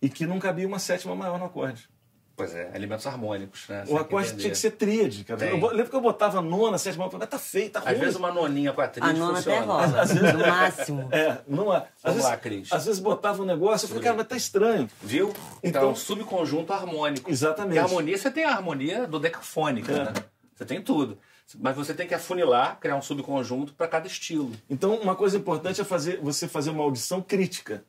e 0.00 0.08
que 0.08 0.26
não 0.26 0.38
cabia 0.38 0.66
uma 0.66 0.78
sétima 0.78 1.14
maior 1.14 1.38
no 1.38 1.46
acorde. 1.46 1.88
Pois 2.36 2.52
é, 2.52 2.72
elementos 2.74 3.06
harmônicos, 3.06 3.68
né? 3.68 3.84
o 3.86 3.96
acorde 3.96 4.36
tinha 4.36 4.50
que 4.50 4.58
ser 4.58 4.72
tríade, 4.72 5.22
cara. 5.22 5.44
Eu 5.46 5.56
lembro 5.68 5.88
que 5.88 5.94
eu 5.94 6.00
botava 6.00 6.42
nona, 6.42 6.78
sétima, 6.78 7.08
mas 7.12 7.28
tá 7.28 7.38
feio, 7.38 7.70
tá 7.70 7.78
ruim. 7.78 7.92
Às 7.92 7.98
vezes 7.98 8.16
uma 8.16 8.32
noninha 8.32 8.72
com 8.72 8.80
a 8.80 8.88
tríade 8.88 9.14
A 9.14 9.18
nona 9.18 9.36
funciona. 9.36 9.58
até 9.58 9.66
rola, 9.66 10.00
às, 10.00 10.12
vezes, 10.12 10.32
no 10.32 10.38
máximo. 10.40 11.08
É, 11.14 11.38
não 11.46 11.72
é. 11.72 11.76
Às 11.76 11.84
Vamos 12.02 12.16
vezes, 12.16 12.30
lá, 12.30 12.36
Cris. 12.36 12.72
Às 12.72 12.86
vezes 12.86 13.00
botava 13.00 13.40
um 13.40 13.46
negócio, 13.46 13.84
eu 13.84 13.88
falei, 13.88 14.02
cara, 14.02 14.16
mas 14.16 14.26
tá 14.26 14.36
estranho. 14.36 14.90
Viu? 15.00 15.28
Então, 15.62 15.82
então 15.82 15.94
subconjunto 15.94 16.72
harmônico. 16.72 17.30
Exatamente. 17.30 17.76
E 17.76 17.78
a 17.78 17.84
harmonia, 17.84 18.18
você 18.18 18.30
tem 18.30 18.44
a 18.44 18.50
harmonia 18.50 19.06
do 19.06 19.20
decafônica, 19.20 19.92
é. 19.92 20.04
né? 20.04 20.12
Você 20.56 20.64
tem 20.64 20.82
tudo. 20.82 21.16
Mas 21.60 21.76
você 21.76 21.94
tem 21.94 22.06
que 22.06 22.14
afunilar, 22.14 22.80
criar 22.80 22.96
um 22.96 23.02
subconjunto 23.02 23.74
para 23.74 23.86
cada 23.86 24.08
estilo. 24.08 24.50
Então, 24.68 24.96
uma 24.96 25.14
coisa 25.14 25.36
importante 25.36 25.80
é 25.80 25.84
fazer, 25.84 26.18
você 26.20 26.48
fazer 26.48 26.70
uma 26.70 26.82
audição 26.82 27.22
crítica. 27.22 27.84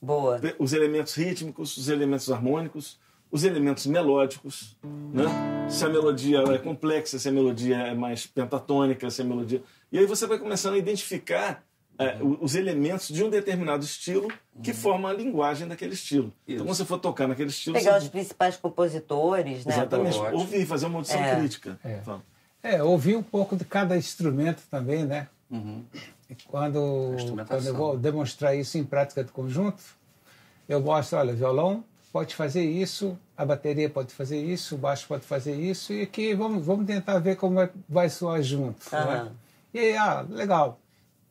Boa. 0.00 0.40
Os 0.58 0.72
elementos 0.72 1.14
rítmicos, 1.14 1.76
os 1.76 1.88
elementos 1.88 2.30
harmônicos, 2.30 2.98
os 3.30 3.44
elementos 3.44 3.86
melódicos, 3.86 4.76
né? 5.12 5.24
Se 5.68 5.84
a 5.84 5.88
melodia 5.88 6.40
é 6.40 6.58
complexa, 6.58 7.18
se 7.18 7.28
a 7.28 7.32
melodia 7.32 7.76
é 7.76 7.94
mais 7.94 8.26
pentatônica, 8.26 9.08
se 9.10 9.22
a 9.22 9.24
melodia... 9.24 9.62
E 9.92 9.98
aí 9.98 10.06
você 10.06 10.26
vai 10.26 10.38
começando 10.38 10.74
a 10.74 10.78
identificar 10.78 11.62
é, 11.96 12.18
os 12.40 12.54
elementos 12.54 13.08
de 13.08 13.22
um 13.22 13.30
determinado 13.30 13.84
estilo 13.84 14.28
que 14.62 14.72
formam 14.72 15.10
a 15.10 15.14
linguagem 15.14 15.68
daquele 15.68 15.94
estilo. 15.94 16.32
Isso. 16.46 16.54
Então, 16.54 16.66
quando 16.66 16.76
você 16.76 16.84
for 16.84 16.98
tocar 16.98 17.28
naquele 17.28 17.50
estilo... 17.50 17.76
Pegar 17.76 17.92
você... 17.92 18.06
os 18.06 18.08
principais 18.08 18.56
compositores, 18.56 19.64
né? 19.64 19.74
Exatamente. 19.74 20.18
Ouvir, 20.18 20.66
fazer 20.66 20.86
uma 20.86 20.98
audição 20.98 21.20
é. 21.20 21.36
crítica. 21.36 21.78
É. 21.84 22.00
é, 22.62 22.82
ouvir 22.82 23.16
um 23.16 23.22
pouco 23.22 23.54
de 23.54 23.64
cada 23.64 23.96
instrumento 23.96 24.62
também, 24.68 25.04
né? 25.04 25.28
Uhum. 25.50 25.84
E 26.28 26.34
quando, 26.46 27.16
quando 27.46 27.66
eu 27.66 27.74
vou 27.74 27.96
demonstrar 27.96 28.56
isso 28.56 28.78
em 28.78 28.84
prática 28.84 29.22
de 29.22 29.30
conjunto, 29.30 29.82
eu 30.68 30.80
mostro, 30.80 31.18
olha, 31.18 31.32
violão, 31.32 31.84
pode 32.12 32.34
fazer 32.34 32.64
isso, 32.64 33.18
a 33.36 33.44
bateria 33.44 33.88
pode 33.88 34.12
fazer 34.12 34.38
isso, 34.38 34.74
o 34.74 34.78
baixo 34.78 35.06
pode 35.06 35.24
fazer 35.24 35.54
isso, 35.54 35.92
e 35.92 36.02
aqui 36.02 36.34
vamos, 36.34 36.64
vamos 36.64 36.86
tentar 36.86 37.18
ver 37.18 37.36
como 37.36 37.54
vai, 37.54 37.70
vai 37.88 38.10
soar 38.10 38.42
junto. 38.42 38.84
Né? 38.92 39.30
E 39.72 39.78
aí, 39.78 39.96
ah, 39.96 40.26
legal. 40.28 40.80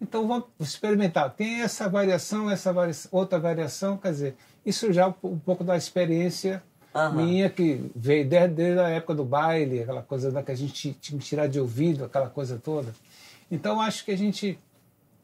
Então 0.01 0.27
vamos 0.27 0.45
experimentar. 0.59 1.29
Tem 1.31 1.61
essa 1.61 1.89
variação, 1.89 2.49
essa 2.49 2.73
outra 3.11 3.37
variação, 3.37 3.97
quer 3.97 4.11
dizer, 4.11 4.35
isso 4.65 4.91
já 4.93 5.03
é 5.03 5.13
um 5.23 5.37
pouco 5.39 5.63
da 5.63 5.75
experiência 5.75 6.63
uhum. 6.93 7.13
minha 7.13 7.49
que 7.49 7.91
veio 7.95 8.27
desde, 8.27 8.55
desde, 8.55 8.79
a 8.79 8.89
época 8.89 9.15
do 9.15 9.25
baile, 9.25 9.81
aquela 9.81 10.01
coisa 10.01 10.31
da 10.31 10.41
que 10.41 10.51
a 10.51 10.55
gente 10.55 10.93
tinha 10.93 11.19
que 11.19 11.25
tirar 11.25 11.47
de 11.47 11.59
ouvido, 11.59 12.05
aquela 12.05 12.29
coisa 12.29 12.59
toda. 12.63 12.93
Então 13.51 13.81
acho 13.81 14.05
que 14.05 14.11
a 14.11 14.17
gente, 14.17 14.57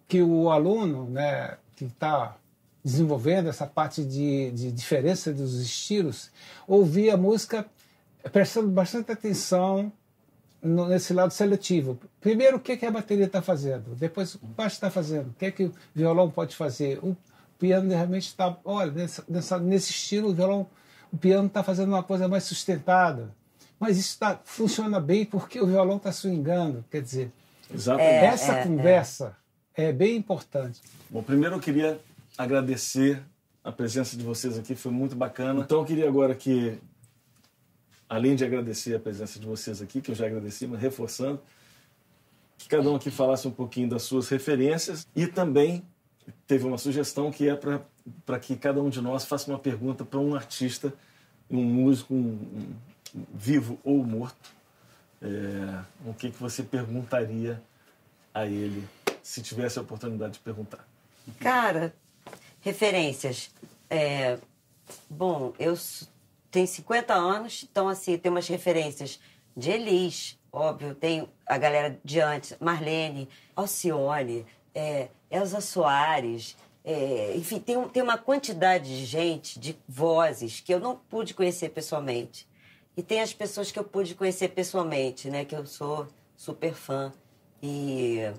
que 0.07 0.21
o 0.21 0.49
aluno, 0.49 1.09
né, 1.09 1.57
que 1.75 1.85
está 1.85 2.35
desenvolvendo 2.85 3.49
essa 3.49 3.65
parte 3.65 4.05
de, 4.05 4.51
de 4.51 4.71
diferença 4.71 5.33
dos 5.33 5.59
estilos, 5.59 6.29
ouvir 6.67 7.09
a 7.09 7.17
música 7.17 7.65
prestando 8.31 8.69
bastante 8.69 9.11
atenção 9.11 9.91
no, 10.61 10.87
nesse 10.87 11.11
lado 11.11 11.33
seletivo. 11.33 11.99
Primeiro, 12.21 12.57
o 12.57 12.59
que, 12.59 12.77
que 12.77 12.85
a 12.85 12.91
bateria 12.91 13.25
está 13.25 13.41
fazendo? 13.41 13.95
Depois, 13.95 14.35
o 14.35 14.45
baixo 14.45 14.75
está 14.75 14.91
fazendo? 14.91 15.29
O 15.29 15.33
que, 15.33 15.51
que 15.51 15.63
o 15.63 15.73
violão 15.95 16.29
pode 16.29 16.55
fazer? 16.55 16.99
O 16.99 17.17
piano 17.57 17.89
realmente 17.89 18.27
está. 18.27 18.55
Olha, 18.63 18.91
nessa, 18.91 19.23
nessa, 19.27 19.57
nesse 19.57 19.89
estilo, 19.89 20.29
o 20.29 20.33
violão, 20.35 20.67
o 21.11 21.17
piano 21.17 21.47
está 21.47 21.63
fazendo 21.63 21.89
uma 21.89 22.03
coisa 22.03 22.27
mais 22.27 22.43
sustentada. 22.43 23.33
Mas 23.79 23.97
isso 23.97 24.19
tá, 24.19 24.39
funciona 24.43 24.99
bem 24.99 25.25
porque 25.25 25.59
o 25.59 25.65
violão 25.65 25.97
está 25.97 26.11
swingando. 26.11 26.85
Quer 26.91 27.01
dizer, 27.01 27.31
Exatamente. 27.73 28.25
essa 28.25 28.53
é, 28.53 28.59
é, 28.59 28.63
conversa 28.63 29.37
é. 29.75 29.85
é 29.85 29.91
bem 29.91 30.15
importante. 30.15 30.81
Bom, 31.09 31.23
primeiro 31.23 31.55
eu 31.55 31.59
queria 31.59 31.99
agradecer 32.37 33.21
a 33.63 33.71
presença 33.71 34.15
de 34.15 34.23
vocês 34.23 34.57
aqui, 34.57 34.75
foi 34.75 34.91
muito 34.91 35.15
bacana. 35.15 35.61
Então 35.61 35.79
eu 35.79 35.85
queria 35.85 36.07
agora 36.07 36.35
que 36.35 36.79
além 38.07 38.35
de 38.35 38.45
agradecer 38.45 38.95
a 38.95 38.99
presença 38.99 39.39
de 39.39 39.45
vocês 39.45 39.81
aqui, 39.81 40.01
que 40.01 40.11
eu 40.11 40.15
já 40.15 40.27
agradeci, 40.27 40.67
mas 40.67 40.79
reforçando, 40.79 41.41
que 42.57 42.67
cada 42.67 42.89
um 42.89 42.95
aqui 42.95 43.09
falasse 43.09 43.47
um 43.47 43.51
pouquinho 43.51 43.89
das 43.89 44.03
suas 44.03 44.29
referências 44.29 45.07
e 45.15 45.27
também 45.27 45.83
teve 46.47 46.65
uma 46.65 46.77
sugestão 46.77 47.31
que 47.31 47.49
é 47.49 47.55
para 47.55 48.39
que 48.39 48.55
cada 48.55 48.81
um 48.81 48.89
de 48.89 49.01
nós 49.01 49.25
faça 49.25 49.49
uma 49.49 49.59
pergunta 49.59 50.05
para 50.05 50.19
um 50.19 50.35
artista, 50.35 50.93
um 51.49 51.63
músico, 51.63 52.13
um, 52.13 52.75
um, 53.15 53.23
vivo 53.33 53.79
ou 53.83 54.03
morto. 54.03 54.53
É, 55.21 55.83
o 56.05 56.13
que, 56.13 56.29
que 56.29 56.39
você 56.39 56.63
perguntaria 56.63 57.61
a 58.33 58.45
ele 58.45 58.87
se 59.23 59.41
tivesse 59.41 59.79
a 59.79 59.81
oportunidade 59.81 60.33
de 60.33 60.39
perguntar? 60.39 60.87
Cara, 61.39 61.93
referências. 62.65 63.51
É, 63.89 64.39
bom, 65.07 65.53
eu 65.59 65.77
tenho 66.49 66.67
50 66.67 67.13
anos, 67.13 67.65
então 67.69 67.87
assim, 67.87 68.17
tem 68.17 68.31
umas 68.31 68.47
referências 68.47 69.19
de 69.55 69.69
Elis, 69.69 70.37
óbvio, 70.51 70.95
tem 70.95 71.29
a 71.45 71.57
galera 71.57 71.97
de 72.03 72.19
antes, 72.19 72.57
Marlene, 72.59 73.29
Alcione, 73.55 74.45
é, 74.73 75.09
Elza 75.29 75.61
Soares, 75.61 76.57
é, 76.83 77.33
enfim, 77.35 77.59
tem, 77.59 77.87
tem 77.89 78.01
uma 78.01 78.17
quantidade 78.17 78.85
de 78.85 79.05
gente, 79.05 79.59
de 79.59 79.77
vozes, 79.87 80.59
que 80.59 80.73
eu 80.73 80.79
não 80.79 80.95
pude 80.95 81.33
conhecer 81.33 81.69
pessoalmente. 81.69 82.47
E 82.97 83.03
tem 83.03 83.21
as 83.21 83.33
pessoas 83.33 83.71
que 83.71 83.77
eu 83.77 83.83
pude 83.83 84.15
conhecer 84.15 84.49
pessoalmente, 84.49 85.29
né? 85.29 85.43
Que 85.43 85.55
eu 85.55 85.65
sou 85.65 86.07
super 86.37 86.73
fã. 86.73 87.11
E 87.61 88.31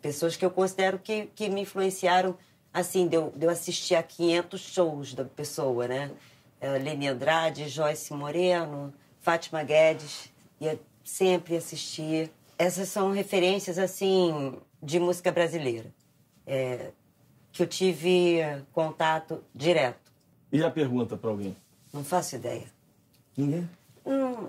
pessoas 0.00 0.34
que 0.34 0.44
eu 0.44 0.50
considero 0.50 0.98
que, 0.98 1.26
que 1.34 1.48
me 1.48 1.60
influenciaram, 1.60 2.36
assim, 2.74 3.06
de 3.06 3.14
eu, 3.16 3.32
de 3.36 3.46
eu 3.46 3.50
assistir 3.50 3.94
a 3.94 4.02
500 4.02 4.60
shows 4.60 5.14
da 5.14 5.24
pessoa, 5.24 5.86
né? 5.86 6.10
É, 6.60 6.76
Leni 6.76 7.06
Andrade, 7.06 7.68
Joyce 7.68 8.12
Moreno, 8.12 8.92
Fátima 9.20 9.62
Guedes. 9.62 10.32
Ia 10.60 10.78
sempre 11.04 11.56
assistir. 11.56 12.32
Essas 12.58 12.88
são 12.88 13.12
referências, 13.12 13.78
assim, 13.78 14.58
de 14.82 14.98
música 14.98 15.30
brasileira. 15.30 15.94
É, 16.44 16.90
que 17.52 17.62
eu 17.62 17.66
tive 17.66 18.40
contato 18.72 19.42
direto. 19.54 20.12
E 20.50 20.62
a 20.62 20.70
pergunta 20.70 21.16
para 21.16 21.30
alguém? 21.30 21.56
Não 21.92 22.02
faço 22.02 22.34
ideia. 22.34 22.66
Ninguém? 23.36 23.68
Hum, 24.04 24.48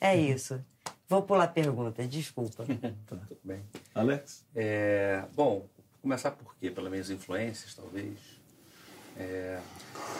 é 0.00 0.16
isso. 0.16 0.60
Vou 1.08 1.22
pular 1.22 1.44
a 1.44 1.48
pergunta, 1.48 2.04
desculpa. 2.06 2.64
Tá, 3.06 3.16
tudo 3.28 3.40
bem. 3.44 3.62
Alex? 3.94 4.44
É, 4.54 5.24
bom, 5.34 5.66
começar 6.04 6.32
por 6.32 6.54
quê? 6.56 6.70
Pelas 6.70 6.90
minhas 6.90 7.08
influências, 7.08 7.74
talvez. 7.74 8.18
É, 9.16 9.58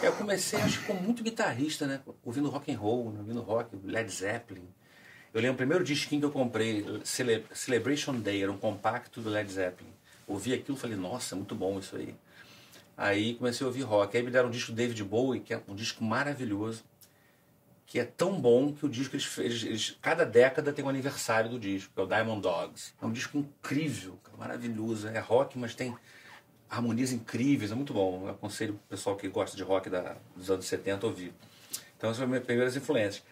eu 0.03 0.13
comecei, 0.13 0.59
acho 0.61 0.81
que, 0.81 0.87
como 0.87 1.01
muito 1.01 1.23
guitarrista, 1.23 1.87
né? 1.87 2.01
Ouvindo 2.25 2.49
rock 2.49 2.73
and 2.73 2.79
roll, 2.79 3.13
né? 3.13 3.19
ouvindo 3.19 3.43
rock, 3.43 3.77
Led 3.85 4.11
Zeppelin. 4.11 4.67
Eu 5.33 5.43
lembro 5.43 5.55
o 5.55 5.59
primeiro 5.59 5.85
disquinho 5.85 6.23
que 6.23 6.27
eu 6.27 6.31
comprei, 6.31 6.85
Cele 7.05 7.45
Celebration 7.53 8.19
Day, 8.19 8.43
era 8.43 8.51
um 8.51 8.57
compacto 8.57 9.21
do 9.21 9.29
Led 9.29 9.51
Zeppelin. 9.53 9.93
Ouvi 10.27 10.55
aquilo 10.55 10.79
e 10.79 10.81
falei, 10.81 10.97
nossa, 10.97 11.37
muito 11.37 11.55
bom 11.55 11.79
isso 11.79 11.97
aí. 11.97 12.15
Aí 12.97 13.35
comecei 13.35 13.65
a 13.65 13.69
ouvir 13.69 13.83
rock. 13.83 14.17
Aí 14.17 14.23
me 14.23 14.31
deram 14.31 14.49
um 14.49 14.51
disco 14.51 14.73
David 14.73 15.03
Bowie, 15.05 15.41
que 15.41 15.53
é 15.53 15.61
um 15.69 15.75
disco 15.75 16.03
maravilhoso 16.03 16.83
que 17.87 18.01
é 18.01 18.05
tão 18.05 18.41
bom 18.41 18.73
que 18.73 18.87
o 18.87 18.89
disco, 18.89 19.15
eles, 19.15 19.39
eles, 19.39 19.63
eles, 19.65 19.99
cada 20.01 20.25
década 20.25 20.73
tem 20.73 20.85
um 20.85 20.89
aniversário 20.89 21.51
do 21.51 21.59
disco, 21.59 21.93
que 21.95 22.01
é 22.01 22.03
o 22.03 22.07
Diamond 22.07 22.41
Dogs. 22.41 22.95
É 23.01 23.07
um 23.07 23.13
disco 23.13 23.39
incrível, 23.39 24.19
maravilhoso. 24.39 25.09
É 25.09 25.19
rock, 25.19 25.59
mas 25.59 25.75
tem 25.75 25.95
harmonias 26.69 27.13
incríveis, 27.13 27.71
é 27.71 27.75
muito 27.75 27.93
bom. 27.93 28.23
Eu 28.25 28.31
aconselho 28.31 28.75
o 28.75 28.89
pessoal 28.89 29.17
que 29.17 29.29
gosta 29.29 29.57
de 29.57 29.63
rock 29.63 29.91
da, 29.91 30.17
dos 30.35 30.51
anos 30.51 30.67
70 30.67 31.07
a 31.07 31.09
ouvir. 31.09 31.33
Então, 31.97 32.11
essas 32.11 32.19
foram 32.19 32.31
minhas 32.31 32.45
primeiras 32.45 32.75
influências. 32.77 33.23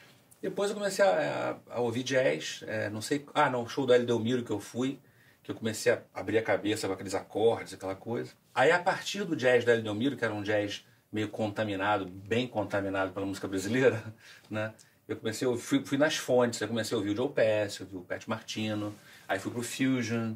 Depois 0.41 0.71
eu 0.71 0.77
comecei 0.77 1.05
a, 1.05 1.59
a, 1.71 1.77
a 1.77 1.81
ouvir 1.81 2.03
jazz, 2.03 2.65
é, 2.67 2.91
não 2.91 3.01
sei... 3.01 3.25
Ah, 3.33 3.49
não, 3.49 3.67
show 3.69 3.87
do 3.87 3.93
Hélio 3.93 4.07
Delmiro 4.07 4.43
que 4.43 4.51
eu 4.51 4.59
fui, 4.59 4.99
que 5.43 5.51
eu 5.51 5.55
comecei 5.55 5.93
a 5.93 6.03
abrir 6.13 6.39
a 6.39 6.43
cabeça 6.43 6.87
com 6.87 6.95
aqueles 6.95 7.15
acordes, 7.15 7.75
aquela 7.75 7.95
coisa. 7.95 8.33
Aí, 8.55 8.71
a 8.71 8.79
partir 8.79 9.25
do 9.25 9.37
jazz 9.37 9.65
do 9.65 9.71
Hélio 9.71 9.85
Delmiro, 9.85 10.17
que 10.17 10.25
era 10.25 10.35
um 10.35 10.43
jazz 10.43 10.85
meio 11.13 11.29
contaminado, 11.29 12.07
bem 12.07 12.47
contaminado 12.49 13.13
pela 13.13 13.27
música 13.27 13.47
brasileira, 13.47 14.03
né? 14.51 14.73
Eu 15.07 15.17
comecei, 15.17 15.47
eu 15.47 15.57
fui, 15.57 15.85
fui 15.85 15.99
nas 15.99 16.17
fontes, 16.17 16.61
eu 16.61 16.69
comecei 16.69 16.95
a 16.95 16.99
ouvir 16.99 17.11
o 17.11 17.17
Joe 17.17 17.29
Pass, 17.29 17.81
ouvi 17.81 17.97
o 17.97 18.01
Pat 18.01 18.27
Martino, 18.27 18.95
aí 19.29 19.39
fui 19.39 19.53
pro 19.53 19.63
Fusion, 19.63 20.35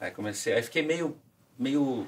aí 0.00 0.10
comecei, 0.12 0.54
aí 0.54 0.62
fiquei 0.62 0.82
meio, 0.82 1.18
meio 1.58 2.06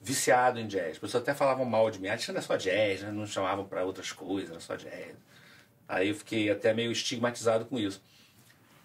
viciado 0.00 0.58
em 0.58 0.66
jazz. 0.66 0.92
As 0.92 0.98
pessoas 0.98 1.22
até 1.22 1.32
falavam 1.32 1.64
mal 1.64 1.90
de 1.90 2.00
mim, 2.00 2.08
ah, 2.08 2.18
não 2.28 2.36
é 2.36 2.40
só 2.40 2.56
jazz, 2.56 3.02
né? 3.02 3.10
não 3.12 3.26
chamavam 3.26 3.64
para 3.64 3.84
outras 3.84 4.12
coisas, 4.12 4.50
era 4.50 4.60
só 4.60 4.76
jazz. 4.76 5.14
Aí 5.88 6.08
eu 6.08 6.14
fiquei 6.14 6.50
até 6.50 6.74
meio 6.74 6.90
estigmatizado 6.90 7.64
com 7.64 7.78
isso. 7.78 8.02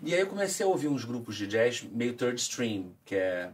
E 0.03 0.13
aí 0.13 0.19
eu 0.19 0.27
comecei 0.27 0.65
a 0.65 0.69
ouvir 0.69 0.87
uns 0.87 1.03
grupos 1.03 1.35
de 1.35 1.47
jazz 1.47 1.83
meio 1.83 2.13
third 2.13 2.39
stream, 2.39 2.93
que 3.03 3.15
é 3.15 3.51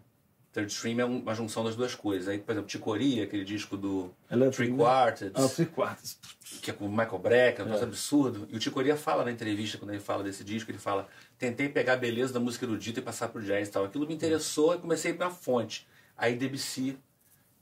Third 0.58 0.72
Stream 0.72 1.00
é 1.00 1.06
uma 1.06 1.36
junção 1.36 1.64
das 1.64 1.76
duas 1.76 1.94
coisas. 1.94 2.28
Aí, 2.28 2.40
por 2.40 2.52
exemplo, 2.52 2.68
Ticoria, 2.68 3.26
aquele 3.26 3.44
disco 3.44 3.78
do 3.78 4.12
Three 4.52 4.76
Quartets. 4.76 5.32
Ah, 5.36 5.48
Three 5.48 5.68
Quartets. 5.68 6.18
Que 6.64 6.72
é 6.72 6.74
com 6.74 6.88
o 6.88 6.90
Michael 6.90 7.20
Brecker, 7.20 7.68
um 7.68 7.74
é. 7.76 7.84
absurdo. 7.84 8.48
E 8.52 8.56
o 8.56 8.60
Ticoria 8.60 8.98
fala 8.98 9.24
na 9.24 9.32
entrevista, 9.32 9.78
quando 9.78 9.92
ele 9.92 10.00
fala 10.00 10.24
desse 10.24 10.44
disco, 10.44 10.72
ele 10.72 10.80
fala: 10.80 11.08
tentei 11.38 11.70
pegar 11.70 11.94
a 11.94 11.98
beleza 11.98 12.34
da 12.34 12.40
música 12.40 12.66
erudita 12.66 13.00
e 13.00 13.04
passar 13.04 13.28
pro 13.30 13.44
jazz 13.44 13.68
e 13.68 13.72
tal. 13.72 13.86
Aquilo 13.86 14.08
me 14.08 14.16
interessou 14.16 14.74
e 14.74 14.80
comecei 14.80 15.12
a 15.12 15.14
ir 15.14 15.18
pra 15.18 15.30
fonte. 15.30 15.88
Aí 16.18 16.36
Debussy, 16.36 16.98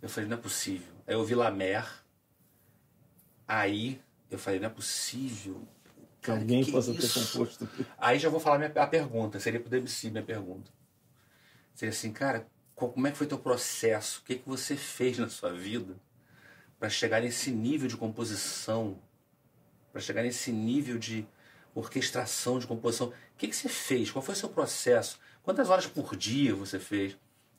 eu 0.02 0.08
falei: 0.08 0.30
não 0.30 0.38
é 0.38 0.40
possível. 0.40 0.94
Aí 1.06 1.16
eu 1.16 1.20
ouvi 1.20 1.36
Lamer. 1.36 1.86
Aí 3.46 4.00
eu 4.32 4.40
falei: 4.40 4.58
não 4.58 4.68
é 4.68 4.72
possível. 4.72 5.62
Cara, 6.22 6.40
Alguém 6.40 6.64
que 6.64 6.72
possa 6.72 6.94
ter 6.94 7.12
composto. 7.12 7.68
Aí 7.98 8.18
já 8.18 8.30
vou 8.30 8.40
falar 8.40 8.58
minha, 8.58 8.72
a 8.74 8.88
pergunta, 8.88 9.38
seria 9.38 9.60
pro 9.60 9.70
Debussy 9.70 10.10
minha 10.12 10.24
pergunta. 10.24 10.72
Seria 11.74 11.92
assim, 11.92 12.14
cara, 12.14 12.48
como 12.76 13.08
é 13.08 13.12
que 13.12 13.18
foi 13.18 13.26
teu 13.26 13.40
processo? 13.40 14.20
O 14.22 14.26
que, 14.26 14.36
que 14.36 14.48
você 14.48 14.76
fez 14.76 15.18
na 15.18 15.30
sua 15.30 15.54
vida 15.54 15.96
para 16.78 16.90
chegar 16.90 17.22
nesse 17.22 17.50
nível 17.50 17.88
de 17.88 17.96
composição, 17.96 19.00
para 19.92 20.02
chegar 20.02 20.24
nesse 20.24 20.52
nível 20.52 21.00
de 21.00 21.26
orquestração 21.74 22.60
de 22.60 22.68
composição? 22.68 23.08
O 23.08 23.14
que, 23.38 23.48
que 23.48 23.56
você 23.56 23.70
fez? 23.70 24.12
Qual 24.12 24.22
foi 24.22 24.34
o 24.34 24.38
seu 24.38 24.50
processo? 24.50 25.18
Quantas 25.42 25.70
horas 25.70 25.88
por 25.88 26.16
dia 26.18 26.54
você 26.54 26.78
fez 26.78 27.18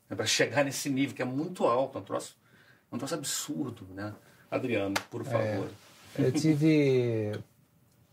né, 0.09 0.15
para 0.15 0.27
chegar 0.27 0.65
nesse 0.65 0.91
nível 0.91 1.17
que 1.17 1.23
é 1.23 1.27
muito 1.27 1.65
alto? 1.65 1.97
É 1.97 2.01
um 2.01 2.05
troço, 2.05 2.37
é 2.93 2.95
um 2.95 2.99
troço 2.99 3.15
absurdo, 3.15 3.87
né? 3.95 4.15
Adriano, 4.51 4.95
por 5.11 5.23
é, 5.23 5.25
favor. 5.25 5.71
É, 6.19 6.27
eu 6.27 6.33
tive 6.33 7.33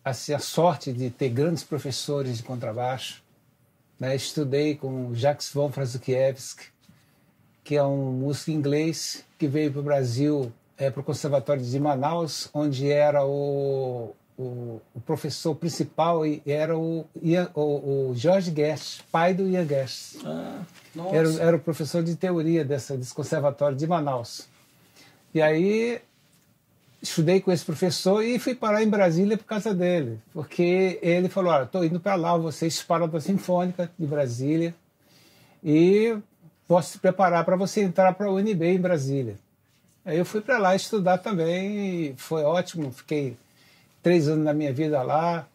assim, 0.04 0.34
a 0.34 0.40
sorte 0.40 0.94
de 0.94 1.10
ter 1.10 1.30
grandes 1.30 1.64
professores 1.64 2.38
de 2.38 2.44
contrabaixo. 2.44 3.24
Né? 4.00 4.16
Estudei 4.16 4.76
com 4.76 5.14
Jacques 5.14 5.52
von 5.54 5.72
Frazukiewicz, 5.72 6.73
que 7.64 7.76
é 7.76 7.84
um 7.84 8.12
músico 8.12 8.52
inglês 8.52 9.24
que 9.38 9.48
veio 9.48 9.72
para 9.72 9.80
o 9.80 9.84
Brasil, 9.84 10.52
é, 10.78 10.90
para 10.90 11.02
o 11.02 11.04
Conservatório 11.04 11.64
de 11.64 11.80
Manaus, 11.80 12.50
onde 12.54 12.92
era 12.92 13.26
o, 13.26 14.14
o, 14.38 14.82
o 14.94 15.00
professor 15.06 15.56
principal 15.56 16.26
e 16.26 16.42
era 16.46 16.78
o, 16.78 17.06
o, 17.56 17.62
o 18.10 18.14
George 18.16 18.52
Guest, 18.52 19.02
pai 19.12 19.34
do 19.34 19.48
Ian 19.48 19.66
Guest. 19.66 20.18
Ah, 20.26 20.62
era, 21.12 21.30
era 21.42 21.56
o 21.56 21.60
professor 21.60 22.04
de 22.04 22.16
teoria 22.16 22.66
dessa, 22.66 22.98
desse 22.98 23.14
Conservatório 23.14 23.78
de 23.78 23.88
Manaus. 23.88 24.48
E 25.34 25.42
aí 25.42 26.02
estudei 27.02 27.42
com 27.42 27.52
esse 27.52 27.66
professor 27.66 28.24
e 28.24 28.40
fui 28.40 28.56
parar 28.56 28.84
em 28.84 28.90
Brasília 28.90 29.38
por 29.38 29.46
causa 29.46 29.74
dele, 29.74 30.20
porque 30.32 31.00
ele 31.02 31.28
falou: 31.28 31.52
"Olha, 31.52 31.64
estou 31.64 31.84
indo 31.84 32.00
para 32.00 32.16
lá, 32.16 32.38
você 32.38 32.70
para 32.88 33.08
da 33.08 33.20
Sinfônica 33.20 33.92
de 33.98 34.06
Brasília 34.06 34.74
e 35.64 36.18
posso 36.68 36.94
te 36.94 37.00
preparar 37.00 37.44
para 37.46 37.56
você 37.56 37.82
entrar 37.82 38.14
para 38.14 38.28
a 38.28 38.32
UNB 38.32 38.64
em 38.64 38.80
Brasília. 38.80 39.36
Aí 40.06 40.18
eu 40.18 40.26
fui 40.26 40.42
para 40.42 40.58
lá 40.58 40.76
estudar 40.76 41.18
também 41.18 42.12
e 42.12 42.16
foi 42.18 42.44
ótimo. 42.44 42.92
Fiquei 42.92 43.38
três 44.02 44.28
anos 44.28 44.46
da 44.46 44.54
minha 44.54 44.74
vida 44.74 45.02
lá. 45.02 45.48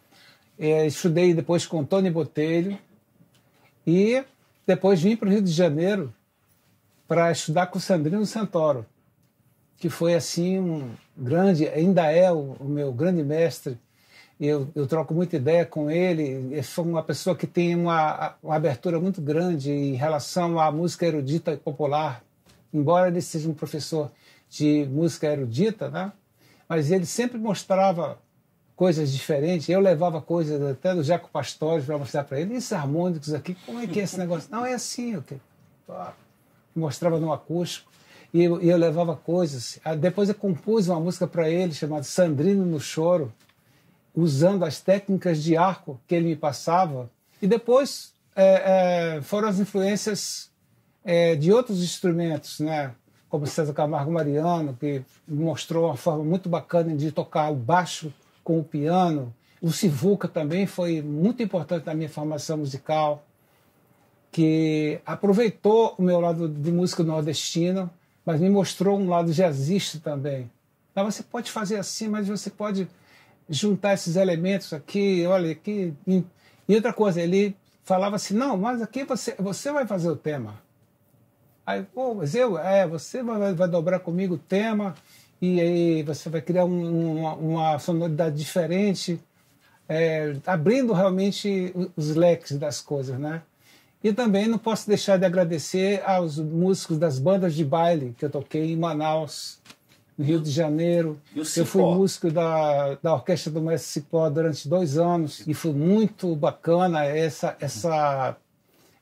É, 0.59 0.87
estudei 0.87 1.35
depois 1.35 1.67
com 1.67 1.85
Tony 1.85 2.11
Botelho 2.11 2.79
e 3.87 4.25
depois 4.67 5.01
vim 5.01 5.17
para 5.17 5.29
o 5.29 5.31
Rio 5.31 5.43
de 5.43 5.53
Janeiro 5.53 6.13
para 7.07 7.31
estudar 7.31 7.69
com 7.69 7.79
Sandrino 7.79 8.27
Santoro, 8.27 8.85
que 9.79 9.89
foi 9.89 10.15
assim 10.15 10.59
um 10.59 10.91
grande, 11.17 11.67
ainda 11.69 12.11
é 12.11 12.31
o, 12.31 12.57
o 12.61 12.65
meu 12.65 12.93
grande 12.93 13.23
mestre 13.23 13.79
eu, 14.41 14.69
eu 14.75 14.87
troco 14.87 15.13
muita 15.13 15.37
ideia 15.37 15.67
com 15.67 15.91
ele. 15.91 16.23
Ele 16.23 16.63
foi 16.63 16.85
uma 16.85 17.03
pessoa 17.03 17.35
que 17.35 17.47
tem 17.47 17.75
uma, 17.75 18.37
uma 18.43 18.55
abertura 18.55 19.01
muito 19.01 19.21
grande 19.21 19.71
em 19.71 19.95
relação 19.95 20.61
à 20.61 20.71
música 20.71 21.07
erudita 21.07 21.53
e 21.53 21.57
popular. 21.57 22.23
Embora 22.73 23.09
ele 23.09 23.21
seja 23.21 23.49
um 23.49 23.55
professor 23.55 24.11
de 24.49 24.87
música 24.91 25.27
erudita, 25.27 25.91
né? 25.91 26.13
mas 26.69 26.91
ele 26.91 27.07
sempre 27.07 27.39
mostrava 27.39 28.19
coisas 28.77 29.11
diferentes. 29.13 29.69
Eu 29.69 29.81
levava 29.81 30.21
coisas 30.21 30.63
até 30.63 30.95
do 30.95 31.03
Jaco 31.03 31.29
Pastores 31.31 31.85
para 31.85 31.99
mostrar 31.99 32.23
para 32.25 32.41
ele. 32.41 32.55
Esses 32.55 32.73
harmônicos 32.73 33.35
aqui, 33.35 33.57
como 33.67 33.81
é 33.81 33.87
que 33.87 33.99
é 33.99 34.05
esse 34.05 34.19
negócio? 34.19 34.49
Não, 34.53 34.65
é 34.65 34.75
assim. 34.75 35.17
Okay. 35.17 35.39
Mostrava 36.77 37.19
no 37.19 37.33
acústico. 37.33 37.91
E 38.33 38.45
eu, 38.45 38.61
eu 38.61 38.77
levava 38.77 39.17
coisas. 39.17 39.81
Ah, 39.85 39.97
depois 39.97 40.29
eu 40.29 40.35
compus 40.35 40.89
uma 40.89 41.01
música 41.01 41.27
para 41.27 41.49
ele 41.49 41.73
chamada 41.73 42.05
Sandrino 42.05 42.65
no 42.65 42.79
Choro 42.79 43.33
usando 44.21 44.65
as 44.65 44.81
técnicas 44.81 45.43
de 45.43 45.57
arco 45.57 46.01
que 46.07 46.15
ele 46.15 46.27
me 46.27 46.37
passava. 46.37 47.11
E 47.41 47.47
depois 47.47 48.13
é, 48.35 49.17
é, 49.17 49.23
foram 49.23 49.49
as 49.49 49.59
influências 49.61 50.51
é, 51.05 51.37
de 51.37 51.53
outros 51.53 51.83
instrumentos, 51.83 52.61
né? 52.61 52.93
como 53.29 53.47
César 53.47 53.73
Camargo 53.75 54.11
Mariano, 54.11 54.77
que 54.79 55.03
mostrou 55.27 55.87
uma 55.87 55.97
forma 55.97 56.25
muito 56.25 56.49
bacana 56.49 56.97
de 56.97 57.13
tocar 57.13 57.51
o 57.51 57.55
baixo 57.55 58.13
com 58.43 58.59
o 58.59 58.65
piano. 58.65 59.35
O 59.61 59.71
Sivuca 59.71 60.27
também 60.27 60.67
foi 60.67 61.03
muito 61.03 61.43
importante 61.43 61.85
na 61.87 61.95
minha 61.95 62.09
formação 62.09 62.59
musical, 62.59 63.23
que 64.33 65.01
aproveitou 65.05 65.95
o 65.99 66.03
meu 66.03 66.21
lado 66.21 66.49
de 66.49 66.73
música 66.73 67.03
nordestina, 67.03 67.91
mas 68.25 68.41
me 68.41 68.49
mostrou 68.49 68.99
um 68.99 69.09
lado 69.09 69.33
jazzista 69.33 70.01
também. 70.03 70.51
Então 70.91 71.05
você 71.05 71.23
pode 71.23 71.51
fazer 71.51 71.77
assim, 71.77 72.09
mas 72.09 72.27
você 72.27 72.51
pode 72.51 72.89
juntar 73.49 73.95
esses 73.95 74.17
elementos 74.17 74.73
aqui, 74.73 75.25
olha 75.27 75.53
aqui. 75.53 75.95
E 76.07 76.75
outra 76.75 76.93
coisa, 76.93 77.21
ele 77.21 77.57
falava 77.85 78.17
assim, 78.17 78.35
não, 78.35 78.57
mas 78.57 78.83
aqui 78.83 79.05
você, 79.05 79.35
você 79.39 79.73
vai 79.73 79.87
fazer 79.87 80.11
o 80.11 80.17
tema. 80.17 80.61
Aí, 81.67 81.83
pô, 81.83 82.15
mas 82.15 82.35
eu, 82.35 82.59
é, 82.59 82.87
você 82.87 83.23
vai, 83.23 83.55
vai 83.55 83.69
dobrar 83.69 84.01
comigo 84.01 84.35
o 84.35 84.39
tema 84.39 84.95
e 85.41 85.61
aí 85.61 86.03
você 86.03 86.29
vai 86.29 86.41
criar 86.41 86.65
um, 86.65 87.21
uma, 87.21 87.35
uma, 87.35 87.79
sonoridade 87.79 88.37
diferente, 88.37 89.21
é, 89.89 90.35
abrindo 90.47 90.93
realmente 90.93 91.75
os 91.97 92.15
leques 92.15 92.59
das 92.59 92.81
coisas, 92.81 93.19
né? 93.19 93.43
E 94.03 94.13
também 94.13 94.47
não 94.47 94.59
posso 94.59 94.87
deixar 94.87 95.17
de 95.19 95.25
agradecer 95.25 96.03
aos 96.05 96.39
músicos 96.39 96.99
das 96.99 97.19
bandas 97.19 97.55
de 97.55 97.65
baile 97.65 98.15
que 98.17 98.25
eu 98.25 98.31
toquei 98.31 98.73
em 98.73 98.77
Manaus, 98.77 99.59
no 100.19 100.25
Rio 100.25 100.41
de 100.41 100.51
Janeiro. 100.51 101.21
Eu 101.35 101.65
fui 101.65 101.81
músico 101.81 102.31
da, 102.31 102.97
da 102.97 103.15
orquestra 103.15 103.53
do 103.53 103.63
Mestre 103.63 103.89
Cipó 103.89 104.29
durante 104.29 104.69
dois 104.69 104.99
anos 104.99 105.47
e 105.47 105.55
foi 105.55 105.73
muito 105.73 106.35
bacana 106.35 107.05
essa, 107.05 107.57
essa 107.61 108.37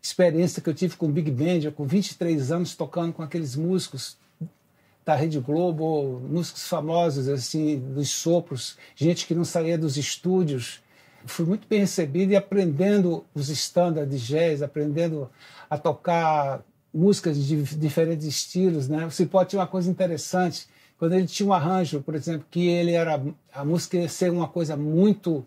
experiência 0.03 0.61
que 0.61 0.69
eu 0.69 0.75
tive 0.75 0.95
com 0.97 1.07
o 1.07 1.11
Big 1.11 1.31
Band, 1.31 1.61
eu, 1.65 1.73
com 1.73 1.87
23 1.87 2.53
anos 2.53 2.77
tocando 2.77 3.15
com 3.15 3.23
aqueles 3.23 3.57
músicos 3.57 4.19
da 5.07 5.15
Rede 5.15 5.39
Globo, 5.39 6.21
músicos 6.29 6.67
famosos, 6.67 7.29
assim, 7.29 7.79
dos 7.79 8.11
sopros, 8.11 8.77
gente 8.95 9.27
que 9.27 9.35
não 9.35 9.45
saía 9.45 9.79
dos 9.79 9.97
estúdios. 9.97 10.83
Fui 11.25 11.47
muito 11.47 11.67
bem 11.67 11.81
recebido 11.81 12.33
e 12.33 12.37
aprendendo 12.37 13.25
os 13.35 13.49
estándares 13.49 14.11
de 14.11 14.19
jazz, 14.19 14.63
aprendendo 14.63 15.31
a 15.71 15.79
tocar 15.79 16.63
músicas 16.93 17.37
de 17.37 17.63
diferentes 17.63 18.27
estilos, 18.27 18.89
né? 18.89 19.07
O 19.07 19.11
Cipó 19.11 19.45
tinha 19.45 19.61
uma 19.61 19.67
coisa 19.67 19.91
interessante, 19.91 20.67
quando 20.99 21.13
ele 21.15 21.27
tinha 21.27 21.49
um 21.49 21.53
arranjo, 21.53 22.01
por 22.03 22.15
exemplo, 22.15 22.47
que 22.51 22.67
ele 22.67 22.93
era 22.93 23.23
a 23.53 23.65
música 23.65 23.97
ia 23.97 24.09
ser 24.09 24.31
uma 24.31 24.49
coisa 24.49 24.77
muito 24.77 25.47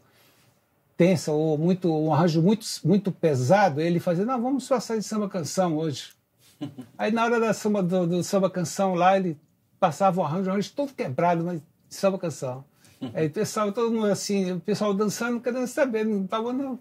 tensa 0.95 1.31
ou 1.31 1.57
muito 1.57 1.91
um 1.91 2.13
arranjo 2.13 2.41
muito 2.41 2.65
muito 2.83 3.11
pesado, 3.11 3.81
ele 3.81 3.99
fazia 3.99 4.25
não 4.25 4.41
vamos 4.41 4.67
passar 4.67 4.97
de 4.97 5.03
samba 5.03 5.29
canção 5.29 5.77
hoje. 5.77 6.11
Aí 6.97 7.11
na 7.11 7.23
hora 7.23 7.39
da 7.39 7.53
samba 7.53 7.81
do, 7.81 8.05
do 8.05 8.23
samba 8.23 8.49
canção 8.49 8.93
lá 8.93 9.17
ele 9.17 9.37
passava 9.79 10.21
o 10.21 10.23
arranjo, 10.23 10.49
o 10.49 10.51
arranjo 10.51 10.71
todo 10.75 10.93
quebrado, 10.93 11.43
mas 11.43 11.61
samba 11.89 12.19
canção. 12.19 12.63
Aí 13.13 13.27
o 13.27 13.31
pessoal 13.31 13.71
todo 13.71 13.91
mundo 13.91 14.07
assim, 14.07 14.51
o 14.51 14.59
pessoal 14.59 14.93
dançando, 14.93 15.39
querendo 15.39 15.67
saber, 15.67 16.05
não 16.05 16.25
estava 16.25 16.53
no 16.53 16.79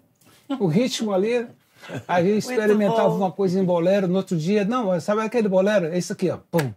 o 0.59 0.67
ritmo 0.67 1.13
ali. 1.13 1.47
Aí 2.07 2.37
experimentava 2.37 3.09
uma 3.09 3.31
coisa 3.31 3.59
em 3.59 3.63
bolero, 3.63 4.07
no 4.07 4.17
outro 4.17 4.37
dia, 4.37 4.65
não, 4.65 4.99
sabe 4.99 5.21
aquele 5.21 5.47
bolero? 5.47 5.87
É 5.87 5.97
isso 5.97 6.13
aqui, 6.13 6.29
ó, 6.29 6.37
pum, 6.51 6.73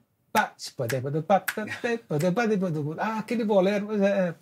ah, 2.99 3.19
aquele 3.19 3.45
bolero. 3.45 3.93
É, 4.03 4.35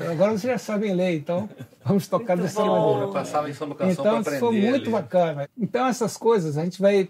é, 0.00 0.06
agora 0.08 0.32
vocês 0.32 0.52
já 0.52 0.58
sabem 0.58 0.94
ler, 0.94 1.16
então 1.16 1.48
vamos 1.84 2.08
tocar 2.08 2.36
dessa 2.36 2.64
maneira. 2.64 3.02
Eu 3.02 3.12
passava 3.12 3.48
em 3.48 3.52
samba 3.52 3.74
canção 3.74 4.04
Então 4.04 4.18
aprender, 4.18 4.40
foi 4.40 4.60
muito 4.60 4.82
ali. 4.82 4.90
bacana. 4.90 5.48
Então 5.56 5.86
essas 5.86 6.16
coisas 6.16 6.58
a 6.58 6.64
gente 6.64 6.80
vai 6.80 7.08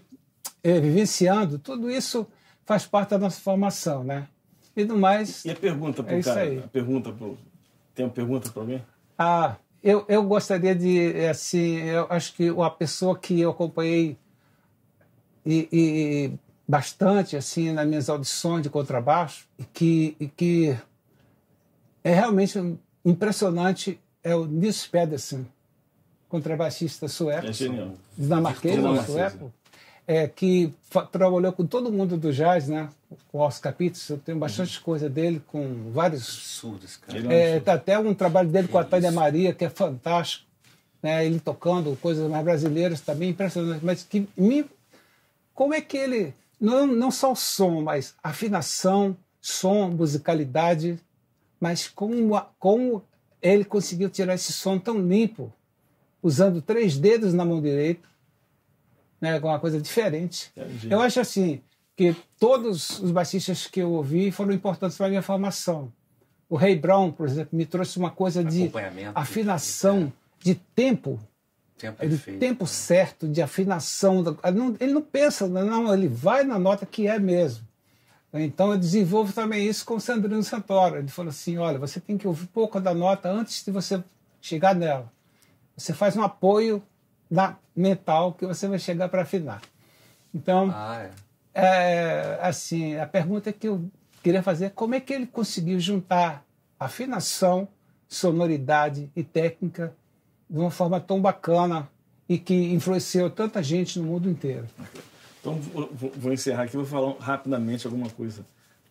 é, 0.63 0.79
vivenciando, 0.79 1.57
tudo 1.57 1.89
isso 1.89 2.27
faz 2.65 2.85
parte 2.85 3.11
da 3.11 3.17
nossa 3.17 3.39
formação, 3.41 4.03
né? 4.03 4.27
E 4.75 4.85
do 4.85 4.97
mais. 4.97 5.43
E 5.43 5.49
a 5.49 5.55
pergunta 5.55 6.03
para 6.03 6.15
o 6.15 6.19
é 6.19 6.23
cara? 6.23 6.41
Aí. 6.41 6.59
A 6.59 6.67
pergunta 6.67 7.11
pro... 7.11 7.37
Tem 7.95 8.05
uma 8.05 8.11
pergunta 8.11 8.51
para 8.51 8.61
alguém? 8.61 8.83
Ah, 9.17 9.55
eu, 9.81 10.05
eu 10.07 10.21
gostaria 10.23 10.75
de, 10.75 11.25
assim, 11.25 11.77
eu 11.77 12.05
acho 12.09 12.33
que 12.35 12.51
uma 12.51 12.69
pessoa 12.69 13.17
que 13.17 13.39
eu 13.39 13.49
acompanhei 13.49 14.17
e, 15.43 15.67
e 15.71 16.31
bastante 16.67 17.37
assim 17.37 17.71
nas 17.71 17.87
minhas 17.87 18.09
audições 18.09 18.61
de 18.61 18.69
contrabaixo 18.69 19.47
e 19.57 19.63
que, 19.63 20.17
e 20.19 20.27
que 20.27 20.77
é 22.03 22.13
realmente 22.13 22.77
impressionante 23.05 23.99
é 24.23 24.35
o 24.35 24.45
Nils 24.45 24.85
Pedersen, 24.85 25.47
contrabaixista 26.27 27.07
sueco, 27.07 27.47
é 27.47 27.51
dinamarquês, 28.17 28.75
sueco, 29.05 29.53
é, 30.05 30.27
que 30.27 30.73
trabalhou 31.11 31.53
com 31.53 31.65
todo 31.65 31.91
mundo 31.91 32.17
do 32.17 32.33
jazz, 32.33 32.67
né? 32.67 32.89
Com 33.29 33.45
os 33.45 33.59
capítulos, 33.59 34.09
eu 34.09 34.17
tenho 34.17 34.37
bastante 34.37 34.77
uhum. 34.77 34.83
coisa 34.83 35.09
dele, 35.09 35.41
com 35.47 35.91
vários. 35.91 36.23
Absurdos, 36.23 36.97
cara. 36.97 37.33
É, 37.33 37.59
tá 37.59 37.73
até 37.73 37.97
um 37.99 38.13
trabalho 38.13 38.49
dele 38.49 38.67
com 38.67 38.77
a 38.77 38.83
Tânia 38.83 39.11
Maria, 39.11 39.53
que 39.53 39.65
é 39.65 39.69
fantástico. 39.69 40.45
Né? 41.01 41.25
Ele 41.25 41.39
tocando 41.39 41.97
coisas 42.01 42.29
mais 42.29 42.43
brasileiras 42.43 43.01
também, 43.01 43.29
impressionante. 43.29 43.83
Mas 43.83 44.03
que 44.03 44.27
me... 44.35 44.65
como 45.53 45.73
é 45.73 45.81
que 45.81 45.97
ele 45.97 46.33
não, 46.59 46.87
não 46.87 47.11
só 47.11 47.31
o 47.31 47.35
som, 47.35 47.81
mas 47.81 48.15
afinação, 48.23 49.15
som, 49.41 49.89
musicalidade, 49.89 50.99
mas 51.59 51.87
como, 51.87 52.39
como 52.59 53.03
ele 53.41 53.63
conseguiu 53.63 54.09
tirar 54.09 54.35
esse 54.35 54.51
som 54.51 54.77
tão 54.77 54.99
limpo, 54.99 55.53
usando 56.21 56.61
três 56.61 56.97
dedos 56.97 57.33
na 57.33 57.45
mão 57.45 57.61
direita, 57.61 58.07
né, 59.21 59.39
com 59.39 59.47
uma 59.47 59.59
coisa 59.59 59.81
diferente. 59.81 60.51
Entendi. 60.55 60.91
Eu 60.91 61.01
acho 61.01 61.19
assim 61.19 61.61
que 61.95 62.15
todos 62.39 62.99
os 62.99 63.11
baixistas 63.11 63.65
que 63.67 63.79
eu 63.79 63.91
ouvi 63.91 64.31
foram 64.31 64.53
importantes 64.53 64.97
para 64.97 65.07
a 65.07 65.09
minha 65.09 65.21
formação. 65.21 65.91
O 66.49 66.55
Ray 66.55 66.75
Brown, 66.75 67.11
por 67.11 67.27
exemplo, 67.27 67.57
me 67.57 67.65
trouxe 67.65 67.97
uma 67.97 68.11
coisa 68.11 68.43
de 68.43 68.71
afinação, 69.13 70.13
de 70.39 70.55
tempo 70.55 71.19
Tempo, 71.77 72.03
ele, 72.03 72.17
tempo 72.17 72.65
certo 72.65 73.27
de 73.27 73.41
afinação. 73.41 74.23
Ele 74.79 74.93
não 74.93 75.01
pensa, 75.01 75.47
não, 75.47 75.93
ele 75.93 76.07
vai 76.07 76.43
na 76.43 76.57
nota 76.57 76.85
que 76.85 77.07
é 77.07 77.19
mesmo. 77.19 77.67
Então 78.33 78.71
eu 78.71 78.77
desenvolvo 78.77 79.31
também 79.31 79.67
isso 79.67 79.85
com 79.85 79.95
o 79.95 80.01
Sandrino 80.01 80.43
Santoro. 80.43 80.97
Ele 80.97 81.07
falou 81.07 81.29
assim: 81.29 81.57
olha, 81.57 81.77
você 81.77 81.99
tem 81.99 82.17
que 82.17 82.27
ouvir 82.27 82.47
pouco 82.47 82.79
da 82.79 82.93
nota 82.93 83.29
antes 83.29 83.63
de 83.63 83.71
você 83.71 84.03
chegar 84.41 84.75
nela. 84.75 85.11
Você 85.75 85.93
faz 85.93 86.17
um 86.17 86.23
apoio 86.23 86.81
na 87.29 87.55
mental 87.75 88.33
que 88.33 88.45
você 88.45 88.67
vai 88.67 88.79
chegar 88.79 89.09
para 89.09 89.21
afinar. 89.21 89.61
Então, 90.33 90.71
ah, 90.73 91.07
é. 91.53 91.61
é. 91.61 92.39
assim, 92.41 92.97
a 92.97 93.05
pergunta 93.05 93.53
que 93.53 93.67
eu 93.67 93.89
queria 94.23 94.43
fazer 94.43 94.65
é 94.65 94.69
como 94.69 94.95
é 94.95 94.99
que 94.99 95.13
ele 95.13 95.27
conseguiu 95.27 95.79
juntar 95.79 96.43
afinação, 96.79 97.67
sonoridade 98.07 99.09
e 99.15 99.23
técnica 99.23 99.95
de 100.49 100.57
uma 100.57 100.71
forma 100.71 100.99
tão 100.99 101.21
bacana 101.21 101.89
e 102.27 102.37
que 102.37 102.53
influenciou 102.53 103.29
tanta 103.29 103.61
gente 103.63 103.99
no 103.99 104.05
mundo 104.05 104.29
inteiro. 104.29 104.65
Então, 105.39 105.59
vou, 106.15 106.33
encerrar 106.33 106.63
aqui, 106.63 106.75
vou 106.75 106.85
falar 106.85 107.15
rapidamente 107.19 107.87
alguma 107.87 108.09
coisa. 108.09 108.45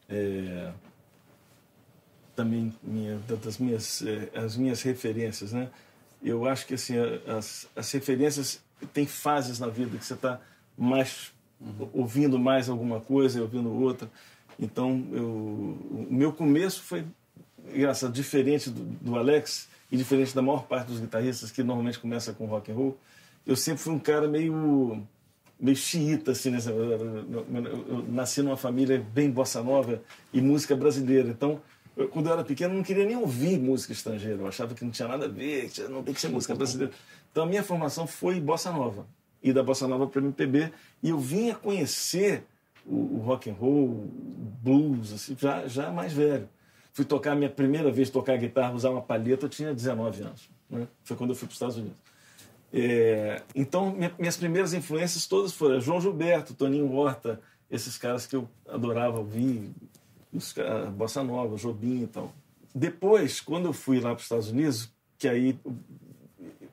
É, 0.08 0.72
também 2.34 2.72
minha, 2.82 3.18
das 3.42 3.58
minhas, 3.58 4.02
é, 4.02 4.30
as 4.38 4.56
minhas 4.56 4.82
referências, 4.82 5.52
né? 5.52 5.68
Eu 6.22 6.46
acho 6.46 6.66
que 6.66 6.74
assim, 6.74 6.94
as, 7.26 7.68
as 7.76 7.90
referências 7.92 8.62
tem 8.92 9.06
fases 9.06 9.58
na 9.58 9.68
vida 9.68 9.96
que 9.98 10.04
você 10.04 10.14
está 10.14 10.40
mais 10.76 11.32
uhum. 11.60 11.88
ouvindo 11.92 12.38
mais 12.38 12.68
alguma 12.68 13.00
coisa 13.00 13.40
ouvindo 13.40 13.72
outra. 13.72 14.10
Então, 14.58 15.06
eu, 15.12 15.24
o 15.24 16.06
meu 16.10 16.32
começo 16.32 16.82
foi, 16.82 17.04
engraçado, 17.72 18.12
diferente 18.12 18.70
do, 18.70 18.82
do 18.82 19.16
Alex, 19.16 19.68
e 19.90 19.96
diferente 19.96 20.34
da 20.34 20.42
maior 20.42 20.64
parte 20.64 20.88
dos 20.88 21.00
guitarristas 21.00 21.50
que 21.50 21.62
normalmente 21.62 21.98
começa 21.98 22.32
com 22.32 22.46
rock 22.46 22.70
and 22.70 22.74
roll, 22.74 22.98
eu 23.46 23.54
sempre 23.54 23.82
fui 23.82 23.92
um 23.92 23.98
cara 23.98 24.26
meio 24.26 25.02
meio 25.58 25.76
xiita 25.76 26.32
assim, 26.32 26.50
né? 26.50 26.58
eu 26.66 28.04
nasci 28.08 28.42
numa 28.42 28.56
família 28.56 29.04
bem 29.14 29.30
bossa 29.30 29.62
nova 29.62 30.02
e 30.32 30.40
música 30.40 30.76
brasileira. 30.76 31.28
Então, 31.28 31.62
eu, 31.96 32.08
quando 32.08 32.26
eu 32.26 32.32
era 32.34 32.44
pequeno, 32.44 32.74
eu 32.74 32.76
não 32.76 32.84
queria 32.84 33.06
nem 33.06 33.16
ouvir 33.16 33.58
música 33.58 33.92
estrangeira. 33.92 34.42
Eu 34.42 34.46
achava 34.46 34.74
que 34.74 34.84
não 34.84 34.90
tinha 34.90 35.08
nada 35.08 35.24
a 35.24 35.28
ver, 35.28 35.70
que 35.70 35.80
não 35.84 36.02
tem 36.02 36.12
que 36.12 36.20
ser 36.20 36.28
música 36.28 36.54
brasileira. 36.54 36.92
Então, 37.30 37.44
a 37.44 37.46
minha 37.46 37.62
formação 37.62 38.06
foi 38.06 38.38
bossa 38.38 38.70
nova 38.70 39.06
e 39.42 39.52
da 39.52 39.62
bossa 39.62 39.88
nova 39.88 40.06
para 40.06 40.20
MPB 40.20 40.72
e 41.02 41.08
eu 41.08 41.18
vinha 41.18 41.54
conhecer 41.54 42.44
o, 42.84 43.16
o 43.16 43.18
rock 43.24 43.48
and 43.48 43.54
roll, 43.54 44.10
blues, 44.62 45.12
assim, 45.12 45.36
já 45.38 45.66
já 45.66 45.90
mais 45.90 46.12
velho 46.12 46.48
fui 46.96 47.04
tocar 47.04 47.36
minha 47.36 47.50
primeira 47.50 47.90
vez 47.92 48.08
tocar 48.08 48.38
guitarra, 48.38 48.72
usar 48.72 48.88
uma 48.88 49.02
palheta, 49.02 49.44
eu 49.44 49.50
tinha 49.50 49.74
19 49.74 50.22
anos. 50.22 50.48
Né? 50.70 50.88
Foi 51.04 51.14
quando 51.14 51.28
eu 51.30 51.36
fui 51.36 51.46
para 51.46 51.52
os 51.52 51.56
Estados 51.56 51.76
Unidos. 51.76 51.98
É, 52.72 53.42
então, 53.54 53.90
minha, 53.94 54.10
minhas 54.18 54.38
primeiras 54.38 54.72
influências 54.72 55.26
todas 55.26 55.52
foram 55.52 55.78
João 55.78 56.00
Gilberto, 56.00 56.54
Toninho 56.54 56.90
Horta, 56.90 57.38
esses 57.70 57.98
caras 57.98 58.26
que 58.26 58.34
eu 58.34 58.48
adorava 58.66 59.18
ouvir, 59.18 59.70
os, 60.32 60.54
Bossa 60.96 61.22
Nova, 61.22 61.54
Jobim 61.56 62.04
e 62.04 62.06
tal. 62.06 62.32
Depois, 62.74 63.42
quando 63.42 63.66
eu 63.66 63.74
fui 63.74 64.00
lá 64.00 64.10
para 64.14 64.16
os 64.16 64.22
Estados 64.22 64.48
Unidos, 64.48 64.90
que 65.18 65.28
aí 65.28 65.58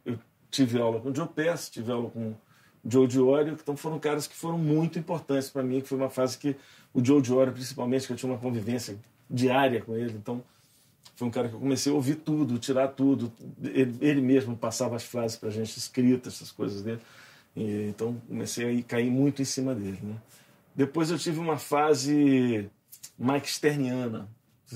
eu 0.06 0.18
tive 0.50 0.80
aula 0.80 1.02
com 1.02 1.10
o 1.10 1.16
Joe 1.16 1.28
Pass, 1.28 1.70
tive 1.70 1.91
aula 1.91 2.10
com 2.10 2.30
o 2.30 2.36
Joe 2.90 3.08
Diorio, 3.08 3.58
então 3.62 3.76
foram 3.76 4.00
caras 4.00 4.26
que 4.26 4.36
foram 4.38 4.58
muito 4.58 4.98
importantes 4.98 5.50
para 5.50 5.64
mim, 5.64 5.82
que 5.82 5.88
foi 5.90 5.98
uma 5.98 6.10
fase 6.10 6.38
que 6.38 6.56
o 6.94 7.04
Joe 7.04 7.22
Diorio, 7.22 7.52
principalmente, 7.52 8.08
que 8.08 8.14
eu 8.14 8.18
tinha 8.18 8.32
uma 8.32 8.40
convivência 8.40 8.98
diária 9.30 9.82
com 9.82 9.95
ele, 9.95 10.14
então 10.14 10.44
foi 11.16 11.28
um 11.28 11.32
cara 11.32 11.48
que 11.48 11.56
eu 11.56 11.60
comecei 11.60 11.91
a 11.91 11.95
ouvir 11.95 12.16
tudo, 12.16 12.58
tirar 12.58 12.88
tudo. 12.90 13.32
Ele, 13.62 13.95
ele 14.02 14.22
mesmo 14.22 14.58
passava 14.58 14.95
as 14.95 15.04
frases 15.04 15.38
para 15.38 15.50
a 15.50 15.52
gente 15.52 15.78
escritas, 15.78 16.36
essas 16.36 16.52
coisas 16.52 16.82
dele. 16.82 17.00
E, 17.56 17.88
então 17.90 18.20
comecei 18.28 18.80
a 18.80 18.84
cair 18.84 19.12
muito 19.12 19.41
em 19.41 19.45
cima 19.45 19.76
dele. 19.76 20.00
Né? 20.02 20.16
Depois 20.76 21.12
eu 21.12 21.18
tive 21.18 21.40
uma 21.40 21.58
fase 21.58 22.70
Mike 23.18 23.50
Sterniana, 23.50 24.28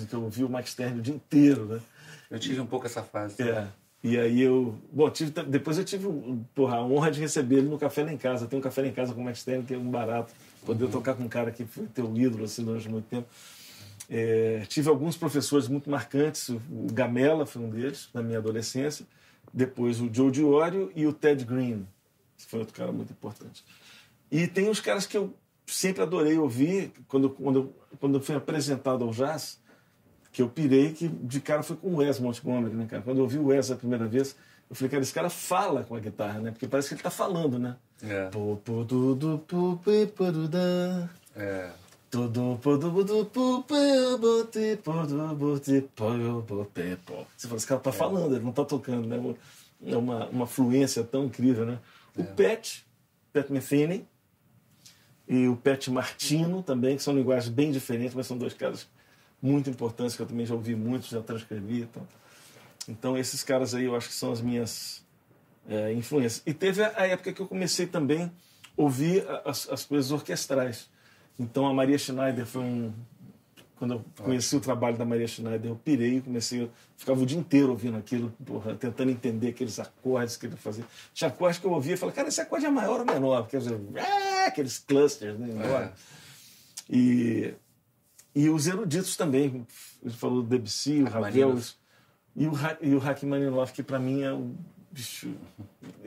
que 0.07 0.14
eu 0.14 0.24
ouvi 0.24 0.44
o 0.44 0.49
Mike 0.49 0.69
Stern 0.69 0.99
o 0.99 1.02
dia 1.02 1.15
inteiro. 1.15 1.65
Né? 1.65 1.80
Eu 2.30 2.40
tive 2.40 2.60
um 2.61 2.68
pouco 2.68 2.86
essa 2.86 3.02
fase. 3.02 3.41
É. 3.41 3.68
E 4.03 4.18
aí 4.18 4.41
eu. 4.41 4.78
Bom, 4.91 5.10
tive, 5.10 5.32
depois 5.44 5.78
eu 5.78 5.84
tive 5.84 6.07
porra, 6.53 6.78
a 6.78 6.86
honra 6.86 7.10
de 7.10 7.19
receber 7.19 7.57
ele 7.57 7.68
no 7.68 7.80
café 7.80 8.03
lá 8.03 8.14
em 8.14 8.18
casa. 8.18 8.45
Tem 8.45 8.60
um 8.60 8.61
café 8.61 8.82
lá 8.84 8.88
em 8.88 8.94
casa 8.94 9.14
com 9.14 9.22
o 9.22 9.26
Mike 9.26 9.40
Stern, 9.40 9.65
que 9.65 9.74
é 9.74 9.78
um 9.78 9.90
barato. 9.90 10.32
Poder 10.64 10.86
uhum. 10.86 10.91
tocar 10.91 11.15
com 11.15 11.24
um 11.24 11.28
cara 11.28 11.52
que 11.52 11.65
foi 11.65 11.88
teu 11.88 12.15
ídolo 12.15 12.45
assim, 12.45 12.64
durante 12.64 12.88
muito 12.88 13.06
tempo. 13.06 13.28
É, 14.10 14.64
tive 14.68 14.90
alguns 14.90 15.18
professores 15.18 15.68
muito 15.68 15.90
marcantes, 15.90 16.50
o 16.50 16.60
Gamela 16.92 17.46
foi 17.46 17.62
um 17.62 17.70
deles, 17.70 18.10
na 18.14 18.22
minha 18.22 18.38
adolescência, 18.38 19.06
depois 19.54 20.00
o 20.00 20.10
Joe 20.12 20.32
Diorio 20.32 20.92
e 20.96 21.06
o 21.06 21.14
Ted 21.14 21.44
Green, 21.44 21.86
que 22.38 22.46
foi 22.46 22.60
outro 22.60 22.74
cara 22.74 22.92
muito 22.92 23.12
importante. 23.12 23.64
E 24.32 24.48
tem 24.48 24.70
os 24.70 24.80
caras 24.80 25.06
que 25.06 25.18
eu 25.18 25.34
sempre 25.66 26.02
adorei 26.02 26.38
ouvir, 26.38 26.92
quando, 27.08 27.30
quando, 27.30 27.74
quando 28.00 28.16
eu 28.16 28.22
fui 28.22 28.36
apresentado 28.36 29.04
ao 29.04 29.12
jazz, 29.12 29.60
que 30.32 30.42
eu 30.42 30.50
pirei, 30.50 30.94
que 30.94 31.08
de 31.08 31.42
cara 31.42 31.64
foi 31.64 31.76
com 31.76 31.90
o 31.90 31.96
Wes 31.98 32.20
Montgomery, 32.20 32.76
né, 32.76 32.86
cara? 32.86 33.02
Quando 33.02 33.18
eu 33.18 33.24
ouvi 33.24 33.38
o 33.38 33.48
Wes 33.48 33.72
a 33.72 33.76
primeira 33.76 34.06
vez, 34.06 34.36
eu 34.70 34.76
falei, 34.76 34.90
cara, 34.90 35.04
esse 35.04 35.14
cara 35.14 35.30
fala 35.30 35.84
com 35.84 35.96
a 35.96 36.00
guitarra, 36.00 36.40
né? 36.40 36.52
Porque 36.52 36.68
parece 36.68 36.90
que 36.90 36.96
ele 36.96 37.02
tá 37.02 37.10
falando, 37.10 37.58
né? 37.58 37.76
É. 38.04 38.30
É. 41.36 41.72
Tudo, 42.10 42.58
tudo, 42.62 43.26
tudo, 43.26 43.26
Você 47.36 47.48
fala, 47.48 47.58
esse 47.58 47.68
cara 47.68 47.82
tá 47.82 47.92
falando, 47.92 48.34
ele 48.36 48.46
não 48.46 48.54
tá 48.54 48.64
tocando, 48.64 49.08
né? 49.08 49.36
É 49.86 49.96
uma, 49.96 50.28
uma 50.28 50.48
fluência 50.48 51.04
tão 51.04 51.26
incrível, 51.26 51.66
né? 51.66 51.80
O 52.16 52.22
é. 52.22 52.24
Pet, 52.24 52.86
Pet 53.34 53.52
Metheny 53.52 54.08
e 55.28 55.48
o 55.48 55.58
Pet 55.58 55.92
Martino 55.92 56.64
também, 56.64 56.96
que 56.96 57.04
são 57.04 57.14
linguagens 57.14 57.54
bem 57.54 57.72
diferentes, 57.72 58.16
mas 58.16 58.26
são 58.26 58.38
dois 58.38 58.54
caras 58.54 58.88
muito 59.42 59.70
importantes 59.70 60.16
que 60.16 60.22
eu 60.22 60.26
também 60.26 60.46
já 60.46 60.56
ouvi 60.56 60.76
muito, 60.76 61.08
já 61.08 61.22
transcrevi. 61.22 61.82
Então, 61.82 62.08
então 62.88 63.18
esses 63.18 63.44
caras 63.44 63.76
aí 63.76 63.84
eu 63.84 63.96
acho 63.96 64.08
que 64.08 64.14
são 64.14 64.32
as 64.32 64.42
minhas 64.42 65.06
é, 65.68 65.92
influências. 65.94 66.42
E 66.46 66.54
teve 66.54 66.84
a 66.84 67.06
época 67.06 67.34
que 67.34 67.42
eu 67.42 67.48
comecei 67.48 67.86
também 67.86 68.24
a 68.24 68.32
ouvir 68.78 69.26
as, 69.44 69.70
as 69.70 69.84
coisas 69.84 70.12
orquestrais. 70.12 70.90
Então 71.39 71.68
a 71.68 71.73
Maria 71.73 71.97
Schneider 71.97 72.45
foi 72.45 72.64
um. 72.64 72.93
Quando 73.77 73.93
eu 73.93 74.05
conheci 74.23 74.55
o 74.55 74.59
trabalho 74.59 74.97
da 74.97 75.05
Maria 75.05 75.27
Schneider, 75.27 75.69
eu 75.69 75.76
pirei, 75.76 76.19
comecei, 76.19 76.68
ficava 76.95 77.22
o 77.22 77.26
dia 77.27 77.38
inteiro 77.38 77.69
ouvindo 77.69 77.95
aquilo, 77.95 78.34
porra, 78.43 78.73
tentando 78.73 79.11
entender 79.11 79.49
aqueles 79.49 79.80
acordes 79.80 80.35
que 80.35 80.47
ele 80.47 80.55
fazia. 80.55 80.84
Tinha 81.14 81.27
acordes 81.27 81.59
que 81.59 81.68
eu 81.68 81.72
ouvia 81.72 81.93
e 81.93 81.97
falava, 81.97 82.15
cara, 82.15 82.27
esse 82.27 82.41
acorde 82.41 82.65
é 82.65 82.72
maior 82.72 83.01
ou 83.01 83.05
menor? 83.05 83.47
Quer 83.47 83.59
dizer, 83.59 83.80
é, 83.93 84.47
aqueles 84.47 84.80
clusters, 84.80 85.38
né? 85.38 85.47
É. 85.64 85.91
E, 86.89 87.53
e 88.34 88.49
os 88.49 88.65
eruditos 88.65 89.15
também, 89.15 89.65
ele 90.03 90.14
falou 90.14 90.41
Debussy, 90.41 91.03
o 91.03 91.05
Ravel, 91.05 91.59
e 92.35 92.47
o, 92.47 92.53
e 92.81 92.93
o 92.93 92.99
Rachmaninoff, 92.99 93.73
que 93.73 93.81
para 93.81 93.99
mim 93.99 94.22
é 94.22 94.31
um. 94.31 94.55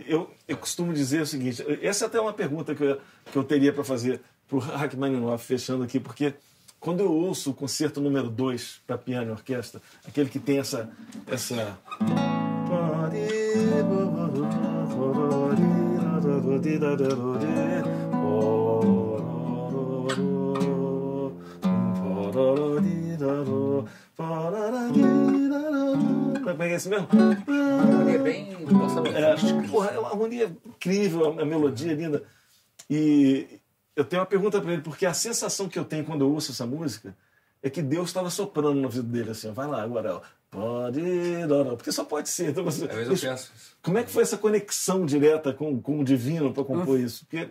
Eu, 0.06 0.30
eu 0.48 0.56
costumo 0.56 0.92
dizer 0.92 1.22
o 1.22 1.26
seguinte: 1.26 1.64
essa 1.82 2.04
é 2.04 2.06
até 2.06 2.20
uma 2.20 2.32
pergunta 2.32 2.74
que 2.74 2.82
eu, 2.82 3.00
que 3.30 3.36
eu 3.36 3.44
teria 3.44 3.72
para 3.72 3.84
fazer 3.84 4.20
para 4.50 4.56
o 4.56 4.60
Rachmaninoff, 4.60 5.46
fechando 5.46 5.84
aqui, 5.84 6.00
porque 6.00 6.34
quando 6.80 7.00
eu 7.00 7.12
ouço 7.12 7.50
o 7.50 7.54
concerto 7.54 8.00
número 8.00 8.28
2 8.28 8.80
para 8.84 8.98
piano 8.98 9.28
e 9.28 9.30
orquestra, 9.30 9.80
aquele 10.06 10.28
que 10.28 10.40
tem 10.40 10.58
essa. 10.58 10.90
essa 11.26 11.78
Como 26.42 26.62
é 26.62 26.66
que 26.66 26.72
é 26.72 26.76
esse 26.76 26.88
mesmo? 26.88 27.08
Uma 27.12 27.82
harmonia 27.82 28.18
bem 28.18 28.50
é, 29.14 29.68
porra, 29.68 29.90
é 29.90 29.98
uma 29.98 30.08
harmonia 30.08 30.56
incrível, 30.66 31.40
a 31.40 31.44
melodia 31.44 31.94
linda. 31.94 32.22
E, 32.88 33.60
eu 33.94 34.04
tenho 34.04 34.20
uma 34.20 34.26
pergunta 34.26 34.60
para 34.60 34.72
ele, 34.72 34.82
porque 34.82 35.06
a 35.06 35.14
sensação 35.14 35.68
que 35.68 35.78
eu 35.78 35.84
tenho 35.84 36.04
quando 36.04 36.22
eu 36.22 36.32
ouço 36.32 36.52
essa 36.52 36.66
música 36.66 37.14
é 37.62 37.68
que 37.68 37.82
Deus 37.82 38.08
estava 38.08 38.30
soprando 38.30 38.74
no 38.74 38.84
ouvido 38.84 39.06
dele 39.06 39.30
assim, 39.30 39.52
vai 39.52 39.66
lá 39.66 39.82
agora, 39.82 40.16
ó, 40.16 40.20
pode, 40.50 41.00
não, 41.46 41.64
não, 41.64 41.76
porque 41.76 41.92
só 41.92 42.04
pode 42.04 42.28
ser. 42.28 42.50
Então, 42.50 42.64
você, 42.64 42.84
eu 42.84 42.88
penso. 42.88 43.52
Como 43.82 43.98
é 43.98 44.02
que 44.02 44.10
foi 44.10 44.22
essa 44.22 44.38
conexão 44.38 45.04
direta 45.04 45.52
com, 45.52 45.80
com 45.80 46.00
o 46.00 46.04
divino 46.04 46.52
para 46.52 46.64
compor 46.64 46.98
isso? 46.98 47.26
Porque 47.26 47.50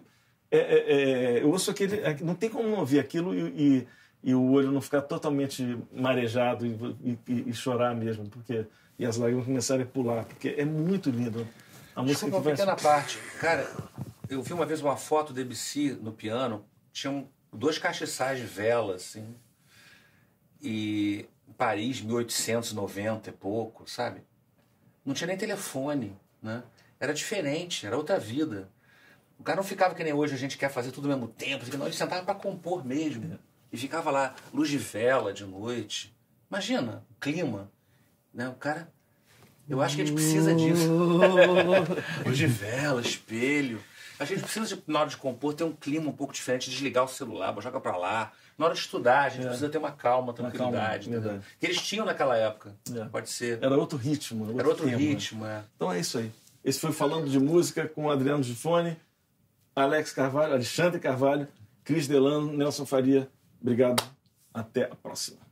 é, 0.51 0.57
é, 0.57 0.93
é, 1.37 1.43
eu 1.43 1.49
ouço 1.49 1.69
aquele, 1.69 1.97
é, 1.97 2.17
não 2.21 2.33
tem 2.33 2.49
como 2.49 2.67
não 2.67 2.79
ouvir 2.79 2.99
aquilo 2.99 3.35
e, 3.35 3.41
e, 3.55 3.87
e, 4.23 4.33
o 4.33 4.51
olho 4.51 4.71
não 4.71 4.81
ficar 4.81 5.01
totalmente 5.03 5.77
marejado 5.93 6.65
e, 6.65 7.19
e, 7.27 7.53
chorar 7.53 7.95
mesmo, 7.95 8.27
porque 8.27 8.65
e 8.97 9.05
as 9.05 9.15
lágrimas 9.15 9.45
começarem 9.45 9.83
a 9.83 9.87
pular, 9.87 10.25
porque 10.25 10.55
é 10.57 10.65
muito 10.65 11.09
lindo. 11.09 11.47
A 11.95 12.01
música 12.01 12.25
Desculpa, 12.25 12.37
que 12.37 12.43
vai... 12.43 12.53
pequena 12.53 12.75
parte, 12.75 13.17
cara 13.39 13.69
eu 14.29 14.41
vi 14.43 14.53
uma 14.53 14.65
vez 14.65 14.81
uma 14.81 14.95
foto 14.95 15.33
do 15.33 15.35
Debussy 15.35 15.91
no 16.01 16.13
piano, 16.13 16.65
tinham 16.93 17.27
dois 17.51 17.77
castiçais 17.77 18.39
de 18.39 18.45
vela, 18.45 18.95
assim, 18.95 19.35
e 20.61 21.25
Paris, 21.57 22.01
1890 22.01 23.29
e 23.29 23.33
pouco, 23.33 23.89
sabe? 23.89 24.21
Não 25.03 25.13
tinha 25.13 25.27
nem 25.27 25.37
telefone, 25.37 26.15
né? 26.41 26.63
Era 26.99 27.13
diferente, 27.13 27.87
era 27.87 27.97
outra 27.97 28.19
vida. 28.19 28.69
O 29.39 29.43
cara 29.43 29.57
não 29.57 29.63
ficava 29.63 29.95
que 29.95 30.03
nem 30.03 30.13
hoje 30.13 30.35
a 30.35 30.37
gente 30.37 30.57
quer 30.57 30.69
fazer 30.69 30.91
tudo 30.91 31.09
ao 31.09 31.17
mesmo 31.17 31.33
tempo, 31.33 31.65
não, 31.77 31.85
ele 31.85 31.95
sentava 31.95 32.23
para 32.23 32.35
compor 32.35 32.85
mesmo. 32.85 33.39
E 33.71 33.77
ficava 33.77 34.11
lá, 34.11 34.35
luz 34.53 34.69
de 34.69 34.77
vela 34.77 35.33
de 35.33 35.45
noite. 35.45 36.15
Imagina 36.49 37.05
o 37.09 37.15
clima, 37.19 37.71
né? 38.33 38.49
O 38.49 38.55
cara 38.55 38.91
eu 39.69 39.81
acho 39.81 39.95
que 39.95 40.01
a 40.01 40.05
gente 40.05 40.15
precisa 40.15 40.55
disso. 40.55 40.89
luz 42.25 42.37
de 42.37 42.47
vela, 42.47 43.01
espelho. 43.01 43.79
A 44.19 44.25
gente 44.25 44.41
precisa, 44.41 44.75
de, 44.75 44.83
na 44.85 44.99
hora 44.99 45.09
de 45.09 45.17
compor, 45.17 45.53
ter 45.53 45.63
um 45.63 45.71
clima 45.71 46.09
um 46.09 46.13
pouco 46.13 46.33
diferente, 46.33 46.69
desligar 46.69 47.05
o 47.05 47.07
celular, 47.07 47.55
joga 47.61 47.79
para 47.79 47.95
lá. 47.95 48.31
Na 48.57 48.65
hora 48.65 48.73
de 48.73 48.81
estudar, 48.81 49.23
a 49.23 49.29
gente 49.29 49.45
é. 49.45 49.47
precisa 49.47 49.69
ter 49.69 49.77
uma 49.77 49.91
calma, 49.91 50.33
tranquilidade. 50.33 51.07
Uma 51.09 51.21
calma, 51.21 51.43
que 51.57 51.65
eles 51.65 51.81
tinham 51.81 52.05
naquela 52.05 52.35
época. 52.35 52.75
É. 52.93 53.05
Pode 53.05 53.29
ser. 53.29 53.63
Era 53.63 53.77
outro 53.77 53.97
ritmo. 53.97 54.43
Outro 54.43 54.59
Era 54.59 54.67
outro 54.67 54.85
tema. 54.85 54.97
ritmo, 54.97 55.45
é. 55.45 55.63
Então 55.75 55.91
é 55.91 55.99
isso 55.99 56.17
aí. 56.17 56.29
Esse 56.63 56.79
foi 56.79 56.91
Falando 56.91 57.29
de 57.29 57.39
Música 57.39 57.87
com 57.87 58.09
Adriano 58.09 58.43
Gifone, 58.43 58.97
Alex 59.73 60.11
Carvalho, 60.11 60.53
Alexandre 60.53 60.99
Carvalho, 60.99 61.47
Cris 61.85 62.05
Delano, 62.05 62.51
Nelson 62.51 62.85
Faria. 62.85 63.29
Obrigado. 63.61 64.03
Até 64.53 64.83
a 64.83 64.95
próxima. 64.95 65.48